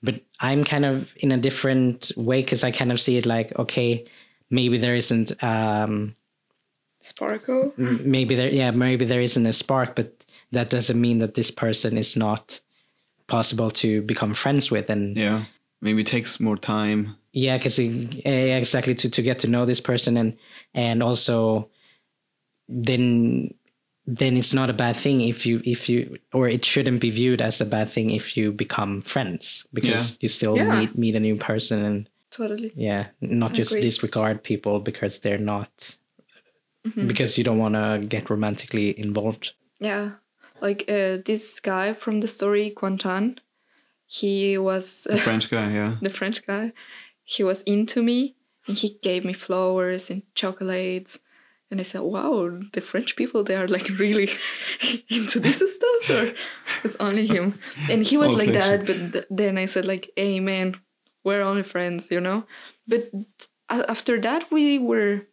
But 0.03 0.21
I'm 0.39 0.63
kind 0.63 0.85
of 0.85 1.09
in 1.17 1.31
a 1.31 1.37
different 1.37 2.11
way 2.17 2.41
because 2.41 2.63
I 2.63 2.71
kind 2.71 2.91
of 2.91 2.99
see 2.99 3.17
it 3.17 3.25
like, 3.25 3.57
okay, 3.57 4.05
maybe 4.49 4.77
there 4.77 4.95
isn't 4.95 5.31
um, 5.43 6.15
sparkle. 7.05 7.73
maybe 7.77 8.35
there 8.35 8.49
yeah 8.53 8.71
maybe 8.71 9.05
there 9.05 9.21
isn't 9.21 9.45
a 9.47 9.53
spark 9.53 9.95
but 9.95 10.25
that 10.51 10.69
doesn't 10.69 10.99
mean 10.99 11.19
that 11.19 11.33
this 11.35 11.51
person 11.51 11.97
is 11.97 12.15
not 12.15 12.59
possible 13.27 13.69
to 13.71 14.01
become 14.03 14.33
friends 14.33 14.71
with 14.71 14.89
and 14.89 15.15
yeah. 15.17 15.43
Maybe 15.81 16.01
it 16.01 16.07
takes 16.07 16.39
more 16.39 16.57
time. 16.57 17.15
yeah 17.33 17.57
because 17.57 17.77
exactly 17.79 18.95
to, 18.95 19.09
to 19.09 19.21
get 19.21 19.39
to 19.39 19.47
know 19.47 19.65
this 19.65 19.81
person 19.81 20.17
and 20.17 20.37
and 20.73 21.03
also 21.03 21.69
then 22.67 23.53
then 24.07 24.37
it's 24.37 24.53
not 24.53 24.69
a 24.69 24.73
bad 24.73 24.95
thing 24.95 25.21
if 25.21 25.45
you 25.45 25.61
if 25.65 25.89
you 25.89 26.17
or 26.33 26.47
it 26.47 26.63
shouldn't 26.65 27.01
be 27.01 27.09
viewed 27.09 27.41
as 27.41 27.59
a 27.61 27.65
bad 27.65 27.89
thing 27.89 28.09
if 28.11 28.37
you 28.37 28.51
become 28.51 29.01
friends 29.01 29.65
because 29.73 30.11
Yeah. 30.11 30.17
you 30.21 30.29
still 30.29 30.55
Yeah. 30.57 30.79
meet 30.79 30.97
meet 30.97 31.15
a 31.15 31.19
new 31.19 31.35
person 31.35 31.83
and 31.83 32.09
Totally. 32.31 32.71
yeah 32.75 33.07
not 33.21 33.53
just 33.53 33.71
agree. 33.71 33.81
disregard 33.81 34.43
people 34.43 34.79
because 34.79 35.19
they're 35.19 35.37
not 35.53 35.97
because 37.07 37.37
you 37.37 37.43
don't 37.43 37.57
want 37.57 37.75
to 37.75 38.05
get 38.07 38.29
romantically 38.29 38.97
involved 38.99 39.53
Yeah, 39.79 40.11
like 40.61 40.83
uh, 40.89 41.17
this 41.25 41.59
guy 41.59 41.93
from 41.93 42.21
the 42.21 42.27
story 42.27 42.69
Quentin, 42.69 43.39
he 44.07 44.57
was 44.57 45.07
The 45.09 45.17
French 45.17 45.49
guy, 45.49 45.71
yeah. 45.71 45.95
the 46.01 46.09
French 46.09 46.45
guy. 46.45 46.71
He 47.23 47.43
was 47.43 47.61
into 47.63 48.03
me, 48.03 48.35
and 48.67 48.77
he 48.77 48.99
gave 49.01 49.25
me 49.25 49.33
flowers 49.33 50.09
and 50.11 50.21
chocolates. 50.35 51.17
And 51.71 51.79
I 51.79 51.83
said, 51.83 52.01
"Wow, 52.01 52.59
the 52.73 52.81
French 52.81 53.15
people 53.15 53.43
they 53.43 53.55
are 53.55 53.67
like 53.67 53.89
really 53.99 54.29
into 55.09 55.39
this 55.39 55.57
stuff." 55.57 56.09
Or 56.11 56.33
it's 56.83 56.95
only 56.99 57.25
him, 57.25 57.57
and 57.89 58.05
he 58.05 58.17
was 58.17 58.27
All 58.29 58.37
like 58.37 58.53
French. 58.53 58.63
that. 58.63 58.85
But 58.85 59.13
th- 59.13 59.25
then 59.31 59.57
I 59.57 59.65
said, 59.65 59.85
"Like, 59.87 60.11
hey 60.15 60.39
man, 60.39 60.75
we're 61.23 61.41
only 61.41 61.63
friends, 61.63 62.11
you 62.11 62.21
know." 62.21 62.45
But 62.87 63.09
a- 63.69 63.89
after 63.89 64.21
that, 64.21 64.51
we 64.51 64.77
were 64.77 65.25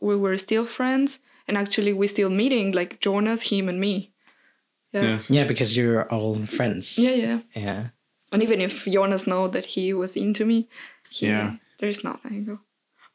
we 0.00 0.16
were 0.16 0.36
still 0.36 0.64
friends, 0.64 1.18
and 1.46 1.56
actually 1.56 1.92
we 1.92 2.06
still 2.08 2.30
meeting 2.30 2.72
like 2.72 3.00
Jonas, 3.00 3.42
him, 3.50 3.68
and 3.68 3.78
me. 3.80 4.12
Yeah. 4.92 5.02
Yes. 5.02 5.30
Yeah, 5.30 5.44
because 5.46 5.76
you're 5.76 6.04
all 6.10 6.46
friends. 6.46 6.98
Yeah, 6.98 7.14
yeah. 7.14 7.38
Yeah. 7.54 7.86
And 8.32 8.42
even 8.42 8.60
if 8.60 8.84
Jonas 8.86 9.26
know 9.26 9.48
that 9.48 9.66
he 9.66 9.92
was 9.92 10.16
into 10.16 10.44
me, 10.44 10.68
he, 11.10 11.26
Yeah. 11.26 11.56
there's 11.78 12.02
nothing. 12.04 12.58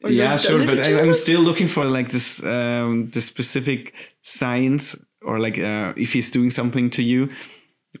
Or 0.02 0.10
you're 0.10 0.24
yeah, 0.24 0.36
sure, 0.36 0.66
but 0.66 0.78
I, 0.80 1.00
I'm 1.00 1.14
still 1.14 1.40
looking 1.40 1.68
for 1.68 1.84
like 1.84 2.08
this, 2.10 2.42
um, 2.42 3.10
the 3.10 3.20
specific 3.20 3.94
signs 4.22 4.94
or 5.22 5.38
like 5.38 5.58
uh, 5.58 5.94
if 5.96 6.12
he's 6.12 6.30
doing 6.30 6.50
something 6.50 6.90
to 6.90 7.02
you 7.02 7.28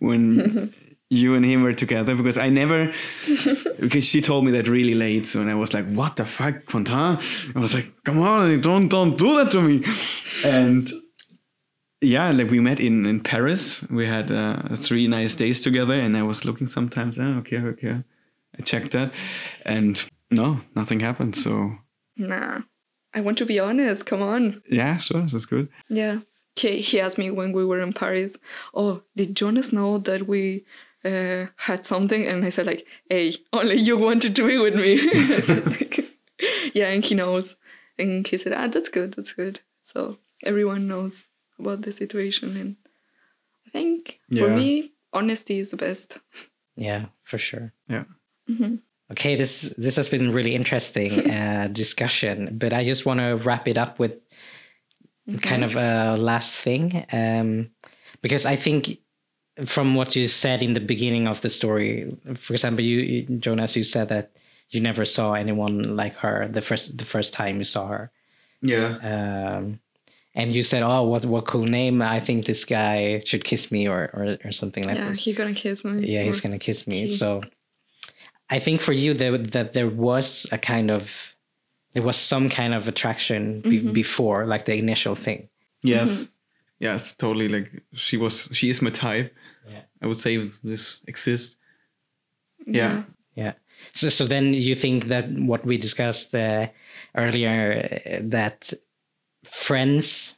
when 0.00 0.72
you 1.08 1.34
and 1.34 1.44
him 1.44 1.62
were 1.62 1.72
together 1.72 2.16
because 2.16 2.36
I 2.36 2.48
never 2.48 2.92
because 3.80 4.04
she 4.04 4.20
told 4.20 4.44
me 4.44 4.50
that 4.52 4.66
really 4.66 4.94
late 4.94 5.26
so 5.26 5.40
and 5.40 5.50
I 5.50 5.54
was 5.54 5.72
like 5.72 5.86
what 5.86 6.16
the 6.16 6.24
fuck 6.24 6.66
Quentin 6.66 7.18
I 7.54 7.58
was 7.58 7.74
like 7.74 7.92
come 8.04 8.20
on 8.20 8.60
don't 8.60 8.88
don't 8.88 9.16
do 9.16 9.36
that 9.36 9.50
to 9.52 9.62
me 9.62 9.84
and 10.44 10.90
yeah 12.00 12.30
like 12.30 12.50
we 12.50 12.58
met 12.58 12.80
in 12.80 13.06
in 13.06 13.20
Paris 13.20 13.82
we 13.84 14.04
had 14.06 14.32
uh, 14.32 14.62
three 14.74 15.06
nice 15.06 15.36
days 15.36 15.60
together 15.60 15.94
and 15.94 16.16
I 16.16 16.22
was 16.24 16.44
looking 16.44 16.66
sometimes 16.66 17.18
oh, 17.18 17.38
okay 17.38 17.58
okay 17.58 18.02
I 18.58 18.62
checked 18.62 18.92
that 18.92 19.14
and 19.64 20.04
no 20.30 20.60
nothing 20.74 21.00
happened 21.00 21.36
so 21.36 21.78
Nah. 22.16 22.62
I 23.14 23.20
want 23.20 23.38
to 23.38 23.46
be 23.46 23.60
honest. 23.60 24.06
Come 24.06 24.22
on. 24.22 24.62
yeah 24.68 24.96
sure 24.96 25.22
that's 25.22 25.46
good 25.46 25.68
Yeah. 25.88 26.20
He, 26.56 26.80
he 26.80 26.98
asked 27.00 27.18
me 27.18 27.30
when 27.30 27.52
we 27.52 27.66
were 27.66 27.80
in 27.80 27.92
Paris, 27.92 28.38
oh, 28.72 29.02
did 29.14 29.36
Jonas 29.36 29.74
know 29.74 29.98
that 29.98 30.26
we 30.26 30.64
uh, 31.06 31.46
had 31.56 31.86
something? 31.86 32.26
And 32.26 32.44
I 32.44 32.50
said, 32.50 32.66
like, 32.66 32.86
hey, 33.08 33.34
only 33.52 33.76
you 33.76 33.96
want 33.96 34.22
to 34.22 34.28
do 34.28 34.48
it 34.48 34.58
with 34.58 34.74
me. 34.74 34.98
Said, 35.40 35.66
like, 35.66 36.04
yeah, 36.74 36.88
and 36.88 37.04
he 37.04 37.14
knows. 37.14 37.56
And 37.98 38.26
he 38.26 38.36
said, 38.36 38.52
ah, 38.52 38.68
that's 38.68 38.88
good, 38.88 39.14
that's 39.14 39.32
good. 39.32 39.60
So 39.82 40.18
everyone 40.42 40.88
knows 40.88 41.24
about 41.58 41.82
the 41.82 41.92
situation. 41.92 42.56
And 42.56 42.76
I 43.66 43.70
think 43.70 44.20
for 44.36 44.48
me, 44.48 44.92
honesty 45.12 45.58
is 45.58 45.70
the 45.70 45.76
best. 45.76 46.18
Yeah, 46.76 47.06
for 47.24 47.38
sure. 47.38 47.72
yeah 47.88 48.04
Okay, 49.12 49.36
this 49.36 49.72
this 49.78 49.96
has 49.96 50.08
been 50.08 50.32
really 50.32 50.54
interesting 50.54 51.30
uh, 51.30 51.68
discussion, 51.70 52.58
but 52.58 52.72
I 52.72 52.84
just 52.84 53.06
want 53.06 53.20
to 53.20 53.36
wrap 53.36 53.68
it 53.68 53.78
up 53.78 53.98
with 53.98 54.14
kind 55.42 55.64
of 55.64 55.76
a 55.76 56.16
last 56.16 56.56
thing, 56.56 57.06
um, 57.12 57.70
because 58.20 58.46
I 58.46 58.56
think 58.56 58.98
from 59.64 59.94
what 59.94 60.14
you 60.14 60.28
said 60.28 60.62
in 60.62 60.74
the 60.74 60.80
beginning 60.80 61.26
of 61.26 61.40
the 61.40 61.48
story, 61.48 62.14
for 62.36 62.52
example, 62.52 62.84
you, 62.84 62.98
you 62.98 63.22
Jonas, 63.38 63.74
you 63.76 63.82
said 63.84 64.08
that 64.08 64.32
you 64.70 64.80
never 64.80 65.04
saw 65.04 65.32
anyone 65.34 65.96
like 65.96 66.14
her 66.16 66.48
the 66.48 66.60
first 66.60 66.98
the 66.98 67.04
first 67.04 67.32
time 67.32 67.58
you 67.58 67.64
saw 67.64 67.86
her, 67.86 68.10
yeah 68.60 69.56
um, 69.56 69.80
and 70.34 70.52
you 70.52 70.62
said, 70.62 70.82
"Oh, 70.82 71.04
what 71.04 71.24
what 71.24 71.46
cool 71.46 71.64
name! 71.64 72.02
I 72.02 72.20
think 72.20 72.44
this 72.46 72.64
guy 72.64 73.20
should 73.24 73.44
kiss 73.44 73.70
me," 73.72 73.88
or 73.88 74.10
or, 74.12 74.36
or 74.44 74.52
something 74.52 74.84
like 74.84 74.96
that. 74.96 75.02
yeah, 75.02 75.08
this 75.08 75.24
he 75.24 75.32
gonna 75.32 75.54
kiss 75.54 75.84
me. 75.84 76.06
yeah 76.06 76.22
he's 76.24 76.40
gonna 76.40 76.58
kiss 76.58 76.86
me 76.86 77.02
he- 77.02 77.10
so 77.10 77.42
i 78.50 78.58
think 78.60 78.80
for 78.80 78.92
you 78.92 79.12
there, 79.14 79.36
that 79.38 79.72
there 79.72 79.88
was 79.88 80.46
a 80.52 80.58
kind 80.58 80.90
of 80.90 81.34
there 81.94 82.02
was 82.02 82.16
some 82.16 82.48
kind 82.48 82.74
of 82.74 82.86
attraction 82.88 83.62
Mm-hmm. 83.62 83.92
before 83.92 84.46
like 84.46 84.64
the 84.66 84.74
initial 84.74 85.14
thing 85.14 85.48
Yes. 85.82 86.28
Yes, 86.78 87.14
totally. 87.14 87.48
Like 87.48 87.82
she 87.92 88.16
was, 88.16 88.48
she 88.52 88.68
is 88.68 88.82
my 88.82 88.90
type. 88.90 89.34
Yeah. 89.68 89.82
I 90.02 90.06
would 90.06 90.18
say 90.18 90.36
this 90.62 91.02
exists. 91.06 91.56
Yeah. 92.66 93.04
yeah 93.34 93.52
so 93.92 94.08
so 94.08 94.26
then 94.26 94.54
you 94.54 94.74
think 94.74 95.06
that 95.08 95.30
what 95.30 95.64
we 95.64 95.76
discussed 95.76 96.34
uh, 96.34 96.66
earlier 97.16 98.00
uh, 98.06 98.18
that 98.22 98.72
friends 99.44 100.34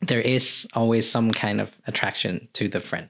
there 0.00 0.20
is 0.20 0.66
always 0.74 1.08
some 1.08 1.30
kind 1.30 1.60
of 1.60 1.70
attraction 1.86 2.48
to 2.52 2.68
the 2.68 2.80
friend 2.80 3.08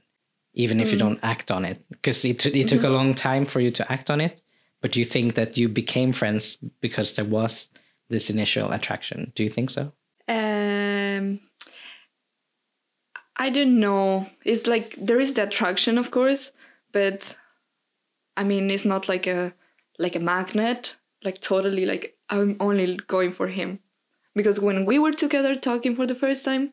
even 0.55 0.81
if 0.81 0.91
you 0.91 0.99
don't 0.99 1.21
act 1.23 1.51
on 1.51 1.65
it 1.65 1.85
because 1.91 2.25
it, 2.25 2.39
t- 2.41 2.61
it 2.61 2.69
took 2.69 2.83
a 2.83 2.89
long 2.89 3.15
time 3.15 3.45
for 3.45 3.61
you 3.61 3.71
to 3.71 3.93
act 3.93 4.11
on 4.11 4.21
it 4.21 4.41
but 4.81 4.97
you 4.97 5.05
think 5.05 5.35
that 5.35 5.57
you 5.57 5.69
became 5.69 6.13
friends 6.13 6.57
because 6.81 7.15
there 7.15 7.25
was 7.25 7.69
this 8.09 8.31
initial 8.31 8.73
attraction 8.73 9.33
do 9.35 9.45
you 9.45 9.51
think 9.51 9.71
so 9.71 9.93
Um, 10.29 11.41
I 13.39 13.51
don't 13.51 13.79
know. 13.79 14.27
It's 14.45 14.67
like 14.67 14.95
there 14.97 15.21
is 15.21 15.35
the 15.35 15.45
attraction, 15.45 15.97
of 15.99 16.11
course, 16.11 16.53
but 16.93 17.37
I 18.37 18.45
mean, 18.45 18.71
it's 18.71 18.85
not 18.85 19.09
like 19.09 19.27
a 19.27 19.55
like 19.99 20.17
a 20.17 20.21
magnet. 20.21 20.97
Like 21.25 21.41
totally, 21.41 21.87
like 21.87 22.17
I'm 22.31 22.57
only 22.61 22.97
going 23.07 23.33
for 23.33 23.49
him, 23.49 23.81
because 24.35 24.61
when 24.61 24.87
we 24.87 24.99
were 24.99 25.13
together 25.13 25.57
talking 25.57 25.97
for 25.97 26.07
the 26.07 26.15
first 26.15 26.45
time, 26.45 26.73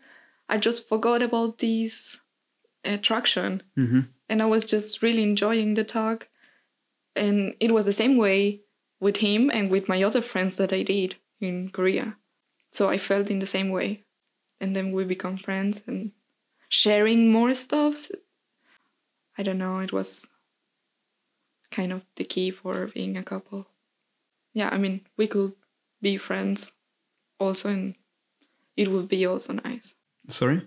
I 0.49 0.57
just 0.57 0.87
forgot 0.87 1.21
about 1.21 1.59
this 1.59 2.19
attraction, 2.83 3.63
Mm-hmm. 3.77 4.01
and 4.29 4.41
I 4.41 4.45
was 4.45 4.65
just 4.65 5.01
really 5.01 5.23
enjoying 5.23 5.73
the 5.73 5.83
talk, 5.83 6.29
and 7.15 7.55
it 7.59 7.71
was 7.71 7.85
the 7.85 7.93
same 7.93 8.17
way 8.17 8.61
with 8.99 9.17
him 9.17 9.49
and 9.51 9.71
with 9.71 9.89
my 9.89 10.03
other 10.03 10.21
friends 10.21 10.57
that 10.57 10.71
I 10.71 10.83
did 10.83 11.15
in 11.39 11.69
Korea. 11.69 12.17
So 12.71 12.89
I 12.89 12.97
felt 12.97 13.29
in 13.29 13.39
the 13.39 13.45
same 13.47 13.69
way. 13.69 14.03
And 14.61 14.75
then 14.75 14.91
we 14.91 15.03
become 15.03 15.37
friends 15.37 15.81
and 15.87 16.11
sharing 16.69 17.31
more 17.31 17.53
stuffs. 17.53 18.11
I 19.37 19.43
don't 19.43 19.57
know, 19.57 19.79
it 19.79 19.91
was 19.91 20.27
kind 21.71 21.91
of 21.91 22.03
the 22.15 22.23
key 22.23 22.51
for 22.51 22.87
being 22.87 23.17
a 23.17 23.23
couple. 23.23 23.67
Yeah, 24.53 24.69
I 24.71 24.77
mean, 24.77 25.01
we 25.17 25.27
could 25.27 25.53
be 26.01 26.17
friends 26.17 26.71
also, 27.39 27.69
and 27.69 27.95
it 28.77 28.87
would 28.87 29.09
be 29.09 29.25
also 29.25 29.53
nice. 29.53 29.95
Sorry. 30.29 30.61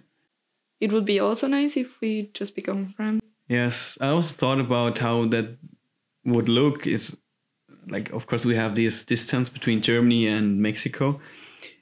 It 0.81 0.93
would 0.93 1.05
be 1.05 1.19
also 1.19 1.47
nice 1.47 1.77
if 1.77 2.01
we 2.01 2.31
just 2.35 2.55
become 2.55 2.93
friends. 2.97 3.21
Yes, 3.49 3.97
I 4.01 4.09
also 4.09 4.35
thought 4.35 4.61
about 4.61 4.99
how 4.99 5.27
that 5.29 5.57
would 6.25 6.49
look. 6.49 6.87
Is 6.87 7.17
like, 7.89 8.11
of 8.13 8.27
course, 8.27 8.45
we 8.45 8.55
have 8.55 8.75
this 8.75 9.05
distance 9.05 9.49
between 9.49 9.81
Germany 9.81 10.27
and 10.27 10.61
Mexico. 10.61 11.21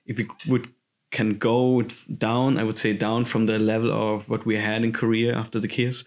If 0.06 0.18
we 0.18 0.28
would 0.46 0.68
can 1.16 1.38
go 1.38 1.82
down, 2.18 2.58
I 2.58 2.62
would 2.62 2.76
say 2.76 2.92
down 2.92 3.24
from 3.24 3.46
the 3.46 3.58
level 3.58 3.90
of 3.90 4.28
what 4.28 4.44
we 4.44 4.58
had 4.58 4.84
in 4.84 4.92
Korea 4.92 5.34
after 5.34 5.58
the 5.58 5.66
kiss, 5.66 6.04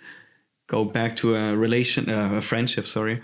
go 0.67 0.85
back 0.85 1.15
to 1.17 1.35
a 1.35 1.57
relation, 1.57 2.09
uh, 2.09 2.33
a 2.33 2.41
friendship. 2.41 2.85
Sorry, 2.85 3.23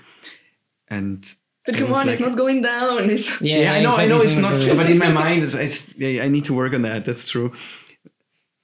and 0.87 1.23
But 1.63 1.77
come 1.77 1.89
was 1.89 1.99
on, 1.99 2.09
it's 2.09 2.19
not 2.19 2.35
going 2.35 2.63
down. 2.63 3.09
It's 3.15 3.39
yeah, 3.39 3.73
I 3.73 3.81
know, 3.83 3.95
I 3.95 4.07
know, 4.07 4.19
it's 4.21 4.35
not, 4.35 4.53
but 4.79 4.89
in 4.89 4.97
my 4.97 5.11
mind, 5.11 5.43
it's, 5.43 5.53
it's 5.53 5.87
yeah, 5.95 6.23
I 6.25 6.27
need 6.27 6.45
to 6.45 6.55
work 6.55 6.73
on 6.73 6.81
that. 6.81 7.05
That's 7.05 7.29
true. 7.29 7.51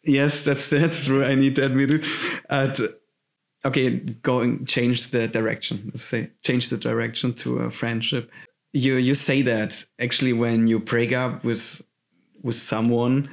Yes, 0.03 0.43
that's 0.43 0.69
that's 0.69 1.05
true. 1.05 1.23
I 1.23 1.35
need 1.35 1.55
to 1.57 1.65
admit 1.65 1.91
it. 1.91 2.03
And 2.49 2.75
okay, 3.63 3.89
going 4.31 4.65
change 4.65 5.11
the 5.11 5.27
direction. 5.27 5.91
Let's 5.93 6.05
say 6.05 6.31
change 6.41 6.69
the 6.69 6.77
direction 6.89 7.33
to 7.43 7.59
a 7.59 7.69
friendship. 7.69 8.31
You 8.73 8.95
you 8.95 9.13
say 9.13 9.43
that 9.43 9.85
actually 9.99 10.33
when 10.33 10.67
you 10.67 10.79
break 10.79 11.11
up 11.13 11.43
with 11.43 11.83
with 12.41 12.55
someone, 12.55 13.29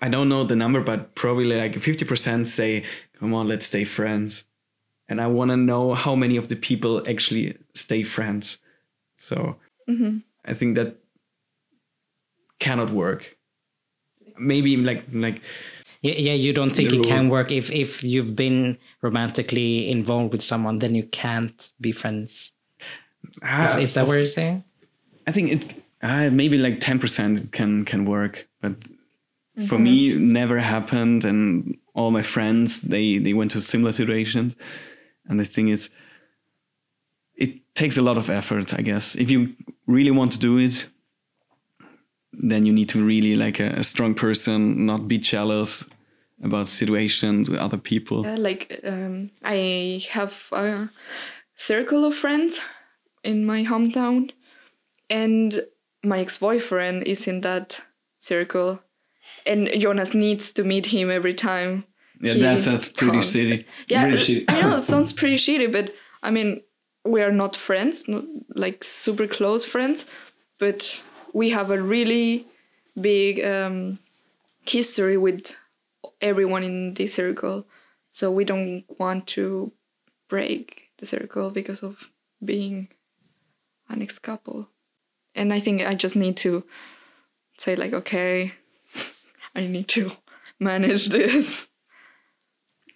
I 0.00 0.08
don't 0.08 0.28
know 0.28 0.44
the 0.44 0.56
number, 0.56 0.82
but 0.82 1.14
probably 1.14 1.44
like 1.44 1.78
fifty 1.78 2.04
percent 2.04 2.46
say, 2.46 2.84
"Come 3.18 3.34
on, 3.34 3.48
let's 3.48 3.66
stay 3.66 3.84
friends." 3.84 4.44
And 5.08 5.20
I 5.20 5.26
want 5.26 5.50
to 5.50 5.56
know 5.56 5.94
how 5.94 6.14
many 6.14 6.36
of 6.36 6.48
the 6.48 6.56
people 6.56 7.06
actually 7.08 7.56
stay 7.74 8.02
friends. 8.02 8.58
So 9.16 9.56
Mhm. 9.88 10.22
I 10.44 10.54
think 10.54 10.76
that 10.76 10.96
cannot 12.58 12.90
work. 12.90 13.36
Maybe 14.38 14.76
like 14.76 15.04
like 15.12 15.42
Yeah, 16.02 16.14
yeah, 16.18 16.34
you 16.34 16.52
don't 16.52 16.70
think 16.74 16.90
The 16.90 16.98
it 16.98 17.06
can 17.06 17.28
work 17.28 17.52
if 17.52 17.70
if 17.70 18.02
you've 18.02 18.34
been 18.34 18.78
romantically 19.02 19.88
involved 19.90 20.32
with 20.32 20.42
someone, 20.42 20.78
then 20.78 20.94
you 20.94 21.04
can't 21.04 21.72
be 21.80 21.92
friends. 21.92 22.52
Is, 23.24 23.38
ah, 23.42 23.78
is 23.78 23.94
that 23.94 24.06
what 24.06 24.14
you're 24.14 24.26
saying? 24.26 24.64
I 25.26 25.32
think 25.32 25.52
it 25.52 25.81
uh, 26.02 26.30
maybe 26.30 26.58
like 26.58 26.80
ten 26.80 26.98
percent 26.98 27.52
can 27.52 27.84
can 27.84 28.04
work, 28.04 28.48
but 28.60 28.74
for 29.66 29.78
me 29.78 30.14
never 30.14 30.58
happened. 30.58 31.24
And 31.24 31.76
all 31.94 32.10
my 32.10 32.22
friends 32.22 32.80
they 32.80 33.18
they 33.18 33.34
went 33.34 33.50
to 33.52 33.60
similar 33.60 33.92
situations, 33.92 34.56
and 35.26 35.38
the 35.38 35.44
thing 35.44 35.68
is, 35.68 35.90
it 37.34 37.74
takes 37.74 37.96
a 37.96 38.02
lot 38.02 38.18
of 38.18 38.28
effort. 38.30 38.74
I 38.74 38.82
guess 38.82 39.14
if 39.14 39.30
you 39.30 39.54
really 39.86 40.10
want 40.10 40.32
to 40.32 40.38
do 40.38 40.58
it, 40.58 40.86
then 42.32 42.66
you 42.66 42.72
need 42.72 42.88
to 42.88 43.04
really 43.04 43.36
like 43.36 43.60
a, 43.60 43.78
a 43.78 43.84
strong 43.84 44.14
person, 44.14 44.86
not 44.86 45.06
be 45.06 45.18
jealous 45.18 45.84
about 46.42 46.66
situations 46.66 47.48
with 47.48 47.60
other 47.60 47.78
people. 47.78 48.24
Yeah, 48.24 48.36
like 48.36 48.80
um, 48.84 49.30
I 49.44 50.04
have 50.10 50.48
a 50.52 50.88
circle 51.54 52.04
of 52.04 52.14
friends 52.14 52.60
in 53.22 53.44
my 53.44 53.64
hometown, 53.64 54.30
and 55.08 55.62
my 56.02 56.18
ex-boyfriend 56.20 57.04
is 57.04 57.26
in 57.26 57.40
that 57.42 57.80
circle, 58.16 58.82
and 59.46 59.68
Jonas 59.78 60.14
needs 60.14 60.52
to 60.52 60.64
meet 60.64 60.86
him 60.86 61.10
every 61.10 61.34
time. 61.34 61.84
Yeah, 62.20 62.34
he 62.34 62.40
that's 62.40 62.66
that's 62.66 62.88
pretty 62.88 63.12
comes. 63.18 63.32
shitty. 63.34 63.64
Yeah, 63.88 64.08
shitty. 64.10 64.44
I 64.48 64.60
know 64.60 64.76
it 64.76 64.82
sounds 64.82 65.12
pretty 65.12 65.36
shitty, 65.36 65.70
but 65.72 65.94
I 66.22 66.30
mean, 66.30 66.62
we 67.04 67.22
are 67.22 67.32
not 67.32 67.56
friends, 67.56 68.06
not 68.08 68.24
like 68.54 68.84
super 68.84 69.26
close 69.26 69.64
friends, 69.64 70.06
but 70.58 71.02
we 71.32 71.50
have 71.50 71.70
a 71.70 71.82
really 71.82 72.46
big 73.00 73.44
um, 73.44 73.98
history 74.60 75.16
with 75.16 75.54
everyone 76.20 76.62
in 76.62 76.94
this 76.94 77.14
circle. 77.14 77.66
So 78.10 78.30
we 78.30 78.44
don't 78.44 78.84
want 78.98 79.26
to 79.28 79.72
break 80.28 80.90
the 80.98 81.06
circle 81.06 81.50
because 81.50 81.82
of 81.82 82.10
being 82.44 82.88
an 83.88 84.02
ex 84.02 84.18
couple. 84.18 84.68
And 85.34 85.52
I 85.52 85.58
think 85.60 85.82
I 85.82 85.94
just 85.94 86.16
need 86.16 86.36
to 86.38 86.64
say, 87.58 87.76
like, 87.76 87.92
okay, 87.92 88.52
I 89.54 89.60
need 89.66 89.88
to 89.88 90.12
manage 90.60 91.06
this. 91.08 91.66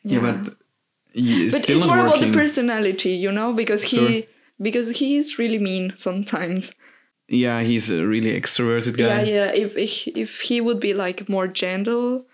Yeah, 0.04 0.20
but 0.20 0.54
He's 1.12 1.52
but 1.52 1.62
still 1.62 1.78
it's 1.78 1.86
more 1.86 2.06
about 2.06 2.20
the 2.20 2.30
personality, 2.32 3.12
you 3.12 3.32
know, 3.32 3.52
because 3.54 3.82
he 3.82 3.96
Sorry? 3.96 4.28
because 4.60 4.90
he 4.98 5.16
is 5.16 5.38
really 5.38 5.58
mean 5.58 5.92
sometimes. 5.96 6.72
yeah, 7.28 7.62
he's 7.62 7.90
a 7.90 8.06
really 8.06 8.38
extroverted 8.38 8.96
guy. 8.98 9.22
Yeah, 9.22 9.22
yeah. 9.22 9.50
If 9.54 9.76
if 9.76 10.08
if 10.16 10.40
he 10.42 10.60
would 10.60 10.78
be 10.78 10.92
like 10.94 11.28
more 11.28 11.48
gentle 11.48 12.26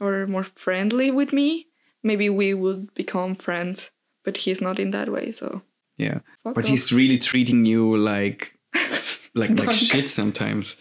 or 0.00 0.26
more 0.26 0.44
friendly 0.44 1.10
with 1.10 1.32
me, 1.32 1.66
maybe 2.02 2.28
we 2.28 2.52
would 2.52 2.92
become 2.94 3.34
friends. 3.34 3.90
But 4.22 4.36
he's 4.36 4.60
not 4.60 4.78
in 4.78 4.90
that 4.90 5.08
way, 5.08 5.32
so 5.32 5.62
Yeah. 5.96 6.18
fuck 6.44 6.54
But 6.54 6.64
off. 6.64 6.70
he's 6.70 6.92
really 6.92 7.16
treating 7.18 7.64
you 7.64 7.96
like 7.96 8.52
like 9.36 9.50
like 9.50 9.72
shit 9.72 10.08
sometimes. 10.08 10.76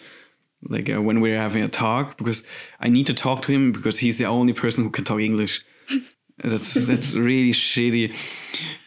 Like 0.67 0.89
uh, 0.89 1.01
when 1.01 1.21
we're 1.21 1.37
having 1.37 1.63
a 1.63 1.67
talk, 1.67 2.17
because 2.17 2.43
I 2.79 2.89
need 2.89 3.07
to 3.07 3.13
talk 3.13 3.43
to 3.43 3.51
him 3.51 3.71
because 3.71 3.99
he's 3.99 4.17
the 4.17 4.25
only 4.25 4.53
person 4.53 4.83
who 4.83 4.89
can 4.89 5.03
talk 5.03 5.19
English. 5.19 5.63
That's 6.43 6.73
that's 6.73 7.15
really 7.15 7.53
shitty. 7.53 8.13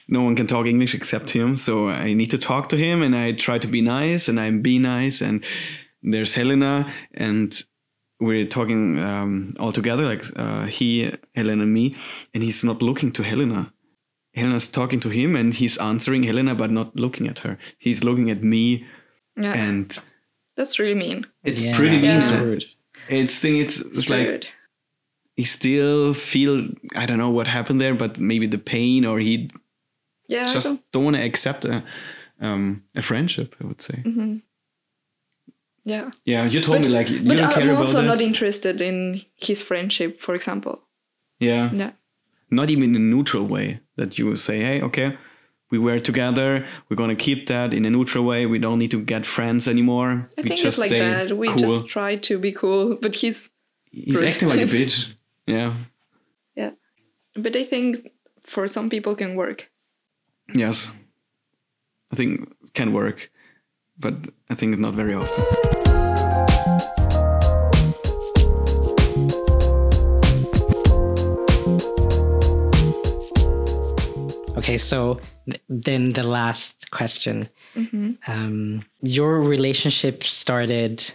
No 0.07 0.23
one 0.23 0.37
can 0.37 0.47
talk 0.47 0.67
English 0.67 0.95
except 0.95 1.31
him, 1.31 1.57
so 1.57 1.89
I 1.89 2.13
need 2.13 2.31
to 2.33 2.39
talk 2.39 2.69
to 2.69 2.77
him, 2.77 3.01
and 3.01 3.17
I 3.17 3.33
try 3.33 3.59
to 3.59 3.67
be 3.67 3.81
nice, 3.81 4.29
and 4.29 4.39
I'm 4.39 4.61
be 4.61 4.79
nice. 4.79 5.23
And 5.23 5.43
there's 6.03 6.35
Helena, 6.35 6.93
and 7.15 7.51
we're 8.21 8.47
talking 8.47 8.99
um, 8.99 9.55
all 9.59 9.73
together, 9.73 10.05
like 10.05 10.25
uh, 10.37 10.67
he, 10.67 11.11
Helena, 11.35 11.63
and 11.63 11.73
me, 11.73 11.97
and 12.35 12.43
he's 12.43 12.63
not 12.65 12.83
looking 12.83 13.13
to 13.13 13.23
Helena. 13.23 13.73
Helena's 14.35 14.69
talking 14.69 15.01
to 15.01 15.09
him 15.09 15.35
and 15.37 15.55
he's 15.55 15.77
answering 15.79 16.23
Helena 16.23 16.55
but 16.55 16.71
not 16.71 16.95
looking 16.97 17.29
at 17.29 17.41
her. 17.41 17.59
He's 17.79 18.05
looking 18.05 18.31
at 18.31 18.43
me 18.43 18.87
yeah, 19.39 19.55
and 19.69 19.99
that's 20.57 20.79
really 20.79 20.95
mean. 20.95 21.27
it's 21.45 21.61
Yeah, 21.61 21.77
pretty 21.77 21.97
mean. 21.97 22.05
Yeah. 22.05 22.19
It's 22.19 22.31
rude. 22.33 22.65
It's 23.09 23.39
thing 23.39 23.57
it's, 23.59 23.79
it's 23.81 23.99
It's 23.99 24.11
like 24.11 24.27
rude. 24.29 24.47
he 25.37 25.45
still 25.45 26.13
feel 26.15 26.69
I 26.95 27.07
don't 27.07 27.19
know 27.19 27.31
what 27.31 27.47
happened 27.47 27.81
there, 27.81 27.95
but 27.95 28.19
maybe 28.19 28.47
the 28.49 28.59
pain 28.59 29.05
or 29.07 29.19
he 29.21 29.51
Yeah, 30.29 30.47
I 30.51 30.53
just 30.55 30.67
don't- 30.67 30.83
don't 30.93 31.05
want 31.05 31.17
to 31.17 31.23
accept 31.25 31.65
a 31.65 31.83
um 32.41 32.83
a 32.95 33.03
friendship, 33.03 33.57
I 33.61 33.67
would 33.67 33.81
say. 33.83 34.03
yeah. 35.85 36.11
Yeah, 36.25 36.45
you 36.47 36.61
told 36.61 36.81
me 36.83 36.89
like 36.89 37.09
you 37.11 37.21
But 37.29 37.37
don't 37.37 37.53
care 37.53 37.63
I'm 37.63 37.71
about 37.71 37.81
also 37.87 38.01
that. 38.03 38.07
not 38.07 38.21
interested 38.21 38.81
in 38.81 39.23
his 39.37 39.63
friendship, 39.63 40.21
for 40.21 40.35
example. 40.35 40.83
yeah. 41.41 41.71
Yeah. 41.73 41.93
Not 42.51 42.71
even 42.71 42.85
in 42.85 42.97
a 42.97 42.99
neutral 43.17 43.45
way 43.47 43.81
that 43.97 44.19
you 44.19 44.35
say, 44.37 44.61
Hey, 44.63 44.81
okay, 44.83 45.17
we 45.71 45.79
were 45.79 45.99
together, 46.01 46.67
we're 46.89 46.97
gonna 46.97 47.17
keep 47.17 47.47
that 47.49 47.75
in 47.75 47.85
a 47.85 47.91
neutral 47.91 48.25
way, 48.25 48.47
we 48.47 48.59
don't 48.59 48.79
need 48.79 48.91
to 48.93 49.01
get 49.01 49.27
friends 49.27 49.69
anymore. 49.69 50.29
I 50.39 50.43
we 50.43 50.49
think 50.49 50.65
it's 50.65 50.79
like 50.79 50.91
that. 50.91 51.37
We 51.37 51.49
cool. 51.49 51.59
just 51.59 51.89
try 51.89 52.17
to 52.17 52.39
be 52.39 52.53
cool, 52.53 52.97
but 53.01 53.15
he's 53.15 53.51
He's 53.91 54.17
rude. 54.17 54.29
acting 54.29 54.49
like 54.49 54.61
a 54.61 54.65
bitch. 54.77 55.15
Yeah. 55.47 55.75
yeah. 56.55 56.73
But 57.35 57.57
I 57.57 57.65
think 57.65 58.11
for 58.47 58.69
some 58.69 58.89
people 58.91 59.15
can 59.15 59.35
work. 59.35 59.71
Yes. 60.55 60.91
I 62.13 62.17
think 62.17 62.51
it 62.65 62.75
can 62.75 62.93
work, 62.93 63.31
but 63.99 64.15
I 64.51 64.55
think 64.55 64.73
it's 64.73 64.81
not 64.81 64.95
very 64.95 65.15
often. 65.15 65.88
Okay, 74.69 74.77
so 74.77 75.19
th- 75.47 75.63
then 75.71 76.13
the 76.13 76.25
last 76.25 76.91
question. 76.91 77.49
Um, 78.27 78.85
your 79.01 79.41
relationship 79.41 80.25
started 80.25 81.11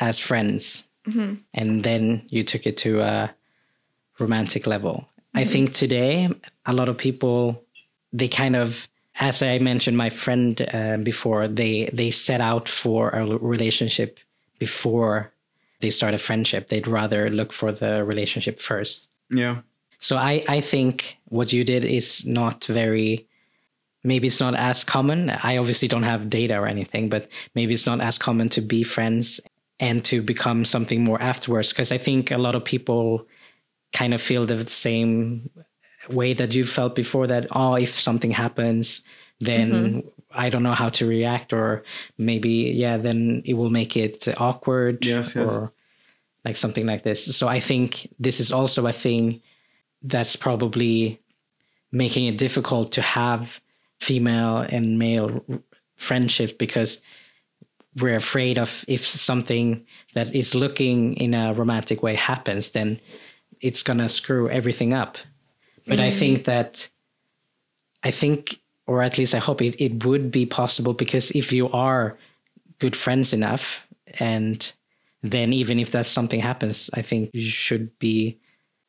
as 0.00 0.18
friends, 0.18 0.82
and 1.54 1.84
then 1.84 2.22
you 2.28 2.42
took 2.42 2.66
it 2.66 2.76
to 2.78 3.00
a 3.00 3.30
romantic 4.18 4.66
level. 4.66 5.08
I 5.32 5.44
think 5.44 5.72
today 5.74 6.28
a 6.66 6.72
lot 6.72 6.88
of 6.88 6.98
people 6.98 7.62
they 8.12 8.26
kind 8.26 8.56
of, 8.56 8.88
as 9.20 9.42
I 9.42 9.58
mentioned, 9.58 9.96
my 9.96 10.10
friend 10.10 10.60
uh, 10.74 10.96
before, 10.96 11.46
they 11.46 11.88
they 11.92 12.10
set 12.10 12.40
out 12.40 12.68
for 12.68 13.10
a 13.10 13.24
relationship 13.38 14.18
before 14.58 15.30
they 15.80 15.90
start 15.90 16.14
a 16.14 16.18
friendship. 16.18 16.66
They'd 16.68 16.88
rather 16.88 17.30
look 17.30 17.52
for 17.52 17.70
the 17.70 18.04
relationship 18.04 18.58
first. 18.58 19.08
Yeah. 19.30 19.58
So 19.98 20.16
I, 20.16 20.44
I 20.48 20.60
think 20.60 21.18
what 21.26 21.52
you 21.52 21.64
did 21.64 21.84
is 21.84 22.24
not 22.26 22.64
very 22.64 23.28
maybe 24.04 24.28
it's 24.28 24.40
not 24.40 24.54
as 24.54 24.84
common. 24.84 25.30
I 25.30 25.56
obviously 25.56 25.88
don't 25.88 26.04
have 26.04 26.30
data 26.30 26.58
or 26.58 26.66
anything, 26.66 27.08
but 27.08 27.28
maybe 27.54 27.74
it's 27.74 27.86
not 27.86 28.00
as 28.00 28.16
common 28.18 28.48
to 28.50 28.60
be 28.60 28.82
friends 28.82 29.40
and 29.80 30.04
to 30.06 30.22
become 30.22 30.64
something 30.64 31.04
more 31.04 31.20
afterwards. 31.20 31.70
Because 31.70 31.92
I 31.92 31.98
think 31.98 32.30
a 32.30 32.38
lot 32.38 32.54
of 32.54 32.64
people 32.64 33.26
kind 33.92 34.14
of 34.14 34.22
feel 34.22 34.46
the 34.46 34.66
same 34.66 35.50
way 36.08 36.32
that 36.34 36.54
you 36.54 36.64
felt 36.64 36.94
before 36.94 37.26
that, 37.26 37.46
oh, 37.52 37.74
if 37.74 37.98
something 37.98 38.30
happens, 38.30 39.02
then 39.40 39.72
mm-hmm. 39.72 40.08
I 40.32 40.48
don't 40.48 40.62
know 40.62 40.74
how 40.74 40.88
to 40.90 41.06
react, 41.06 41.52
or 41.52 41.84
maybe, 42.16 42.72
yeah, 42.74 42.96
then 42.96 43.42
it 43.44 43.54
will 43.54 43.70
make 43.70 43.96
it 43.96 44.26
awkward 44.38 45.04
Yes, 45.04 45.34
yes. 45.34 45.50
or 45.50 45.72
like 46.44 46.56
something 46.56 46.86
like 46.86 47.02
this. 47.02 47.36
So 47.36 47.48
I 47.48 47.60
think 47.60 48.12
this 48.18 48.40
is 48.40 48.52
also 48.52 48.86
a 48.86 48.92
thing 48.92 49.42
that's 50.02 50.36
probably 50.36 51.20
making 51.92 52.26
it 52.26 52.38
difficult 52.38 52.92
to 52.92 53.02
have 53.02 53.60
female 54.00 54.58
and 54.58 54.98
male 54.98 55.44
friendships 55.96 56.52
because 56.52 57.02
we're 57.96 58.14
afraid 58.14 58.58
of 58.58 58.84
if 58.86 59.04
something 59.04 59.84
that 60.14 60.32
is 60.34 60.54
looking 60.54 61.14
in 61.14 61.34
a 61.34 61.52
romantic 61.54 62.02
way 62.02 62.14
happens 62.14 62.70
then 62.70 63.00
it's 63.60 63.82
going 63.82 63.98
to 63.98 64.08
screw 64.08 64.48
everything 64.50 64.92
up 64.92 65.18
but 65.86 65.98
i 65.98 66.08
mm. 66.08 66.12
think 66.12 66.44
that 66.44 66.88
i 68.04 68.10
think 68.10 68.60
or 68.86 69.02
at 69.02 69.18
least 69.18 69.34
i 69.34 69.38
hope 69.38 69.60
it, 69.60 69.74
it 69.82 70.04
would 70.04 70.30
be 70.30 70.46
possible 70.46 70.92
because 70.92 71.32
if 71.32 71.52
you 71.52 71.68
are 71.70 72.16
good 72.78 72.94
friends 72.94 73.32
enough 73.32 73.84
and 74.20 74.72
then 75.24 75.52
even 75.52 75.80
if 75.80 75.90
that 75.90 76.06
something 76.06 76.38
happens 76.38 76.88
i 76.94 77.02
think 77.02 77.30
you 77.32 77.42
should 77.42 77.98
be 77.98 78.38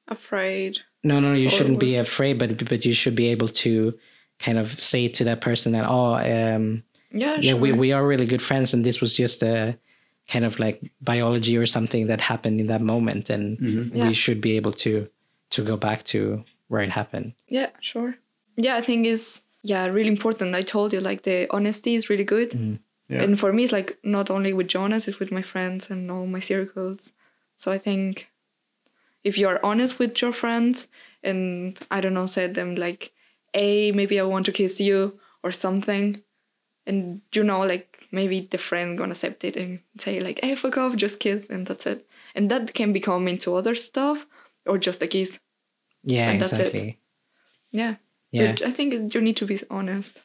Afraid. 0.09 0.79
No, 1.03 1.19
no, 1.19 1.33
you 1.33 1.47
Or- 1.47 1.49
shouldn't 1.49 1.77
or- 1.77 1.79
be 1.79 1.95
afraid, 1.95 2.37
but 2.39 2.65
but 2.69 2.85
you 2.85 2.93
should 2.93 3.15
be 3.15 3.27
able 3.27 3.47
to 3.63 3.93
kind 4.39 4.57
of 4.57 4.79
say 4.81 5.07
to 5.07 5.23
that 5.25 5.41
person 5.41 5.73
that 5.73 5.85
oh, 5.87 6.15
um, 6.15 6.83
Yeah, 7.11 7.37
yeah, 7.41 7.51
sure. 7.51 7.59
we 7.59 7.71
we 7.71 7.91
are 7.93 8.05
really 8.07 8.25
good 8.25 8.41
friends, 8.41 8.73
and 8.73 8.83
this 8.85 8.99
was 9.01 9.15
just 9.15 9.43
a 9.43 9.77
kind 10.27 10.45
of 10.45 10.59
like 10.59 10.79
biology 11.01 11.57
or 11.57 11.65
something 11.65 12.07
that 12.07 12.21
happened 12.21 12.59
in 12.61 12.67
that 12.67 12.81
moment, 12.81 13.29
and 13.29 13.57
Yeah. 13.93 14.07
we 14.07 14.13
should 14.13 14.41
be 14.41 14.57
able 14.57 14.73
to 14.73 15.07
to 15.49 15.63
go 15.63 15.75
back 15.77 16.03
to 16.03 16.43
where 16.67 16.83
it 16.83 16.91
happened. 16.91 17.33
Yeah, 17.47 17.69
sure. 17.81 18.15
Yeah, 18.55 18.75
I 18.77 18.81
think 18.81 19.05
is 19.07 19.41
yeah 19.63 19.87
really 19.87 20.09
important. 20.09 20.55
I 20.55 20.61
told 20.63 20.93
you 20.93 21.01
like 21.01 21.21
the 21.23 21.47
honesty 21.49 21.95
is 21.95 22.09
really 22.09 22.25
good, 22.25 22.53
Yeah. 23.09 23.23
and 23.23 23.39
for 23.39 23.51
me 23.53 23.63
it's 23.63 23.73
like 23.73 23.97
not 24.03 24.29
only 24.29 24.53
with 24.53 24.67
Jonas, 24.67 25.07
it's 25.07 25.19
with 25.19 25.31
my 25.31 25.41
friends 25.41 25.89
and 25.91 26.11
all 26.11 26.27
my 26.27 26.39
circles. 26.41 27.13
So 27.55 27.71
I 27.75 27.79
think 27.79 28.29
if 29.23 29.37
you 29.37 29.47
are 29.47 29.59
honest 29.63 29.99
with 29.99 30.21
your 30.21 30.31
friends 30.33 30.87
and 31.23 31.79
I 31.91 32.01
don't 32.01 32.13
know, 32.13 32.25
said 32.27 32.53
them 32.55 32.75
like, 32.75 33.11
"Hey, 33.53 33.91
maybe 33.91 34.19
I 34.19 34.23
want 34.23 34.45
to 34.45 34.51
kiss 34.51 34.79
you" 34.79 35.19
or 35.43 35.51
something, 35.51 36.21
and 36.85 37.21
you 37.33 37.43
know, 37.43 37.61
like 37.61 38.07
maybe 38.11 38.39
the 38.41 38.57
friend 38.57 38.97
gonna 38.97 39.11
accept 39.11 39.43
it 39.43 39.55
and 39.55 39.79
say 39.97 40.19
like, 40.19 40.39
"Hey, 40.43 40.55
fuck 40.55 40.77
off, 40.77 40.95
just 40.95 41.19
kiss," 41.19 41.47
and 41.49 41.67
that's 41.67 41.85
it. 41.85 42.07
And 42.35 42.49
that 42.51 42.73
can 42.73 42.93
become 42.93 43.27
into 43.27 43.55
other 43.55 43.75
stuff 43.75 44.25
or 44.65 44.77
just 44.77 45.01
a 45.03 45.07
kiss. 45.07 45.39
Yeah, 46.03 46.29
And 46.29 46.39
that's 46.41 46.53
it. 46.53 46.67
exactly. 46.67 46.99
Yeah. 47.71 47.95
Yeah, 48.31 48.51
But 48.51 48.61
I 48.67 48.71
think 48.71 49.13
you 49.13 49.21
need 49.21 49.37
to 49.37 49.45
be 49.45 49.59
honest. 49.69 50.21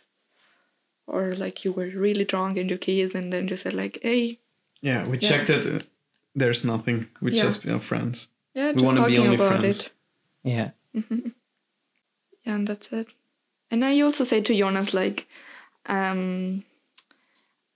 Or 1.06 1.34
like 1.34 1.64
you 1.64 1.72
were 1.72 1.86
really 1.88 2.24
drunk 2.24 2.56
and 2.58 2.70
you 2.70 2.78
kissed 2.78 3.14
and 3.14 3.32
then 3.32 3.48
you 3.48 3.56
said 3.56 3.74
like, 3.74 3.98
hey, 4.02 4.38
Yeah, 4.82 5.06
we 5.08 5.16
Yeah. 5.16 5.28
checked 5.28 5.50
it. 5.50 5.86
There's 6.34 6.64
nothing. 6.64 7.08
We 7.20 7.32
Yeah. 7.32 7.44
just 7.44 7.64
are 7.66 7.78
friends. 7.78 8.28
Yeah, 8.54 8.72
We 8.72 8.82
just 8.82 8.96
talking 8.96 9.34
about 9.34 9.60
friends. 9.60 9.80
it. 9.80 9.92
yeah, 10.42 10.70
Yeah, 12.44 12.54
and 12.56 12.66
that's 12.68 12.92
it. 12.92 13.08
And 13.70 13.84
I 13.84 14.00
also 14.00 14.24
say 14.24 14.40
to 14.42 14.54
Jonas 14.56 14.94
like, 14.94 15.26
um, 15.86 16.64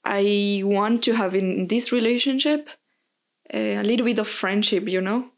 I 0.05 0.62
want 0.64 1.02
to 1.05 1.12
have 1.14 1.34
in 1.34 1.66
this 1.68 1.90
relationship 1.92 2.68
a 3.50 3.82
little 3.82 4.05
bit 4.05 4.18
of 4.18 4.28
friendship, 4.28 4.88
you 4.88 5.00
know. 5.00 5.30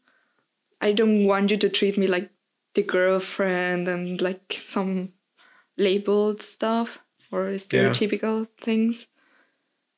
I 0.81 0.91
don't 0.93 1.25
want 1.25 1.51
you 1.51 1.57
to 1.57 1.69
treat 1.69 1.97
me 1.97 2.07
like 2.07 2.29
the 2.73 2.83
girlfriend 2.83 3.87
and 3.87 4.21
like 4.21 4.57
some 4.59 5.13
labeled 5.77 6.41
stuff 6.41 6.99
or 7.31 7.51
stereotypical 7.57 8.47
things. 8.59 9.07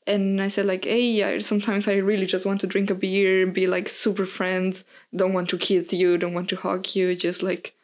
And 0.05 0.41
I 0.41 0.49
said 0.49 0.65
like, 0.65 0.85
hey, 0.85 1.23
I, 1.23 1.39
sometimes 1.39 1.87
I 1.87 1.95
really 1.95 2.25
just 2.25 2.45
want 2.45 2.61
to 2.61 2.67
drink 2.67 2.89
a 2.89 2.95
beer 2.95 3.43
and 3.43 3.53
be 3.53 3.67
like 3.67 3.87
super 3.87 4.25
friends. 4.25 4.83
Don't 5.15 5.33
want 5.33 5.49
to 5.49 5.57
kiss 5.57 5.93
you, 5.93 6.17
don't 6.17 6.33
want 6.33 6.49
to 6.49 6.55
hug 6.57 6.93
you, 6.95 7.15
just 7.15 7.41
like 7.43 7.75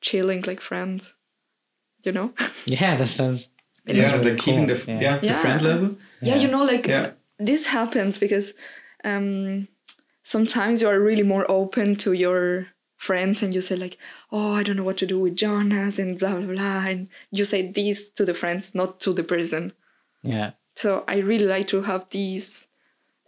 chilling 0.00 0.42
like 0.42 0.60
friends. 0.60 1.14
You 2.02 2.12
know? 2.12 2.32
yeah. 2.66 2.96
That 2.96 3.08
sounds 3.08 3.48
yeah, 3.86 4.12
really 4.12 4.30
like 4.32 4.40
keeping 4.40 4.66
the 4.66 4.82
Yeah. 4.86 5.00
yeah, 5.00 5.18
the 5.18 5.34
friend 5.34 5.62
level. 5.62 5.96
yeah, 6.22 6.36
you 6.36 6.48
know, 6.48 6.64
like 6.64 6.86
Yeah. 6.86 7.12
this 7.38 7.66
happens 7.66 8.18
because 8.18 8.54
um, 9.04 9.68
sometimes 10.22 10.80
you 10.82 10.88
are 10.88 11.00
really 11.00 11.22
more 11.22 11.50
open 11.50 11.96
to 11.96 12.12
your 12.12 12.68
friends 12.96 13.42
and 13.42 13.52
you 13.52 13.60
say 13.60 13.76
like, 13.76 13.98
"Oh, 14.32 14.52
I 14.52 14.62
don't 14.62 14.76
know 14.76 14.84
what 14.84 14.96
to 14.98 15.06
do 15.06 15.18
with 15.20 15.36
Jonas," 15.36 15.98
and 15.98 16.18
blah 16.18 16.36
blah 16.36 16.46
blah, 16.54 16.86
and 16.86 17.08
you 17.30 17.44
say 17.44 17.70
this 17.70 18.08
to 18.10 18.24
the 18.24 18.32
friends, 18.34 18.74
not 18.74 19.00
to 19.00 19.12
the 19.12 19.24
person. 19.24 19.72
Yeah. 20.22 20.52
So 20.76 21.04
I 21.06 21.18
really 21.18 21.46
like 21.46 21.66
to 21.68 21.82
have 21.82 22.06
these 22.10 22.66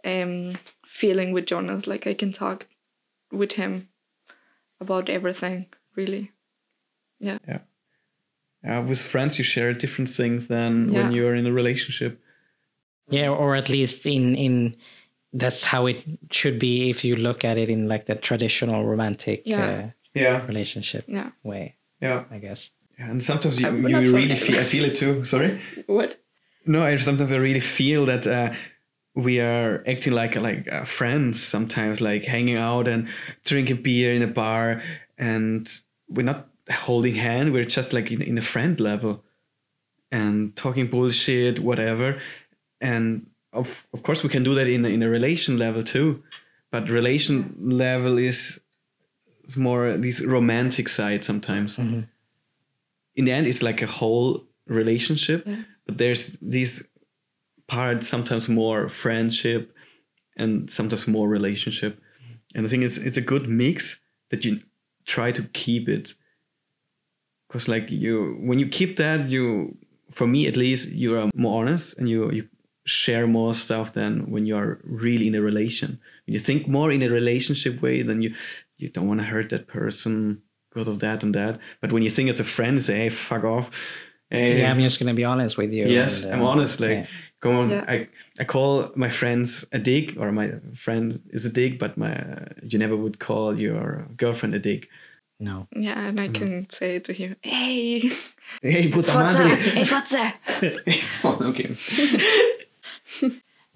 um, 0.05 0.57
feeling 0.85 1.31
with 1.33 1.45
Jonas, 1.45 1.87
like 1.87 2.07
I 2.07 2.13
can 2.13 2.31
talk 2.31 2.67
with 3.31 3.53
him 3.53 3.89
about 4.79 5.09
everything, 5.09 5.67
really. 5.95 6.31
Yeah. 7.19 7.37
Yeah. 7.47 7.59
Uh, 8.67 8.81
with 8.83 9.01
friends, 9.01 9.37
you 9.37 9.43
share 9.43 9.73
different 9.73 10.09
things 10.09 10.47
than 10.47 10.89
Yeah. 10.89 11.03
when 11.03 11.11
you're 11.13 11.35
in 11.35 11.45
a 11.45 11.51
relationship. 11.53 12.19
Yeah, 13.09 13.29
or 13.29 13.55
at 13.55 13.69
least 13.69 14.05
in 14.05 14.35
in 14.35 14.75
that's 15.33 15.63
how 15.63 15.87
it 15.87 16.03
should 16.31 16.59
be 16.59 16.89
if 16.89 17.03
you 17.05 17.15
look 17.15 17.43
at 17.45 17.57
it 17.57 17.69
in 17.69 17.87
like 17.87 18.05
the 18.05 18.15
traditional 18.15 18.85
romantic 18.85 19.43
Yeah. 19.45 19.67
uh, 19.67 19.89
Yeah. 20.13 20.45
relationship 20.47 21.05
Yeah. 21.07 21.31
way, 21.43 21.75
Yeah. 22.01 22.25
I 22.31 22.39
guess. 22.39 22.71
Yeah, 22.99 23.11
and 23.11 23.23
sometimes 23.23 23.59
you, 23.59 23.67
Uh, 23.67 23.71
you 23.71 23.81
but 23.83 23.91
not 23.91 24.05
for 24.05 24.13
really 24.13 24.35
feel, 24.35 24.59
I 24.59 24.63
feel 24.63 24.85
it 24.85 24.95
too. 24.95 25.23
Sorry. 25.23 25.59
What? 25.85 26.17
No, 26.67 26.83
I 26.83 26.97
sometimes 26.97 27.31
I 27.31 27.37
really 27.37 27.61
feel 27.61 28.05
that 28.05 28.27
uh, 28.27 28.53
we 29.15 29.39
are 29.39 29.83
acting 29.87 30.13
like 30.13 30.35
like 30.35 30.71
uh, 30.71 30.83
friends 30.83 31.41
sometimes, 31.41 32.01
like 32.01 32.23
hanging 32.25 32.57
out 32.57 32.87
and 32.87 33.07
drinking 33.45 33.81
beer 33.81 34.13
in 34.13 34.21
a 34.21 34.27
bar, 34.27 34.81
and 35.17 35.67
we're 36.09 36.23
not 36.23 36.47
holding 36.69 37.15
hand. 37.15 37.53
We're 37.53 37.65
just 37.65 37.93
like 37.93 38.11
in, 38.11 38.21
in 38.21 38.37
a 38.37 38.41
friend 38.41 38.79
level, 38.79 39.23
and 40.11 40.55
talking 40.55 40.87
bullshit, 40.87 41.59
whatever. 41.59 42.19
And 42.81 43.27
of 43.53 43.87
of 43.93 44.03
course 44.03 44.23
we 44.23 44.29
can 44.29 44.43
do 44.43 44.53
that 44.55 44.67
in 44.67 44.85
a, 44.85 44.89
in 44.89 45.01
a 45.03 45.09
relation 45.09 45.57
level 45.57 45.83
too, 45.83 46.21
but 46.71 46.89
relation 46.89 47.55
level 47.59 48.17
is 48.17 48.59
is 49.43 49.57
more 49.57 49.97
this 49.97 50.21
romantic 50.21 50.89
side 50.89 51.23
sometimes. 51.23 51.77
Mhm. 51.77 52.07
In 53.15 53.25
the 53.25 53.31
end, 53.31 53.47
it's 53.47 53.63
like 53.63 53.81
a 53.81 53.87
whole 53.87 54.45
relationship 54.67 55.47
Yeah. 55.47 55.63
But 55.87 55.97
there's 55.97 56.37
these 56.41 56.87
parts 57.67 58.07
sometimes 58.07 58.47
more 58.47 58.89
friendship 58.89 59.73
and 60.37 60.69
sometimes 60.69 61.07
more 61.07 61.27
relationship. 61.27 61.99
And 62.53 62.65
i 62.65 62.69
think 62.69 62.83
it's 62.83 62.97
it's 62.97 63.17
a 63.17 63.21
good 63.21 63.47
mix 63.47 63.99
that 64.29 64.45
you 64.45 64.59
try 65.05 65.31
to 65.31 65.43
keep 65.53 65.89
it. 65.89 66.13
Because 67.47 67.67
like 67.67 67.89
you 67.89 68.37
when 68.41 68.59
you 68.59 68.67
keep 68.67 68.97
that 68.97 69.29
you 69.29 69.77
for 70.11 70.27
me 70.27 70.47
at 70.47 70.57
least 70.57 70.89
you 70.89 71.17
are 71.17 71.29
more 71.33 71.61
honest 71.61 71.97
and 71.97 72.09
you 72.09 72.31
you 72.31 72.47
share 72.85 73.27
more 73.27 73.53
stuff 73.53 73.93
than 73.93 74.31
when 74.31 74.45
you 74.45 74.55
are 74.55 74.79
really 74.83 75.27
in 75.27 75.35
a 75.35 75.41
relation. 75.41 75.99
When 76.25 76.33
you 76.33 76.39
think 76.39 76.67
more 76.67 76.91
in 76.91 77.01
a 77.01 77.09
relationship 77.09 77.81
way 77.81 78.01
then 78.01 78.21
you 78.21 78.33
you 78.77 78.89
don't 78.89 79.07
want 79.07 79.19
to 79.19 79.25
hurt 79.25 79.49
that 79.49 79.67
person 79.67 80.41
because 80.69 80.87
of 80.87 80.99
that 80.99 81.23
and 81.23 81.33
that. 81.35 81.59
But 81.81 81.91
when 81.91 82.03
you 82.03 82.09
think 82.09 82.29
it's 82.29 82.39
a 82.39 82.45
friend 82.55 82.81
say 82.83 82.97
hey 82.97 83.09
fuck 83.09 83.43
off 83.43 83.71
hey, 84.29 84.61
Yeah, 84.61 84.71
I'm 84.71 84.79
just 84.79 84.99
gonna 84.99 85.13
be 85.13 85.25
honest 85.25 85.57
with 85.57 85.71
you. 85.71 85.85
Yes, 85.85 86.23
and, 86.23 86.33
I'm 86.33 86.41
uh, 86.41 86.49
honest. 86.49 86.79
Like, 86.79 86.89
yeah. 86.89 87.05
go 87.39 87.51
on. 87.61 87.69
Yeah. 87.69 87.85
I 87.87 88.07
I 88.39 88.43
call 88.43 88.91
my 88.95 89.09
friends 89.09 89.65
a 89.71 89.79
dig, 89.79 90.17
or 90.19 90.31
my 90.31 90.51
friend 90.75 91.21
is 91.29 91.45
a 91.45 91.49
dig, 91.49 91.79
but 91.79 91.97
my 91.97 92.15
you 92.63 92.79
never 92.79 92.95
would 92.95 93.19
call 93.19 93.57
your 93.57 94.07
girlfriend 94.17 94.55
a 94.55 94.59
dig. 94.59 94.87
No. 95.39 95.67
Yeah, 95.75 96.07
and 96.07 96.19
I 96.19 96.29
can 96.29 96.69
say 96.69 96.99
to 96.99 97.13
him, 97.13 97.35
"Hey, 97.41 98.09
Hey, 98.61 98.89
puta 98.89 99.11
Fotze, 99.11 99.33
madre. 99.33 99.55
hey, 99.55 99.83
Fotze." 99.83 100.33
oh, 101.23 101.37
okay. 101.49 101.75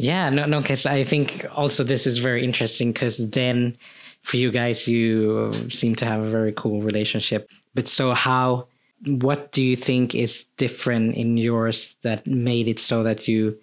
Yeah, 0.01 0.31
no, 0.31 0.45
no, 0.47 0.61
because 0.61 0.87
I 0.87 1.03
think 1.03 1.45
also 1.51 1.83
this 1.83 2.07
is 2.07 2.17
very 2.17 2.43
interesting 2.43 2.91
because 2.91 3.29
then 3.29 3.77
for 4.23 4.37
you 4.37 4.51
guys, 4.51 4.87
you 4.87 5.51
seem 5.69 5.93
to 5.97 6.05
have 6.05 6.21
a 6.21 6.29
very 6.29 6.53
cool 6.53 6.81
relationship. 6.81 7.47
But 7.75 7.87
so, 7.87 8.15
how, 8.15 8.67
what 9.05 9.51
do 9.51 9.63
you 9.63 9.75
think 9.75 10.15
is 10.15 10.45
different 10.57 11.15
in 11.15 11.37
yours 11.37 11.95
that 12.03 12.25
made 12.27 12.67
it 12.67 12.79
so 12.79 13.03
that 13.03 13.27
you 13.27 13.57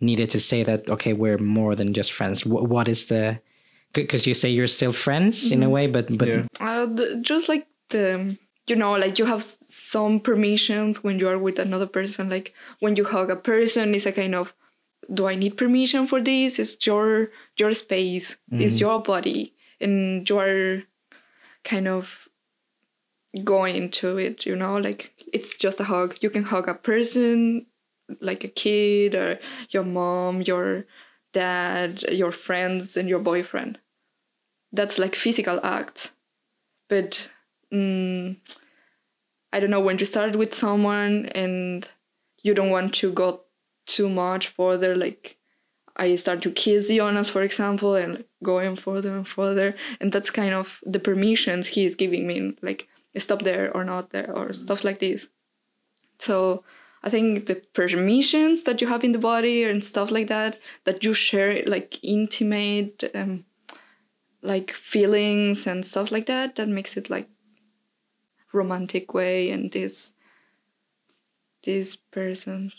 needed 0.00 0.30
to 0.30 0.40
say 0.40 0.62
that, 0.64 0.88
okay, 0.90 1.12
we're 1.12 1.38
more 1.38 1.74
than 1.74 1.94
just 1.94 2.12
friends? 2.12 2.44
What, 2.44 2.68
what 2.68 2.88
is 2.88 3.06
the, 3.06 3.40
because 3.92 4.26
you 4.26 4.34
say 4.34 4.48
you're 4.50 4.66
still 4.66 4.92
friends 4.92 5.50
in 5.50 5.62
a 5.62 5.70
way, 5.70 5.86
but, 5.86 6.16
but 6.16 6.28
Yeah. 6.28 6.46
Uh, 6.60 6.86
the, 6.86 7.18
just 7.20 7.48
like 7.48 7.66
the, 7.90 8.36
you 8.66 8.76
know, 8.76 8.92
like 8.92 9.18
you 9.18 9.24
have 9.24 9.42
some 9.42 10.20
permissions 10.20 11.02
when 11.02 11.18
you 11.18 11.28
are 11.28 11.38
with 11.38 11.58
another 11.58 11.86
person. 11.86 12.28
Like 12.28 12.54
when 12.80 12.96
you 12.96 13.04
hug 13.04 13.30
a 13.30 13.36
person, 13.36 13.94
it's 13.94 14.06
a 14.06 14.12
kind 14.12 14.34
of, 14.34 14.54
do 15.12 15.26
I 15.26 15.34
need 15.34 15.56
permission 15.56 16.06
for 16.06 16.20
this? 16.20 16.60
It's 16.60 16.86
your 16.86 17.30
your 17.58 17.74
space. 17.74 18.36
It's 18.52 18.78
your 18.78 19.02
body, 19.02 19.52
and 19.80 20.26
you 20.30 20.38
are 20.38 20.82
kind 21.64 21.88
of 21.88 22.28
going 23.44 23.76
into 23.76 24.18
it. 24.18 24.46
You 24.46 24.56
know, 24.56 24.76
like 24.76 25.12
it's 25.32 25.54
just 25.54 25.80
a 25.80 25.84
hug. 25.84 26.16
You 26.20 26.30
can 26.30 26.44
hug 26.44 26.68
a 26.68 26.74
person, 26.74 27.66
like 28.20 28.44
a 28.44 28.48
kid 28.48 29.14
or 29.14 29.38
your 29.70 29.84
mom, 29.84 30.42
your 30.42 30.86
dad, 31.32 32.02
your 32.10 32.32
friends, 32.32 32.96
and 32.96 33.08
your 33.08 33.20
boyfriend. 33.20 33.78
That's 34.72 34.98
like 34.98 35.14
physical 35.14 35.60
acts 35.62 36.10
but 36.92 37.30
mm, 37.72 38.36
I 39.50 39.60
don't 39.60 39.70
know 39.70 39.80
when 39.80 39.98
you 39.98 40.04
start 40.04 40.36
with 40.36 40.52
someone 40.52 41.24
and 41.34 41.88
you 42.42 42.52
don't 42.52 42.68
want 42.68 42.92
to 42.96 43.10
go 43.10 43.44
too 43.86 44.10
much 44.10 44.48
further. 44.48 44.94
Like 44.94 45.38
I 45.96 46.16
start 46.16 46.42
to 46.42 46.50
kiss 46.50 46.90
Jonas, 46.90 47.30
for 47.30 47.40
example, 47.40 47.94
and 47.94 48.26
going 48.44 48.76
further 48.76 49.16
and 49.16 49.26
further, 49.26 49.74
and 50.02 50.12
that's 50.12 50.28
kind 50.28 50.52
of 50.52 50.80
the 50.84 51.00
permissions 51.00 51.68
he 51.68 51.86
is 51.86 51.94
giving 51.94 52.26
me, 52.26 52.58
like 52.60 52.88
stop 53.20 53.42
there 53.42 53.74
or 53.76 53.84
not 53.84 54.10
there 54.10 54.32
or 54.34 54.52
stuff 54.52 54.84
like 54.84 54.98
this. 54.98 55.26
So 56.18 56.64
I 57.02 57.10
think 57.10 57.46
the 57.46 57.56
permissions 57.74 58.62
that 58.62 58.80
you 58.80 58.86
have 58.88 59.04
in 59.04 59.12
the 59.12 59.18
body 59.18 59.64
and 59.64 59.84
stuff 59.84 60.10
like 60.10 60.28
that 60.28 60.58
that 60.84 61.04
you 61.04 61.14
share, 61.14 61.62
like 61.66 61.98
intimate. 62.02 63.10
Um, 63.14 63.44
like 64.42 64.72
feelings 64.72 65.66
and 65.66 65.86
stuff 65.86 66.10
like 66.10 66.26
that 66.26 66.56
that 66.56 66.68
makes 66.68 66.96
it 66.96 67.08
like 67.08 67.28
romantic 68.52 69.14
way 69.14 69.50
and 69.50 69.70
this 69.72 70.12
this 71.62 71.96
person 71.96 72.72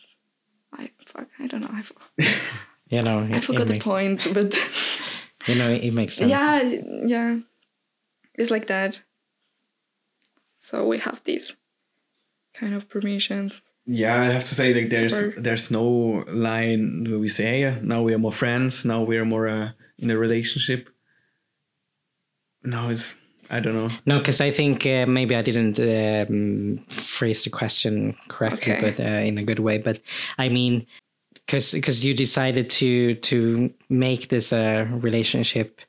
i 0.74 0.92
fuck 1.06 1.30
i 1.40 1.48
don't 1.48 1.62
know 1.62 1.72
i, 1.72 1.84
you 2.90 3.02
know, 3.02 3.28
I 3.32 3.40
forgot 3.40 3.68
the 3.68 3.74
makes, 3.74 3.86
point 3.86 4.22
but 4.34 4.54
you 5.48 5.56
know, 5.56 5.72
it 5.72 5.94
makes 5.94 6.16
sense. 6.18 6.30
yeah 6.30 6.62
yeah 7.06 7.40
it's 8.36 8.52
like 8.52 8.68
that 8.68 9.02
so 10.64 10.88
we 10.88 10.98
have 10.98 11.22
these 11.24 11.56
kind 12.60 12.74
of 12.74 12.88
permissions 12.88 13.62
Yeah, 13.86 14.16
I 14.22 14.32
have 14.32 14.46
to 14.46 14.56
say, 14.56 14.74
like, 14.74 14.90
there's 14.90 15.14
Or- 15.14 15.42
there's 15.46 15.70
no 15.70 15.84
line 16.32 17.04
where 17.10 17.20
we 17.20 17.28
say, 17.28 17.44
hey, 17.44 17.62
yeah, 17.62 17.80
now 17.84 18.02
we 18.06 18.14
are 18.14 18.20
more 18.20 18.32
friends. 18.44 18.86
Now 18.86 19.04
we 19.10 19.18
are 19.20 19.26
more 19.26 19.50
uh, 19.50 19.72
in 19.98 20.10
a 20.12 20.18
relationship. 20.18 20.88
No, 22.64 22.90
it's 22.90 23.16
I 23.50 23.60
don't 23.60 23.74
know. 23.76 23.90
No, 24.06 24.18
because 24.20 24.40
I 24.48 24.52
think 24.52 24.86
uh, 24.86 25.06
maybe 25.06 25.36
I 25.36 25.42
didn't 25.42 25.78
um, 25.80 26.78
phrase 26.88 27.44
the 27.44 27.50
question 27.50 28.16
correctly, 28.30 28.74
Okay. 28.74 28.82
but 28.82 29.00
uh, 29.00 29.28
in 29.30 29.38
a 29.38 29.44
good 29.44 29.60
way. 29.60 29.78
But 29.80 30.02
I 30.38 30.50
mean, 30.50 30.86
because 31.46 31.74
because 31.74 32.06
you 32.06 32.14
decided 32.14 32.70
to 32.80 33.16
to 33.16 33.70
make 33.90 34.28
this 34.30 34.54
a 34.54 34.86
relationship 35.04 35.82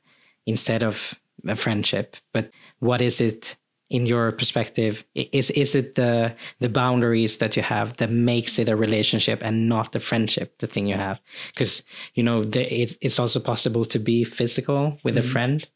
instead 0.45 0.83
of 0.83 1.13
a 1.47 1.55
friendship. 1.55 2.17
But 2.33 2.51
what 2.79 3.01
is 3.01 3.21
it 3.21 3.55
in 3.89 4.05
your 4.05 4.31
perspective? 4.31 5.03
Is 5.13 5.51
is 5.51 5.75
it 5.75 5.95
the 5.95 6.33
the 6.59 6.69
boundaries 6.69 7.37
that 7.37 7.55
you 7.55 7.63
have 7.63 7.97
that 7.97 8.09
makes 8.09 8.57
it 8.59 8.69
a 8.69 8.75
relationship 8.75 9.39
and 9.43 9.69
not 9.69 9.91
the 9.91 9.99
friendship? 9.99 10.57
The 10.57 10.67
thing 10.67 10.87
you 10.87 10.95
have, 10.97 11.19
because 11.53 11.83
you 12.15 12.23
know 12.23 12.43
the, 12.43 12.61
it, 12.81 12.97
it's 13.01 13.19
also 13.19 13.39
possible 13.39 13.85
to 13.85 13.99
be 13.99 14.23
physical 14.23 14.97
with 15.03 15.17
a 15.17 15.23
friend. 15.23 15.67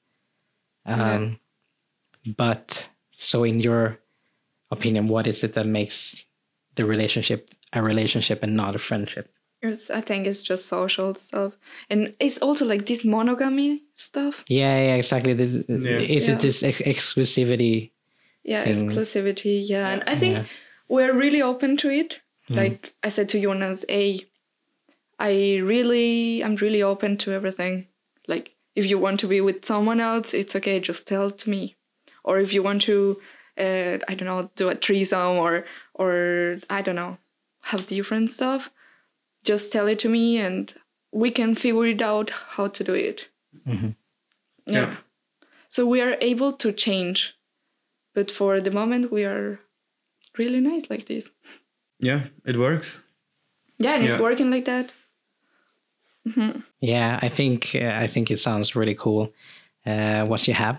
Um, 0.86 0.99
Yeah. 1.02 2.34
But 2.38 2.90
so, 3.11 3.44
in 3.45 3.60
your 3.60 3.99
opinion, 4.72 5.07
what 5.07 5.27
is 5.27 5.44
it 5.44 5.53
that 5.53 5.65
makes 5.65 6.23
the 6.76 6.86
relationship 6.86 7.49
a 7.73 7.81
relationship 7.81 8.44
and 8.44 8.56
not 8.56 8.76
a 8.76 8.80
friendship? 8.80 9.30
it's, 9.61 9.90
i 9.90 9.99
think 10.02 10.26
it's 10.26 10.41
just 10.41 10.68
social 10.68 11.14
stuff 11.15 11.52
and 11.90 12.15
it's 12.22 12.38
also 12.38 12.65
like 12.65 12.86
this 12.86 13.03
monogamy 13.03 13.84
stuff 13.94 14.45
Yeah, 14.48 14.77
yeah, 14.88 14.95
exactly. 14.95 15.34
This, 15.34 15.53
Yeah. 15.68 15.99
Is 15.99 16.27
Yeah. 16.27 16.36
it 16.36 16.41
this 16.41 16.64
ex- 16.64 16.81
exclusivity? 16.81 17.91
Yeah 18.44 18.64
thing. 18.64 18.74
exclusivity 18.74 19.61
yeah 19.68 19.90
and 19.90 20.03
i 20.07 20.16
think 20.16 20.36
Yeah. 20.36 20.45
we're 20.88 21.14
really 21.14 21.41
open 21.41 21.78
to 21.78 21.90
it 21.90 22.22
Mm. 22.49 22.56
like 22.57 22.94
i 23.03 23.10
said 23.10 23.30
to 23.30 23.40
jonas 23.41 23.86
hey 23.88 24.26
i 25.20 25.57
really 25.57 26.44
i'm 26.44 26.56
really 26.56 26.82
open 26.82 27.18
to 27.18 27.32
everything 27.32 27.88
like 28.28 28.56
if 28.76 28.90
you 28.90 28.98
want 28.98 29.20
to 29.20 29.28
be 29.28 29.41
with 29.41 29.64
someone 29.66 29.99
else 29.99 30.34
it's 30.34 30.56
okay 30.56 30.80
just 30.80 31.07
tell 31.07 31.30
to 31.32 31.49
me 31.49 31.76
or 32.24 32.40
if 32.40 32.53
you 32.53 32.64
want 32.64 32.82
to 32.84 33.20
uh, 33.57 33.98
i 34.07 34.16
don't 34.16 34.26
know 34.26 34.49
do 34.56 34.70
a 34.70 34.76
threesome 34.76 35.38
or 35.38 35.66
or 35.94 36.57
i 36.70 36.82
don't 36.82 36.95
know 36.95 37.18
have 37.61 37.86
different 37.86 38.32
stuff 38.32 38.72
just 39.44 39.72
tell 39.72 39.88
it 39.88 39.99
to 39.99 40.10
me 40.10 40.38
and 40.40 40.74
we 41.11 41.30
can 41.32 41.56
figure 41.56 41.86
it 41.86 42.02
out 42.02 42.30
how 42.57 42.68
to 42.68 42.84
do 42.84 42.94
it 42.94 43.28
Mhm. 43.68 43.95
yeah 44.66 44.74
Yeah. 44.82 44.95
so 45.68 45.86
we 45.86 46.02
are 46.02 46.18
able 46.22 46.53
to 46.53 46.72
change 46.72 47.36
but 48.19 48.31
for 48.31 48.59
the 48.61 48.71
moment 48.71 49.11
we 49.11 49.23
are 49.23 49.59
really 50.37 50.59
nice 50.59 50.89
like 50.89 51.05
this. 51.05 51.31
Yeah, 51.99 52.21
it 52.45 52.57
works. 52.57 53.03
Yeah, 53.77 53.93
and 53.93 54.03
Yeah. 54.03 54.11
it's 54.11 54.21
working 54.21 54.51
like 54.51 54.65
that. 54.65 54.93
Yeah, 56.81 57.19
I 57.27 57.29
think 57.29 57.75
uh, 57.75 58.03
I 58.03 58.07
think 58.07 58.29
it 58.29 58.39
sounds 58.39 58.75
really 58.75 58.95
cool 58.95 59.31
uh, 59.85 60.25
what 60.29 60.47
you 60.47 60.53
have, 60.53 60.75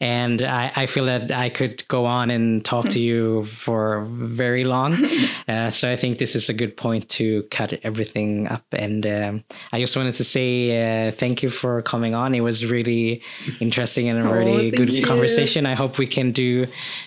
and 0.00 0.42
I, 0.42 0.72
I 0.76 0.86
feel 0.86 1.04
that 1.06 1.30
I 1.30 1.48
could 1.50 1.86
go 1.88 2.04
on 2.06 2.30
and 2.30 2.64
talk 2.64 2.88
to 2.90 3.00
you 3.00 3.44
for 3.44 4.04
very 4.10 4.64
long. 4.64 4.94
uh, 5.48 5.70
so 5.70 5.90
I 5.90 5.96
think 5.96 6.18
this 6.18 6.34
is 6.34 6.48
a 6.48 6.54
good 6.54 6.76
point 6.76 7.08
to 7.10 7.42
cut 7.50 7.72
everything 7.82 8.46
up. 8.48 8.64
And 8.72 9.06
um, 9.06 9.44
I 9.72 9.80
just 9.80 9.96
wanted 9.96 10.14
to 10.14 10.24
say 10.24 11.08
uh, 11.08 11.12
thank 11.12 11.42
you 11.42 11.50
for 11.50 11.82
coming 11.82 12.14
on. 12.14 12.34
It 12.34 12.40
was 12.40 12.64
really 12.64 13.22
interesting 13.60 14.08
and 14.08 14.18
a 14.18 14.28
Oh, 14.28 14.32
really 14.32 14.70
thank 14.70 14.76
good 14.76 14.92
you. 14.92 15.04
conversation. 15.04 15.66
I 15.66 15.74
hope 15.74 15.98
we 15.98 16.06
can 16.06 16.32
do 16.32 16.66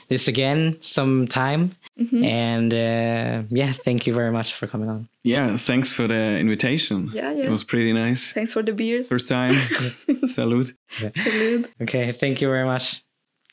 this 0.09 0.27
again 0.27 0.77
sometime. 0.81 1.75
Mm-hmm. 1.99 2.23
And 2.23 2.73
uh, 2.73 3.47
yeah, 3.49 3.73
thank 3.85 4.07
you 4.07 4.13
very 4.13 4.31
much 4.31 4.53
for 4.55 4.67
coming 4.67 4.89
on. 4.89 5.07
Yeah, 5.25 5.55
thanks 5.55 5.93
for 5.93 6.05
the 6.07 6.37
invitation. 6.37 7.09
Yeah, 7.13 7.31
yeah. 7.31 7.45
It 7.45 7.49
was 7.49 7.63
pretty 7.63 7.93
nice. 7.93 8.33
Thanks 8.33 8.51
for 8.51 8.61
the 8.61 8.73
beers. 8.73 9.07
First 9.07 9.29
time. 9.29 9.53
Salute. 10.27 10.73
Salute. 11.15 11.69
Okay, 11.81 12.11
thank 12.11 12.41
you 12.41 12.49
very 12.53 12.65
much. 12.65 13.03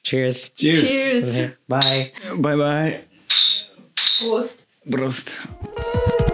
Cheers. 0.03 0.51
Cheers. 0.51 0.89
Cheers. 0.89 1.29
Okay, 1.31 1.55
Bye. 1.69 2.13
Bye 2.37 2.57
bye. 2.57 3.05
Prost. 3.97 4.53
Prost. 4.89 6.31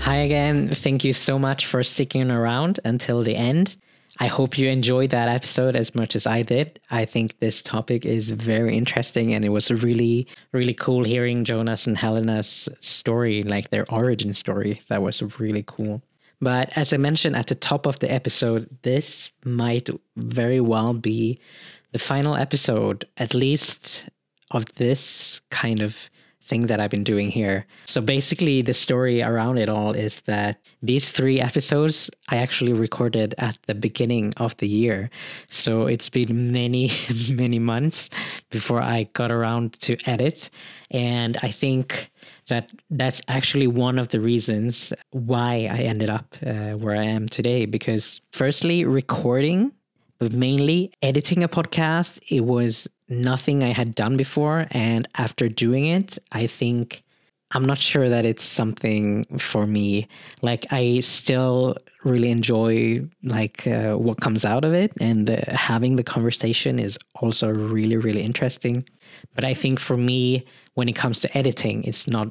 Hi 0.00 0.16
again. 0.16 0.74
Thank 0.74 1.04
you 1.04 1.12
so 1.12 1.38
much 1.38 1.66
for 1.66 1.82
sticking 1.82 2.30
around 2.30 2.80
until 2.84 3.22
the 3.22 3.36
end. 3.36 3.76
I 4.18 4.28
hope 4.28 4.56
you 4.56 4.68
enjoyed 4.68 5.10
that 5.10 5.28
episode 5.28 5.76
as 5.76 5.94
much 5.94 6.16
as 6.16 6.26
I 6.26 6.42
did. 6.42 6.80
I 6.90 7.04
think 7.04 7.38
this 7.38 7.62
topic 7.62 8.06
is 8.06 8.30
very 8.30 8.76
interesting 8.76 9.34
and 9.34 9.44
it 9.44 9.50
was 9.50 9.70
really, 9.70 10.26
really 10.52 10.74
cool 10.74 11.04
hearing 11.04 11.44
Jonas 11.44 11.86
and 11.86 11.98
Helena's 11.98 12.68
story, 12.80 13.42
like 13.42 13.70
their 13.70 13.84
origin 13.90 14.32
story. 14.32 14.80
That 14.88 15.02
was 15.02 15.22
really 15.38 15.64
cool. 15.66 16.02
But 16.40 16.70
as 16.76 16.92
I 16.92 16.96
mentioned 16.96 17.36
at 17.36 17.48
the 17.48 17.54
top 17.54 17.86
of 17.86 17.98
the 17.98 18.10
episode, 18.10 18.68
this 18.82 19.30
might 19.44 19.88
very 20.16 20.60
well 20.60 20.94
be 20.94 21.38
the 21.92 21.98
final 21.98 22.36
episode, 22.36 23.06
at 23.16 23.34
least 23.34 24.06
of 24.50 24.64
this 24.76 25.40
kind 25.50 25.80
of 25.80 26.10
thing 26.46 26.66
that 26.66 26.80
I've 26.80 26.90
been 26.90 27.04
doing 27.04 27.30
here. 27.30 27.66
So 27.84 28.00
basically, 28.00 28.62
the 28.62 28.74
story 28.74 29.22
around 29.22 29.58
it 29.58 29.68
all 29.68 29.92
is 29.92 30.20
that 30.22 30.60
these 30.82 31.10
three 31.10 31.40
episodes 31.40 32.10
I 32.28 32.36
actually 32.36 32.72
recorded 32.72 33.34
at 33.38 33.58
the 33.66 33.74
beginning 33.74 34.32
of 34.36 34.56
the 34.58 34.68
year. 34.68 35.10
So 35.50 35.86
it's 35.86 36.08
been 36.08 36.52
many, 36.52 36.92
many 37.30 37.58
months 37.58 38.10
before 38.50 38.80
I 38.80 39.04
got 39.12 39.30
around 39.30 39.74
to 39.80 39.96
edit. 40.06 40.50
And 40.90 41.36
I 41.42 41.50
think 41.50 42.10
that 42.48 42.70
that's 42.90 43.20
actually 43.28 43.66
one 43.66 43.98
of 43.98 44.08
the 44.08 44.20
reasons 44.20 44.92
why 45.10 45.68
I 45.70 45.78
ended 45.78 46.10
up 46.10 46.36
uh, 46.44 46.72
where 46.72 46.96
I 46.96 47.04
am 47.04 47.28
today. 47.28 47.66
Because, 47.66 48.20
firstly, 48.32 48.84
recording 48.84 49.72
but 50.18 50.32
mainly 50.32 50.90
editing 51.02 51.42
a 51.42 51.48
podcast 51.48 52.18
it 52.28 52.40
was 52.40 52.88
nothing 53.08 53.62
i 53.62 53.72
had 53.72 53.94
done 53.94 54.16
before 54.16 54.66
and 54.70 55.08
after 55.16 55.48
doing 55.48 55.86
it 55.86 56.18
i 56.32 56.46
think 56.46 57.02
i'm 57.52 57.64
not 57.64 57.78
sure 57.78 58.08
that 58.08 58.24
it's 58.24 58.44
something 58.44 59.24
for 59.38 59.66
me. 59.66 60.08
Like 60.42 60.66
i 60.70 61.00
still 61.00 61.76
really 62.04 62.30
enjoy 62.30 63.00
like 63.22 63.66
uh, 63.66 63.94
what 63.94 64.20
comes 64.20 64.44
out 64.44 64.64
of 64.64 64.72
it 64.72 64.92
and 65.00 65.26
the, 65.26 65.42
having 65.48 65.96
the 65.96 66.04
conversation 66.04 66.78
is 66.78 66.98
also 67.16 67.48
really 67.48 67.96
really 67.96 68.22
interesting. 68.22 68.84
But 69.34 69.44
i 69.44 69.54
think 69.54 69.78
for 69.78 69.96
me 69.96 70.44
when 70.74 70.88
it 70.88 70.96
comes 70.96 71.20
to 71.20 71.38
editing 71.38 71.84
it's 71.84 72.06
not 72.06 72.28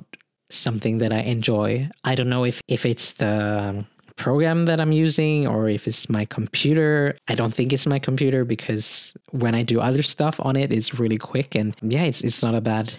something 0.49 0.99
that 0.99 1.11
i 1.11 1.19
enjoy. 1.19 1.89
I 2.03 2.15
don't 2.15 2.29
know 2.29 2.45
if 2.45 2.61
if 2.67 2.85
it's 2.85 3.13
the 3.13 3.85
program 4.17 4.65
that 4.65 4.79
I'm 4.79 4.91
using 4.91 5.47
or 5.47 5.69
if 5.69 5.87
it's 5.87 6.09
my 6.09 6.25
computer. 6.25 7.15
I 7.27 7.35
don't 7.35 7.53
think 7.53 7.73
it's 7.73 7.85
my 7.85 7.99
computer 7.99 8.45
because 8.45 9.13
when 9.31 9.55
I 9.55 9.63
do 9.63 9.81
other 9.81 10.03
stuff 10.03 10.39
on 10.39 10.55
it, 10.55 10.71
it's 10.71 10.99
really 10.99 11.17
quick 11.17 11.55
and 11.55 11.75
yeah, 11.81 12.03
it's 12.03 12.21
it's 12.21 12.41
not 12.41 12.55
a 12.55 12.61
bad 12.61 12.93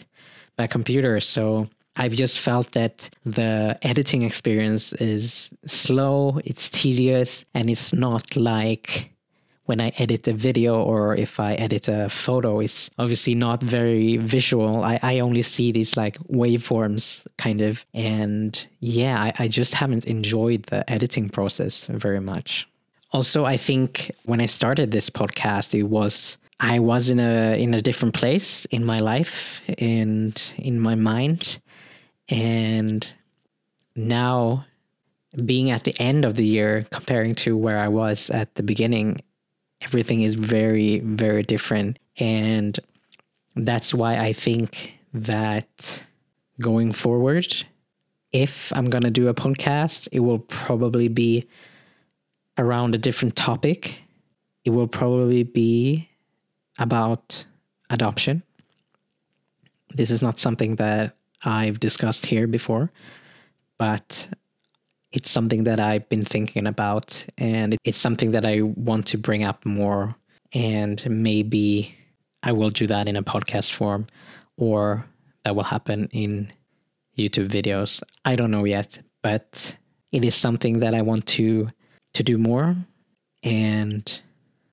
bad 0.56 0.70
computer. 0.70 1.20
So 1.20 1.68
I've 1.96 2.12
just 2.12 2.38
felt 2.38 2.72
that 2.72 3.08
the 3.24 3.78
editing 3.82 4.22
experience 4.22 4.92
is 4.94 5.50
slow, 5.66 6.40
it's 6.44 6.68
tedious, 6.68 7.44
and 7.54 7.70
it's 7.70 7.92
not 7.92 8.36
like 8.36 9.10
when 9.66 9.80
I 9.80 9.92
edit 9.98 10.26
a 10.28 10.32
video 10.32 10.80
or 10.80 11.14
if 11.16 11.38
I 11.38 11.54
edit 11.54 11.88
a 11.88 12.08
photo, 12.08 12.60
it's 12.60 12.88
obviously 12.98 13.34
not 13.34 13.62
very 13.62 14.16
visual. 14.16 14.82
I, 14.82 14.98
I 15.02 15.18
only 15.18 15.42
see 15.42 15.72
these 15.72 15.96
like 15.96 16.18
waveforms 16.28 17.26
kind 17.36 17.60
of. 17.60 17.84
And 17.92 18.66
yeah, 18.80 19.20
I, 19.20 19.44
I 19.44 19.48
just 19.48 19.74
haven't 19.74 20.04
enjoyed 20.04 20.64
the 20.64 20.88
editing 20.90 21.28
process 21.28 21.86
very 21.86 22.20
much. 22.20 22.66
Also, 23.12 23.44
I 23.44 23.56
think 23.56 24.10
when 24.24 24.40
I 24.40 24.46
started 24.46 24.90
this 24.90 25.10
podcast, 25.10 25.74
it 25.74 25.84
was 25.84 26.38
I 26.60 26.78
was 26.78 27.10
in 27.10 27.20
a 27.20 27.60
in 27.60 27.74
a 27.74 27.82
different 27.82 28.14
place 28.14 28.64
in 28.66 28.84
my 28.84 28.98
life 28.98 29.60
and 29.78 30.40
in 30.56 30.80
my 30.80 30.94
mind. 30.94 31.58
And 32.28 33.06
now 33.94 34.64
being 35.44 35.70
at 35.70 35.84
the 35.84 35.94
end 36.00 36.24
of 36.24 36.36
the 36.36 36.46
year 36.46 36.86
comparing 36.90 37.34
to 37.34 37.56
where 37.56 37.78
I 37.78 37.88
was 37.88 38.30
at 38.30 38.54
the 38.54 38.62
beginning, 38.62 39.20
everything 39.80 40.22
is 40.22 40.34
very, 40.34 41.00
very 41.00 41.42
different. 41.42 41.98
And 42.18 42.78
that's 43.54 43.92
why 43.92 44.16
I 44.16 44.32
think 44.32 44.98
that 45.12 46.02
going 46.60 46.92
forward, 46.92 47.64
if 48.32 48.72
I'm 48.74 48.90
going 48.90 49.02
to 49.02 49.10
do 49.10 49.28
a 49.28 49.34
podcast, 49.34 50.08
it 50.12 50.20
will 50.20 50.38
probably 50.38 51.08
be 51.08 51.46
around 52.58 52.94
a 52.94 52.98
different 52.98 53.36
topic. 53.36 54.02
It 54.64 54.70
will 54.70 54.88
probably 54.88 55.42
be 55.42 56.08
about 56.78 57.44
adoption. 57.90 58.42
This 59.94 60.10
is 60.10 60.20
not 60.20 60.38
something 60.38 60.76
that 60.76 61.16
I've 61.44 61.80
discussed 61.80 62.26
here 62.26 62.46
before, 62.46 62.90
but 63.78 64.28
it's 65.12 65.30
something 65.30 65.64
that 65.64 65.80
I've 65.80 66.08
been 66.08 66.24
thinking 66.24 66.66
about, 66.66 67.26
and 67.38 67.76
it's 67.84 67.98
something 67.98 68.32
that 68.32 68.44
I 68.44 68.62
want 68.62 69.06
to 69.06 69.18
bring 69.18 69.44
up 69.44 69.64
more. 69.64 70.14
And 70.52 71.04
maybe 71.08 71.94
I 72.42 72.52
will 72.52 72.70
do 72.70 72.86
that 72.86 73.08
in 73.08 73.16
a 73.16 73.22
podcast 73.22 73.72
form, 73.72 74.06
or 74.56 75.04
that 75.44 75.56
will 75.56 75.64
happen 75.64 76.08
in 76.12 76.52
YouTube 77.18 77.48
videos. 77.48 78.02
I 78.24 78.36
don't 78.36 78.50
know 78.50 78.64
yet, 78.64 78.98
but 79.22 79.76
it 80.12 80.24
is 80.24 80.34
something 80.34 80.80
that 80.80 80.94
I 80.94 81.02
want 81.02 81.26
to 81.28 81.70
to 82.14 82.22
do 82.22 82.38
more. 82.38 82.76
And 83.42 84.20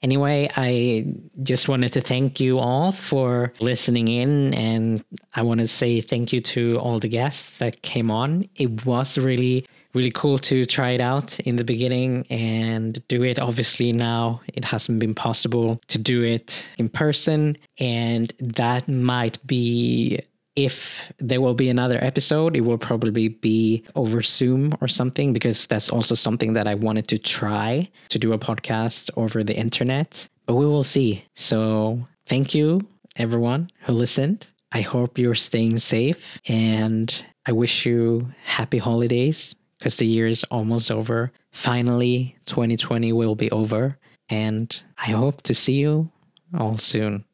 anyway, 0.01 0.49
I 0.55 1.05
just 1.43 1.67
wanted 1.67 1.93
to 1.93 2.01
thank 2.01 2.39
you 2.39 2.59
all 2.59 2.91
for 2.91 3.53
listening 3.59 4.07
in. 4.07 4.53
And 4.53 5.03
I 5.33 5.41
want 5.41 5.59
to 5.59 5.67
say 5.67 6.01
thank 6.01 6.31
you 6.31 6.39
to 6.39 6.77
all 6.79 6.99
the 6.99 7.09
guests 7.09 7.57
that 7.57 7.81
came 7.81 8.09
on. 8.09 8.47
It 8.55 8.85
was 8.85 9.17
really, 9.17 9.65
really 9.93 10.11
cool 10.11 10.37
to 10.39 10.65
try 10.65 10.91
it 10.91 11.01
out 11.01 11.39
in 11.41 11.55
the 11.55 11.63
beginning 11.63 12.25
and 12.29 13.05
do 13.07 13.23
it. 13.23 13.39
Obviously, 13.39 13.91
now 13.91 14.41
it 14.47 14.65
hasn't 14.65 14.99
been 14.99 15.15
possible 15.15 15.81
to 15.87 15.97
do 15.97 16.23
it 16.23 16.67
in 16.77 16.89
person. 16.89 17.57
And 17.79 18.33
that 18.39 18.87
might 18.87 19.45
be 19.45 20.19
if 20.55 21.11
there 21.19 21.41
will 21.41 21.55
be 21.55 21.69
another 21.69 22.03
episode, 22.03 22.55
it 22.55 22.61
will 22.61 22.77
probably 22.77 23.27
be 23.27 23.83
over 23.95 24.21
Zoom 24.21 24.73
or 24.81 24.87
something, 24.87 25.33
because 25.33 25.65
that's 25.65 25.89
also 25.89 26.13
something 26.13 26.53
that 26.53 26.67
I 26.67 26.75
wanted 26.75 27.07
to 27.07 27.17
try 27.17 27.89
to 28.09 28.19
do 28.19 28.33
a 28.33 28.37
podcast 28.37 29.09
over 29.17 29.43
the 29.43 29.55
internet. 29.55 30.27
But 30.45 30.55
we 30.55 30.65
will 30.65 30.83
see. 30.83 31.25
So 31.35 32.05
thank 32.27 32.53
you, 32.53 32.81
everyone 33.15 33.71
who 33.81 33.93
listened. 33.93 34.45
I 34.71 34.81
hope 34.81 35.17
you're 35.17 35.35
staying 35.35 35.77
safe 35.79 36.39
and 36.47 37.13
I 37.45 37.51
wish 37.51 37.85
you 37.85 38.31
happy 38.45 38.77
holidays 38.79 39.55
because 39.83 39.97
the 39.97 40.07
year 40.07 40.27
is 40.27 40.45
almost 40.45 40.89
over. 40.89 41.29
Finally, 41.51 42.37
2020 42.45 43.11
will 43.11 43.35
be 43.35 43.51
over. 43.51 43.97
And 44.29 44.73
I 44.97 45.11
hope 45.11 45.41
to 45.41 45.53
see 45.53 45.73
you 45.73 46.09
all 46.57 46.77
soon. 46.77 47.25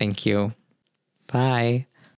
Thank 0.00 0.26
you. 0.26 0.52
Bye. 1.28 1.86